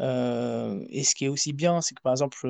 et 0.00 1.04
ce 1.04 1.14
qui 1.14 1.26
est 1.26 1.28
aussi 1.28 1.52
bien, 1.52 1.80
c'est 1.82 1.94
que, 1.96 2.02
par 2.02 2.12
exemple, 2.14 2.48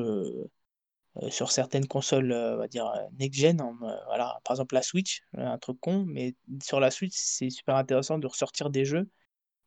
sur 1.30 1.52
certaines 1.52 1.86
consoles, 1.88 2.32
on 2.32 2.56
va 2.58 2.68
dire, 2.68 2.86
heu, 2.86 3.00
next 3.20 3.40
gen, 3.40 3.60
hem, 3.60 3.76
voilà, 4.06 4.38
par 4.44 4.54
exemple 4.54 4.74
la 4.74 4.82
Switch, 4.82 5.22
un 5.34 5.58
truc 5.58 5.78
con, 5.80 6.04
mais 6.08 6.34
sur 6.62 6.80
la 6.80 6.90
Switch, 6.90 7.14
c'est 7.16 7.50
super 7.50 7.76
intéressant 7.76 8.18
de 8.18 8.26
ressortir 8.26 8.70
des 8.70 8.84
jeux 8.84 9.08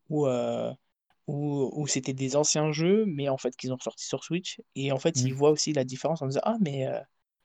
où, 0.10 0.28
où 1.28 1.72
où 1.74 1.88
c'était 1.88 2.14
des 2.14 2.36
anciens 2.36 2.72
jeux, 2.72 3.06
mais 3.08 3.30
en 3.30 3.38
fait, 3.38 3.56
qu'ils 3.58 3.74
ont 3.74 3.78
ressortis 3.78 4.06
sur 4.08 4.24
Switch 4.24 4.62
et 4.76 4.92
en 4.92 5.00
fait, 5.00 5.24
ils 5.26 5.32
Mmh. 5.32 5.34
voient 5.34 5.52
aussi 5.52 5.74
la 5.74 5.84
différence 5.86 6.22
en 6.22 6.28
disant: 6.28 6.42
«Ah 6.44 6.58
mais, 6.62 6.88
heu, 6.88 7.00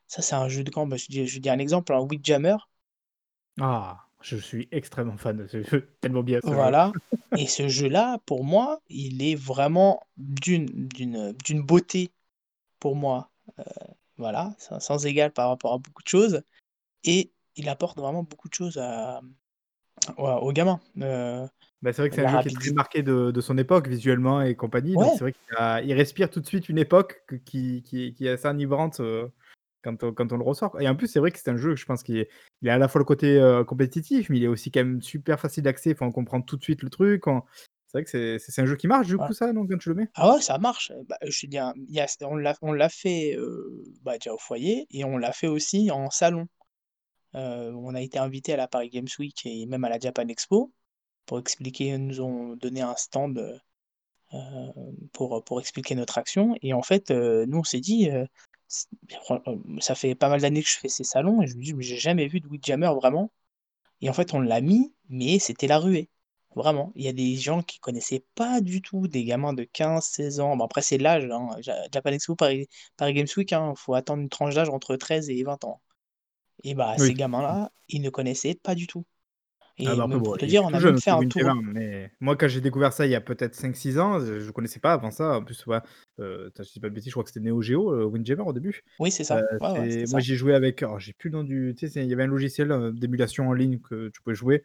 ça 0.09 0.23
c'est 0.23 0.35
un 0.37 0.49
jeu 0.49 0.64
de 0.64 0.71
quand?» 0.71 0.87
bah, 0.87 0.97
je 0.97 1.07
dis 1.09 1.27
je 1.27 1.40
dis 1.40 1.51
un 1.51 1.59
exemple, 1.59 1.92
un 1.95 2.01
Windjammer 2.01 2.57
Ah! 3.61 4.09
Je 4.21 4.37
suis 4.37 4.68
extrêmement 4.71 5.16
fan 5.16 5.37
de 5.37 5.47
ce 5.49 5.62
jeu, 5.62 5.90
tellement 6.01 6.23
bien. 6.23 6.40
Voilà 6.42 6.95
et 7.35 7.47
ce 7.47 7.66
jeu-là, 7.68 8.18
pour 8.27 8.45
moi, 8.45 8.83
il 8.88 9.23
est 9.23 9.35
vraiment 9.35 10.01
d'une 10.18 10.68
beauté 11.62 12.12
pour 12.81 12.97
moi, 12.97 13.31
heu, 13.61 13.64
voilà, 14.18 14.55
sans 14.59 15.07
égal 15.07 15.33
par 15.33 15.49
rapport 15.51 15.75
à 15.75 15.79
beaucoup 15.79 16.03
de 16.03 16.09
choses 16.09 16.42
et 17.05 17.33
il 17.57 17.68
apporte 17.68 17.99
vraiment 17.99 18.25
beaucoup 18.25 18.49
de 18.49 18.55
choses 18.55 18.79
à, 18.79 19.23
aux 20.16 20.53
gamins, 20.53 20.81
heu, 21.01 21.49
Bah, 21.83 21.92
c'est 21.92 22.01
vrai 22.03 22.11
que 22.11 22.14
c'est 22.14 22.21
un 22.23 22.27
jeu 22.29 22.38
qui 22.38 22.47
est 22.49 22.53
très 22.53 22.71
marqué 22.71 23.03
de 23.03 23.33
de 23.33 23.40
son 23.40 23.59
époque 23.59 23.88
visuellement 23.88 24.40
et 24.40 24.55
compagnie, 24.55 24.97
donc 24.99 25.11
ouais! 25.11 25.16
c'est 25.16 25.25
vrai 25.25 25.33
qu'il 25.33 25.57
a 25.57 25.83
il 25.83 25.92
respire 25.95 26.31
tout 26.31 26.40
de 26.40 26.47
suite 26.47 26.68
une 26.68 26.79
époque 26.79 27.25
que 27.27 27.35
qui 27.35 27.83
qui 27.83 28.05
est 28.07 28.12
qui 28.14 28.27
est 28.27 28.31
assez 28.31 28.47
enivrante, 28.47 29.01
heu, 29.01 29.33
quand 29.83 30.05
on 30.05 30.12
quand 30.14 30.33
on 30.33 30.37
le 30.38 30.45
ressort 30.45 30.81
et 30.81 30.88
en 30.88 30.95
plus, 30.95 31.09
c'est 31.09 31.18
vrai 31.18 31.33
que 31.33 31.38
c'est 31.40 31.51
un 31.51 31.57
jeu, 31.57 31.75
je 31.75 31.85
pense 31.87 32.05
qu'il 32.05 32.18
est 32.18 32.29
il 32.62 32.68
a 32.71 32.75
à 32.75 32.79
la 32.79 32.87
fois 32.87 33.01
le 33.01 33.05
côté, 33.05 33.37
heu, 33.40 33.64
compétitif, 33.64 34.31
mais 34.31 34.37
il 34.38 34.45
est 34.45 34.49
aussi 34.49 34.71
quand 34.71 34.81
même 34.85 35.03
super 35.03 35.40
facile 35.40 35.64
d'accès, 35.64 35.92
enfin, 35.92 36.07
on 36.07 36.12
comprend 36.12 36.40
tout 36.40 36.57
de 36.57 36.62
suite 36.62 36.83
le 36.85 36.90
truc, 36.90 37.27
on 37.27 37.42
c'est 37.88 37.99
vrai 37.99 38.05
que 38.05 38.11
c'est 38.11 38.38
c'est 38.38 38.53
c'est 38.53 38.62
un 38.62 38.66
jeu 38.66 38.77
qui 38.77 38.87
marche 38.88 39.09
du 39.09 39.18
Ouais. 39.18 39.27
coup 39.27 39.33
ça, 39.33 39.53
non, 39.53 39.66
quand 39.66 39.79
tu 39.79 39.88
le 39.88 39.97
mets? 39.97 40.12
Ah 40.14 40.35
ouais, 40.35 40.42
ça 40.42 40.59
marche, 40.59 40.92
bah, 41.09 41.18
je 41.27 41.47
dis 41.47 41.59
un 41.59 41.75
il 41.77 41.95
y 41.95 42.01
a 42.01 42.07
on 42.23 42.37
l'a 42.37 42.55
on 42.62 42.73
l'a 42.73 42.88
fait, 42.90 43.37
heu, 43.37 43.85
bah, 44.03 44.18
déjà 44.18 44.35
au 44.35 44.38
foyer 44.38 44.87
et 44.90 45.05
on 45.05 45.18
l'a 45.18 45.33
fait 45.33 45.49
aussi 45.49 45.90
en 45.90 46.11
salon. 46.11 46.47
On 47.35 47.95
a 47.95 48.03
été 48.03 48.18
invités 48.18 48.55
à 48.55 48.57
la 48.59 48.68
Paris 48.68 48.90
Games 48.90 49.09
Week 49.18 49.37
et 49.47 49.66
même 49.66 49.85
à 49.85 49.90
la 49.90 49.99
Japan 50.01 50.29
Expo 50.29 50.73
pour 51.26 51.38
expliquer 51.38 51.87
ils 51.88 51.98
nous 52.06 52.20
ont 52.20 52.56
donné 52.56 52.82
un 52.82 52.96
stand, 52.96 53.38
heu 53.38 53.58
heu, 54.35 54.72
pour, 55.12 55.42
pour 55.44 55.61
expliquer 55.61 55.94
notre 55.96 56.18
action 56.18 56.56
et 56.62 56.74
en 56.74 56.82
fait, 56.82 57.11
heu, 57.11 57.46
nous 57.46 57.58
on 57.61 57.64
s'est 57.64 57.80
dit, 57.80 58.08
ça 59.80 59.94
fait 59.94 60.14
pas 60.14 60.28
mal 60.30 60.40
d'années 60.40 60.62
que 60.62 60.68
je 60.70 60.78
fais 60.78 60.88
ces 60.88 61.04
salons 61.04 61.42
et 61.42 61.46
je 61.46 61.56
me 61.56 61.62
dis: 61.62 61.74
«Mais 61.74 61.82
j'ai 61.85 61.98
jamais 61.98 62.28
vu 62.28 62.40
de 62.40 62.48
Windjammer 62.48 62.92
vraiment» 62.96 63.32
et 64.02 64.11
en 64.11 64.14
fait, 64.14 64.35
on 64.35 64.40
l'a 64.40 64.61
mis, 64.61 64.94
mais 65.11 65.38
c'était 65.40 65.66
la 65.68 65.78
ruée. 65.78 66.11
Vraiment. 66.56 66.92
Il 66.96 67.04
y 67.04 67.08
a 67.08 67.12
des 67.14 67.37
gens 67.37 67.62
qui 67.62 67.78
connaissaient 67.80 68.24
pas 68.37 68.61
du 68.61 68.82
tout, 68.82 69.08
des 69.08 69.24
gamins 69.24 69.54
de 69.54 69.64
15-16 69.64 70.40
ans. 70.40 70.56
Bon 70.56 70.64
après 70.66 70.82
c'est 70.82 70.98
l'âge, 70.98 71.26
hein, 71.30 71.48
Ja 71.62 71.76
Japan 71.92 72.11
Expo, 72.12 72.37
Paris 72.37 72.68
Paris 72.98 73.14
Games 73.14 73.28
Week, 73.38 73.52
hein, 73.54 73.74
faut 73.76 73.94
attendre 73.94 74.22
une 74.22 74.28
tranche 74.30 74.54
d'âge 74.56 74.68
entre 74.70 74.96
13 74.96 75.30
et 75.30 75.42
20 75.44 75.64
ans 75.64 75.80
et 76.64 76.74
bah, 76.74 76.98
ces 76.98 77.14
Oui. 77.14 77.16
Gamins-là, 77.16 77.72
ils 77.88 78.02
ne 78.02 78.11
connaissaient 78.11 78.54
pas 78.56 78.74
du 78.76 78.87
tout 78.88 79.04
Ah 79.85 79.97
et 79.97 79.97
bah, 79.97 80.05
après 80.05 80.18
même 80.18 80.23
bon, 80.23 80.23
pour 80.23 80.38
te 80.38 80.45
il 80.45 80.47
dire, 80.47 80.62
on 80.64 80.73
tout 80.73 80.77
a 80.77 80.81
même 80.81 80.97
fait 81.03 81.11
un 81.11 81.25
tour 81.25 81.53
mais 81.64 82.12
moi 82.21 82.37
quand 82.37 82.47
j'ai 82.47 82.61
découvert 82.61 82.92
ça 82.92 83.05
il 83.07 83.11
y 83.11 83.16
a 83.16 83.21
peut-être 83.21 83.55
5-6 83.57 83.99
ans, 83.99 84.21
je 84.21 84.38
je 84.38 84.51
connaissais 84.53 84.79
pas 84.81 84.92
avant 84.92 85.11
ça. 85.11 85.38
En 85.38 85.45
plus, 85.45 85.66
ouais, 85.66 85.79
heu, 86.21 86.47
attends, 86.49 86.62
je 86.62 86.71
dis 86.73 86.79
pas 86.81 86.88
de 86.88 86.95
bêtises, 86.95 87.09
je 87.11 87.14
crois 87.14 87.25
que 87.25 87.31
c'était 87.31 87.40
Neo 87.45 87.61
Geo, 87.62 87.92
heu, 87.92 88.05
Windjammer 88.05 88.42
au 88.42 88.53
début. 88.53 88.83
Oui, 88.99 89.11
c'est 89.11 89.25
ça. 89.25 89.42
Ouais, 89.61 89.71
ouais, 89.81 89.90
c'est 89.90 89.90
c'était 89.90 90.07
moi 90.07 90.21
ça. 90.21 90.21
j'y 90.21 90.37
jouais 90.37 90.55
avec 90.55 90.83
alors 90.83 91.01
j'ai 91.01 91.12
plus 91.14 91.31
le 91.31 91.38
nom 91.38 91.45
du 91.45 91.75
tu 91.77 91.87
sais, 91.87 91.92
c'est 91.92 92.05
il 92.05 92.11
y 92.11 92.12
avait 92.12 92.23
un 92.25 92.27
logiciel, 92.29 92.71
heu, 92.73 92.92
d'émulation 92.92 93.49
en 93.49 93.53
ligne 93.55 93.81
que 93.81 94.09
tu 94.11 94.21
pouvais 94.23 94.37
jouer, 94.37 94.62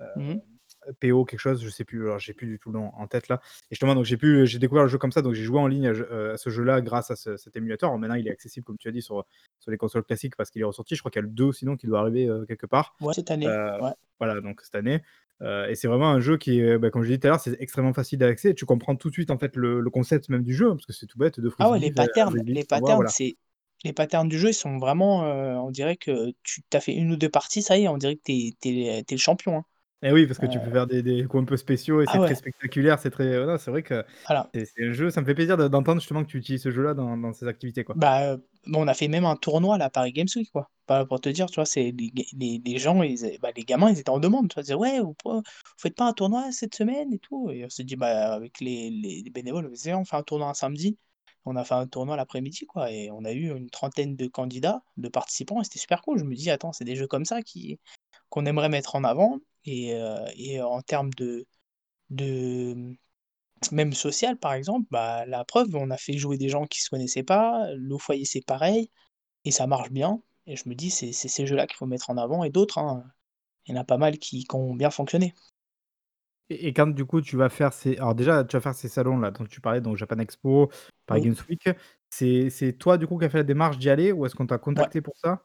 heu, 0.00 0.06
Mmh 0.14 0.28
mh. 0.34 0.59
PO 1.00 1.24
quelque 1.24 1.40
chose, 1.40 1.62
je 1.62 1.68
sais 1.68 1.84
plus, 1.84 2.04
alors 2.06 2.18
j'ai 2.18 2.32
plus 2.34 2.46
du 2.46 2.58
tout 2.58 2.70
le 2.72 2.78
nom 2.78 2.90
en 2.96 3.06
tête 3.06 3.28
là 3.28 3.40
et 3.70 3.74
justement 3.74 3.94
donc 3.94 4.04
j'ai 4.04 4.16
pu 4.16 4.46
j'ai 4.46 4.58
découvert 4.58 4.84
le 4.84 4.88
jeu 4.88 4.98
comme 4.98 5.12
ça, 5.12 5.22
donc 5.22 5.34
j'ai 5.34 5.42
joué 5.42 5.58
en 5.58 5.66
ligne 5.66 5.88
à 5.88 5.90
à 6.32 6.36
ce 6.36 6.50
jeu-là 6.50 6.80
grâce 6.80 7.10
à 7.10 7.16
ce 7.16 7.36
cet 7.36 7.56
émulateur. 7.56 7.96
Maintenant 7.98 8.14
il 8.16 8.26
est 8.26 8.30
accessible 8.30 8.64
comme 8.64 8.78
tu 8.78 8.88
as 8.88 8.92
dit 8.92 9.02
sur, 9.02 9.24
sur 9.58 9.70
les 9.70 9.76
consoles 9.76 10.04
classiques 10.04 10.36
parce 10.36 10.50
qu'il 10.50 10.62
est 10.62 10.64
ressorti. 10.64 10.94
Je 10.94 11.00
crois 11.00 11.10
qu'il 11.10 11.20
y 11.20 11.24
a 11.24 11.26
le 11.26 11.32
2 11.32 11.52
sinon 11.52 11.76
qui 11.76 11.86
doit 11.86 12.00
arriver, 12.00 12.26
heu, 12.28 12.44
quelque 12.46 12.66
part. 12.66 12.94
Ouais, 13.00 13.12
cette 13.14 13.30
année, 13.30 13.46
ouais. 13.46 13.90
voilà 14.18 14.40
donc 14.40 14.60
cette 14.62 14.74
année, 14.74 15.02
et 15.42 15.74
c'est 15.74 15.88
vraiment 15.88 16.10
un 16.10 16.20
jeu 16.20 16.36
qui 16.36 16.60
est, 16.60 16.78
bah, 16.78 16.90
comme 16.90 17.02
je 17.02 17.08
l'ai 17.08 17.16
dit 17.16 17.20
tout 17.20 17.26
à 17.28 17.30
l'heure, 17.30 17.40
c'est 17.40 17.56
extrêmement 17.60 17.94
facile 17.94 18.18
d'accès. 18.18 18.54
Tu 18.54 18.66
comprends 18.66 18.96
tout 18.96 19.08
de 19.08 19.14
suite 19.14 19.30
en 19.30 19.38
fait 19.38 19.56
le 19.56 19.80
le 19.80 19.90
concept 19.90 20.28
même 20.28 20.42
du 20.42 20.54
jeu, 20.54 20.68
hein, 20.70 20.76
parce 20.76 20.86
que 20.86 20.92
c'est 20.92 21.06
tout 21.06 21.18
bête, 21.18 21.40
2 21.40 21.50
Ah 21.58 21.70
ouais, 21.70 21.78
les 21.78 21.92
patterns 21.92 22.36
les 22.44 22.64
patterns, 22.64 22.96
voilà. 22.96 23.10
c'est 23.10 23.36
les 23.82 23.94
patterns 23.94 24.28
du 24.28 24.38
jeu, 24.38 24.50
ils 24.50 24.54
sont 24.54 24.76
vraiment, 24.78 25.20
on 25.64 25.70
dirait 25.70 25.96
que 25.96 26.32
tu 26.42 26.62
tu 26.68 26.76
as 26.76 26.80
fait 26.80 26.94
1 26.98 27.10
ou 27.10 27.16
2 27.16 27.28
parties, 27.30 27.62
ça 27.62 27.78
y 27.78 27.84
est, 27.84 27.88
on 27.88 27.96
dirait 27.96 28.16
que 28.16 28.22
tu 28.24 28.32
es 28.32 28.98
es 28.98 29.04
le 29.10 29.16
champion, 29.16 29.58
hein. 29.58 29.64
Et 30.02 30.12
oui, 30.12 30.26
parce 30.26 30.38
que 30.38 30.46
tu 30.46 30.60
peux 30.62 30.70
faire 30.70 30.86
des 30.86 31.02
des 31.02 31.24
coups 31.26 31.42
un 31.42 31.44
peu 31.44 31.58
spéciaux 31.58 32.00
et 32.00 32.06
Ah 32.06 32.18
c'est 32.20 32.20
très 32.20 32.34
ouais. 32.34 32.34
spectaculaire, 32.34 32.98
c'est 32.98 33.10
très 33.10 33.36
voilà, 33.36 33.58
c'est 33.58 33.70
vrai 33.70 33.82
que 33.82 34.02
Voilà. 34.26 34.52
c'est 34.54 34.64
c'est 34.64 34.86
un 34.86 34.92
jeu 34.92 35.10
ça 35.10 35.20
me 35.20 35.26
fait 35.26 35.34
plaisir 35.34 35.58
de 35.58 35.68
d'entendre 35.68 36.00
justement 36.00 36.24
que 36.24 36.30
tu 36.30 36.38
utilises 36.38 36.62
ce 36.62 36.70
jeu-là 36.70 36.94
dans 36.94 37.18
dans 37.18 37.34
ces 37.34 37.46
activités, 37.46 37.84
quoi. 37.84 38.00
Bah, 38.00 38.34
heu, 38.34 38.46
on 38.74 38.86
a 38.86 38.94
fait 38.94 39.08
même 39.08 39.24
un 39.24 39.34
tournoi 39.36 39.74
à 39.74 39.78
la 39.78 39.90
Paris 39.90 40.12
Games 40.12 40.28
Week, 40.36 40.50
quoi. 40.52 40.70
Bah, 40.86 41.04
pour 41.06 41.20
te 41.20 41.28
dire, 41.28 41.46
tu 41.50 41.56
vois, 41.56 41.66
c'est 41.66 41.90
les 41.92 42.10
ga 42.12 42.22
les 42.36 42.60
les 42.64 42.78
gens, 42.78 43.02
ils 43.02 43.38
bah, 43.40 43.50
les 43.56 43.64
gamins, 43.64 43.90
ils 43.90 43.98
étaient 43.98 44.10
en 44.10 44.20
demande, 44.20 44.48
tu 44.48 44.54
vois? 44.54 44.60
Ils 44.62 44.64
disaient: 44.64 44.74
«Ouais, 44.74 45.00
vous 45.00 45.14
po 45.14 45.36
vous 45.38 45.42
faites 45.78 45.96
pas 45.96 46.06
un 46.06 46.12
tournoi 46.12 46.52
cette 46.52 46.74
semaine 46.74 47.12
et 47.12 47.18
tout?» 47.18 47.50
et 47.50 47.64
on 47.64 47.68
s'est 47.68 47.82
dit: 47.84 47.96
«Bah, 47.96 48.32
avec 48.34 48.60
les 48.60 48.90
les 48.90 49.22
les 49.22 49.30
bénévoles, 49.30 49.66
on 49.72 50.04
fait 50.04 50.16
un 50.16 50.22
tournoi 50.22 50.48
un 50.48 50.54
samedi». 50.54 50.98
On 51.46 51.56
a 51.56 51.64
fait 51.64 51.74
un 51.74 51.86
tournoi 51.86 52.16
l'après-midi, 52.16 52.66
quoi 52.66 52.92
et 52.92 53.10
on 53.10 53.24
a 53.24 53.32
eu 53.32 53.48
une 53.56 53.70
trentaine 53.70 54.14
de 54.14 54.26
candidats, 54.26 54.82
de 54.98 55.08
participants 55.08 55.60
et 55.62 55.64
c'était 55.64 55.78
super 55.78 56.02
cool. 56.02 56.18
Je 56.18 56.24
me 56.24 56.34
dis: 56.34 56.50
«Attends, 56.50 56.72
c'est 56.72 56.84
des 56.84 56.96
jeux 56.96 57.06
comme 57.08 57.24
ça 57.24 57.42
qui 57.42 57.78
qu'on 58.30 58.46
aimerait 58.46 58.70
mettre 58.70 58.96
en 58.96 59.04
avant» 59.04 59.38
et 59.64 59.94
heu 59.94 60.16
et 60.36 60.60
en 60.62 60.82
termes 60.82 61.10
de 61.14 61.46
de, 62.10 62.96
même 63.72 63.92
social, 63.94 64.38
par 64.38 64.54
exemple, 64.54 64.86
bah, 64.90 65.26
la 65.26 65.44
preuve, 65.44 65.74
on 65.76 65.90
a 65.90 65.98
fait 65.98 66.14
jouer 66.18 66.38
des 66.38 66.48
gens 66.50 66.66
qui 66.66 66.82
se 66.82 66.90
connaissaient 66.90 67.22
pas, 67.24 67.68
le 67.76 67.98
foyer, 67.98 68.24
c'est 68.26 68.44
pareil 68.46 68.90
et 69.46 69.52
ça 69.52 69.66
marche 69.68 69.90
bien 69.92 70.22
et 70.46 70.56
je 70.56 70.68
me 70.68 70.74
dis: 70.76 70.90
«C'est 70.90 71.12
ces 71.12 71.46
jeux-là 71.46 71.66
qu'il 71.68 71.76
faut 71.78 71.86
mettre 71.86 72.10
en 72.10 72.18
avant» 72.18 72.44
et 72.44 72.50
d'autres, 72.50 72.78
hein, 72.78 73.04
il 73.66 73.74
y 73.74 73.78
en 73.78 73.82
a 73.82 73.84
pas 73.84 73.98
mal 73.98 74.18
qui 74.18 74.44
qui 74.46 74.56
ont 74.56 74.74
bien 74.74 74.90
fonctionné. 74.90 75.34
Et 76.50 76.68
et 76.68 76.72
quand 76.74 76.88
du 76.88 77.04
coup 77.04 77.20
tu 77.20 77.36
vas 77.36 77.48
faire 77.48 77.72
ces 77.72 77.96
alors 77.96 78.14
déjà 78.14 78.44
tu 78.44 78.56
vas 78.56 78.60
faire 78.60 78.74
ces 78.74 78.88
salons-là 78.88 79.30
dont 79.30 79.44
tu 79.46 79.60
parlais 79.60 79.80
donc 79.80 79.96
Japan 79.96 80.18
Expo, 80.18 80.70
Paris 81.06 81.20
Oui. 81.20 81.22
Games 81.22 81.36
Week, 81.48 81.68
c'est 82.10 82.76
toi 82.78 82.98
du 82.98 83.06
coup 83.06 83.18
qui 83.18 83.24
as 83.24 83.30
fait 83.30 83.38
la 83.38 83.44
démarche 83.44 83.78
d'y 83.78 83.88
aller 83.90 84.12
ou 84.12 84.26
est-ce 84.26 84.34
qu'on 84.34 84.46
t'a 84.46 84.58
Ouais. 84.76 84.90
contacté 84.90 85.00
pour 85.00 85.16
ça? 85.16 85.44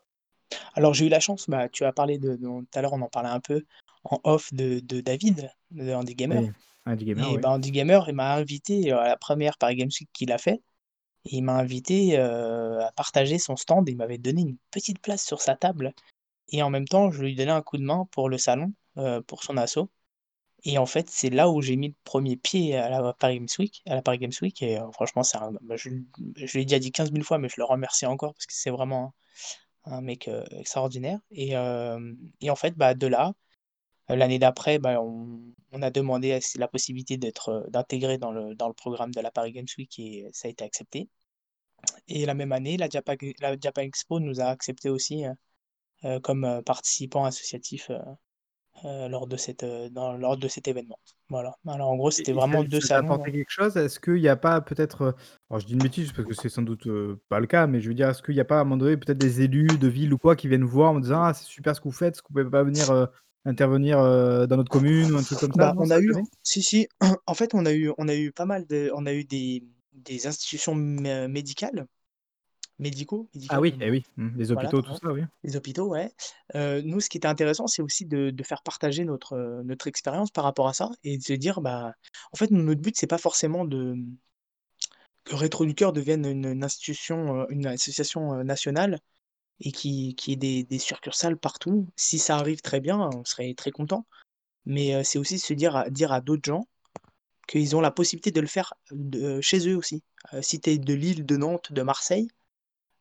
Alors 0.74 0.94
j'ai 0.94 1.06
eu 1.06 1.10
la 1.10 1.20
chance, 1.20 1.50
bah, 1.50 1.70
tu 1.70 1.86
as 1.86 1.94
parlé 1.94 2.18
de 2.18 2.36
de 2.36 2.46
tout 2.48 2.66
à 2.74 2.82
l'heure, 2.82 2.94
on 2.94 3.02
en 3.02 3.10
parlait 3.10 3.30
un 3.30 3.40
peu 3.40 3.64
en 4.06 4.20
off 4.26 4.54
de 4.54 4.80
de 4.82 5.02
David, 5.02 5.52
de 5.72 5.94
Handy 5.94 6.16
Oui, 6.30 6.38
Gamer 6.38 6.54
Handy 6.86 7.06
Gamer, 7.06 7.32
et 7.32 7.38
oui. 7.38 7.46
bah, 7.46 7.58
Gamer, 7.60 8.06
il 8.10 8.16
m'a 8.16 8.36
invité, 8.36 8.92
heu, 8.92 8.98
à 9.00 9.08
la 9.10 9.18
1re 9.18 9.58
Paris 9.60 9.76
Games 9.78 9.92
Week 10.00 10.10
qu'il 10.14 10.32
a 10.34 10.38
fait. 10.40 10.62
Et 11.26 11.38
il 11.38 11.44
m'a 11.44 11.56
invité, 11.56 12.18
heu, 12.20 12.82
à 12.82 12.92
partager 12.96 13.40
son 13.40 13.56
stand. 13.58 13.90
Et 13.90 13.94
il 13.94 13.98
m'avait 13.98 14.18
donné 14.20 14.42
une 14.44 14.58
petite 14.72 15.00
place 15.02 15.26
sur 15.26 15.42
sa 15.42 15.56
table. 15.56 15.94
Et 16.52 16.64
en 16.64 16.70
même 16.72 16.88
temps, 16.88 17.12
je 17.12 17.22
lui 17.24 17.36
donnais 17.36 17.52
un 17.52 17.62
coup 17.64 17.78
de 17.78 17.84
main 17.84 18.08
pour 18.12 18.30
le 18.30 18.38
salon, 18.40 18.74
heu, 19.00 19.22
pour 19.24 19.44
son 19.44 19.58
asso. 19.58 19.80
Et 20.66 20.78
en 20.80 20.86
fait, 20.88 21.10
c'est 21.10 21.30
là 21.32 21.50
où 21.50 21.62
j'ai 21.62 21.76
mis 21.78 21.90
le 21.90 21.96
1er 22.06 22.38
pied 22.38 22.76
à 22.78 22.90
la 22.90 23.14
Paris 23.14 23.38
Games 23.40 23.48
Week 23.60 23.84
à 23.88 23.96
la 23.96 24.02
Paris 24.04 24.20
Games 24.20 24.34
Week. 24.42 24.62
Et 24.64 24.80
franchement, 24.94 25.24
c'est 25.24 25.38
un 25.38 25.52
bah, 25.62 25.76
je 25.78 25.90
l 25.90 26.04
je 26.38 26.54
lui 26.54 26.64
ai 26.64 26.66
déjà 26.66 26.80
dit 26.80 26.92
15 26.92 27.12
000 27.14 27.24
fois, 27.26 27.38
mais 27.40 27.50
je 27.50 27.56
le 27.60 27.66
remercie 27.66 28.06
encore 28.08 28.34
parce 28.36 28.46
que 28.48 28.54
c'est 28.56 28.72
vraiment 28.72 29.14
un 29.86 30.02
mec, 30.02 30.28
heu, 30.30 30.44
extraordinaire. 30.52 31.20
Et 31.32 31.54
et 32.42 32.50
en 32.52 32.56
fait, 32.58 32.72
bah, 32.78 32.94
de 32.96 33.08
là, 33.08 33.34
l'année 34.10 34.40
d'après, 34.40 34.80
bah, 34.80 35.02
on 35.02 35.40
on 35.72 35.82
a 35.82 35.90
demandé 35.92 36.40
la 36.58 36.68
possibilité 36.70 37.18
d'être, 37.18 37.50
heu, 37.52 37.70
d'intégrer 37.70 38.18
dans 38.18 38.32
le 38.32 38.56
dans 38.56 38.68
le 38.68 38.74
programme 38.74 39.12
de 39.12 39.22
la 39.22 39.32
Paris 39.32 39.52
Games 39.52 39.66
Week 39.78 40.00
et 40.00 40.30
ça 40.34 40.48
a 40.48 40.52
été 40.52 40.64
accepté 40.64 41.10
et 42.08 42.26
la 42.26 42.34
même 42.34 42.52
année, 42.52 42.78
la 42.78 42.90
Japan 42.90 43.16
la 43.40 43.56
Japan 43.60 43.82
Expo 43.82 44.20
nous 44.20 44.40
a 44.42 44.46
acceptés 44.46 44.90
aussi, 44.90 45.26
heu, 46.06 46.20
comme, 46.22 46.62
participants 46.66 47.26
associatifs, 47.26 47.92
lors 48.84 49.28
de 49.28 49.38
cette, 49.38 49.66
dans 49.66 50.14
lors 50.18 50.38
de 50.38 50.48
cet 50.48 50.68
événement. 50.68 51.00
Voilà. 51.30 51.56
Alors 51.68 51.90
en 51.90 51.96
gros, 51.96 52.12
c'était 52.12 52.34
vraiment 52.34 52.64
2 52.64 52.82
ça 52.82 52.88
t'a 52.88 52.88
salons, 52.88 53.08
apporté 53.08 53.32
hein. 53.32 53.34
quelque 53.34 53.50
chose? 53.50 53.78
Est-ce 53.78 54.00
qu'il 54.00 54.18
y 54.18 54.28
a 54.30 54.36
pas 54.36 54.62
peut-être, 54.62 55.16
alors 55.50 55.60
je 55.62 55.66
dis 55.66 55.74
une 55.74 55.82
bêtise 55.82 56.12
parce 56.12 56.28
que 56.28 56.34
c'est 56.34 56.50
sans 56.50 56.62
doute, 56.62 56.88
pas 57.30 57.40
le 57.40 57.48
cas, 57.48 57.68
mais 57.68 57.82
je 57.82 57.88
veux 57.88 57.96
dire, 57.96 58.10
est-ce 58.10 58.22
qu'il 58.22 58.36
y 58.36 58.40
a 58.40 58.46
pas 58.46 58.58
à 58.58 58.62
un 58.62 58.64
moment 58.66 58.78
donné 58.78 58.98
peut-être 58.98 59.18
des 59.18 59.42
élus 59.42 59.78
de 59.78 59.88
ville 59.88 60.14
ou 60.14 60.18
quoi 60.18 60.36
qui 60.36 60.48
viennent 60.48 60.64
vous 60.64 60.70
voir 60.72 60.92
en 60.92 61.00
disant: 61.00 61.24
«Ah 61.24 61.34
c'est 61.34 61.46
super 61.46 61.76
ce 61.76 61.82
que 61.82 61.88
vous 61.88 61.92
faites, 61.94 62.16
est-ce 62.16 62.22
que 62.22 62.28
vous 62.30 62.34
pouvez 62.36 62.50
pas 62.50 62.64
venir, 62.64 62.92
intervenir, 63.46 64.00
heu, 64.00 64.48
dans 64.48 64.58
notre 64.58 64.72
commune?» 64.72 65.12
ou 65.12 65.18
un 65.18 65.24
truc 65.24 65.40
comme 65.40 65.54
ça, 65.54 65.64
Bah, 65.64 65.74
on 65.78 65.90
a 65.92 66.00
eu 66.00 66.16
si, 66.44 66.62
si, 66.62 66.88
en 67.28 67.34
fait, 67.34 67.54
on 67.54 67.66
a 67.66 67.74
eu 67.74 67.92
on 67.98 68.08
a 68.08 68.16
eu 68.16 68.32
pas 68.32 68.46
mal 68.46 68.66
de 68.68 68.92
on 68.96 69.06
a 69.06 69.14
eu 69.14 69.24
des 69.26 69.64
des 69.94 70.28
institutions 70.28 70.76
mé 70.76 71.28
médicales, 71.28 71.88
médicaux 72.80 73.30
Ah 73.48 73.60
médicales, 73.60 73.62
oui, 73.62 73.76
eh 73.82 73.90
oui, 73.90 74.04
mmh, 74.18 74.38
les 74.38 74.52
voilà, 74.54 74.76
hôpitaux, 74.76 74.82
tout 74.84 74.94
ça, 74.94 75.12
oui. 75.12 75.24
les 75.44 75.58
hôpitaux, 75.58 75.88
ouais. 75.90 76.12
Heu, 76.56 76.82
nous, 76.84 77.02
ce 77.02 77.10
qui 77.10 77.18
était 77.18 77.28
intéressant, 77.28 77.68
c'est 77.68 77.82
aussi 77.84 78.06
de 78.06 78.32
de 78.32 78.44
faire 78.44 78.64
partager 78.64 79.06
notre, 79.06 79.38
notre 79.66 79.88
expérience 79.88 80.32
par 80.32 80.44
rapport 80.46 80.68
à 80.70 80.74
ça 80.76 80.92
et 81.04 81.18
de 81.20 81.24
se 81.24 81.34
dire, 81.34 81.62
bah, 81.62 81.94
en 82.34 82.38
fait, 82.38 82.52
notre 82.52 82.82
but, 82.82 82.96
c'est 82.98 83.08
pas 83.08 83.18
forcément 83.20 83.66
de, 83.66 83.96
que 85.24 85.36
Restos 85.36 85.66
du 85.66 85.76
Cœur 85.76 85.94
devienne 85.94 86.26
une 86.26 86.46
une 86.46 86.64
institution, 86.64 87.42
heu, 87.44 87.48
une 87.50 87.66
association, 87.68 88.44
nationale 88.44 89.00
et 89.62 89.72
qui 89.72 90.16
qui 90.16 90.34
ait 90.34 90.64
des 90.64 90.80
succursales 90.80 91.38
partout. 91.38 91.88
Si 91.96 92.20
ça 92.20 92.38
arrive, 92.38 92.62
très 92.62 92.80
bien, 92.82 93.00
on 93.16 93.24
serait 93.26 93.54
très 93.56 93.72
contents, 93.72 94.06
mais 94.66 94.96
heu, 94.96 95.04
c'est 95.04 95.20
aussi 95.20 95.40
se 95.40 95.54
dire 95.54 95.76
à 95.76 95.90
dire 95.90 96.12
à 96.14 96.22
d'autres 96.22 96.46
gens 96.46 96.68
qu'ils 97.48 97.76
ont 97.76 97.82
la 97.82 97.92
possibilité 97.92 98.32
de 98.32 98.42
le 98.42 98.48
faire 98.48 98.74
de 98.92 99.42
chez 99.42 99.68
eux 99.70 99.78
aussi. 99.78 100.04
Heu, 100.34 100.42
si 100.42 100.60
tu 100.62 100.72
es 100.72 100.78
de 100.80 100.94
Lille, 100.94 101.26
de 101.26 101.38
Nantes, 101.38 101.72
de 101.74 101.82
Marseille, 101.84 102.28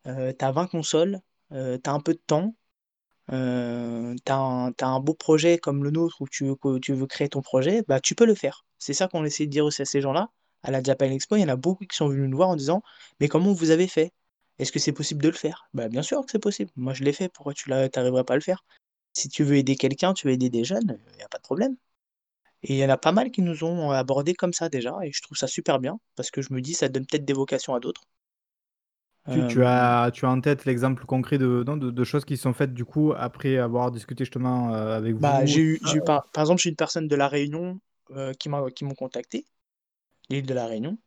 heu, 0.07 0.35
tu 0.39 0.45
as 0.45 0.53
20 0.53 0.67
consoles, 0.69 1.21
heu, 1.53 1.79
tu 1.83 1.91
as 1.91 1.93
un 1.95 2.01
peu 2.01 2.15
de 2.15 2.23
temps, 2.27 2.55
tu 3.29 3.35
as 4.33 4.89
un 4.89 5.01
beau 5.01 5.15
projet 5.15 5.59
comme 5.59 5.85
le 5.85 5.91
nôtre 5.91 6.21
où 6.21 6.29
tu 6.29 6.47
tu 6.83 6.95
veux 6.95 7.07
créer 7.07 7.29
ton 7.29 7.43
projet, 7.43 7.83
bah, 7.89 8.01
tu 8.01 8.15
peux 8.15 8.27
le 8.27 8.35
faire. 8.35 8.65
C'est 8.79 8.95
ça 8.95 9.09
qu'on 9.09 9.25
essaie 9.25 9.47
de 9.47 9.51
dire 9.51 9.65
aussi 9.65 9.83
à 9.83 9.85
ces 9.87 10.01
gens-là. 10.01 10.31
À 10.63 10.71
la 10.71 10.83
Japan 10.83 11.07
Expo, 11.07 11.37
il 11.37 11.43
y 11.43 11.45
en 11.45 11.49
a 11.49 11.57
beaucoup 11.57 11.85
qui 11.87 11.97
sont 11.97 12.09
venus 12.09 12.29
nous 12.31 12.37
voir 12.37 12.49
en 12.51 12.57
disant: 12.57 12.83
«Mais 13.21 13.29
comment 13.29 13.53
vous 13.53 13.71
avez 13.71 13.87
fait? 13.89 14.13
Est-ce 14.59 14.73
que 14.73 14.79
c'est 14.81 14.93
possible 14.93 15.23
de 15.23 15.29
le 15.29 15.35
faire?» 15.37 15.69
bah, 15.75 15.89
bien 15.89 16.03
sûr 16.03 16.25
que 16.25 16.31
c'est 16.33 16.39
possible. 16.41 16.71
Moi, 16.77 16.95
je 16.95 17.05
l'ai 17.05 17.13
fait, 17.13 17.29
pourquoi 17.29 17.55
tu 17.55 17.69
l'a 17.71 17.89
tu 17.89 17.99
arriverais 17.99 18.25
pas 18.25 18.35
à 18.35 18.37
le 18.37 18.43
faire? 18.43 18.65
Si 19.15 19.29
tu 19.29 19.45
veux 19.45 19.57
aider 19.57 19.77
quelqu'un, 19.77 20.15
tu 20.15 20.27
veux 20.29 20.33
aider 20.35 20.51
des 20.51 20.65
jeunes, 20.65 20.99
il 21.15 21.21
y 21.21 21.23
a 21.23 21.29
pas 21.29 21.39
de 21.39 21.43
problème. 21.45 21.77
Et 22.65 22.75
il 22.75 22.79
y 22.79 22.85
en 22.87 22.91
a 22.91 22.99
pas 22.99 23.13
mal 23.13 23.31
qui 23.33 23.43
nous 23.43 23.65
ont 23.65 23.91
abordés 23.93 24.35
comme 24.35 24.53
ça 24.55 24.69
déjà 24.71 24.97
et 25.05 25.13
je 25.13 25.23
trouve 25.23 25.39
ça 25.39 25.47
super 25.49 25.79
bien 25.81 26.01
parce 26.17 26.31
que 26.33 26.43
je 26.43 26.53
me 26.55 26.61
dis 26.63 26.75
ça 26.75 26.89
donne 26.91 27.07
peut-être 27.07 27.25
des 27.27 27.33
vocations 27.35 27.75
à 27.75 27.81
d'autres. 27.81 28.03
Tu 29.29 29.45
tu 29.47 29.63
Hem, 29.63 29.65
as 29.65 30.11
tu 30.13 30.25
as 30.27 30.31
en 30.31 30.41
tête 30.41 30.65
l'exemple 30.65 31.05
concret 31.07 31.39
de 31.39 31.65
non, 31.67 31.77
de 31.77 31.91
de 31.91 32.05
choses 32.05 32.25
qui 32.25 32.37
sont 32.37 32.53
faites 32.55 32.73
du 32.75 32.85
coup 32.85 33.13
après 33.17 33.57
avoir 33.59 33.91
discuté 33.91 34.25
justement, 34.25 34.71
heu, 34.75 34.77
avec 34.93 35.15
bah, 35.19 35.45
vous, 35.45 35.47
j'ai 35.47 35.61
tout 35.61 35.63
eu 35.63 35.79
ça? 35.83 35.83
j'ai 35.83 35.99
eu 35.99 36.03
par 36.03 36.31
par 36.31 36.43
exemple, 36.43 36.61
j'ai 36.63 36.71
une 36.71 36.77
personne 36.77 37.09
de 37.09 37.17
La 37.17 37.29
Réunion, 37.29 37.81
heu, 38.11 38.33
qui 38.39 38.49
m'a 38.49 38.71
qui 38.71 38.85
m'ont 38.85 38.95
contacté, 38.95 39.45
l'île 40.31 40.47
de 40.47 40.55
La 40.55 40.67
Réunion, 40.67 40.99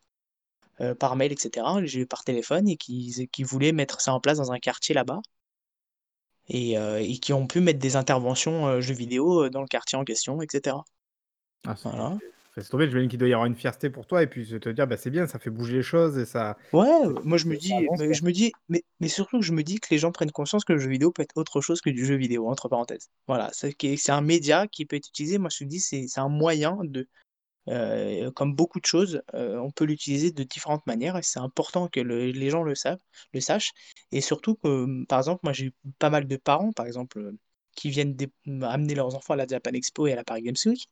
heu, 0.82 0.96
par 0.96 1.16
mail 1.16 1.32
et 1.34 1.38
cetera. 1.38 1.84
J'ai 1.86 2.02
eu 2.02 2.08
par 2.08 2.24
téléphone 2.24 2.68
et 2.70 2.78
qui 2.78 3.30
qui 3.32 3.44
voulaient 3.44 3.72
mettre 3.74 4.02
ça 4.02 4.14
en 4.14 4.20
place 4.22 4.38
dans 4.38 4.52
un 4.52 4.60
quartier 4.60 4.96
là-bas 4.96 5.22
et 6.50 6.74
et 6.74 7.18
qui 7.20 7.32
ont 7.34 7.48
pu 7.48 7.60
mettre 7.62 7.80
des 7.80 7.96
interventions, 7.96 8.68
heu, 8.68 8.82
jeux 8.82 8.94
vidéo, 8.94 9.50
dans 9.50 9.62
le 9.62 9.68
quartier 9.68 9.98
en 9.98 10.04
question 10.04 10.42
et 10.42 10.48
cetera. 10.52 10.84
Ah 11.66 11.76
c'est 11.76 11.90
Voilà. 11.92 12.20
laisse 12.58 12.70
tomber, 12.70 12.88
j'imagine 12.88 13.10
qu'il 13.10 13.20
doit 13.20 13.28
y 13.30 13.34
avoir 13.34 13.48
une 13.48 13.56
fierté 13.56 13.90
pour 13.90 14.08
toi 14.08 14.24
et 14.24 14.28
puis 14.28 14.48
te 14.60 14.70
dire: 14.70 14.88
«Bah, 14.88 14.98
c'est 14.98 15.12
bien, 15.12 15.28
ça 15.28 15.40
fait 15.40 15.50
bouger 15.52 15.78
les 15.78 15.84
choses 15.84 16.18
et 16.18 16.26
ça 16.26 16.58
Ouais, 16.74 16.86
moi 17.24 17.38
je 17.38 17.46
me 17.48 17.56
dis 17.56 17.88
mais 17.94 18.14
quoi». 18.14 18.14
je 18.14 18.26
me 18.26 18.32
dis 18.34 18.56
mais 18.68 18.84
mais 19.00 19.08
surtout 19.08 19.42
je 19.42 19.54
me 19.54 19.64
dis 19.64 19.80
que 19.80 19.88
les 19.90 19.98
gens 19.98 20.12
prennent 20.12 20.32
conscience 20.32 20.66
que 20.66 20.74
le 20.74 20.80
jeu 20.80 20.90
vidéo 20.90 21.12
peut 21.14 21.22
être 21.22 21.38
autre 21.38 21.62
chose 21.62 21.80
que 21.80 21.90
du 21.90 22.06
jeu 22.06 22.16
vidéo, 22.16 22.50
entre 22.50 22.68
parenthèses. 22.68 23.08
Voilà, 23.26 23.50
c'est 23.54 24.10
un 24.10 24.20
média 24.22 24.68
qui 24.68 24.86
peut 24.86 24.98
être 24.98 25.08
utilisé, 25.08 25.38
moi 25.38 25.50
je 25.50 25.64
me 25.64 25.70
dis 25.70 25.80
c'est 25.80 26.06
un 26.18 26.28
moyen 26.28 26.78
de, 26.84 27.08
heu, 27.70 28.32
comme 28.32 28.56
beaucoup 28.56 28.80
de 28.80 28.86
choses, 28.86 29.22
heu, 29.36 29.60
on 29.60 29.72
peut 29.72 29.86
l'utiliser 29.86 30.32
de 30.32 30.44
différentes 30.44 30.86
manières 30.88 31.18
et 31.18 31.24
c'est 31.24 31.40
important 31.40 31.88
que 31.90 32.00
le 32.00 32.28
les 32.32 32.50
gens 32.50 32.64
le 32.64 32.76
savent 32.76 33.00
le 33.34 33.40
sachent 33.42 33.72
et 34.12 34.22
surtout 34.22 34.56
que, 34.56 35.06
par 35.06 35.20
exemple, 35.20 35.42
moi 35.44 35.54
j'ai 35.54 35.66
eu 35.68 35.74
pas 36.00 36.10
mal 36.10 36.28
de 36.28 36.38
parents, 36.38 36.72
par 36.74 36.86
exemple, 36.88 37.32
qui 37.76 37.90
viennent 37.90 38.16
amener 38.64 38.96
leurs 38.96 39.16
enfants 39.16 39.34
à 39.34 39.38
la 39.38 39.48
Japan 39.48 39.72
Expo 39.74 40.08
et 40.08 40.14
à 40.14 40.16
la 40.16 40.24
Paris 40.24 40.42
Games 40.44 40.56
Week 40.66 40.88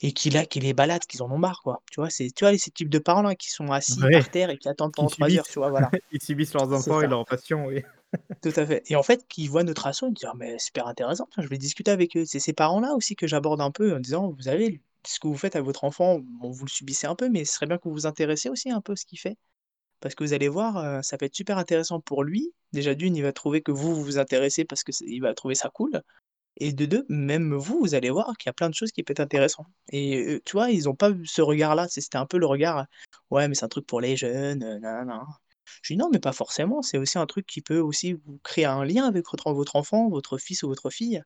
et 0.00 0.12
qui 0.12 0.30
là, 0.30 0.46
qui 0.46 0.60
les 0.60 0.74
baladent, 0.74 1.06
qu'ils 1.06 1.22
en 1.22 1.30
ont 1.32 1.38
marre, 1.38 1.62
quoi. 1.62 1.82
Tu 1.92 2.00
vois? 2.00 2.10
C'est 2.10 2.30
tu 2.32 2.44
vois, 2.44 2.56
ces 2.58 2.70
types 2.72 2.90
de 2.90 2.98
parents-là 3.00 3.34
qui 3.36 3.50
sont 3.50 3.70
assis 3.72 4.08
Ouais, 4.08 4.10
par 4.10 4.30
terre 4.30 4.50
et 4.50 4.58
qui 4.58 4.68
attendent 4.68 4.94
pendant 4.94 5.10
3 5.10 5.36
heures, 5.36 5.48
tu 5.48 5.58
vois? 5.60 5.70
Voilà, 5.70 5.92
ils 6.10 6.22
subissent 6.22 6.54
leurs 6.54 6.72
enfants 6.72 7.02
et 7.02 7.08
passions, 7.28 7.66
oui. 7.66 7.82
tout 8.42 8.52
à 8.56 8.66
fait 8.66 8.82
et 8.90 8.96
en 8.96 9.02
fait, 9.02 9.26
qui 9.28 9.48
voient 9.48 9.64
notre 9.64 9.86
asso, 9.86 10.04
ils 10.08 10.12
disent: 10.14 10.28
«Ah 10.30 10.34
mais 10.36 10.58
super 10.58 10.86
intéressant, 10.86 11.28
je 11.38 11.46
vais 11.48 11.58
discuter 11.58 11.90
avec 11.90 12.16
eux». 12.16 12.24
C'est 12.24 12.38
ces 12.40 12.52
parents-là 12.52 12.94
aussi 12.94 13.16
que 13.16 13.26
j'aborde 13.26 13.60
un 13.60 13.70
peu 13.72 13.94
en 13.96 14.00
disant: 14.00 14.30
«Vous 14.30 14.42
savez, 14.42 14.80
ce 15.08 15.20
que 15.20 15.28
vous 15.28 15.36
faites 15.36 15.56
à 15.56 15.62
votre 15.62 15.84
enfant, 15.84 16.20
vous 16.42 16.64
le 16.64 16.70
subissez 16.70 17.06
un 17.06 17.14
peu, 17.16 17.28
mais 17.28 17.44
ce 17.44 17.54
serait 17.54 17.66
bien 17.66 17.78
que 17.78 17.84
vous 17.88 17.94
vous 17.94 18.06
intéressiez 18.06 18.50
aussi 18.50 18.70
un 18.70 18.80
peu 18.80 18.92
à 18.92 18.96
ce 18.96 19.06
qu'il 19.06 19.18
fait. 19.18 19.36
Parce 20.00 20.14
que 20.14 20.24
vous 20.24 20.32
allez 20.32 20.48
voir, 20.48 21.04
ça 21.04 21.18
peut 21.18 21.26
être 21.26 21.34
super 21.34 21.58
intéressant 21.58 22.00
pour 22.00 22.24
lui. 22.24 22.52
Déjà 22.72 22.94
d'une, 22.94 23.16
il 23.16 23.22
va 23.22 23.32
trouver 23.32 23.62
que 23.62 23.72
vous, 23.72 23.94
vous 23.94 24.04
vous 24.04 24.18
intéressez 24.18 24.64
parce 24.64 24.84
que 24.84 24.92
c'est 24.92 25.06
il 25.06 25.20
va 25.20 25.34
trouver 25.34 25.54
ça 25.56 25.70
cool. 25.70 26.02
Et 26.58 26.72
de 26.72 26.86
2, 26.86 27.06
même 27.08 27.54
vous, 27.54 27.78
vous 27.80 27.94
allez 27.94 28.10
voir 28.10 28.36
qu'il 28.38 28.48
y 28.48 28.50
a 28.50 28.54
plein 28.54 28.68
de 28.70 28.74
choses 28.74 28.92
qui 28.92 29.02
peuvent 29.04 29.14
être 29.14 29.20
intéressantes. 29.20 29.66
Et 29.92 30.40
tu 30.44 30.52
vois, 30.52 30.70
ils 30.70 30.88
ont 30.88 30.94
pas 30.96 31.12
ce 31.24 31.42
regard-là, 31.42 31.88
c'était 31.88 32.18
un 32.18 32.26
peu 32.26 32.38
le 32.38 32.46
regard, 32.46 32.86
«Ouais, 33.30 33.48
mais 33.48 33.54
c'est 33.54 33.64
un 33.64 33.68
truc 33.68 33.86
pour 33.86 34.00
les 34.00 34.16
jeunes, 34.16 34.62
heu, 34.64 34.78
nin 34.80 35.26
Je 35.82 35.94
dis: 35.94 35.98
«Non, 35.98 36.08
mais 36.12 36.18
pas 36.20 36.32
forcément, 36.32 36.82
c'est 36.82 36.98
aussi 36.98 37.18
un 37.18 37.26
truc 37.26 37.46
qui 37.46 37.60
peut 37.62 37.78
aussi 37.80 38.14
vous 38.14 38.38
créer 38.44 38.64
un 38.66 38.84
lien 38.84 39.06
avec 39.06 39.24
votre 39.30 39.76
enfant, 39.76 40.08
votre 40.08 40.38
fils 40.38 40.62
ou 40.62 40.68
votre 40.68 40.90
fille 40.90 41.22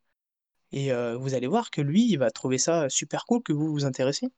et 0.72 0.92
heu, 0.92 1.14
vous 1.16 1.34
allez 1.34 1.46
voir 1.46 1.70
que 1.70 1.80
lui, 1.82 2.08
il 2.10 2.18
va 2.18 2.30
trouver 2.30 2.58
ça 2.58 2.88
super 2.90 3.24
cool 3.26 3.42
que 3.42 3.52
vous 3.52 3.70
vous 3.72 3.84
intéressiez» 3.84 4.28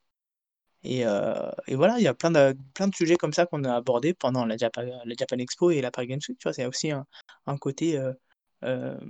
et 0.85 1.05
heu 1.07 1.35
et 1.67 1.75
voilà, 1.77 1.99
il 1.99 2.05
y 2.05 2.09
a 2.09 2.15
plein 2.15 2.31
de 2.31 2.57
plein 2.75 2.89
de 2.89 2.95
sujets 2.95 3.17
comme 3.17 3.33
ça 3.33 3.47
qu'on 3.47 3.65
a 3.65 3.75
abordés 3.75 4.15
pendant 4.15 4.45
la 4.47 4.57
Japa 4.57 4.85
la 4.85 5.15
Japan 5.19 5.39
Expo 5.39 5.71
et 5.71 5.81
la 5.81 5.91
Paris 5.91 6.09
Games 6.09 6.21
Week, 6.29 6.39
tu 6.39 6.45
vois? 6.45 6.53
C'est 6.55 6.67
aussi 6.67 6.91
un 6.91 7.07
un 7.47 7.57
côté, 7.59 7.99
heu, 7.99 8.15
hem, 8.63 9.01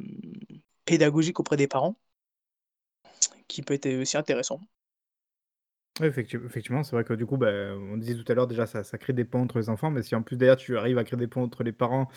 pédagogique 0.85 1.41
auprès 1.41 1.57
des 1.57 1.69
parents 1.69 1.97
qui 3.49 3.63
peut 3.63 3.75
être 3.75 3.89
aussi 4.01 4.17
intéressant. 4.19 4.61
Effectiv 6.01 6.45
effectivement, 6.45 6.83
c'est 6.83 6.97
vrai 6.97 7.05
que 7.05 7.15
du 7.15 7.25
coup, 7.25 7.37
bah, 7.37 7.53
on 7.77 7.97
disait 7.97 8.17
tout 8.21 8.31
à 8.33 8.35
l'heure 8.35 8.49
déjà 8.49 8.67
ça 8.67 8.83
ça 8.83 8.99
crée 8.99 9.13
des 9.13 9.25
ponts 9.25 9.43
entre 9.43 9.59
les 9.61 9.69
enfants, 9.69 9.93
mais 9.93 10.03
si 10.03 10.17
en 10.17 10.23
plus 10.25 10.37
derrière 10.37 10.57
tu 10.57 10.77
arrives 10.77 10.99
à 10.99 11.05
créer 11.05 11.17
des 11.19 11.29
ponts 11.29 11.43
entre 11.45 11.63
les 11.63 11.73
parents 11.73 12.09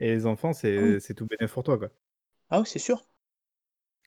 et 0.00 0.06
les 0.08 0.24
enfants, 0.24 0.54
Ah 0.74 0.82
oui, 0.82 0.94
c'est 0.94 1.00
c'est 1.00 1.12
tout 1.14 1.26
bénef 1.26 1.52
pour 1.52 1.62
toi, 1.62 1.76
quoi. 1.78 1.90
ah 2.50 2.60
oui, 2.60 2.66
c'est 2.66 2.78
sûr. 2.80 3.06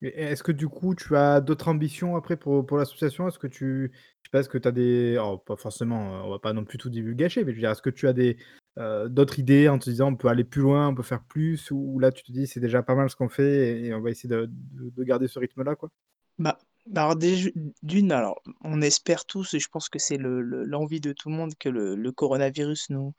Et 0.02 0.08
est-ce 0.24 0.43
que 0.43 0.52
du 0.54 0.68
coup, 0.70 0.95
tu 0.95 1.16
as 1.18 1.41
d'autres 1.41 1.68
ambitions 1.68 2.16
après 2.16 2.38
pour 2.38 2.66
pour 2.66 2.78
l'association? 2.78 3.28
Est-ce 3.28 3.39
que 3.39 3.47
tu 3.47 3.91
je 3.93 4.28
sais 4.28 4.32
pas, 4.32 4.39
est-ce 4.39 4.50
que 4.50 4.58
tu 4.58 4.68
as 4.68 4.72
des 4.72 5.14
alors 5.18 5.43
pas 5.43 5.56
forcément, 5.58 6.20
heu, 6.20 6.22
on 6.26 6.30
va 6.30 6.39
pas 6.39 6.54
non 6.54 6.64
plus 6.64 6.78
tout 6.78 6.89
divulgâcher, 6.89 7.43
mais 7.43 7.52
je 7.52 7.56
veux 7.58 7.62
dire, 7.62 7.72
est-ce 7.72 7.82
que 7.82 7.89
tu 7.89 8.08
as 8.08 8.14
des, 8.14 8.38
heu, 8.78 9.10
d'autres 9.10 9.39
idées 9.39 9.68
en 9.68 9.78
te 9.78 9.89
disant: 9.89 10.08
«On 10.14 10.16
peut 10.16 10.30
aller 10.30 10.43
plus 10.45 10.62
loin, 10.62 10.88
on 10.89 10.95
peut 10.95 11.04
faire 11.04 11.24
plus» 11.24 11.70
ou 11.72 12.00
là 12.00 12.12
tu 12.14 12.24
te 12.24 12.32
dis: 12.32 12.47
«C'est 12.47 12.60
déjà 12.62 12.82
pas 12.82 12.95
mal 12.95 13.10
ce 13.10 13.16
qu'on 13.18 13.28
fait 13.30 13.80
et 13.82 13.86
et 13.88 13.93
on 13.93 14.02
va 14.02 14.10
essayer 14.12 14.30
de 14.30 14.45
de 14.50 14.89
de 14.89 15.04
garder 15.04 15.28
ce 15.28 15.38
rythme-là», 15.39 15.76
quoi? 15.76 15.89
Bah 16.38 16.58
bah, 16.86 17.04
alors 17.04 17.16
déj 17.18 17.52
d'une, 17.84 18.12
alors, 18.12 18.41
on 18.62 18.82
espère 18.82 19.26
tous 19.26 19.54
et 19.54 19.60
je 19.60 19.68
pense 19.70 19.89
que 19.89 20.00
c'est 20.00 20.18
le 20.18 20.41
le 20.41 20.64
l'envie 20.64 21.02
de 21.02 21.12
tout 21.14 21.30
le 21.30 21.36
monde 21.36 21.54
que 21.60 21.70
le 21.70 21.95
le 21.95 22.12
coronavirus 22.12 22.89
nous 22.89 23.14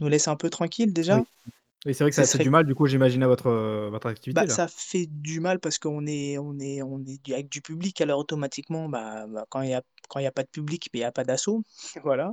nous 0.00 0.08
laisse 0.08 0.28
un 0.28 0.36
peu 0.36 0.50
tranquilles 0.50 0.92
Oui. 1.10 1.18
déjà. 1.18 1.24
Oui, 1.46 1.52
c'est 1.84 2.00
vrai 2.04 2.10
que 2.10 2.16
ça 2.16 2.26
fait 2.26 2.38
du 2.40 2.50
mal 2.50 2.64
du 2.66 2.74
coup, 2.74 2.86
j'imagine 2.86 3.22
à 3.22 3.28
votre, 3.28 3.48
heu, 3.48 3.88
votre 3.90 4.08
bah, 4.30 4.44
activité 4.46 4.46
là? 4.46 4.58
ça 4.58 4.68
fait 4.68 5.06
du 5.06 5.40
mal 5.40 5.60
parce 5.60 5.78
qu'on 5.78 6.06
est 6.06 6.38
on 6.38 6.58
est 6.58 6.82
on 6.82 7.00
est 7.04 7.22
du 7.22 7.34
avec 7.34 7.48
du 7.50 7.60
public 7.62 8.00
alors 8.00 8.20
automatiquement, 8.20 8.88
bah 8.88 9.26
bah, 9.28 9.46
quand 9.50 9.62
il 9.62 9.70
y 9.70 9.74
a 9.74 9.82
quand 10.08 10.20
il 10.20 10.24
y 10.24 10.26
a 10.26 10.32
pas 10.32 10.42
de 10.44 10.48
public, 10.48 10.88
beh, 10.92 11.00
il 11.00 11.02
y 11.02 11.04
a 11.04 11.12
pas 11.12 11.24
d'assaut, 11.24 11.62
voilà. 12.04 12.32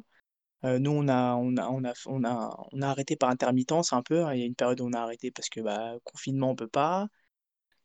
Heu, 0.64 0.80
nous 0.80 0.92
on 0.92 1.08
a 1.10 1.36
on 1.36 1.56
a 1.58 1.68
on 1.70 1.84
a 1.86 1.94
on 2.08 2.24
a 2.26 2.58
on 2.74 2.82
a 2.82 2.88
arrêté 2.90 3.16
par 3.18 3.30
intermittence 3.30 3.94
un 3.94 4.02
peu, 4.04 4.26
hein. 4.26 4.34
Il 4.34 4.40
y 4.42 4.44
a 4.44 4.46
une 4.46 4.56
période 4.56 4.82
où 4.82 4.86
on 4.88 4.94
a 4.94 5.00
arrêté 5.02 5.32
parce 5.32 5.50
que, 5.50 5.62
bah, 5.62 5.96
confinement 6.04 6.52
on 6.52 6.56
peut 6.56 6.68
pas. 6.70 7.08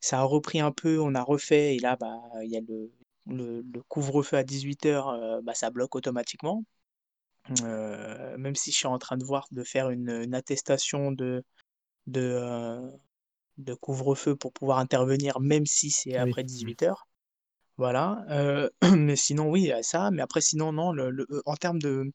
Ça 0.01 0.21
a 0.21 0.25
repris 0.25 0.61
un 0.61 0.73
peu, 0.73 1.01
on 1.01 1.15
a 1.17 1.23
refait 1.23 1.77
et 1.77 1.81
là, 1.81 1.97
bah, 1.97 2.21
il 2.45 2.51
y 2.51 2.57
a 2.57 2.61
le 2.61 2.93
le 3.27 3.63
le 3.63 3.83
couvre-feu 3.89 4.37
à 4.39 4.45
18:00, 4.45 5.11
heu, 5.15 5.41
bah, 5.43 5.55
ça 5.55 5.71
bloque 5.71 5.97
automatiquement. 5.97 6.65
Heu, 7.51 8.37
même 8.39 8.55
si 8.55 8.73
je 8.73 8.77
suis 8.79 8.87
en 8.87 8.99
train 8.99 9.17
de 9.19 9.25
voir 9.25 9.47
de 9.53 9.65
faire 9.65 9.91
une, 9.91 10.11
une 10.11 10.35
attestation 10.35 11.13
de 11.13 11.45
de, 12.09 12.21
heu, 12.23 12.93
de 13.59 13.75
couvre-feu 13.75 14.37
pour 14.37 14.53
pouvoir 14.53 14.79
intervenir 14.79 15.41
même 15.41 15.67
si 15.67 15.91
c'est 15.91 16.17
Oui. 16.17 16.21
après 16.23 16.45
Mmh. 16.45 16.47
18:00. 16.47 17.09
Voilà, 17.79 18.25
heu, 18.31 18.71
mais 18.99 19.17
sinon 19.17 19.51
oui, 19.51 19.63
il 19.63 19.69
y 19.69 19.73
a 19.73 19.83
ça, 19.85 20.11
mais 20.13 20.23
après 20.23 20.41
sinon 20.43 20.73
non, 20.73 20.93
le 20.93 21.11
le, 21.11 21.27
heu, 21.31 21.43
en 21.47 21.57
termes 21.57 21.81
de 21.81 22.13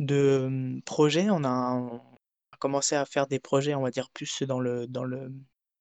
de, 0.00 0.48
mmh, 0.50 0.82
projets, 0.84 1.30
on 1.30 1.44
a 1.44 1.48
un 1.50 1.78
on 1.88 1.98
a 2.52 2.58
commencé 2.58 2.96
à 2.96 3.06
faire 3.06 3.26
des 3.28 3.40
projets, 3.40 3.74
on 3.76 3.82
va 3.82 3.90
dire 3.92 4.10
plus 4.12 4.42
dans 4.44 4.60
le 4.60 4.86
dans 4.88 5.04
le 5.04 5.32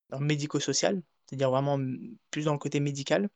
dans 0.10 0.20
le 0.20 0.26
médico-social, 0.28 1.04
c'est-à-dire 1.28 1.52
vraiment, 1.52 1.78
mmh, 1.80 2.18
plus 2.32 2.46
dans 2.46 2.54
le 2.54 2.60
côté 2.60 2.80
médical. 2.82 3.30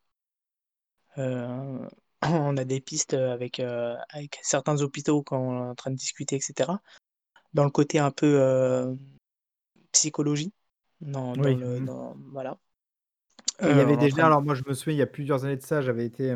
on 2.24 2.57
a 2.57 2.65
des 2.65 2.82
pistes, 2.82 3.13
avec, 3.13 3.59
heu, 3.59 3.95
avec 4.09 4.39
certains 4.43 4.82
hôpitaux 4.82 5.24
quand 5.24 5.39
on 5.39 5.65
est 5.67 5.69
en 5.72 5.76
train 5.76 5.91
de 5.91 5.95
discuter 5.95 6.36
et 6.38 6.39
cetera. 6.41 6.82
dans 7.53 7.63
le 7.65 7.72
côté 7.72 7.99
un 7.99 8.11
peu, 8.11 8.39
heu, 8.39 8.97
psychologie, 9.91 10.53
dans 11.01 11.36
dans 11.36 11.43
Oui, 11.43 11.55
le 11.55 11.80
mmh. 11.80 11.86
dans 11.86 12.15
voilà. 12.32 12.57
Et 13.61 13.72
il 13.72 13.78
y 13.78 13.82
avait 13.82 13.97
déjà 13.97 14.17
train 14.17 14.26
alors 14.28 14.41
moi 14.41 14.55
je 14.55 14.63
me 14.67 14.74
souviens 14.74 14.93
il 14.95 14.99
y 14.99 15.03
a 15.03 15.07
plusieurs 15.07 15.45
années 15.45 15.57
de 15.57 15.61
ça, 15.61 15.82
j'avais 15.82 16.05
été, 16.05 16.36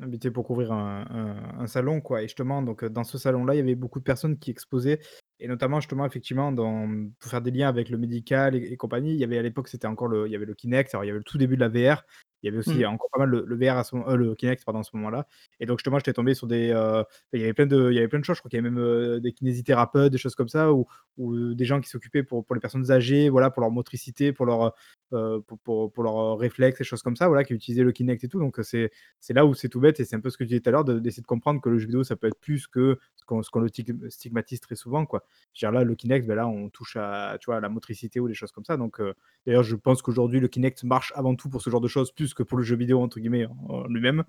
invité 0.00 0.30
pour 0.30 0.44
couvrir 0.46 0.72
un 0.72 1.06
un 1.10 1.60
un 1.60 1.66
salon 1.66 2.00
quoi 2.00 2.22
et 2.22 2.26
justement 2.28 2.62
donc, 2.62 2.84
dans 2.84 3.04
ce 3.04 3.18
salon-là, 3.18 3.54
il 3.54 3.58
y 3.58 3.60
avait 3.60 3.74
beaucoup 3.76 4.00
de 4.00 4.04
personnes 4.04 4.38
qui 4.38 4.50
exposaient 4.50 5.00
et 5.40 5.48
notamment 5.48 5.80
justement 5.80 6.06
effectivement 6.06 6.52
dans 6.52 6.88
pour 7.20 7.30
faire 7.30 7.42
des 7.42 7.50
liens 7.52 7.68
avec 7.68 7.90
le 7.90 7.98
médical 7.98 8.54
et 8.56 8.72
et 8.72 8.76
compagnie. 8.76 9.12
Il 9.14 9.20
y 9.20 9.24
avait 9.24 9.38
à 9.38 9.42
l'époque, 9.42 9.68
c'était 9.68 9.86
encore 9.88 10.08
le 10.08 10.26
il 10.28 10.32
y 10.32 10.36
avait 10.36 10.46
le 10.46 10.54
Kinect, 10.54 10.94
alors 10.94 11.04
il 11.04 11.08
y 11.08 11.10
avait 11.10 11.18
le 11.20 11.24
tout 11.24 11.38
début 11.38 11.56
de 11.56 11.60
la 11.60 11.68
VR. 11.68 12.02
Il 12.44 12.46
y 12.46 12.50
avait 12.50 12.58
aussi 12.58 12.84
mmh. 12.84 12.86
encore 12.86 13.08
pas 13.10 13.18
mal 13.18 13.30
le 13.30 13.44
le 13.46 13.56
VR 13.56 13.78
à 13.78 13.84
ce 13.84 13.96
moment 13.96 14.10
heu, 14.12 14.16
le 14.16 14.34
Kinect 14.36 14.64
pardon 14.64 14.80
à 14.80 14.84
ce 14.84 14.90
moment-là 14.96 15.26
et 15.60 15.66
donc 15.66 15.78
justement 15.78 15.98
j'étais 15.98 16.12
tombé 16.12 16.34
sur 16.34 16.46
des, 16.46 16.70
heu, 16.72 17.04
il 17.32 17.40
y 17.40 17.44
avait 17.44 17.54
plein 17.54 17.66
de 17.66 17.90
il 17.90 17.94
y 17.96 17.98
avait 17.98 18.08
plein 18.08 18.18
de 18.20 18.24
choses. 18.24 18.36
Je 18.36 18.40
crois 18.42 18.50
qu'il 18.50 18.58
y 18.58 18.60
avait 18.60 18.70
même, 18.70 18.78
heu, 18.82 19.20
des 19.20 19.32
kinésithérapeutes, 19.32 20.12
des 20.12 20.18
choses 20.18 20.34
comme 20.36 20.48
ça 20.48 20.72
ou 20.72 20.86
des 21.54 21.64
gens 21.64 21.80
qui 21.80 21.88
s'occupaient 21.88 22.22
pour 22.22 22.44
pour 22.44 22.54
les 22.54 22.60
personnes 22.60 22.90
âgées, 22.90 23.28
voilà, 23.30 23.50
pour 23.50 23.62
leur 23.62 23.70
motricité, 23.70 24.32
pour 24.32 24.46
leur, 24.46 24.74
pour 25.46 25.58
pour 25.60 25.92
pour 25.92 26.04
leurs, 26.04 26.18
heu, 26.18 26.32
réflexes, 26.34 26.78
des 26.78 26.84
choses 26.84 27.02
comme 27.02 27.16
ça, 27.16 27.28
voilà, 27.28 27.44
qui 27.44 27.54
utilisaient 27.54 27.82
le 27.84 27.92
Kinect 27.92 28.24
et 28.24 28.28
tout. 28.28 28.38
Donc, 28.38 28.58
heu, 28.58 28.62
c'est 28.62 28.90
c'est 29.20 29.32
là 29.34 29.46
où 29.46 29.54
c'est 29.54 29.68
tout 29.68 29.80
bête 29.80 30.00
et 30.00 30.04
c'est 30.04 30.16
un 30.16 30.20
peu 30.20 30.30
ce 30.30 30.36
que 30.38 30.44
je 30.44 30.48
disais 30.48 30.60
tout 30.60 30.68
à 30.68 30.72
l'heure 30.72 30.84
de 30.84 30.98
d'essayer 30.98 31.22
de 31.22 31.26
comprendre 31.26 31.60
que 31.60 31.68
le 31.68 31.78
jeu 31.78 31.86
vidéo, 31.86 32.04
ça 32.04 32.16
peut 32.16 32.26
être 32.28 32.38
plus 32.40 32.66
que 32.66 32.98
ce 33.16 33.24
qu'on 33.26 33.60
le 33.60 33.70
tig 33.70 34.08
stigmatise 34.10 34.60
très 34.60 34.74
souvent, 34.76 35.06
quoi. 35.06 35.24
Je 35.54 35.66
veux 35.66 35.70
dire 35.70 35.78
là, 35.78 35.84
le 35.84 35.94
Kinect, 35.94 36.26
bah, 36.26 36.34
là, 36.34 36.46
on 36.48 36.68
touche 36.70 36.96
à, 36.96 37.36
tu 37.40 37.46
vois, 37.46 37.56
à 37.56 37.60
la 37.60 37.68
motricité 37.68 38.20
ou 38.20 38.28
des 38.28 38.34
choses 38.34 38.52
comme 38.52 38.64
ça. 38.64 38.76
Donc, 38.76 39.00
d'ailleurs, 39.46 39.62
je 39.62 39.76
pense 39.76 40.02
qu'aujourd'hui, 40.02 40.40
le 40.40 40.48
Kinect 40.48 40.84
marche 40.84 41.12
avant 41.16 41.34
tout 41.34 41.48
pour 41.48 41.62
ce 41.62 41.70
genre 41.70 41.80
de 41.80 41.88
choses, 41.88 42.12
plus 42.12 42.34
que 42.34 42.42
pour 42.42 42.58
le 42.58 42.64
jeu 42.64 42.76
vidéo 42.76 43.00
entre 43.00 43.20
guillemets 43.20 43.46
en 43.68 43.86
lui-même. 43.86 44.24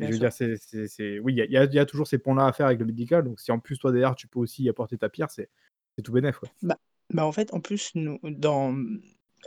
Et 0.00 0.06
Bien 0.06 0.08
je 0.08 0.12
veux 0.12 0.18
dire, 0.18 0.32
c'est 0.32 0.56
c'est 0.58 1.18
oui, 1.20 1.34
il 1.34 1.38
y 1.52 1.56
a 1.56 1.64
y 1.64 1.76
y 1.78 1.86
toujours 1.86 2.06
ces 2.08 2.18
ponts-là 2.18 2.46
à 2.46 2.52
faire 2.52 2.66
avec 2.66 2.80
le 2.80 2.86
médical. 2.86 3.24
Donc 3.24 3.40
si 3.40 3.52
en 3.52 3.60
plus, 3.60 3.78
toi, 3.78 3.92
derrière, 3.92 4.14
tu 4.16 4.28
peux 4.28 4.40
aussi 4.40 4.64
y 4.64 4.68
apporter 4.68 4.98
ta 4.98 5.08
pierre, 5.08 5.30
c'est 5.30 5.50
c'est 5.96 6.02
tout 6.02 6.12
bénef, 6.12 6.38
quoi. 6.38 6.50
Bah 6.62 6.78
bah, 7.10 7.26
en 7.26 7.32
fait, 7.32 7.52
en 7.52 7.60
plus, 7.60 7.92
nous 7.94 8.18
dans, 8.22 8.74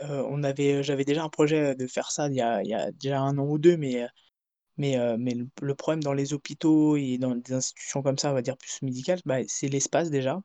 heu, 0.02 0.24
on 0.28 0.42
avait 0.44 0.82
j'avais 0.82 1.04
déjà 1.04 1.24
un 1.24 1.28
projet, 1.28 1.74
de 1.74 1.86
faire 1.86 2.10
ça 2.10 2.28
il 2.28 2.34
y 2.36 2.40
a 2.42 2.92
déjà 2.92 3.20
un 3.20 3.38
an 3.38 3.46
ou 3.46 3.58
2 3.58 3.76
mais, 3.76 4.06
mais, 4.78 4.96
mais 5.18 5.34
le 5.62 5.74
problème 5.76 6.02
dans 6.04 6.14
les 6.14 6.34
hôpitaux 6.34 6.96
et 6.96 7.18
dans 7.18 7.36
des 7.36 7.52
institutions 7.54 8.02
comme 8.02 8.18
ça, 8.18 8.30
on 8.30 8.34
va 8.34 8.42
dire 8.42 8.56
plus 8.58 8.82
médicales, 8.82 9.20
bah, 9.26 9.38
c'est 9.48 9.68
l'espace 9.68 10.10
déjà. 10.10 10.40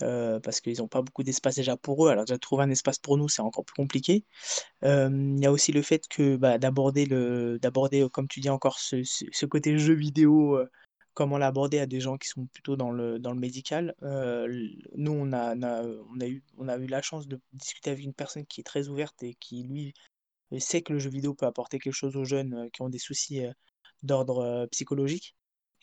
Parce 0.00 0.60
qu'ils 0.60 0.82
ont 0.82 0.88
pas 0.88 1.02
beaucoup 1.02 1.22
d'espace 1.22 1.56
déjà 1.56 1.76
pour 1.76 2.06
eux, 2.06 2.10
alors 2.10 2.24
déjà 2.26 2.38
trouver 2.38 2.64
un 2.64 2.70
espace 2.70 2.98
pour 2.98 3.18
nous, 3.18 3.28
c'est 3.28 3.42
encore 3.42 3.64
plus 3.64 3.74
compliqué. 3.74 4.24
Il 4.82 5.38
y 5.40 5.46
a 5.46 5.52
aussi 5.52 5.72
le 5.72 5.82
fait 5.82 6.06
que, 6.08 6.36
bah, 6.36 6.58
d'aborder 6.58 7.06
le 7.06 7.58
d'aborder, 7.60 8.06
comme 8.12 8.28
tu 8.28 8.40
dis 8.40 8.50
encore 8.50 8.78
ce 8.80 9.46
côté 9.46 9.78
jeu 9.78 9.94
vidéo, 9.94 10.58
comment 11.14 11.38
l'aborder 11.38 11.78
à 11.78 11.86
des 11.86 12.00
gens 12.00 12.16
qui 12.18 12.28
sont 12.28 12.46
plutôt 12.46 12.76
dans 12.76 12.90
le 12.92 13.18
médical. 13.34 13.94
Nous 14.02 15.12
on 15.12 15.32
a 16.68 16.76
eu 16.78 16.86
la 16.86 17.02
chance 17.02 17.28
de 17.28 17.40
discuter 17.52 17.90
avec 17.90 18.04
une 18.04 18.14
personne 18.14 18.46
qui 18.46 18.60
est 18.60 18.64
très 18.64 18.88
ouverte 18.88 19.22
et 19.22 19.34
qui 19.40 19.64
lui, 19.64 19.94
heu, 20.52 20.60
sait 20.60 20.82
que 20.82 20.92
le 20.94 20.98
jeu 21.00 21.10
vidéo 21.10 21.34
peut 21.34 21.46
apporter 21.46 21.78
quelque 21.78 21.94
chose 21.94 22.16
aux 22.16 22.24
jeunes, 22.24 22.54
heu, 22.54 22.70
qui 22.72 22.82
ont 22.82 22.88
des 22.90 22.98
soucis, 22.98 23.40
heu, 23.44 23.52
d'ordre, 24.02 24.66
psychologique 24.72 25.34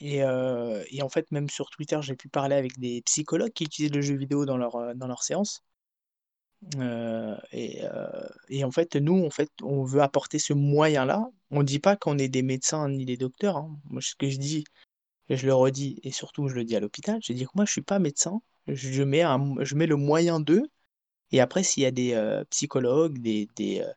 et 0.02 0.24
en 0.24 1.10
fait 1.10 1.32
même 1.32 1.50
sur 1.50 1.70
Twitter, 1.72 2.00
j'ai 2.02 2.16
pu 2.16 2.30
parler 2.30 2.56
avec 2.56 2.80
des 2.80 3.02
psychologues 3.04 3.52
qui 3.54 3.66
utilisent 3.66 3.94
le 3.94 4.02
jeu 4.02 4.16
vidéo 4.16 4.46
dans 4.46 4.58
leurs, 4.58 4.76
heu, 4.78 4.94
dans. 4.96 5.08
Heu 6.76 7.38
et 8.50 8.64
en 8.64 8.72
fait, 8.72 8.96
nous, 8.96 9.30
on 9.64 9.84
veut 9.84 10.02
apporter 10.02 10.40
ce 10.40 10.54
moyen-là. 10.54 11.26
On 11.52 11.64
dit 11.64 11.80
pas 11.80 11.96
qu'on 11.96 12.18
est 12.18 12.28
des 12.30 12.42
médecins 12.44 12.90
ni 12.90 13.06
des 13.06 13.18
docteurs, 13.18 13.58
hein. 13.58 13.80
Moi, 13.90 14.02
ce 14.02 14.16
que 14.16 14.30
je 14.30 14.38
dis 14.38 14.64
et 15.30 15.38
je 15.38 15.46
le 15.48 15.54
redis 15.54 16.00
et 16.04 16.12
surtout 16.12 16.48
je 16.50 16.56
le 16.56 16.64
dis 16.66 16.76
à 16.76 16.80
l'hôpital, 16.80 17.20
je 17.24 17.34
dis 17.34 17.46
que 17.46 17.52
moi 17.56 17.66
je 17.66 17.72
suis 17.72 17.82
pas 17.82 18.00
médecin, 18.00 18.42
je 18.68 19.04
mets 19.04 19.22
un 19.24 19.36
m 19.42 19.56
je 19.66 19.76
mets 19.76 19.88
le 19.88 19.96
moyen 19.98 20.40
d'eux 20.40 20.64
et 21.32 21.42
après 21.42 21.64
s'il 21.64 21.84
y 21.84 21.86
a 21.88 21.92
des, 21.92 22.14
heu, 22.16 22.46
psychologues, 22.52 23.20
des 23.20 23.48
des, 23.56 23.82
heu, 23.82 23.94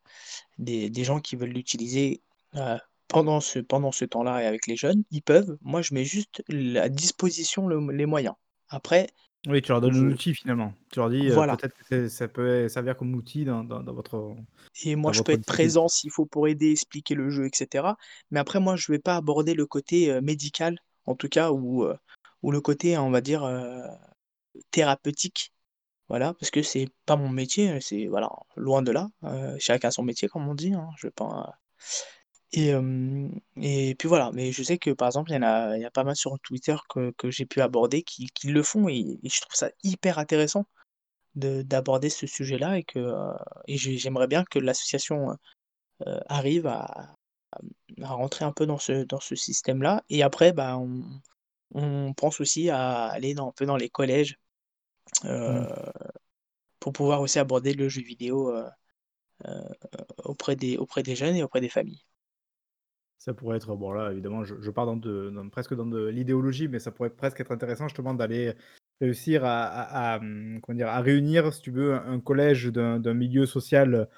des 0.59 0.91
des 0.91 1.05
gens 1.05 1.21
qui 1.21 1.37
veulent 1.37 1.51
l'utiliser, 1.51 2.23
heu, 2.57 2.79
pendant 3.09 3.41
ce 3.41 3.59
pendant 3.61 3.93
ce 3.93 4.05
temps-là 4.07 4.43
et 4.43 4.47
avec 4.47 4.67
les 4.67 4.77
jeunes, 4.77 5.05
ils 5.11 5.23
peuvent. 5.23 5.57
Moi, 5.63 5.83
je 5.83 5.95
mets 5.95 6.05
juste 6.05 6.43
à 6.77 6.89
disposition 6.89 7.67
le 7.69 7.81
les 7.93 8.07
moyens. 8.07 8.35
Après, 8.69 9.09
Oui, 9.49 9.61
tu 9.61 9.71
leur 9.73 9.81
donnes 9.81 9.97
un 9.97 10.07
je 10.07 10.13
outil 10.13 10.35
finalement. 10.35 10.73
Tu 10.93 11.01
leur 11.01 11.11
dis, 11.11 11.29
voilà. 11.29 11.59
peut-être 11.59 11.75
que 11.89 12.09
ça 12.09 12.29
peut 12.29 12.69
servir 12.69 12.97
comme 12.97 13.15
outil 13.15 13.45
dans 13.45 13.65
dans 13.65 13.83
dans 13.83 13.93
votre 13.93 14.37
Et 14.85 14.97
moi, 14.97 15.13
dans 15.13 15.15
je 15.15 15.23
peux 15.23 15.33
être 15.33 15.45
présent 15.47 15.89
s'il 15.89 16.11
faut 16.11 16.27
pour 16.27 16.47
aider, 16.49 16.73
expliquer 16.73 17.15
le 17.15 17.31
jeu 17.31 17.47
et 17.47 17.51
cetera. 17.55 17.97
Mais 18.31 18.41
après 18.41 18.61
moi, 18.61 18.77
je 18.77 18.91
vais 18.93 18.99
pas 18.99 19.17
aborder 19.17 19.55
le 19.55 19.67
côté, 19.67 20.21
médical, 20.21 20.79
en 21.07 21.15
tout 21.17 21.29
cas 21.29 21.51
ou, 21.53 21.85
heu, 21.85 21.97
ou 22.43 22.53
le 22.53 22.61
côté, 22.61 22.99
on 22.99 23.11
va 23.11 23.21
dire, 23.21 23.45
heu, 23.47 23.83
thérapeutique. 24.71 25.53
Voilà, 26.09 26.35
parce 26.35 26.51
que 26.53 26.63
c'est 26.63 26.89
pas 27.07 27.17
mon 27.17 27.31
métier, 27.31 27.81
c'est 27.83 28.07
voilà, 28.09 28.31
loin 28.57 28.83
de 28.83 28.93
là, 28.93 29.09
heu, 29.25 29.57
chacun 29.61 29.91
son 29.93 30.05
métier 30.05 30.29
comme 30.29 30.49
on 30.49 30.55
dit, 30.57 30.75
hein, 30.75 30.91
je 30.99 31.09
pas 31.09 31.55
et 32.53 32.69
hem 32.69 33.31
et 33.57 33.95
puis 33.99 34.09
voilà, 34.09 34.31
mais 34.35 34.53
je 34.53 34.63
sais 34.63 34.79
que 34.79 34.91
par 34.91 35.09
exemple, 35.09 35.31
il 35.31 35.35
y 35.35 35.39
en 35.39 35.43
a 35.43 35.79
y 35.79 35.85
a 35.85 35.91
pas 35.91 36.05
mal 36.05 36.17
sur 36.17 36.39
Twitter 36.41 36.77
que 36.89 37.13
que 37.17 37.31
j'ai 37.31 37.47
pu 37.47 37.61
aborder 37.63 38.03
qui 38.03 38.27
qui 38.35 38.49
le 38.49 38.63
font 38.63 38.89
et 38.89 39.19
je 39.25 39.41
trouve 39.41 39.55
ça 39.55 39.71
hyper 39.83 40.19
intéressant 40.19 40.67
de 41.37 41.63
d'aborder 41.63 42.11
ce 42.11 42.27
sujet-là 42.29 42.79
et 42.79 42.85
que, 42.85 43.01
et 43.69 43.79
j'ai 43.79 43.99
j'aimerais 43.99 44.29
bien 44.29 44.45
que 44.45 44.59
l'association, 44.61 45.37
arrive 46.29 46.67
à 46.67 47.15
à 48.03 48.09
rentrer 48.15 48.45
un 48.45 48.53
peu 48.53 48.67
dans 48.67 48.79
ce 48.79 49.05
dans 49.05 49.21
ce 49.21 49.35
système-là 49.37 50.05
et 50.11 50.23
après, 50.23 50.53
bah, 50.53 50.79
on 50.79 51.03
on 51.75 52.15
pense 52.15 52.41
aussi 52.41 52.71
à 52.71 53.07
aller 53.09 53.35
dans 53.35 53.49
un 53.49 53.53
peu 53.53 53.67
dans 53.67 53.77
les 53.79 53.91
collèges, 53.91 54.39
Mmh. 55.47 55.67
pour 56.81 56.93
pouvoir 56.93 57.23
aussi 57.23 57.39
aborder 57.39 57.73
le 57.73 57.89
jeu 57.89 58.03
vidéo, 58.03 58.51
heu 58.55 58.67
heu, 59.47 59.65
auprès 60.25 60.57
des 60.57 60.79
auprès 60.79 61.03
des 61.05 61.17
jeunes 61.17 61.37
et 61.37 61.45
auprès 61.45 61.61
des 61.63 61.69
familles. 61.71 62.05
Ça 63.19 63.35
pourrait 63.35 63.57
être 63.59 63.77
bon 63.77 63.93
là 63.93 64.11
évidemment 64.13 64.43
je 64.45 64.57
je 64.61 64.71
pars 64.71 64.85
dans 64.87 64.97
de 64.97 65.31
dans 65.31 65.49
presque 65.49 65.75
dans 65.75 65.87
de 65.87 66.07
l'idéologie, 66.09 66.67
mais 66.69 66.81
ça 66.81 66.91
pourrait 66.91 67.11
presque 67.11 67.41
être 67.41 67.53
intéressant 67.53 67.87
justement 67.89 68.15
d'aller 68.15 68.55
réussir 69.01 69.45
à 69.45 69.65
à 69.65 70.15
à, 70.15 70.21
mmh, 70.21 70.61
comment 70.63 70.77
dire? 70.77 70.89
À 70.89 71.01
réunir 71.01 71.53
si 71.55 71.63
tu 71.63 71.71
veux 71.71 71.95
un 71.95 72.19
collège 72.21 72.67
d'un 72.73 73.15
milieu 73.15 73.47
social, 73.47 74.09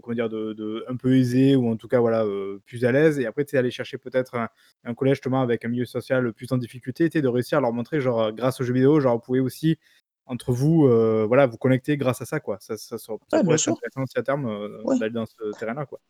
comment 0.00 0.14
dire? 0.14 0.28
De 0.28 0.52
de 0.54 0.84
un 0.88 0.96
peu 0.96 1.16
aisé 1.16 1.56
ou 1.56 1.68
en 1.70 1.76
tout 1.76 1.88
cas 1.88 2.00
voilà, 2.00 2.24
heu, 2.26 2.60
plus 2.66 2.84
à 2.84 2.92
l'aise 2.92 3.18
et 3.18 3.26
après 3.26 3.44
tu 3.44 3.52
sais 3.52 3.58
aller 3.58 3.70
chercher 3.70 3.98
peut-être 3.98 4.34
un 4.36 4.48
un 4.84 4.94
collège 4.94 5.16
justement 5.16 5.42
avec 5.42 5.64
un 5.64 5.68
milieu 5.68 5.84
social 5.86 6.32
plus 6.32 6.52
en 6.52 6.58
difficulté, 6.58 7.10
tu? 7.10 7.22
De 7.22 7.28
réussir 7.28 7.58
à 7.58 7.60
leur 7.60 7.72
montrer 7.72 8.00
genre, 8.00 8.22
heu, 8.28 8.32
grâce 8.32 8.60
aux 8.60 8.64
jeux 8.64 8.74
vidéo, 8.74 9.00
genre 9.00 9.14
vous 9.16 9.20
pouvez 9.22 9.40
aussi 9.40 9.78
entre 10.26 10.52
vous, 10.52 10.86
heu, 10.86 11.24
voilà 11.28 11.46
vous 11.46 11.58
connecter 11.58 11.96
grâce 11.96 12.22
à 12.22 12.26
ça 12.26 12.40
quoi. 12.40 12.58
Ça 12.60 12.76
ça 12.76 12.98
ça 12.98 13.14
ça 13.28 13.38
Ouais, 13.38 13.42
bien 13.44 13.56
pourrait 13.56 13.58
être 13.58 13.68
sûr, 13.68 13.74
intéressant 13.74 14.02
aussi 14.04 14.18
à 14.18 14.22
terme, 14.22 14.46
ouais. 14.84 15.00
d'aller 15.00 15.12
dans 15.12 15.26
ce 15.26 15.52
terrain-là 15.54 15.86
quoi. 15.86 16.00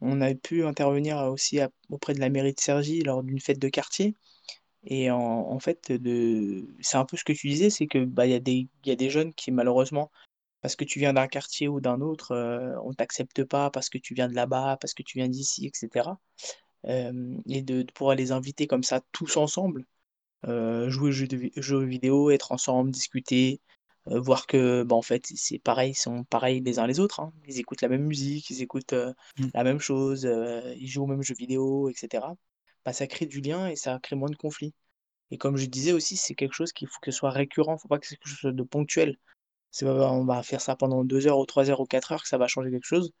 On 0.00 0.20
a 0.20 0.34
pu 0.34 0.64
intervenir, 0.64 1.18
aussi 1.18 1.60
à 1.60 1.70
auprès 1.90 2.14
de 2.14 2.20
la 2.20 2.30
mairie 2.30 2.54
de 2.54 2.60
Cergy 2.60 3.02
lors 3.02 3.22
d'une 3.24 3.40
fête 3.40 3.58
de 3.58 3.68
quartier 3.68 4.14
et 4.84 5.10
en 5.10 5.18
en 5.20 5.60
fait, 5.60 5.92
de 5.92 6.66
c'est 6.80 6.98
un 6.98 7.04
peu 7.06 7.16
ce 7.18 7.24
que 7.24 7.32
tu 7.34 7.48
disais, 7.48 7.70
c'est 7.70 7.86
que, 7.88 8.04
bah, 8.04 8.26
y 8.26 8.34
a 8.34 8.40
des 8.40 8.68
il 8.84 8.88
y 8.88 8.92
a 8.92 8.96
des 8.96 9.10
jeunes 9.10 9.34
qui 9.34 9.52
malheureusement 9.52 10.10
Parce 10.62 10.76
que 10.76 10.84
tu 10.84 10.98
viens 10.98 11.12
d'un 11.14 11.28
quartier 11.28 11.68
ou 11.68 11.80
d'un 11.80 12.00
autre, 12.00 12.34
heu, 12.34 12.76
on 12.84 12.92
t'accepte 12.92 13.44
pas 13.44 13.70
parce 13.70 13.88
que 13.90 13.98
tu 13.98 14.14
viens 14.14 14.28
de 14.28 14.34
là-bas, 14.34 14.76
parce 14.80 14.94
que 14.94 15.02
tu 15.04 15.18
viens 15.18 15.28
d'ici 15.28 15.66
et 15.66 15.70
cetera. 15.74 16.18
Hem 16.84 17.42
et 17.48 17.62
de 17.62 17.82
de 17.82 17.92
pouvoir 17.92 18.16
les 18.16 18.32
inviter 18.32 18.66
comme 18.66 18.82
ça 18.84 19.00
tous 19.12 19.36
ensemble, 19.36 19.84
heu, 20.46 20.88
jouer 20.90 21.08
aux 21.10 21.12
jeux 21.12 21.28
de 21.28 21.50
jeux 21.56 21.84
vidéo, 21.84 22.30
être 22.30 22.52
ensemble, 22.52 22.90
discuter, 22.92 23.60
heu, 24.10 24.18
voir 24.20 24.46
que, 24.46 24.82
bah, 24.84 24.96
en 24.96 25.02
fait, 25.02 25.26
c'est 25.36 25.58
pareil, 25.60 25.92
ils 25.92 25.94
sont 25.96 26.24
pareils 26.24 26.60
les 26.62 26.78
uns 26.80 26.86
les 26.88 27.00
autres, 27.00 27.20
hein. 27.20 27.32
Ils 27.48 27.60
écoutent 27.60 27.82
la 27.82 27.88
même 27.88 28.04
musique, 28.06 28.50
ils 28.50 28.62
écoutent, 28.62 28.94
Mmh. 29.38 29.48
la 29.54 29.64
même 29.64 29.80
chose, 29.80 30.24
ils 30.76 30.88
jouent 30.88 31.04
aux 31.04 31.06
mêmes 31.06 31.22
jeux 31.22 31.34
vidéo 31.34 31.88
et 31.90 31.94
cetera. 31.94 32.34
Bah, 32.84 32.92
ça 32.92 33.06
crée 33.06 33.26
du 33.26 33.40
lien 33.40 33.68
et 33.68 33.76
ça 33.76 33.98
crée 34.02 34.16
moins 34.16 34.30
de 34.30 34.36
conflits 34.36 34.74
et 35.30 35.38
comme 35.38 35.56
je 35.56 35.66
disais 35.66 35.92
aussi, 35.92 36.16
c'est 36.16 36.34
quelque 36.34 36.54
chose 36.54 36.72
qu'il 36.72 36.88
faut 36.88 37.00
que 37.02 37.10
ce 37.10 37.18
soit 37.18 37.30
récurrent, 37.30 37.78
faut 37.78 37.88
pas 37.88 37.98
que 37.98 38.06
c'est 38.06 38.16
quelque 38.16 38.28
chose 38.36 38.54
de 38.54 38.62
ponctuel. 38.62 39.16
C'est 39.72 39.84
pas 39.86 40.10
on 40.12 40.24
va 40.24 40.42
faire 40.42 40.60
ça 40.60 40.76
pendant 40.76 41.04
2 41.04 41.26
heures 41.26 41.38
ou 41.38 41.46
3 41.46 41.70
heures 41.70 41.80
ou 41.80 41.86
4 41.86 42.12
heures 42.12 42.22
que 42.22 42.28
ça 42.28 42.38
va 42.38 42.48
changer 42.48 42.70
quelque 42.70 42.84
chose, 42.86 43.12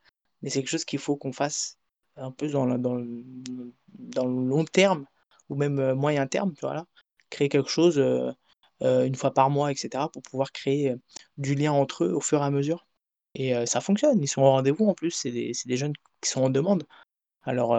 mais 0.42 0.50
c'est 0.50 0.60
quelque 0.60 0.70
chose 0.70 0.84
qu'il 0.86 0.98
faut 1.00 1.16
qu'on 1.16 1.32
fasse 1.32 1.78
un 2.16 2.30
peu 2.32 2.48
dans 2.50 2.64
le 4.26 4.48
long 4.48 4.64
terme 4.64 5.06
ou 5.50 5.56
même, 5.56 5.78
heu, 5.80 5.94
moyen 5.94 6.26
terme. 6.26 6.54
Créer 7.30 7.48
quelque 7.48 7.70
chose, 7.70 7.98
heu 7.98 8.32
heu, 8.82 9.06
1 9.06 9.14
fois 9.16 9.32
par 9.34 9.50
mois 9.50 9.72
et 9.72 9.76
cetera 9.76 10.10
pour 10.10 10.22
pouvoir 10.22 10.52
créer, 10.52 10.94
du 11.38 11.54
lien 11.54 11.72
entre 11.72 12.04
eux 12.04 12.12
au 12.14 12.20
fur 12.20 12.40
et 12.42 12.44
à 12.46 12.50
mesure 12.50 12.86
et 13.34 13.66
ça 13.66 13.80
fonctionne. 13.80 14.20
Ils 14.22 14.28
sont 14.28 14.42
au 14.42 14.50
rendez-vous 14.50 14.86
en 14.88 14.94
plus, 14.94 15.10
c'est 15.12 15.30
des 15.32 15.76
jeunes 15.76 15.92
qui 16.22 16.30
sont 16.30 16.42
en 16.44 16.50
demande. 16.50 16.84
Alors, 17.44 17.70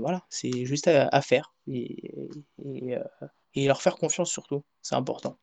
voilà, 0.00 0.24
c'est 0.30 0.64
juste 0.66 0.88
à 0.88 1.22
faire 1.22 1.54
et 1.68 2.12
et 3.54 3.66
leur 3.68 3.82
faire 3.82 3.96
confiance 3.96 4.30
surtout, 4.30 4.64
c'est 4.82 4.94
important. 4.96 5.38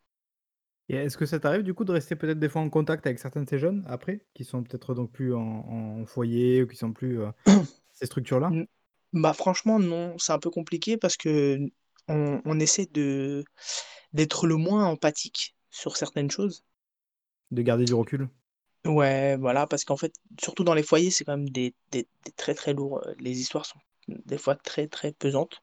Et 0.89 0.95
est-ce 0.95 1.17
que 1.17 1.25
ça 1.25 1.39
t'arrive 1.39 1.63
du 1.63 1.73
coup 1.73 1.85
de 1.85 1.91
rester 1.91 2.15
peut-être 2.15 2.39
des 2.39 2.49
fois 2.49 2.61
en 2.61 2.69
contact 2.69 3.05
avec 3.05 3.19
certains 3.19 3.43
de 3.43 3.49
ces 3.49 3.57
jeunes 3.59 3.83
après? 3.87 4.25
Qui 4.33 4.43
sont 4.43 4.63
peut-être 4.63 4.93
donc 4.93 5.11
plus 5.11 5.33
en 5.33 5.41
en 5.41 6.05
foyer 6.05 6.63
ou 6.63 6.67
qui 6.67 6.75
sont 6.75 6.91
plus, 6.93 7.19
ces 7.93 8.05
structures-là? 8.05 8.51
Bah, 9.13 9.33
franchement 9.33 9.79
non, 9.79 10.17
c'est 10.17 10.33
un 10.33 10.39
peu 10.39 10.49
compliqué 10.49 10.97
parce 10.97 11.17
que 11.17 11.57
on 12.07 12.41
on 12.45 12.59
essaie 12.59 12.87
de 12.87 13.43
d'être 14.13 14.47
le 14.47 14.57
moins 14.57 14.85
empathique 14.85 15.55
sur 15.71 15.97
certaines 15.97 16.31
choses. 16.31 16.63
De 17.51 17.61
garder 17.61 17.85
du 17.85 17.93
recul? 17.93 18.27
Ouais, 18.85 19.37
voilà, 19.37 19.65
parce 19.65 19.85
qu'en 19.85 19.95
fait, 19.95 20.13
surtout 20.41 20.63
dans 20.65 20.73
les 20.73 20.83
foyers, 20.83 21.09
c'est 21.11 21.23
quand 21.23 21.37
même 21.37 21.49
des 21.49 21.73
des 21.91 22.07
des 22.25 22.31
très, 22.33 22.53
très 22.53 22.73
lourds, 22.73 23.01
les 23.17 23.39
histoires 23.39 23.65
sont 23.65 23.79
des 24.07 24.37
fois 24.37 24.55
très, 24.55 24.87
très 24.87 25.13
pesantes. 25.13 25.61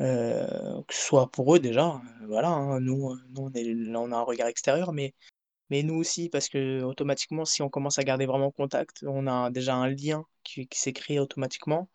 Heu, 0.00 0.82
que 0.88 0.94
ce 0.94 1.00
soit 1.06 1.30
pour 1.30 1.54
eux 1.54 1.58
déjà, 1.60 2.00
heu, 2.22 2.26
voilà, 2.26 2.48
hein, 2.48 2.80
nous, 2.80 3.10
heu, 3.12 3.18
nous 3.28 3.50
on 3.98 4.12
a 4.12 4.16
un 4.16 4.22
regard 4.22 4.48
extérieur, 4.48 4.92
mais 4.92 5.14
nous 5.84 5.94
aussi 5.96 6.28
parce 6.30 6.48
qu'automatiquement 6.50 7.44
si 7.46 7.62
on 7.62 7.70
commence 7.70 7.98
à 7.98 8.04
garder 8.04 8.26
vraiment 8.26 8.50
contact, 8.52 9.04
on 9.06 9.26
a 9.28 9.50
déjà 9.50 9.74
un 9.76 9.88
lien 9.90 10.24
qui 10.44 10.68
qui 10.68 10.78
s'est 10.80 10.92
créé 10.94 11.18
automatiquement 11.20 11.88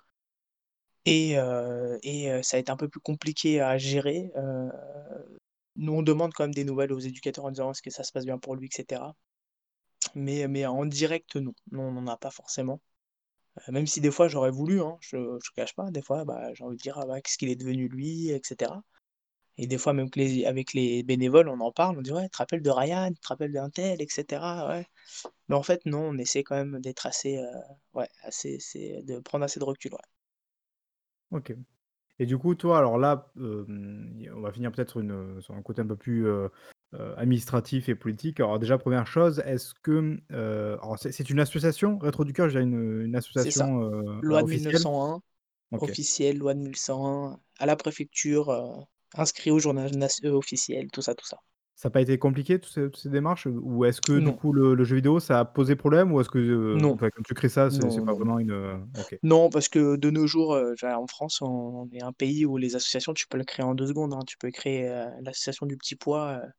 et 1.06 1.36
heu 1.38 2.00
et 2.04 2.42
ça 2.44 2.58
va 2.58 2.60
être 2.60 2.70
un 2.70 2.78
peu 2.78 2.88
plus 2.90 3.00
compliqué 3.00 3.62
à 3.62 3.78
gérer, 3.78 4.32
nous 5.78 5.94
on 5.94 6.02
demande 6.04 6.34
quand 6.34 6.44
même 6.44 6.54
des 6.54 6.66
nouvelles 6.66 6.92
aux 6.92 7.00
éducateurs 7.00 7.46
en 7.46 7.50
disant: 7.52 7.72
«Est-ce 7.72 7.82
que 7.82 7.90
ça 7.90 8.04
se 8.04 8.12
passe 8.12 8.26
bien 8.26 8.38
pour 8.38 8.56
lui?» 8.58 8.68
et 8.68 8.76
cetera. 8.76 9.16
Mais 10.16 10.48
mais 10.48 10.66
en 10.66 10.86
direct 10.86 11.36
non, 11.36 11.54
non, 11.72 11.84
on 11.90 11.92
n'en 11.92 12.08
a 12.08 12.18
pas 12.18 12.32
forcément. 12.32 12.82
Heu, 13.58 13.72
même 13.72 13.88
si 13.88 14.02
des 14.02 14.12
fois 14.12 14.28
j'aurais 14.28 14.52
voulu, 14.52 14.82
hein, 14.82 14.98
je 15.02 15.18
je 15.44 15.52
cache 15.56 15.76
pas, 15.76 15.92
des 15.92 16.02
fois, 16.02 16.26
bah, 16.26 16.54
j'ai 16.54 16.64
envie 16.64 16.78
de 16.78 16.82
dire: 16.82 16.98
«Ah 17.00 17.06
bah, 17.06 17.22
qu'est-ce 17.22 17.38
qu'il 17.38 17.50
est 17.50 17.56
devenu 17.56 17.88
lui?» 17.88 18.30
et 18.30 18.42
cetera 18.44 18.84
et 19.58 19.68
des 19.68 19.78
fois 19.78 19.94
même 19.94 20.10
avec 20.48 20.74
les 20.74 21.04
bénévoles, 21.04 21.50
on 21.50 21.60
en 21.62 21.72
parle, 21.72 21.98
on 22.00 22.02
dit: 22.04 22.12
«Ouais, 22.14 22.26
tu 22.26 22.32
te 22.32 22.38
rappelles 22.40 22.62
de 22.64 22.70
Ryan? 22.72 23.10
Tu 23.14 23.20
te 23.22 23.28
rappelles 23.30 23.54
d'untel 23.54 24.02
et 24.02 24.08
cetera?» 24.10 24.68
ouais. 24.70 24.86
Mais 25.50 25.56
en 25.56 25.64
fait 25.64 25.86
non, 25.88 26.02
on 26.10 26.18
essaie 26.20 26.44
quand 26.44 26.56
même 26.56 26.80
d'être 26.82 27.06
assez, 27.08 27.38
heu, 27.40 27.48
ouais, 27.96 28.10
assez 28.24 28.60
de 29.04 29.20
prendre 29.22 29.46
assez 29.46 29.60
de 29.62 29.66
recul, 29.66 29.94
ouais. 29.94 30.00
OK 31.32 31.54
et 32.20 32.28
du 32.28 32.38
coup, 32.38 32.56
toi, 32.56 32.78
alors 32.80 32.98
là, 33.00 33.32
y 33.38 34.30
on 34.32 34.42
va 34.42 34.52
finir 34.54 34.72
peut-être 34.72 35.02
sur 35.42 35.56
un 35.56 35.62
côté 35.64 35.82
un 35.82 35.88
peu 35.88 35.98
plus, 35.98 36.28
heu, 37.00 37.14
administratif 37.18 37.90
et 37.90 37.96
politique. 37.96 38.40
Alors 38.40 38.60
déjà, 38.60 38.78
première 38.78 39.08
chose, 39.08 39.40
est-ce 39.46 39.74
que, 39.82 40.20
alors 40.32 40.98
c'est 41.00 41.12
c'est 41.12 41.30
une 41.30 41.40
association? 41.40 41.98
Restos 42.00 42.24
du 42.26 42.34
Cœur, 42.34 42.48
je 42.50 42.54
dirais 42.54 42.64
une, 42.64 43.02
une 43.06 43.16
C'est 43.36 43.52
ça. 43.52 43.68
association, 43.68 43.82
heu, 43.84 44.04
Loi 44.20 44.44
de 44.44 44.48
officielle? 44.48 44.88
1901, 44.88 45.22
OK. 45.72 45.90
officielle, 45.90 46.38
loi 46.40 46.54
de 46.54 46.60
1101, 46.60 47.40
à 47.60 47.66
la 47.66 47.76
préfecture, 47.76 48.50
heu, 48.52 48.84
inscrit 49.14 49.52
au 49.52 49.60
journal 49.60 49.96
nas 49.98 50.20
heu, 50.26 50.32
officiel, 50.32 50.88
tout 50.92 51.02
ça, 51.04 51.16
tout 51.16 51.26
ça. 51.28 51.38
Ça 51.76 51.88
a 51.90 51.92
pas 51.92 52.02
été 52.02 52.18
compliqué 52.18 52.60
toutes 52.60 52.72
ces 52.74 52.82
toutes 52.86 52.98
ces 52.98 53.10
démarches? 53.10 53.48
Ou 53.48 53.84
est-ce 53.86 54.02
que 54.02 54.20
du 54.20 54.32
Non, 54.32 54.36
coup 54.36 54.54
le 54.54 54.76
le 54.76 54.84
jeu 54.86 54.96
vidéo 54.96 55.20
ça 55.20 55.40
a 55.42 55.46
posé 55.46 55.76
problème? 55.76 56.12
Ou 56.14 56.22
est-ce 56.22 56.30
que, 56.30 56.84
non, 56.84 56.96
enfin 56.96 57.10
quand 57.14 57.22
tu 57.24 57.34
crées 57.34 57.50
ça, 57.50 57.70
c'est 57.70 57.90
c'est 57.90 58.02
non, 58.02 58.06
pas 58.06 58.14
non, 58.14 58.20
non. 58.22 58.26
vraiment 58.26 58.40
une, 58.40 58.88
OK. 58.98 59.16
Non, 59.24 59.50
parce 59.50 59.70
que 59.70 59.96
de 59.98 60.10
nos 60.12 60.28
jours, 60.28 60.58
en 60.84 61.08
France, 61.08 61.42
on 61.42 61.90
est 61.94 62.04
un 62.04 62.14
pays 62.14 62.46
où 62.46 62.58
les 62.58 62.76
associations, 62.76 63.14
tu 63.14 63.28
peux 63.28 63.38
le 63.38 63.46
créer 63.46 63.66
en 63.66 63.76
2 63.76 63.88
secondes, 63.88 64.14
hein. 64.14 64.22
Tu 64.28 64.38
peux 64.38 64.52
créer, 64.52 64.88
l'association 65.24 65.66
du 65.68 65.78
petit 65.78 65.96
pois, 65.96 66.38
heu, 66.46 66.50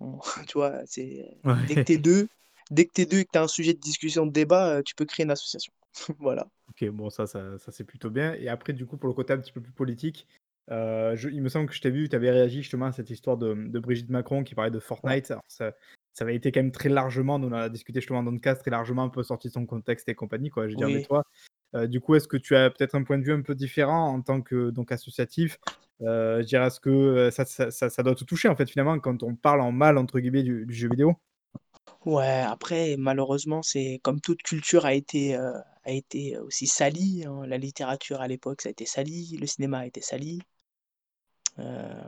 on 0.00 0.18
tu 0.48 0.54
vois? 0.58 0.82
C'est 0.86 1.26
dès 1.62 1.76
que 1.78 1.82
tu 1.84 1.92
es 1.94 1.98
Ouais. 1.98 1.98
2 1.98 2.28
dès 2.70 2.86
que 2.86 2.92
tu 2.94 3.02
es 3.02 3.06
2 3.06 3.18
et 3.20 3.24
que 3.24 3.30
tu 3.32 3.38
as 3.38 3.42
un 3.42 3.48
sujet 3.48 3.74
de 3.74 3.80
discussion, 3.80 4.26
de 4.26 4.32
débat, 4.32 4.78
heu, 4.80 4.82
tu 4.84 4.94
peux 4.94 5.04
créer 5.06 5.24
une 5.24 5.30
association. 5.32 5.72
Voilà. 6.20 6.48
OK, 6.70 6.88
bon 6.90 7.10
ça 7.10 7.26
ça 7.26 7.58
ça 7.58 7.72
c'est 7.72 7.84
plutôt 7.84 8.10
bien 8.10 8.34
et 8.34 8.48
après 8.48 8.72
du 8.72 8.86
coup 8.86 8.96
pour 8.96 9.08
le 9.08 9.14
côté 9.14 9.32
un 9.34 9.38
petit 9.38 9.52
peu 9.52 9.60
plus 9.60 9.72
politique, 9.72 10.26
heu, 10.70 11.12
je 11.14 11.28
il 11.28 11.42
me 11.42 11.48
semble 11.50 11.68
que 11.68 11.74
je 11.74 11.80
t'ai 11.82 11.90
vu, 11.90 12.08
tu 12.08 12.16
avais 12.16 12.30
réagi 12.30 12.62
justement 12.62 12.86
à 12.86 12.92
cette 12.92 13.10
histoire 13.10 13.36
de, 13.36 13.52
mmh, 13.52 13.70
de 13.70 13.78
Brigitte 13.80 14.08
Macron 14.08 14.44
qui 14.44 14.54
parlait 14.54 14.70
de 14.70 14.78
Ouais. 15.04 15.18
Fortnite. 15.18 15.30
Alors 15.30 15.42
ça 15.48 15.74
ça 16.14 16.24
avait 16.24 16.36
été 16.36 16.52
quand 16.52 16.60
même 16.60 16.70
très 16.72 16.88
largement, 16.88 17.38
nous 17.38 17.48
on 17.48 17.52
en 17.52 17.54
a 17.56 17.68
discuté 17.68 18.00
justement 18.00 18.22
dans 18.22 18.30
le 18.30 18.38
cadre, 18.38 18.60
très 18.60 18.70
largement 18.70 19.02
un 19.02 19.08
peu 19.10 19.22
sorti 19.22 19.48
de 19.48 19.52
son 19.52 19.66
contexte 19.66 20.08
et 20.08 20.14
compagnie 20.14 20.48
quoi. 20.48 20.64
Je 20.66 20.70
veux 20.70 20.76
dire, 20.76 20.88
mais 20.90 21.00
Oui. 21.00 21.06
toi, 21.06 21.22
heu, 21.76 21.88
du 21.88 22.00
coup, 22.00 22.14
est-ce 22.16 22.28
que 22.28 22.36
tu 22.38 22.56
as 22.56 22.70
peut-être 22.70 22.94
un 22.96 23.04
point 23.04 23.18
de 23.18 23.24
vue 23.24 23.32
un 23.32 23.42
peu 23.42 23.54
différent 23.56 24.08
en 24.14 24.22
tant 24.22 24.42
que 24.42 24.70
donc 24.70 24.92
associatif? 24.92 25.58
Heu, 26.02 26.40
je 26.42 26.46
dirais, 26.46 26.66
est-ce 26.66 26.80
que, 26.80 26.90
heu, 26.90 27.30
ça 27.30 27.44
ça 27.44 27.70
ça 27.70 27.90
ça 27.90 28.02
doit 28.02 28.14
te 28.14 28.24
toucher 28.24 28.48
en 28.48 28.56
fait 28.56 28.68
finalement 28.70 28.98
quand 29.00 29.22
on 29.22 29.34
parle 29.36 29.60
en 29.60 29.72
mal 29.72 29.98
entre 29.98 30.20
guillemets 30.20 30.42
du 30.42 30.66
du 30.66 30.74
jeu 30.74 30.88
vidéo? 30.88 31.14
Ouais, 32.06 32.40
après 32.40 32.96
malheureusement, 32.96 33.62
c'est 33.62 33.98
comme 34.02 34.20
toute 34.20 34.42
culture 34.42 34.86
a 34.86 34.94
été, 34.94 35.34
heu, 35.36 35.52
a 35.84 35.90
été 35.90 36.38
aussi 36.38 36.66
salie, 36.66 37.24
hein. 37.26 37.44
La 37.46 37.58
littérature 37.58 38.20
à 38.22 38.28
l'époque, 38.28 38.62
ça 38.62 38.68
a 38.68 38.72
été 38.72 38.86
sali, 38.86 39.36
le 39.38 39.46
cinéma 39.46 39.80
a 39.80 39.86
été 39.86 40.00
sali. 40.00 40.40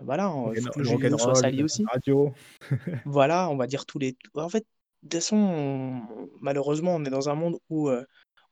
Voilà, 0.03 0.33
il 0.55 0.57
faut 0.63 0.69
Rock'n 0.69 0.71
que 0.71 0.79
le 0.79 0.85
jeu 0.85 0.97
vidéo 0.97 1.19
soit 1.19 1.35
rock'n'roll, 1.35 1.35
sali 1.35 1.63
aussi. 1.63 1.91
radio. 1.93 2.33
Voilà, 3.05 3.49
on 3.51 3.57
va 3.57 3.67
dire 3.67 3.87
tous 3.87 3.99
les 3.99 4.17
en 4.35 4.49
fait, 4.49 4.61
de 5.03 5.09
toute 5.09 5.15
façon, 5.15 5.37
on 5.37 6.29
malheureusement, 6.41 6.95
on 6.97 7.05
est 7.05 7.11
dans 7.11 7.29
un 7.29 7.35
monde 7.35 7.59
où, 7.71 7.89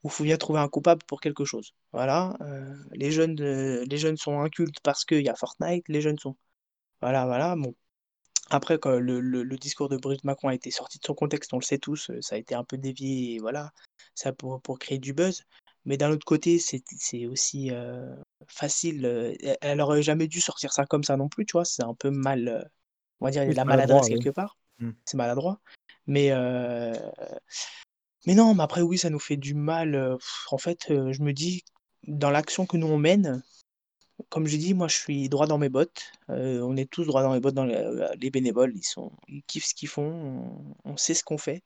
où 0.04 0.08
faut 0.10 0.24
bien 0.24 0.36
trouver 0.36 0.60
un 0.60 0.68
coupable 0.68 1.02
pour 1.06 1.20
quelque 1.20 1.44
chose. 1.44 1.74
Voilà, 1.92 2.36
heu, 2.42 2.76
les 2.92 3.10
jeunes, 3.10 3.40
heu, 3.40 3.84
les 3.84 3.98
jeunes 3.98 4.16
sont 4.18 4.40
incultes 4.40 4.78
parce 4.82 5.04
qu'il 5.04 5.22
y 5.22 5.28
a 5.28 5.34
Fortnite, 5.34 5.88
les 5.88 6.00
jeunes 6.00 6.18
sont 6.18 6.36
voilà, 7.02 7.26
voilà, 7.26 7.56
bon. 7.56 7.74
Après 8.50 8.78
quand 8.78 8.98
le 8.98 9.20
le 9.20 9.42
le 9.42 9.56
discours 9.56 9.88
de 9.88 9.96
Brigitte 9.96 10.24
Macron 10.24 10.48
a 10.48 10.54
été 10.54 10.70
sorti 10.70 10.98
de 10.98 11.04
son 11.04 11.14
contexte, 11.14 11.52
on 11.54 11.58
le 11.58 11.64
sait 11.64 11.78
tous, 11.78 12.10
heu, 12.10 12.20
ça 12.22 12.36
a 12.36 12.38
été 12.38 12.54
un 12.54 12.64
peu 12.64 12.78
dévié 12.78 13.34
et 13.36 13.38
voilà, 13.40 13.72
ça 14.14 14.32
pour 14.32 14.60
pour 14.62 14.78
créer 14.78 14.98
du 14.98 15.14
buzz. 15.14 15.44
Mais 15.86 15.96
d'un 15.96 16.10
autre 16.10 16.24
côté, 16.24 16.58
c'est 16.58 16.82
aussi, 17.26 17.70
facile, 18.48 19.04
elle 19.42 19.56
elle 19.60 19.80
aurait 19.80 20.02
jamais 20.02 20.28
dû 20.28 20.40
sortir 20.40 20.72
ça 20.72 20.86
comme 20.86 21.04
ça 21.04 21.16
non 21.16 21.28
plus, 21.28 21.44
tu 21.46 21.52
vois? 21.52 21.64
C'est 21.64 21.84
un 21.84 21.94
peu 21.94 22.10
mal, 22.10 22.70
on 23.20 23.26
va 23.26 23.30
dire, 23.30 23.42
il 23.42 23.46
y 23.46 23.50
a 23.50 23.52
de 23.52 23.56
la 23.56 23.64
maladresse 23.64 24.08
oui. 24.08 24.18
quelque 24.18 24.30
part. 24.30 24.56
Mmh. 24.78 24.90
C'est 25.04 25.16
maladroit. 25.16 25.60
Mais 26.06 26.30
mais 28.26 28.34
non, 28.34 28.54
mais 28.54 28.62
après 28.62 28.82
oui, 28.82 28.98
ça 28.98 29.10
nous 29.10 29.18
fait 29.18 29.36
du 29.36 29.54
mal, 29.54 29.94
heu, 29.94 30.18
en 30.50 30.58
fait, 30.58 30.90
heu, 30.90 31.12
je 31.12 31.22
me 31.22 31.32
dis, 31.32 31.62
dans 32.06 32.30
l'action 32.30 32.66
que 32.66 32.76
nous 32.76 32.86
on 32.86 32.98
mène, 32.98 33.42
comme 34.30 34.46
j'ai 34.46 34.58
dit, 34.58 34.74
moi 34.74 34.88
je 34.88 34.96
suis 34.96 35.28
droit 35.28 35.46
dans 35.46 35.58
mes 35.58 35.68
bottes, 35.70 36.12
heu, 36.30 36.62
on 36.64 36.76
est 36.76 36.90
tous 36.90 37.04
droit 37.06 37.22
dans 37.22 37.34
les 37.34 37.40
bottes 37.40 37.54
dans 37.54 37.64
le 37.66 38.08
les 38.20 38.30
bénévoles, 38.30 38.72
ils 38.76 38.84
sont 38.84 39.12
ils 39.28 39.42
kiffent 39.44 39.66
ce 39.66 39.74
qu'ils 39.74 39.88
font, 39.88 40.74
on 40.84 40.96
sait 40.96 41.14
ce 41.14 41.24
qu'on 41.24 41.38
fait 41.38 41.62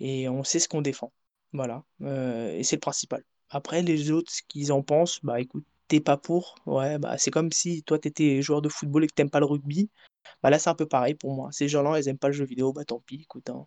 et 0.00 0.28
on 0.28 0.44
sait 0.44 0.58
ce 0.60 0.68
qu'on 0.68 0.82
défend. 0.82 1.12
Voilà, 1.52 1.84
et 2.02 2.62
c'est 2.64 2.76
le 2.76 2.80
principal. 2.80 3.24
Après 3.50 3.82
les 3.82 4.10
autres, 4.10 4.32
ce 4.32 4.42
qu'ils 4.48 4.72
en 4.72 4.82
pensent, 4.82 5.20
bah 5.24 5.40
écoute, 5.40 5.64
tu 5.88 5.96
es 5.96 6.00
pas 6.00 6.16
pour, 6.18 6.56
ouais, 6.66 6.98
bah, 6.98 7.18
c'est 7.18 7.30
comme 7.30 7.52
si 7.52 7.82
toi 7.84 7.98
tu 7.98 8.08
étais 8.08 8.42
joueur 8.42 8.62
de 8.62 8.68
football 8.68 9.04
et 9.04 9.06
que 9.08 9.14
tu 9.14 9.22
aimes 9.22 9.30
pas 9.30 9.40
le 9.40 9.46
rugby, 9.46 9.90
bah 10.42 10.50
là 10.50 10.58
c'est 10.60 10.70
un 10.70 10.74
peu 10.76 10.86
pareil 10.86 11.14
pour 11.14 11.34
moi. 11.34 11.50
Ces 11.52 11.68
gens-là, 11.68 12.00
ils 12.00 12.08
aiment 12.08 12.18
pas 12.18 12.28
le 12.28 12.34
jeu 12.34 12.44
vidéo, 12.46 12.72
bah 12.72 12.84
tant 12.86 13.00
pis, 13.06 13.16
écoute, 13.22 13.50
hein. 13.50 13.66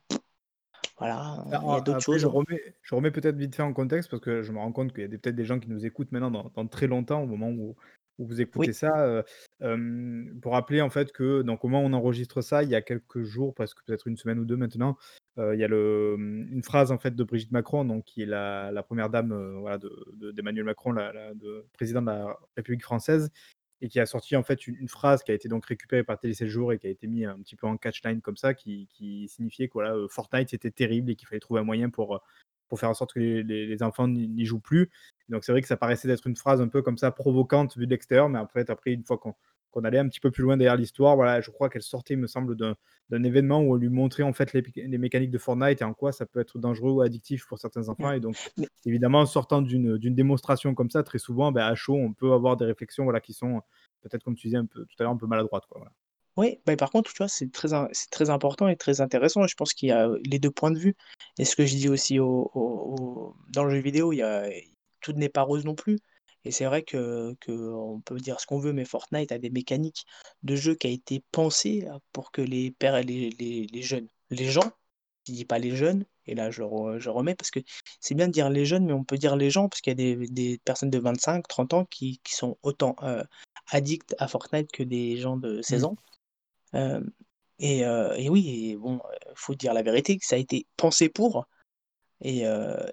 Voilà, 1.00 1.43
Ah, 1.52 1.62
il 1.66 1.72
y 1.72 1.76
a 1.78 1.82
a 1.82 1.82
d'autres 1.82 2.02
après 2.02 2.04
choses, 2.04 2.22
je 2.22 2.28
remets 2.28 2.76
je 2.84 2.93
remets 2.95 3.10
peut-être 3.12 3.38
vite 3.38 3.56
fait 3.56 3.64
en 3.64 3.74
contexte 3.74 4.10
parce 4.12 4.22
que 4.22 4.43
je 4.43 4.52
me 4.52 4.60
rends 4.60 4.72
compte 4.72 4.91
qu'il 4.93 5.02
y 5.02 5.06
a 5.06 5.08
des 5.08 5.18
peut-être 5.18 5.36
des 5.36 5.45
gens 5.45 5.60
qui 5.60 5.70
nous 5.70 5.86
écoutent 5.86 6.12
maintenant 6.12 6.30
dans 6.32 6.52
dans 6.54 6.68
très 6.68 6.88
longtemps 6.88 7.24
au 7.24 7.26
moment 7.28 7.50
où 7.50 7.76
où 8.20 8.26
vous 8.28 8.41
écoutez 8.41 8.74
Oui, 8.74 8.74
ça, 8.74 9.08
heu, 9.08 9.24
hem, 9.62 10.39
pour 10.41 10.52
rappeler 10.52 10.82
en 10.82 10.89
fait 10.89 11.12
que 11.14 11.41
donc 11.41 11.64
au 11.64 11.70
moment 11.70 11.84
où 11.84 11.88
on 11.89 11.93
enregistre 11.93 12.41
ça, 12.41 12.64
il 12.64 12.70
y 12.70 12.76
a 12.76 12.82
quelques 12.82 13.24
jours, 13.24 13.54
presque 13.56 13.78
peut-être 13.86 14.08
une 14.08 14.18
semaine 14.18 14.39
ou 14.39 14.45
2 14.45 14.58
maintenant, 14.58 14.97
heu, 15.38 15.56
il 15.56 15.60
y 15.60 15.64
a 15.64 15.68
le, 15.70 16.16
une 16.20 16.62
phrase 16.64 16.91
en 16.91 17.00
fait 17.00 17.16
de 17.16 17.24
Brigitte 17.24 17.52
Macron, 17.54 17.86
donc 17.86 18.04
qui 18.04 18.22
est 18.22 18.26
la 18.26 18.72
la 18.74 18.84
1 18.91 19.10
dame, 19.10 19.60
voilà 19.62 19.78
de 19.78 19.89
de 20.18 20.32
d'Emmanuel 20.32 20.66
Macron, 20.66 20.91
la 20.91 21.14
la 21.14 21.34
de 21.34 21.66
président 21.74 22.02
de 22.02 22.08
la 22.08 22.38
République 22.58 22.84
française 22.84 23.32
et 23.82 23.89
qui 23.89 23.99
a 23.99 24.05
sorti 24.05 24.36
en 24.36 24.43
fait 24.43 24.67
une 24.67 24.88
phrase 24.89 25.23
qui 25.23 25.32
a 25.32 25.34
été 25.36 25.47
donc 25.49 25.65
récupérée 25.65 26.03
par 26.03 26.19
Télé 26.19 26.34
16 26.34 26.49
jours 26.49 26.73
et 26.73 26.80
qui 26.80 26.88
a 26.88 26.89
été 26.89 27.07
mis 27.07 27.25
un 27.25 27.39
petit 27.41 27.55
peu 27.55 27.67
en 27.67 27.77
catchline 27.77 28.21
comme 28.21 28.38
ça, 28.38 28.53
qui 28.53 28.88
qui 28.89 29.27
signifiait 29.30 29.67
que 29.67 29.73
voilà, 29.73 29.95
heu, 29.95 30.07
Fortnite 30.09 30.49
c'était 30.49 30.71
terrible 30.71 31.11
et 31.11 31.15
qu'il 31.15 31.27
fallait 31.27 31.39
trouver 31.39 31.61
un 31.61 31.63
moyen 31.63 31.89
pour, 31.89 32.15
heu, 32.15 32.19
pour 32.67 32.80
faire 32.80 32.89
en 32.89 32.93
sorte 32.93 33.13
que 33.13 33.19
les 33.19 33.84
enfants 33.84 34.07
n'y 34.07 34.45
jouent 34.45 34.59
plus. 34.59 34.89
Donc 35.30 35.43
c'est 35.43 35.51
vrai 35.51 35.61
que 35.61 35.67
ça 35.67 35.77
paraissait 35.77 36.07
d'être 36.07 36.27
une 36.27 36.36
phrase 36.36 36.61
un 36.61 36.67
peu 36.67 36.82
comme 36.82 36.97
ça 36.97 37.11
provocante 37.11 37.77
vue 37.77 37.86
de 37.86 37.91
l'extérieur, 37.91 38.30
mais 38.30 38.39
en 38.39 38.47
fait 38.47 38.69
après 38.69 38.91
une 38.93 39.03
fois 39.03 39.17
qu'on 39.17 39.36
qu'on 39.72 39.84
allait 39.84 39.99
un 39.99 40.07
petit 40.07 40.20
peu 40.20 40.32
plus 40.32 40.43
loin 40.43 40.57
derrière 40.57 40.76
l'histoire, 40.78 41.15
voilà, 41.15 41.41
je 41.41 41.51
crois 41.51 41.70
qu'elle 41.70 41.82
sortait, 41.84 42.15
il 42.15 42.20
me 42.20 42.28
semble, 42.28 42.55
d'un 42.55 43.24
événement 43.24 43.61
où 43.61 43.74
on 43.74 43.76
lui 43.76 43.89
montrait 43.89 44.24
en 44.24 44.34
fait 44.34 44.53
les 44.53 44.63
les 44.76 44.97
mécaniques 44.97 45.32
de 45.32 45.38
Fortnite 45.38 45.82
et 45.82 45.84
en 45.84 45.93
quoi 45.93 46.11
ça 46.11 46.26
peut 46.26 46.39
être 46.39 46.59
dangereux 46.59 46.91
ou 46.91 47.01
addictif 47.01 47.45
pour 47.47 47.59
certains 47.59 47.89
enfants. 47.89 48.11
Et 48.11 48.20
donc 48.20 48.38
évidemment, 48.86 49.22
en 49.22 49.26
sortant 49.26 49.61
d'une 49.61 49.97
démonstration 50.15 50.74
comme 50.76 50.89
ça, 50.89 51.03
très 51.03 51.20
souvent, 51.20 51.51
bah, 51.51 51.67
à 51.67 51.76
chaud, 51.76 51.95
on 51.95 52.13
peut 52.13 52.32
avoir 52.34 52.57
des 52.57 52.65
réflexions, 52.65 53.03
voilà, 53.03 53.20
qui 53.22 53.34
sont 53.34 53.61
peut-être 54.01 54.24
comme 54.24 54.36
tu 54.36 54.47
disais 54.47 54.57
un 54.57 54.65
peu 54.65 54.86
tout 54.86 54.95
à 54.99 55.03
l'heure, 55.03 55.11
un 55.13 55.17
peu 55.17 55.28
maladroites, 55.28 55.65
quoi, 55.67 55.80
voilà. 55.80 55.91
oui, 56.38 56.61
bah, 56.65 56.76
par 56.78 56.89
contre, 56.91 57.11
tu 57.11 57.17
vois, 57.17 57.28
c'est 57.28 57.51
très 57.51 58.30
important 58.30 58.67
et 58.70 58.78
très 58.78 59.01
intéressant. 59.01 59.45
Je 59.47 59.55
pense 59.55 59.74
qu'il 59.74 59.89
y 59.89 59.91
a, 59.91 60.07
heu, 60.07 60.22
les 60.26 60.39
2 60.39 60.51
points 60.51 60.72
de 60.72 60.80
vue. 60.80 60.95
Et 61.38 61.43
ce 61.45 61.55
que 61.55 61.65
je 61.65 61.76
dis 61.76 61.89
aussi 61.89 62.20
au 62.20 62.49
au 62.53 62.95
au 62.99 63.36
dans 63.49 63.65
le 63.65 63.72
jeu 63.76 63.82
vidéo, 63.82 64.13
il 64.13 64.17
y 64.17 64.22
a 64.22 64.49
tout 65.01 65.11
n'est 65.13 65.30
pas 65.30 65.41
rose 65.41 65.65
non 65.65 65.76
plus 65.76 65.99
et 66.46 66.52
c'est 66.52 66.66
vrai 66.66 66.84
que 66.84 67.36
qu'on 67.46 68.02
peut 68.06 68.18
dire 68.20 68.40
ce 68.40 68.46
qu'on 68.48 68.60
veut, 68.60 68.74
mais 68.74 68.86
Fortnite 68.86 69.32
a 69.32 69.38
des 69.40 69.50
mécaniques 69.50 70.06
de 70.44 70.56
jeu 70.56 70.76
qui 70.76 70.88
a 70.88 70.90
été 70.92 71.24
pensé, 71.32 71.86
heu, 71.88 72.00
pour 72.14 72.32
que 72.32 72.42
les 72.42 72.72
pères 72.72 73.02
les 73.04 73.30
les 73.40 73.68
les 73.68 73.82
jeunes, 73.82 74.08
les 74.32 74.46
gens, 74.50 74.72
je 75.28 75.34
dis 75.34 75.46
pas 75.46 75.60
les 75.60 75.76
jeunes 75.76 76.06
et 76.26 76.36
là 76.36 76.52
je 76.52 76.64
re 76.64 77.00
je 77.00 77.10
remets 77.10 77.36
parce 77.36 77.52
que 77.52 77.60
c'est 78.00 78.16
bien 78.16 78.28
de 78.28 78.34
dire 78.34 78.50
les 78.50 78.66
jeunes, 78.66 78.86
mais 78.86 78.94
on 78.94 79.04
peut 79.04 79.18
dire 79.18 79.36
les 79.36 79.50
gens 79.52 79.70
parce 79.70 79.82
qu'il 79.82 79.92
y 79.92 79.94
a 79.94 79.96
des 79.96 80.28
des 80.28 80.60
personnes 80.66 80.90
de 80.92 81.00
25-30 81.00 81.74
ans 81.74 81.86
qui 81.86 82.20
qui 82.24 82.34
sont 82.36 82.58
autant, 82.64 82.96
heu, 83.04 83.24
addicts 83.72 84.16
à 84.20 84.28
Fortnite 84.28 84.72
que 84.72 84.84
des 84.84 85.18
gens 85.18 85.38
de 85.38 85.62
16 85.62 85.84
Mmh. 85.84 85.86
ans. 85.86 85.96
Hem 86.74 87.12
et 87.60 87.86
heu 87.86 88.14
et 88.18 88.30
oui 88.30 88.72
et 88.72 88.78
bon, 88.78 88.98
heu, 88.98 89.02
faut 89.36 89.56
dire 89.56 89.74
la 89.74 89.84
vérité 89.84 90.18
que 90.18 90.26
ça 90.26 90.36
a 90.36 90.40
été 90.40 90.68
pensé 90.78 91.10
pour 91.10 91.48
et 92.22 92.43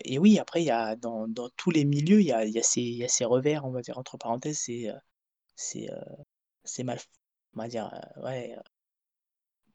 et 0.04 0.18
oui, 0.18 0.38
après 0.38 0.62
il 0.62 0.66
y 0.66 0.70
a 0.70 0.96
dans 0.96 1.28
dans 1.28 1.50
tous 1.56 1.70
les 1.70 1.84
milieux, 1.84 2.20
il 2.20 2.26
y 2.26 2.32
a 2.32 2.44
il 2.44 2.52
y 2.54 2.58
a 2.58 2.62
ces 2.62 2.80
il 2.82 2.96
y 2.98 3.04
a 3.04 3.08
ces 3.08 3.24
revers, 3.24 3.64
on 3.64 3.72
va 3.72 3.82
dire 3.82 3.98
entre 3.98 4.18
parenthèses, 4.18 4.60
c'est, 4.60 4.88
c'est, 5.56 6.84
mal 6.84 7.00
on 7.56 7.60
va 7.62 7.68
dire, 7.68 7.90
ouais, 8.24 8.56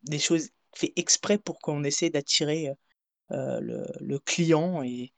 des 0.04 0.20
choses 0.20 0.50
fait 0.76 0.94
exprès 0.96 1.38
pour 1.38 1.60
qu'on 1.60 1.84
essaie 1.84 2.10
d'attirer, 2.10 2.72
le 3.62 3.86
le 4.02 4.20
client 4.20 4.84
et 4.84 5.14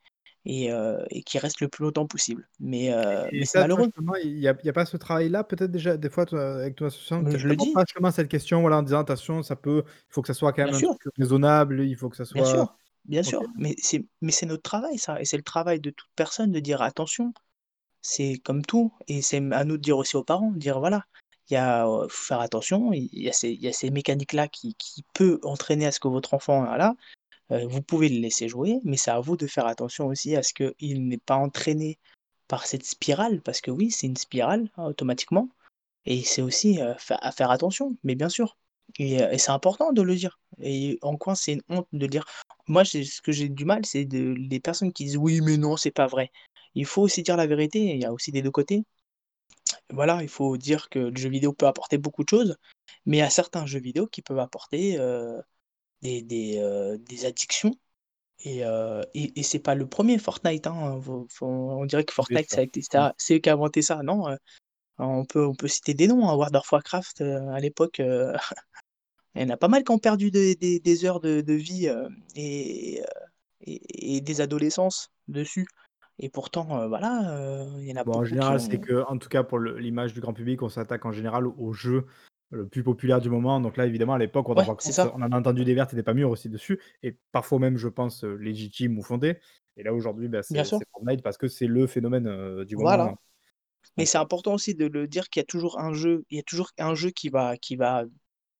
et 0.45 1.23
qu'il 1.25 1.39
reste 1.41 1.61
le 1.61 1.69
plus 1.69 1.83
longtemps 1.85 2.07
possible. 2.07 2.49
Mais 2.59 2.91
Et 3.31 3.39
mais 3.39 3.45
c'est 3.45 3.59
malheureux. 3.59 3.91
il 4.23 4.65
y 4.65 4.69
a 4.69 4.73
pas 4.73 4.85
ce 4.85 4.97
travail-là, 4.97 5.43
peut-être 5.43 5.71
déjà, 5.71 5.97
des 5.97 6.09
fois, 6.09 6.25
toi, 6.25 6.55
avec 6.61 6.75
ton 6.75 6.85
association, 6.85 7.23
tu 7.23 7.37
dis. 7.55 7.73
pas 7.73 7.83
justement 7.87 8.11
cette 8.11 8.27
question, 8.29 8.61
voilà, 8.61 8.77
en 8.77 8.83
disant: 8.83 8.99
«Attention, 8.99 9.43
ça 9.43 9.55
peut 9.55 9.83
il 9.87 10.13
faut 10.13 10.21
que 10.21 10.27
ça 10.27 10.33
soit 10.33 10.53
quand 10.53 10.63
même 10.63 10.73
un 10.73 10.81
sûr. 10.81 10.97
truc 10.99 11.13
raisonnable, 11.17 11.81
il 11.85 11.95
faut 11.95 12.09
que 12.09 12.15
ça 12.17 12.25
Bien 12.31 12.43
soit» 12.43 12.43
sûr, 12.43 12.77
bien 13.05 13.23
OK. 13.25 13.43
sûr, 13.43 13.51
mais 13.55 13.75
c'est 13.79 14.05
mais 14.21 14.31
c'est 14.31 14.45
notre 14.45 14.63
travail 14.63 14.97
ça 14.97 15.19
et 15.21 15.25
c'est 15.25 15.37
le 15.37 15.43
travail 15.43 15.79
de 15.81 15.89
toute 15.91 16.09
personne 16.15 16.51
de 16.51 16.59
dire: 16.59 16.81
«Attention», 16.81 17.33
c'est 18.01 18.37
comme 18.45 18.63
tout 18.65 18.93
et 19.07 19.21
c'est 19.23 19.37
m 19.37 19.53
à 19.53 19.65
nous 19.65 19.77
de 19.77 19.81
dire 19.83 19.97
aussi 19.97 20.17
aux 20.17 20.23
parents, 20.25 20.51
de 20.51 20.59
dire: 20.59 20.79
«Voilà, 20.79 21.05
il 21.49 21.55
y 21.55 21.57
a, 21.57 21.87
heu, 21.87 22.07
faut 22.09 22.25
faire 22.27 22.41
attention, 22.41 22.93
il 22.93 23.09
y 23.13 23.29
a 23.29 23.33
ces 23.33 23.51
il 23.51 23.61
y 23.61 23.67
a 23.69 23.73
ces 23.73 23.91
mécaniques-là 23.91 24.47
qui 24.49 24.75
qui 24.75 25.03
peut 25.13 25.39
entraîner 25.43 25.87
à 25.87 25.91
ce 25.93 25.99
que 26.01 26.07
votre 26.09 26.33
enfant, 26.35 26.65
voilà, 26.65 26.95
heu, 27.51 27.65
vous 27.67 27.81
pouvez 27.83 28.09
le 28.09 28.19
laisser 28.21 28.49
jouer, 28.49 28.79
mais 28.85 28.97
c'est 28.97 29.11
à 29.11 29.19
vous 29.21 29.37
de 29.37 29.47
faire 29.47 29.67
attention 29.67 30.07
aussi 30.07 30.35
à 30.37 30.43
ce 30.43 30.53
qu'il 30.53 31.07
n'est 31.07 31.17
pas 31.19 31.35
entraîné 31.37 31.99
par 32.49 32.67
cette 32.67 32.85
spirale», 32.85 33.41
parce 33.43 33.61
que 33.61 33.71
oui, 33.71 33.91
c'est 33.91 34.07
une 34.07 34.17
spirale, 34.17 34.69
hein, 34.77 34.85
automatiquement 34.87 35.49
et 36.05 36.23
c'est 36.23 36.41
aussi, 36.43 36.81
heu, 36.81 36.95
fai 36.99 37.15
à 37.21 37.31
faire 37.33 37.51
attention, 37.51 37.97
mais 38.03 38.15
bien 38.15 38.29
sûr 38.29 38.55
et 38.99 39.21
heu, 39.21 39.27
et 39.33 39.37
c'est 39.37 39.51
important 39.51 39.91
de 39.93 40.01
le 40.01 40.15
dire 40.15 40.39
et 40.61 40.99
en 41.01 41.17
quoi 41.17 41.35
c'est 41.35 41.53
une 41.53 41.61
honte 41.69 41.87
de 41.93 41.99
le 41.99 42.07
dire? 42.07 42.25
Moi, 42.67 42.85
ce 42.85 43.21
que 43.21 43.31
j'ai 43.31 43.49
du 43.49 43.65
mal, 43.65 43.85
c'est 43.85 44.05
de 44.05 44.33
les 44.37 44.59
personnes 44.59 44.93
qui 44.93 45.05
disent: 45.05 45.17
«Oui, 45.17 45.41
mais 45.41 45.57
non, 45.57 45.77
c'est 45.77 45.91
pas 45.91 46.07
vrai». 46.07 46.31
Il 46.75 46.85
faut 46.85 47.01
aussi 47.03 47.23
dire 47.23 47.37
la 47.37 47.47
vérité 47.47 47.79
il 47.81 48.01
y 48.01 48.05
a 48.05 48.13
aussi 48.13 48.31
des 48.31 48.41
2 48.41 48.51
côtés. 48.51 48.83
Voilà, 49.91 50.21
il 50.23 50.29
faut 50.29 50.57
dire 50.57 50.89
que 50.89 50.99
le 50.99 51.15
jeu 51.17 51.29
vidéo 51.29 51.53
peut 51.53 51.67
apporter 51.67 51.97
beaucoup 51.97 52.23
de 52.23 52.29
choses, 52.29 52.57
mais 53.05 53.17
il 53.17 53.19
y 53.21 53.23
a 53.23 53.29
certains 53.29 53.65
jeux 53.65 53.79
vidéo 53.79 54.07
qui 54.07 54.21
peuvent 54.21 54.39
apporter, 54.39 54.97
heu, 54.99 55.41
des 56.03 56.21
des, 56.23 56.57
heu, 56.59 56.97
des 56.99 57.25
addictions 57.25 57.73
et 58.45 58.65
heu, 58.65 59.01
et 59.15 59.39
et 59.39 59.43
c'est 59.43 59.59
pas 59.59 59.75
le 59.75 59.87
1er 59.87 60.17
Fortnite, 60.19 60.67
hein, 60.67 60.99
faut 61.03 61.27
faut 61.31 61.47
on 61.47 61.85
dirait 61.85 62.05
que 62.05 62.13
Fortnite 62.13 62.47
c'est 63.17 63.35
eux 63.35 63.39
qui 63.39 63.49
a 63.49 63.53
inventé 63.53 63.81
ça. 63.83 64.03
Non, 64.03 64.25
on 64.99 65.25
peut 65.25 65.45
on 65.47 65.55
peut 65.55 65.67
citer 65.69 65.93
des 65.95 66.07
noms, 66.07 66.29
hein, 66.29 66.35
World 66.35 66.55
of 66.57 66.71
Warcraft, 66.71 67.21
à 67.21 67.59
l'époque, 67.61 68.01
il 69.35 69.41
y 69.43 69.45
en 69.45 69.49
a 69.49 69.57
pas 69.57 69.67
mal 69.67 69.83
qui 69.83 69.91
ont 69.91 69.99
perdu 69.99 70.31
des 70.31 70.55
des 70.55 70.79
des 70.79 71.05
heures 71.05 71.19
de 71.19 71.41
de 71.41 71.53
vie, 71.53 71.87
heu, 71.87 72.09
et 72.35 73.01
heu, 73.01 73.05
et 73.61 74.17
et 74.17 74.21
des 74.21 74.41
adolescences 74.41 75.09
dessus. 75.27 75.67
Et 76.19 76.29
pourtant, 76.29 76.83
heu, 76.83 76.87
voilà, 76.89 77.67
il 77.79 77.87
y 77.87 77.93
en 77.93 77.97
a 77.97 78.05
Bon, 78.05 78.15
en 78.15 78.23
général, 78.25 78.59
c'est 78.59 78.79
ont 78.79 78.81
qu'en 78.81 79.17
tout 79.17 79.29
cas 79.29 79.43
pour 79.43 79.59
l'image 79.59 80.13
du 80.13 80.19
grand 80.19 80.33
public, 80.33 80.61
on 80.61 80.67
s'attaque 80.69 81.05
en 81.05 81.11
général 81.13 81.47
au 81.47 81.71
jeu 81.71 82.05
le 82.51 82.67
plus 82.67 82.83
populaire 82.83 83.21
du 83.21 83.29
moment. 83.29 83.61
Donc 83.61 83.77
là, 83.77 83.85
évidemment, 83.85 84.13
à 84.13 84.17
l'époque, 84.19 84.49
Ouais, 84.55 84.73
on 85.13 85.21
en 85.21 85.31
a 85.31 85.37
entendu 85.37 85.63
des 85.63 85.73
vertes 85.73 85.93
et 85.93 85.95
des 85.95 86.03
pas 86.03 86.13
mûres 86.13 86.29
aussi 86.29 86.49
dessus. 86.49 86.79
Et 87.01 87.17
parfois 87.31 87.59
même, 87.59 87.77
je 87.77 87.87
pense, 87.87 88.23
légitimes 88.25 88.97
ou 88.99 89.03
fondées. 89.03 89.39
Et 89.77 89.83
là, 89.83 89.93
aujourd'hui, 89.93 90.27
bah, 90.27 90.43
c'est 90.43 90.75
Fortnite 90.91 91.23
parce 91.23 91.37
que 91.37 91.47
c'est 91.47 91.65
le 91.67 91.87
phénomène, 91.87 92.63
du 92.65 92.75
Voilà, 92.75 93.13
moment, 93.15 93.17
mais 93.97 94.05
donc 94.05 94.07
c'est 94.07 94.17
important 94.19 94.53
aussi 94.55 94.75
de 94.75 94.87
le 94.87 95.07
dire 95.07 95.29
qu'il 95.29 95.41
y 95.41 95.43
a 95.43 95.45
toujours 95.45 95.79
un 95.79 95.93
jeu 95.93 96.25
il 96.31 96.37
y 96.37 96.39
a 96.41 96.43
toujours 96.43 96.71
un 96.79 96.95
jeu 96.95 97.11
qui 97.11 97.29
va 97.29 97.57
qui 97.57 97.75
va 97.77 98.05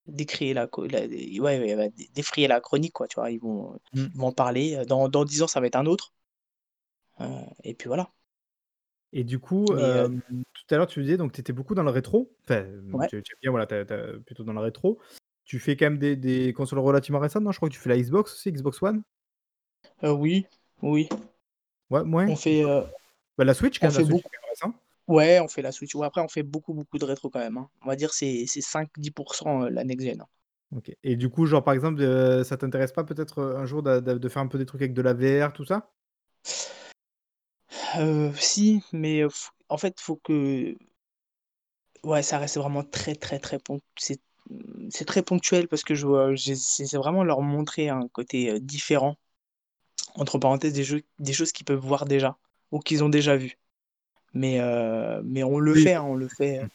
décrier 0.07 0.53
la 0.53 0.67
co 0.67 0.85
la 0.87 1.01
ouais, 1.01 1.89
dé 1.91 2.09
défrayer 2.13 2.47
la 2.47 2.61
chronique, 2.61 2.93
quoi, 2.93 3.07
tu 3.07 3.15
vois? 3.15 3.31
Ils 3.31 3.39
vont 3.39 3.79
Mmh. 3.93 4.07
ils 4.13 4.19
vont 4.19 4.27
en 4.27 4.31
parler, 4.33 4.75
heu, 4.77 4.85
dans 4.85 5.09
dans 5.09 5.25
10 5.25 5.41
ans, 5.43 5.47
ça 5.47 5.59
va 5.61 5.67
être 5.67 5.75
un 5.75 5.85
autre. 5.85 6.13
Heu, 7.19 7.25
et 7.63 7.73
puis 7.73 7.87
voilà. 7.87 8.11
Et 9.11 9.23
du 9.23 9.39
coup, 9.39 9.75
Mais 9.77 9.83
hem, 9.85 10.21
tout 10.53 10.73
à 10.75 10.77
l'heure, 10.77 10.87
tu 10.87 11.01
disais 11.03 11.17
donc 11.17 11.33
tu 11.33 11.39
étais 11.41 11.53
beaucoup 11.53 11.75
dans 11.75 11.83
le 11.83 11.91
rétro, 11.91 12.35
enfin, 12.43 12.65
Ouais. 12.93 13.07
tu 13.09 13.21
bien, 13.41 13.51
voilà, 13.51 13.67
plutôt 14.25 14.43
dans 14.43 14.53
le 14.53 14.59
rétro. 14.59 14.99
Tu 15.45 15.59
fais 15.59 15.75
quand 15.75 15.85
même 15.85 15.97
des 15.99 16.15
des 16.15 16.53
consoles 16.53 16.79
relativement 16.79 17.19
récentes, 17.19 17.43
non? 17.43 17.51
Je 17.51 17.57
crois 17.57 17.69
que 17.69 17.73
tu 17.73 17.79
fais 17.79 17.89
la 17.89 17.97
Xbox 17.97 18.33
aussi, 18.33 18.51
Xbox 18.51 18.81
One? 18.81 19.03
Oui, 20.03 20.45
oui. 20.81 21.09
Ouais, 21.89 22.01
On 22.27 22.35
fait, 22.35 22.63
Bah, 23.37 23.43
la 23.45 23.53
Switch, 23.53 23.79
quand 23.79 23.87
on 23.87 23.89
même, 23.89 23.95
la 23.95 24.01
fait 24.01 24.03
Switch, 24.03 24.17
c'est 24.17 24.23
beaucoup 24.23 24.29
quand 24.29 24.41
même 24.41 24.49
récent. 24.49 24.82
Ouais, 25.07 25.39
on 25.39 25.47
fait 25.47 25.61
la 25.61 25.71
Switch. 25.71 25.95
Ouais, 25.95 26.05
après, 26.07 26.21
on 26.21 26.27
fait 26.27 26.43
beaucoup, 26.43 26.73
beaucoup 26.73 26.97
de 26.97 27.05
rétro 27.05 27.29
quand 27.29 27.39
même, 27.39 27.57
hein. 27.57 27.69
On 27.83 27.87
va 27.87 27.95
dire 27.95 28.13
c'est 28.13 28.45
c'est 28.47 28.61
5-10 28.61 29.11
%, 29.11 29.63
heu, 29.63 29.69
la 29.69 29.83
next 29.83 30.05
gen, 30.07 30.21
hein. 30.21 30.27
OK 30.75 30.91
et 31.03 31.15
du 31.15 31.29
coup, 31.29 31.45
genre, 31.45 31.63
par 31.63 31.73
exemple, 31.73 32.01
heu, 32.01 32.43
ça 32.43 32.57
t'intéresse 32.57 32.91
pas 32.91 33.03
peut-être, 33.03 33.39
heu, 33.41 33.57
un 33.57 33.65
jour 33.65 33.83
de 33.83 34.29
faire 34.29 34.41
un 34.41 34.47
peu 34.47 34.57
des 34.57 34.65
trucs 34.65 34.81
avec 34.81 34.93
de 34.93 35.01
la 35.01 35.13
VR, 35.13 35.53
tout 35.53 35.65
ça? 35.65 35.89
Si, 38.35 38.81
mais 38.91 39.23
f 39.29 39.51
en 39.69 39.77
fait, 39.77 39.99
faut 39.99 40.17
que 40.17 40.75
ouais, 42.03 42.21
ça 42.23 42.37
reste 42.37 42.57
vraiment 42.57 42.83
très, 42.83 43.15
très, 43.15 43.39
très 43.39 43.59
ponc 43.59 43.79
c'est, 43.97 44.19
c'est 44.89 45.05
très 45.05 45.21
ponctuel 45.23 45.67
parce 45.69 45.83
que 45.83 45.95
je 45.95 46.05
veux 46.07 46.35
j'ai 46.35 46.55
c'est 46.55 46.85
c'est 46.85 46.97
vraiment 46.97 47.23
leur 47.23 47.41
montrer 47.41 47.87
un 47.89 48.07
côté, 48.09 48.59
différent, 48.59 49.15
entre 50.15 50.39
parenthèses, 50.39 50.73
des 50.73 50.83
jeux 50.83 51.03
des 51.19 51.33
choses 51.33 51.51
qu'ils 51.53 51.65
peuvent 51.65 51.79
voir 51.79 52.05
déjà 52.05 52.37
ou 52.71 52.79
qu'ils 52.79 53.03
ont 53.03 53.09
déjà 53.09 53.37
vues. 53.37 53.57
Mais 54.33 54.59
heu, 54.61 55.21
mais 55.23 55.43
on 55.43 55.59
le 55.59 55.73
Oui, 55.73 55.83
fait, 55.83 55.93
hein, 55.95 56.03
on 56.03 56.15
le 56.15 56.27
fait, 56.29 56.63
heu, 56.63 56.67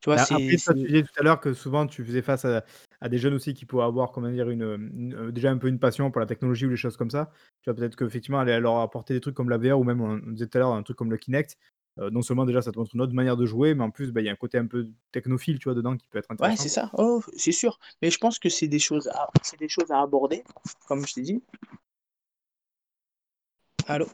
tu 0.00 0.10
vois? 0.10 0.16
Bah, 0.16 0.18
C'est 0.18 0.32
après, 0.32 0.58
toi, 0.64 0.74
c'est 0.74 0.80
tu 0.80 0.86
disais 0.86 1.02
tout 1.02 1.10
à 1.18 1.22
l'heure 1.22 1.40
que 1.40 1.52
souvent 1.52 1.86
tu 1.86 2.04
faisais 2.04 2.22
face 2.22 2.44
à 2.44 2.64
à 3.02 3.08
des 3.10 3.18
jeunes 3.18 3.34
aussi 3.34 3.52
qui 3.52 3.66
pouvaient 3.66 3.82
avoir, 3.82 4.10
comment 4.12 4.30
dire? 4.30 4.48
Une, 4.48 4.62
heu, 5.14 5.32
déjà 5.32 5.50
un 5.50 5.58
peu 5.58 5.68
une 5.68 5.78
passion 5.78 6.10
pour 6.10 6.20
la 6.20 6.26
technologie 6.26 6.64
ou 6.66 6.70
les 6.70 6.76
choses 6.76 6.96
comme 6.96 7.10
ça. 7.10 7.30
Tu 7.62 7.68
vois, 7.70 7.74
peut-être 7.76 7.96
qu'effectivement, 7.96 8.38
aller 8.38 8.58
leur 8.58 8.78
apporter 8.78 9.12
des 9.14 9.20
trucs 9.20 9.34
comme 9.34 9.50
la 9.50 9.58
VR 9.58 9.78
ou 9.78 9.84
même 9.84 10.00
on 10.00 10.16
disait 10.32 10.46
tout 10.46 10.56
à 10.58 10.60
l'heure, 10.60 10.72
un 10.72 10.82
truc 10.82 10.96
comme 10.96 11.10
le 11.10 11.18
Kinect, 11.18 11.56
heu, 11.98 12.08
non 12.10 12.22
seulement 12.22 12.46
déjà 12.46 12.62
ça 12.62 12.72
te 12.72 12.78
montre 12.78 12.94
une 12.94 13.02
autre 13.02 13.12
manière 13.14 13.36
de 13.36 13.44
jouer, 13.46 13.74
mais 13.74 13.82
en 13.84 13.90
plus, 13.90 14.12
bah, 14.12 14.22
il 14.22 14.24
y 14.26 14.28
a 14.30 14.32
un 14.32 14.36
côté 14.36 14.56
un 14.58 14.66
peu 14.66 14.88
technophile, 15.12 15.58
tu 15.58 15.64
vois, 15.64 15.74
dedans 15.74 15.96
qui 15.96 16.08
peut 16.08 16.18
être 16.18 16.30
Ouais, 16.40 16.56
intéressant, 16.56 16.56
c'est 16.56 16.68
quoi. 16.68 16.70
ça. 16.70 16.90
Oh, 16.94 17.22
c'est 17.36 17.52
sûr, 17.52 17.78
mais 18.02 18.10
je 18.10 18.18
pense 18.18 18.38
que 18.38 18.48
c'est 18.50 18.68
des 18.68 18.78
choses 18.78 19.08
à 19.08 19.28
c'est 19.42 19.58
des 19.58 19.68
choses 19.68 19.90
à 19.90 20.00
aborder, 20.02 20.44
comme 20.86 21.06
je 21.06 21.14
t'ai 21.14 21.22
dit. 21.22 21.42
Allô? 23.86 24.06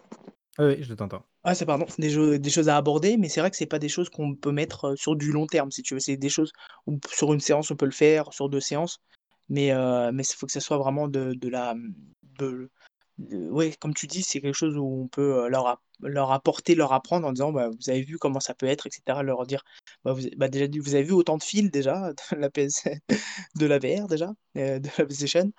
Oui, 0.58 0.64
oui, 0.66 0.82
je 0.82 0.94
t'entends. 0.94 1.26
Ah, 1.44 1.56
c'est 1.56 1.66
pardon, 1.66 1.86
des 1.98 2.50
choses 2.50 2.68
à 2.68 2.76
aborder, 2.76 3.16
mais 3.16 3.28
c'est 3.28 3.40
vrai 3.40 3.50
que 3.50 3.56
c'est 3.56 3.66
pas 3.66 3.80
des 3.80 3.88
choses 3.88 4.08
qu'on 4.08 4.36
peut 4.36 4.52
mettre, 4.52 4.94
sur 4.96 5.16
du 5.16 5.32
long 5.32 5.46
terme, 5.48 5.72
si 5.72 5.82
tu 5.82 5.94
veux. 5.94 6.00
C'est 6.00 6.16
des 6.16 6.28
choses 6.28 6.52
où 6.86 6.98
sur 7.12 7.32
une 7.32 7.40
séance, 7.40 7.70
on 7.72 7.76
peut 7.76 7.84
le 7.86 7.90
faire, 7.90 8.32
sur 8.32 8.48
2 8.48 8.60
séances, 8.60 9.00
mais 9.48 9.72
mais 10.12 10.20
s 10.22 10.34
faut 10.34 10.46
que 10.46 10.52
ça 10.52 10.60
soit 10.60 10.78
vraiment 10.78 11.08
de 11.08 11.36
la, 11.48 11.74
mmh, 11.74 11.94
de 12.38 12.70
de 13.18 13.50
ouais, 13.50 13.74
comme 13.80 13.92
tu 13.94 14.06
dis, 14.06 14.22
c'est 14.22 14.40
quelque 14.40 14.54
chose 14.54 14.76
où 14.76 14.84
on 15.04 15.08
peut, 15.08 15.48
leur 15.48 15.80
leur 16.00 16.30
apporter, 16.32 16.74
leur 16.76 16.92
apprendre 16.92 17.26
en 17.26 17.32
disant: 17.32 17.52
«Bah, 17.52 17.68
vous 17.70 17.90
avez 17.90 18.02
vu 18.02 18.18
comment 18.18 18.40
ça 18.40 18.54
peut 18.54 18.66
être?» 18.66 18.86
et 18.86 18.90
cetera. 18.92 19.22
Leur 19.24 19.44
dire: 19.46 19.62
«Bah, 20.04 20.12
vous 20.12 20.22
bah, 20.36 20.48
déjà, 20.48 20.66
vous 20.80 20.94
avez 20.94 21.04
vu 21.04 21.12
autant 21.12 21.38
de 21.38 21.42
fils 21.42 21.70
déjà 21.72 22.12
de 22.32 23.66
la 23.66 23.68
la 23.68 23.78
VR 23.78 24.08
déjà, 24.08 24.30
de 24.54 24.88
la 24.98 25.04
PlayStation?» 25.06 25.52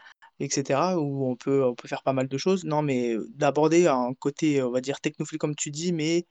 Et 0.43 0.49
cetera. 0.49 0.99
Où 0.99 1.25
on 1.31 1.35
peut 1.35 1.63
on 1.65 1.75
peut 1.75 1.87
faire 1.87 2.03
pas 2.03 2.13
mal 2.13 2.27
de 2.27 2.37
choses. 2.37 2.63
Non, 2.65 2.81
mais 2.81 3.15
d'aborder 3.35 3.87
un 3.87 4.13
côté, 4.15 4.61
on 4.63 4.71
va 4.71 4.81
dire 4.81 4.99
technophile 5.01 5.37
comme 5.39 5.55
tu 5.55 5.71
dis, 5.71 5.93
mais 5.93 6.25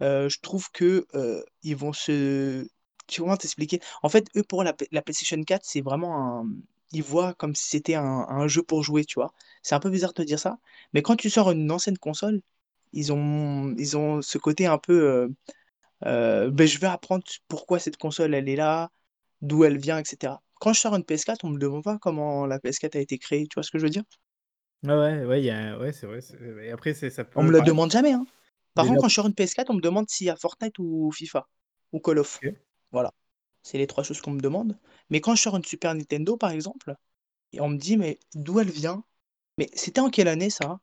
je 0.00 0.40
trouve 0.40 0.70
que, 0.72 1.06
ils 1.62 1.76
vont 1.76 1.92
se 1.92 2.66
tu 3.08 3.20
comment 3.22 3.36
t'expliquer? 3.36 3.80
En 4.02 4.08
fait, 4.08 4.26
eux, 4.36 4.42
pour 4.42 4.64
la 4.64 4.74
la 4.92 5.02
PlayStation 5.02 5.42
4, 5.42 5.62
c'est 5.64 5.80
vraiment 5.82 6.40
un, 6.42 6.46
ils 6.92 7.02
voient 7.02 7.34
comme 7.34 7.54
si 7.54 7.68
c'était 7.68 7.94
un 7.94 8.48
jeu 8.48 8.62
pour 8.62 8.82
jouer, 8.82 9.04
tu 9.04 9.14
vois? 9.20 9.32
C'est 9.62 9.74
un 9.74 9.80
peu 9.80 9.90
bizarre 9.90 10.10
de 10.14 10.22
te 10.22 10.26
dire 10.26 10.38
ça, 10.40 10.58
mais 10.92 11.02
quand 11.02 11.16
tu 11.16 11.30
sors 11.30 11.50
une 11.52 11.70
ancienne 11.70 11.98
console, 11.98 12.40
ils 12.92 13.12
ont 13.12 13.74
ils 13.78 13.96
ont 13.96 14.22
ce 14.22 14.38
côté 14.38 14.66
un 14.66 14.78
peu, 14.78 15.28
beh, 16.02 16.66
je 16.66 16.78
vais 16.80 16.86
apprendre 16.88 17.24
pourquoi 17.48 17.78
cette 17.80 17.96
console, 17.98 18.34
elle 18.34 18.48
est 18.48 18.56
là, 18.56 18.90
d'où 19.42 19.64
elle 19.64 19.78
vient 19.78 19.98
et 20.00 20.04
cetera. 20.04 20.42
Quand 20.60 20.72
je 20.74 20.80
sors 20.80 20.94
une 20.96 21.04
PS4, 21.04 21.44
on 21.44 21.50
me 21.50 21.58
demande 21.58 21.84
pas 21.84 21.98
comment 21.98 22.46
la 22.46 22.58
PS4 22.60 22.96
a 22.96 23.00
été 23.00 23.18
créée, 23.18 23.46
tu 23.48 23.54
vois 23.54 23.62
ce 23.62 23.70
que 23.70 23.78
je 23.78 23.84
veux 23.84 23.90
dire? 23.90 24.04
Ouais, 24.82 24.92
ouais, 24.94 25.24
ouais, 25.24 25.40
il 25.42 25.44
y 25.46 25.50
a 25.50 25.78
ouais, 25.78 25.92
c'est 25.92 26.06
vrai, 26.06 26.20
c'est 26.20 26.36
et 26.64 26.70
après 26.70 26.94
c'est 26.94 27.10
ça 27.10 27.24
On 27.36 27.44
me 27.44 27.50
peut 27.50 27.52
le 27.52 27.62
paraître 27.62 27.62
demande 27.62 27.90
jamais, 27.92 28.12
hein. 28.12 28.26
Par 28.74 28.86
contre, 28.86 28.98
déjà 28.98 29.02
quand 29.02 29.08
je 29.08 29.14
sors 29.14 29.26
une 29.26 29.34
PS4, 29.34 29.70
on 29.70 29.74
me 29.74 29.80
demande 29.80 30.08
s'il 30.10 30.26
y 30.26 30.30
a 30.30 30.36
Fortnite 30.36 30.78
ou 30.80 31.10
FIFA 31.12 31.46
ou 31.92 32.00
Call 32.00 32.18
of. 32.18 32.42
OK. 32.42 32.56
Voilà, 32.92 33.12
c'est 33.62 33.78
les 33.78 33.86
3 33.86 34.02
choses 34.04 34.20
qu'on 34.20 34.32
me 34.32 34.40
demande, 34.40 34.76
mais 35.10 35.20
quand 35.20 35.34
je 35.36 35.42
sors 35.42 35.56
une 35.56 35.64
Super 35.64 35.94
Nintendo, 35.94 36.36
par 36.36 36.50
exemple 36.50 36.94
et 37.52 37.60
on 37.62 37.68
me 37.70 37.78
dit: 37.78 37.96
«Mais 37.98 38.18
d'où 38.34 38.60
elle 38.60 38.70
vient? 38.70 39.04
Mais 39.58 39.70
c'était 39.74 40.00
en 40.00 40.10
quelle 40.10 40.28
année 40.28 40.50
ça? 40.50 40.80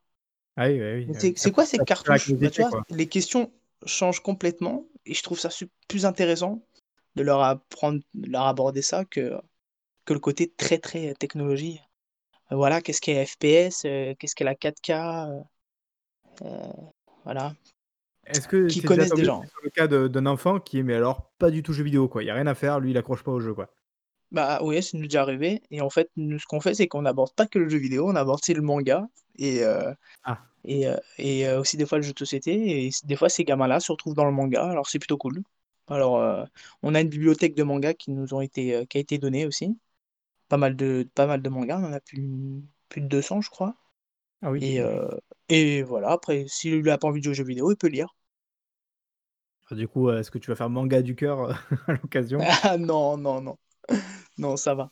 Ah 0.56 0.68
oui, 0.68 0.80
bah 0.80 0.94
oui, 0.96 1.08
Mais 1.08 1.14
ah 1.16 1.20
c'est 1.20 1.34
oui, 1.34 1.36
ça 1.38 1.50
c'est 1.50 1.52
quoi 1.52 1.66
ces 1.66 1.80
ça 1.80 1.84
cartouches?» 1.84 2.36
bah, 2.40 2.50
tu 2.50 2.62
curiosité, 2.62 2.64
vois? 2.64 2.72
quoi. 2.72 2.84
Les 2.90 3.08
questions 3.08 3.52
changent 3.86 4.22
complètement 4.22 4.88
et 5.06 5.14
je 5.14 5.24
trouve 5.24 5.40
ça 5.40 5.50
sup 5.50 5.72
plus 5.88 6.06
intéressant 6.06 6.66
de 7.16 7.24
leur 7.24 7.42
apprendre 7.42 8.02
de 8.14 8.30
leur 8.30 8.44
aborder 8.48 8.82
ça 8.82 9.06
que 9.06 9.34
que 10.06 10.14
le 10.14 10.20
côté 10.20 10.50
très, 10.52 10.78
très 10.80 11.14
technologie. 11.16 11.82
Voilà, 12.52 12.82
qu'est-ce 12.82 13.02
qu'est 13.02 13.26
FPS? 13.26 13.86
Heu, 13.86 14.16
qu'est-ce 14.20 14.36
qu'est 14.36 14.44
la 14.46 14.56
4K? 14.56 14.92
Heu 14.92 15.44
heu, 16.46 16.48
voilà. 17.24 17.54
Est-ce 18.26 18.48
que 18.48 18.70
Qui 18.70 18.82
connaissent 18.84 19.14
déjà, 19.14 19.40
le 19.64 19.70
cas 19.70 19.88
d'un 19.88 20.26
enfant 20.26 20.60
qui 20.60 20.80
est 20.80 20.84
mais 20.84 20.94
alors 20.94 21.32
pas 21.40 21.52
du 21.52 21.64
tout 21.64 21.74
jeux 21.74 21.84
vidéo, 21.84 22.08
quoi? 22.08 22.24
Il 22.24 22.28
y 22.28 22.30
a 22.30 22.36
rien 22.36 22.48
à 22.48 22.56
faire, 22.56 22.80
lui, 22.80 22.92
il 22.92 22.98
accroche 22.98 23.24
pas 23.24 23.32
aux 23.32 23.40
jeux, 23.40 23.54
quoi? 23.54 23.74
Bah, 24.32 24.62
ouais, 24.64 24.82
ça 24.82 24.98
nous 24.98 25.04
est 25.04 25.08
déjà 25.08 25.22
arrivé 25.22 25.62
et 25.70 25.82
en 25.82 25.90
fait, 25.90 26.10
nous, 26.16 26.40
ce 26.40 26.46
qu'on 26.48 26.60
fait, 26.60 26.74
c'est 26.74 26.88
qu'on 26.88 27.06
aborde 27.06 27.34
pas 27.36 27.46
que 27.48 27.60
le 27.60 27.70
jeu 27.70 27.78
vidéo, 27.78 28.10
on 28.10 28.16
aborde 28.16 28.40
aussi 28.42 28.54
le 28.54 28.62
manga 28.62 29.08
et 29.38 29.62
Ah. 30.24 30.44
et 30.66 30.86
et 31.18 31.50
aussi 31.54 31.78
des 31.78 31.86
fois 31.86 31.98
le 31.98 32.04
jeu 32.04 32.14
de 32.14 32.20
société 32.20 32.86
et 32.88 32.90
des 33.04 33.16
fois 33.16 33.30
ces 33.30 33.44
gamins-là 33.44 33.80
se 33.80 33.92
retrouvent 33.92 34.14
dans 34.16 34.26
le 34.26 34.32
manga, 34.32 34.64
alors 34.66 34.88
c'est 34.90 35.00
plutôt 35.00 35.18
cool. 35.18 35.44
Alors, 35.88 36.48
on 36.82 36.96
a 36.96 37.02
une 37.02 37.10
bibliothèque 37.10 37.56
de 37.56 37.64
mangas 37.64 37.94
qui 37.94 38.12
nous 38.12 38.34
ont 38.34 38.42
été, 38.42 38.86
qui 38.90 38.98
a 38.98 39.02
été 39.02 39.18
donnée 39.18 39.46
aussi. 39.46 39.78
Pas 40.54 40.58
mal 40.58 40.76
de 40.78 41.10
pas 41.16 41.26
mal 41.28 41.42
de 41.42 41.50
mangas, 41.50 41.80
on 41.80 41.86
en 41.86 41.94
a 41.94 42.00
plus 42.00 42.64
plus 42.88 43.02
de 43.02 43.08
200 43.08 43.42
je 43.42 43.50
crois 43.50 43.76
Ah 44.42 44.52
oui, 44.52 44.62
et 44.62 44.82
heu 44.82 45.10
et 45.50 45.84
voilà, 45.84 46.12
après 46.12 46.46
s'il 46.48 46.90
a 46.90 46.98
pas 47.00 47.08
envie 47.10 47.22
de 47.22 47.26
jouer 47.26 47.32
aux 47.32 47.36
jeux 47.36 47.46
vidéo, 47.46 47.72
il 47.72 47.78
peut 47.78 47.88
lire. 47.88 48.16
Ah 49.70 49.76
du 49.76 49.88
coup, 49.90 50.10
heu, 50.10 50.18
est-ce 50.20 50.32
que 50.32 50.38
tu 50.38 50.50
vas 50.52 50.56
faire 50.56 50.70
manga 50.70 51.02
du 51.02 51.16
cœur, 51.16 51.50
heu, 51.50 51.54
à 51.88 51.94
l'occasion? 51.94 52.50
Ah 52.64 52.78
non, 52.78 53.18
non, 53.18 53.42
non. 53.42 53.58
Non, 54.38 54.58
ça 54.58 54.74
va. 54.76 54.92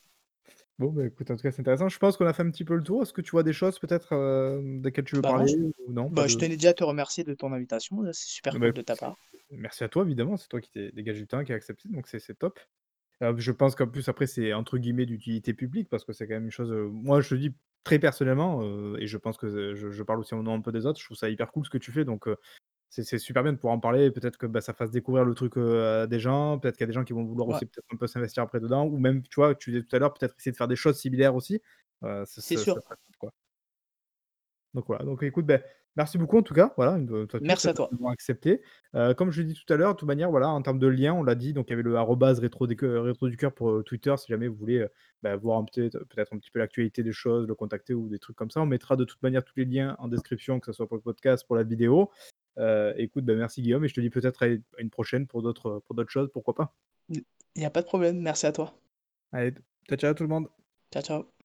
Bon, 0.79 0.91
bah, 0.91 1.05
écoute, 1.05 1.29
en 1.31 1.35
tout 1.35 1.43
cas, 1.43 1.51
c'est 1.51 1.61
intéressant. 1.61 1.89
Je 1.89 1.99
pense 1.99 2.17
qu'on 2.17 2.25
a 2.25 2.33
fait 2.33 2.43
un 2.43 2.51
petit 2.51 2.65
peu 2.65 2.75
le 2.75 2.83
tour. 2.83 3.03
Est-ce 3.03 3.13
que 3.13 3.21
tu 3.21 3.31
vois 3.31 3.43
des 3.43 3.53
choses 3.53 3.79
peut-être, 3.79 4.13
desquelles 4.81 5.05
tu 5.05 5.15
veux 5.15 5.23
Bah 5.23 5.33
parler 5.33 5.47
j 5.47 5.55
ou 5.87 5.93
non, 5.93 6.09
bah, 6.09 6.27
je 6.27 6.35
de 6.35 6.37
tenais 6.37 6.57
déjà 6.57 6.71
à 6.71 6.73
te 6.73 6.83
remercier 6.83 7.23
de 7.23 7.33
ton 7.33 7.53
invitation, 7.53 8.03
c'est 8.11 8.27
super 8.27 8.59
bah, 8.59 8.59
cool 8.59 8.73
de 8.73 8.81
ta 8.81 8.97
part. 8.97 9.15
merci 9.51 9.83
à 9.83 9.89
toi 9.89 10.03
évidemment, 10.03 10.37
c'est 10.37 10.47
toi 10.49 10.61
qui 10.61 10.71
t'es 10.71 10.91
dégagé 10.91 11.21
du 11.21 11.27
temps, 11.27 11.43
qui 11.43 11.53
a 11.53 11.55
accepté, 11.55 11.89
donc 11.89 12.07
c'est 12.07 12.19
c'est 12.19 12.35
top. 12.35 12.59
Je 13.37 13.51
pense 13.51 13.75
qu'en 13.75 13.87
plus 13.87 14.09
après 14.09 14.25
c'est 14.27 14.53
entre 14.53 14.77
guillemets 14.79 15.05
«d'utilité 15.05 15.53
publique» 15.53 15.89
parce 15.89 16.03
que 16.05 16.11
c'est 16.13 16.27
quand 16.27 16.33
même 16.33 16.45
une 16.45 16.51
chose, 16.51 16.71
moi 16.91 17.21
je 17.21 17.29
te 17.29 17.35
dis 17.35 17.55
très 17.83 17.99
personnellement, 17.99 18.63
et 18.97 19.05
je 19.07 19.17
pense 19.17 19.37
que 19.37 19.75
je 19.75 19.91
je 19.91 20.03
parle 20.03 20.19
aussi 20.19 20.33
au 20.33 20.41
nom 20.43 20.55
un 20.55 20.61
peu 20.61 20.71
des 20.71 20.85
autres, 20.87 20.99
je 20.99 21.05
trouve 21.05 21.17
ça 21.17 21.29
hyper 21.29 21.51
cool 21.51 21.63
ce 21.65 21.69
que 21.69 21.77
tu 21.77 21.91
fais 21.91 22.03
donc 22.05 22.27
c'est 22.89 23.03
c'est 23.03 23.19
super 23.19 23.43
bien 23.43 23.53
de 23.53 23.57
pouvoir 23.57 23.75
en 23.75 23.79
parler 23.81 24.05
et 24.05 24.11
peut-être 24.11 24.37
que, 24.37 24.47
bah, 24.47 24.61
ça 24.61 24.73
fasse 24.73 24.91
découvrir 24.91 25.25
le 25.25 25.35
truc, 25.35 25.57
à 25.57 26.07
des 26.07 26.19
gens. 26.19 26.59
Peut-être 26.59 26.77
qu'il 26.77 26.83
y 26.83 26.85
a 26.85 26.87
des 26.87 26.93
gens 26.93 27.03
qui 27.05 27.13
vont 27.13 27.25
vouloir 27.25 27.47
Ouais. 27.47 27.61
aussi 27.61 27.65
peut-être 27.67 27.85
un 27.93 27.97
peu 27.97 28.07
s'investir 28.07 28.43
après 28.43 28.59
dedans 28.61 28.85
ou 28.87 28.99
même, 28.99 29.23
tu 29.23 29.35
vois, 29.37 29.55
tu 29.55 29.71
disais 29.71 29.83
tout 29.83 29.95
à 29.95 29.99
l'heure, 29.99 30.13
peut-être 30.13 30.35
essayer 30.39 30.51
de 30.53 30.57
faire 30.57 30.67
des 30.69 30.77
choses 30.77 30.97
similaires 30.99 31.35
aussi, 31.35 31.61
C'est 32.45 32.57
ce 32.57 32.57
sûr. 32.57 32.75
ça 32.75 32.81
serait 32.81 32.95
top, 32.97 33.17
quoi. 33.19 33.31
Donc 34.73 34.85
voilà, 34.87 35.03
donc 35.03 35.21
écoute, 35.23 35.45
beh, 35.45 35.63
merci 35.95 36.17
beaucoup 36.17 36.37
en 36.37 36.41
tout 36.41 36.53
cas, 36.53 36.73
voilà, 36.77 36.93
une, 36.93 37.05
de 37.05 37.25
plus, 37.25 37.39
Merci 37.41 37.69
à 37.69 37.73
toi. 37.73 37.89
accepté. 38.09 38.61
Heu, 38.95 39.13
comme 39.13 39.31
je 39.31 39.41
l'ai 39.41 39.47
dit 39.47 39.53
tout 39.53 39.71
à 39.73 39.77
l'heure, 39.77 39.93
de 39.93 39.99
toute 39.99 40.07
manière, 40.07 40.29
voilà, 40.29 40.49
en 40.49 40.61
termes 40.61 40.79
de 40.79 40.87
lien, 40.87 41.13
on 41.13 41.23
l'a 41.23 41.35
dit, 41.35 41.53
donc 41.53 41.67
il 41.67 41.71
y 41.71 41.73
avait 41.73 41.83
le 41.83 41.95
arrobase 41.95 42.39
rétro 42.39 42.67
des 42.67 42.75
cœurs 42.75 43.03
rétro 43.03 43.27
du 43.29 43.37
cœur 43.37 43.53
pour, 43.53 43.71
heu, 43.71 43.83
Twitter 43.83 44.13
si 44.17 44.27
jamais 44.27 44.47
vous 44.47 44.55
voulez, 44.55 44.85
bah, 45.21 45.35
voir 45.35 45.59
un 45.59 45.65
peut-être 45.65 45.99
peut-être 46.09 46.33
un 46.33 46.37
petit 46.37 46.51
peu 46.51 46.59
l'actualité 46.59 47.03
des 47.03 47.13
choses, 47.13 47.47
le 47.47 47.55
contacter 47.55 47.93
ou 47.93 48.09
des 48.09 48.19
trucs 48.19 48.35
comme 48.35 48.51
ça. 48.51 48.61
On 48.61 48.65
mettra 48.65 48.95
de 48.95 49.03
toute 49.03 49.21
manière 49.23 49.43
tous 49.43 49.53
les 49.57 49.65
liens 49.65 49.95
en 49.99 50.07
description, 50.07 50.59
que 50.59 50.65
ce 50.67 50.73
soit 50.73 50.87
pour 50.87 50.97
le 50.97 51.03
podcast, 51.03 51.45
pour 51.45 51.55
la 51.55 51.63
vidéo. 51.63 52.09
Écoute, 52.97 53.25
bah, 53.25 53.35
merci 53.35 53.61
Guillaume 53.61 53.83
et 53.85 53.87
je 53.87 53.93
te 53.93 54.01
dis 54.01 54.09
peut-être 54.09 54.45
à 54.45 54.49
une 54.77 54.89
prochaine 54.89 55.27
pour 55.27 55.41
d'autres, 55.41 55.69
heu, 55.69 55.79
pour 55.81 55.95
d'autres 55.95 56.11
choses, 56.11 56.29
pourquoi 56.31 56.53
pas. 56.53 56.75
Il 57.09 57.23
y 57.61 57.65
a 57.65 57.69
pas 57.69 57.81
de 57.81 57.87
problème, 57.87 58.19
merci 58.19 58.45
à 58.45 58.51
toi. 58.51 58.73
Allez, 59.31 59.53
ciao, 59.87 59.97
ciao 59.97 60.13
tout 60.13 60.23
le 60.23 60.29
monde. 60.29 60.47
Ciao, 60.93 61.01
ciao. 61.03 61.40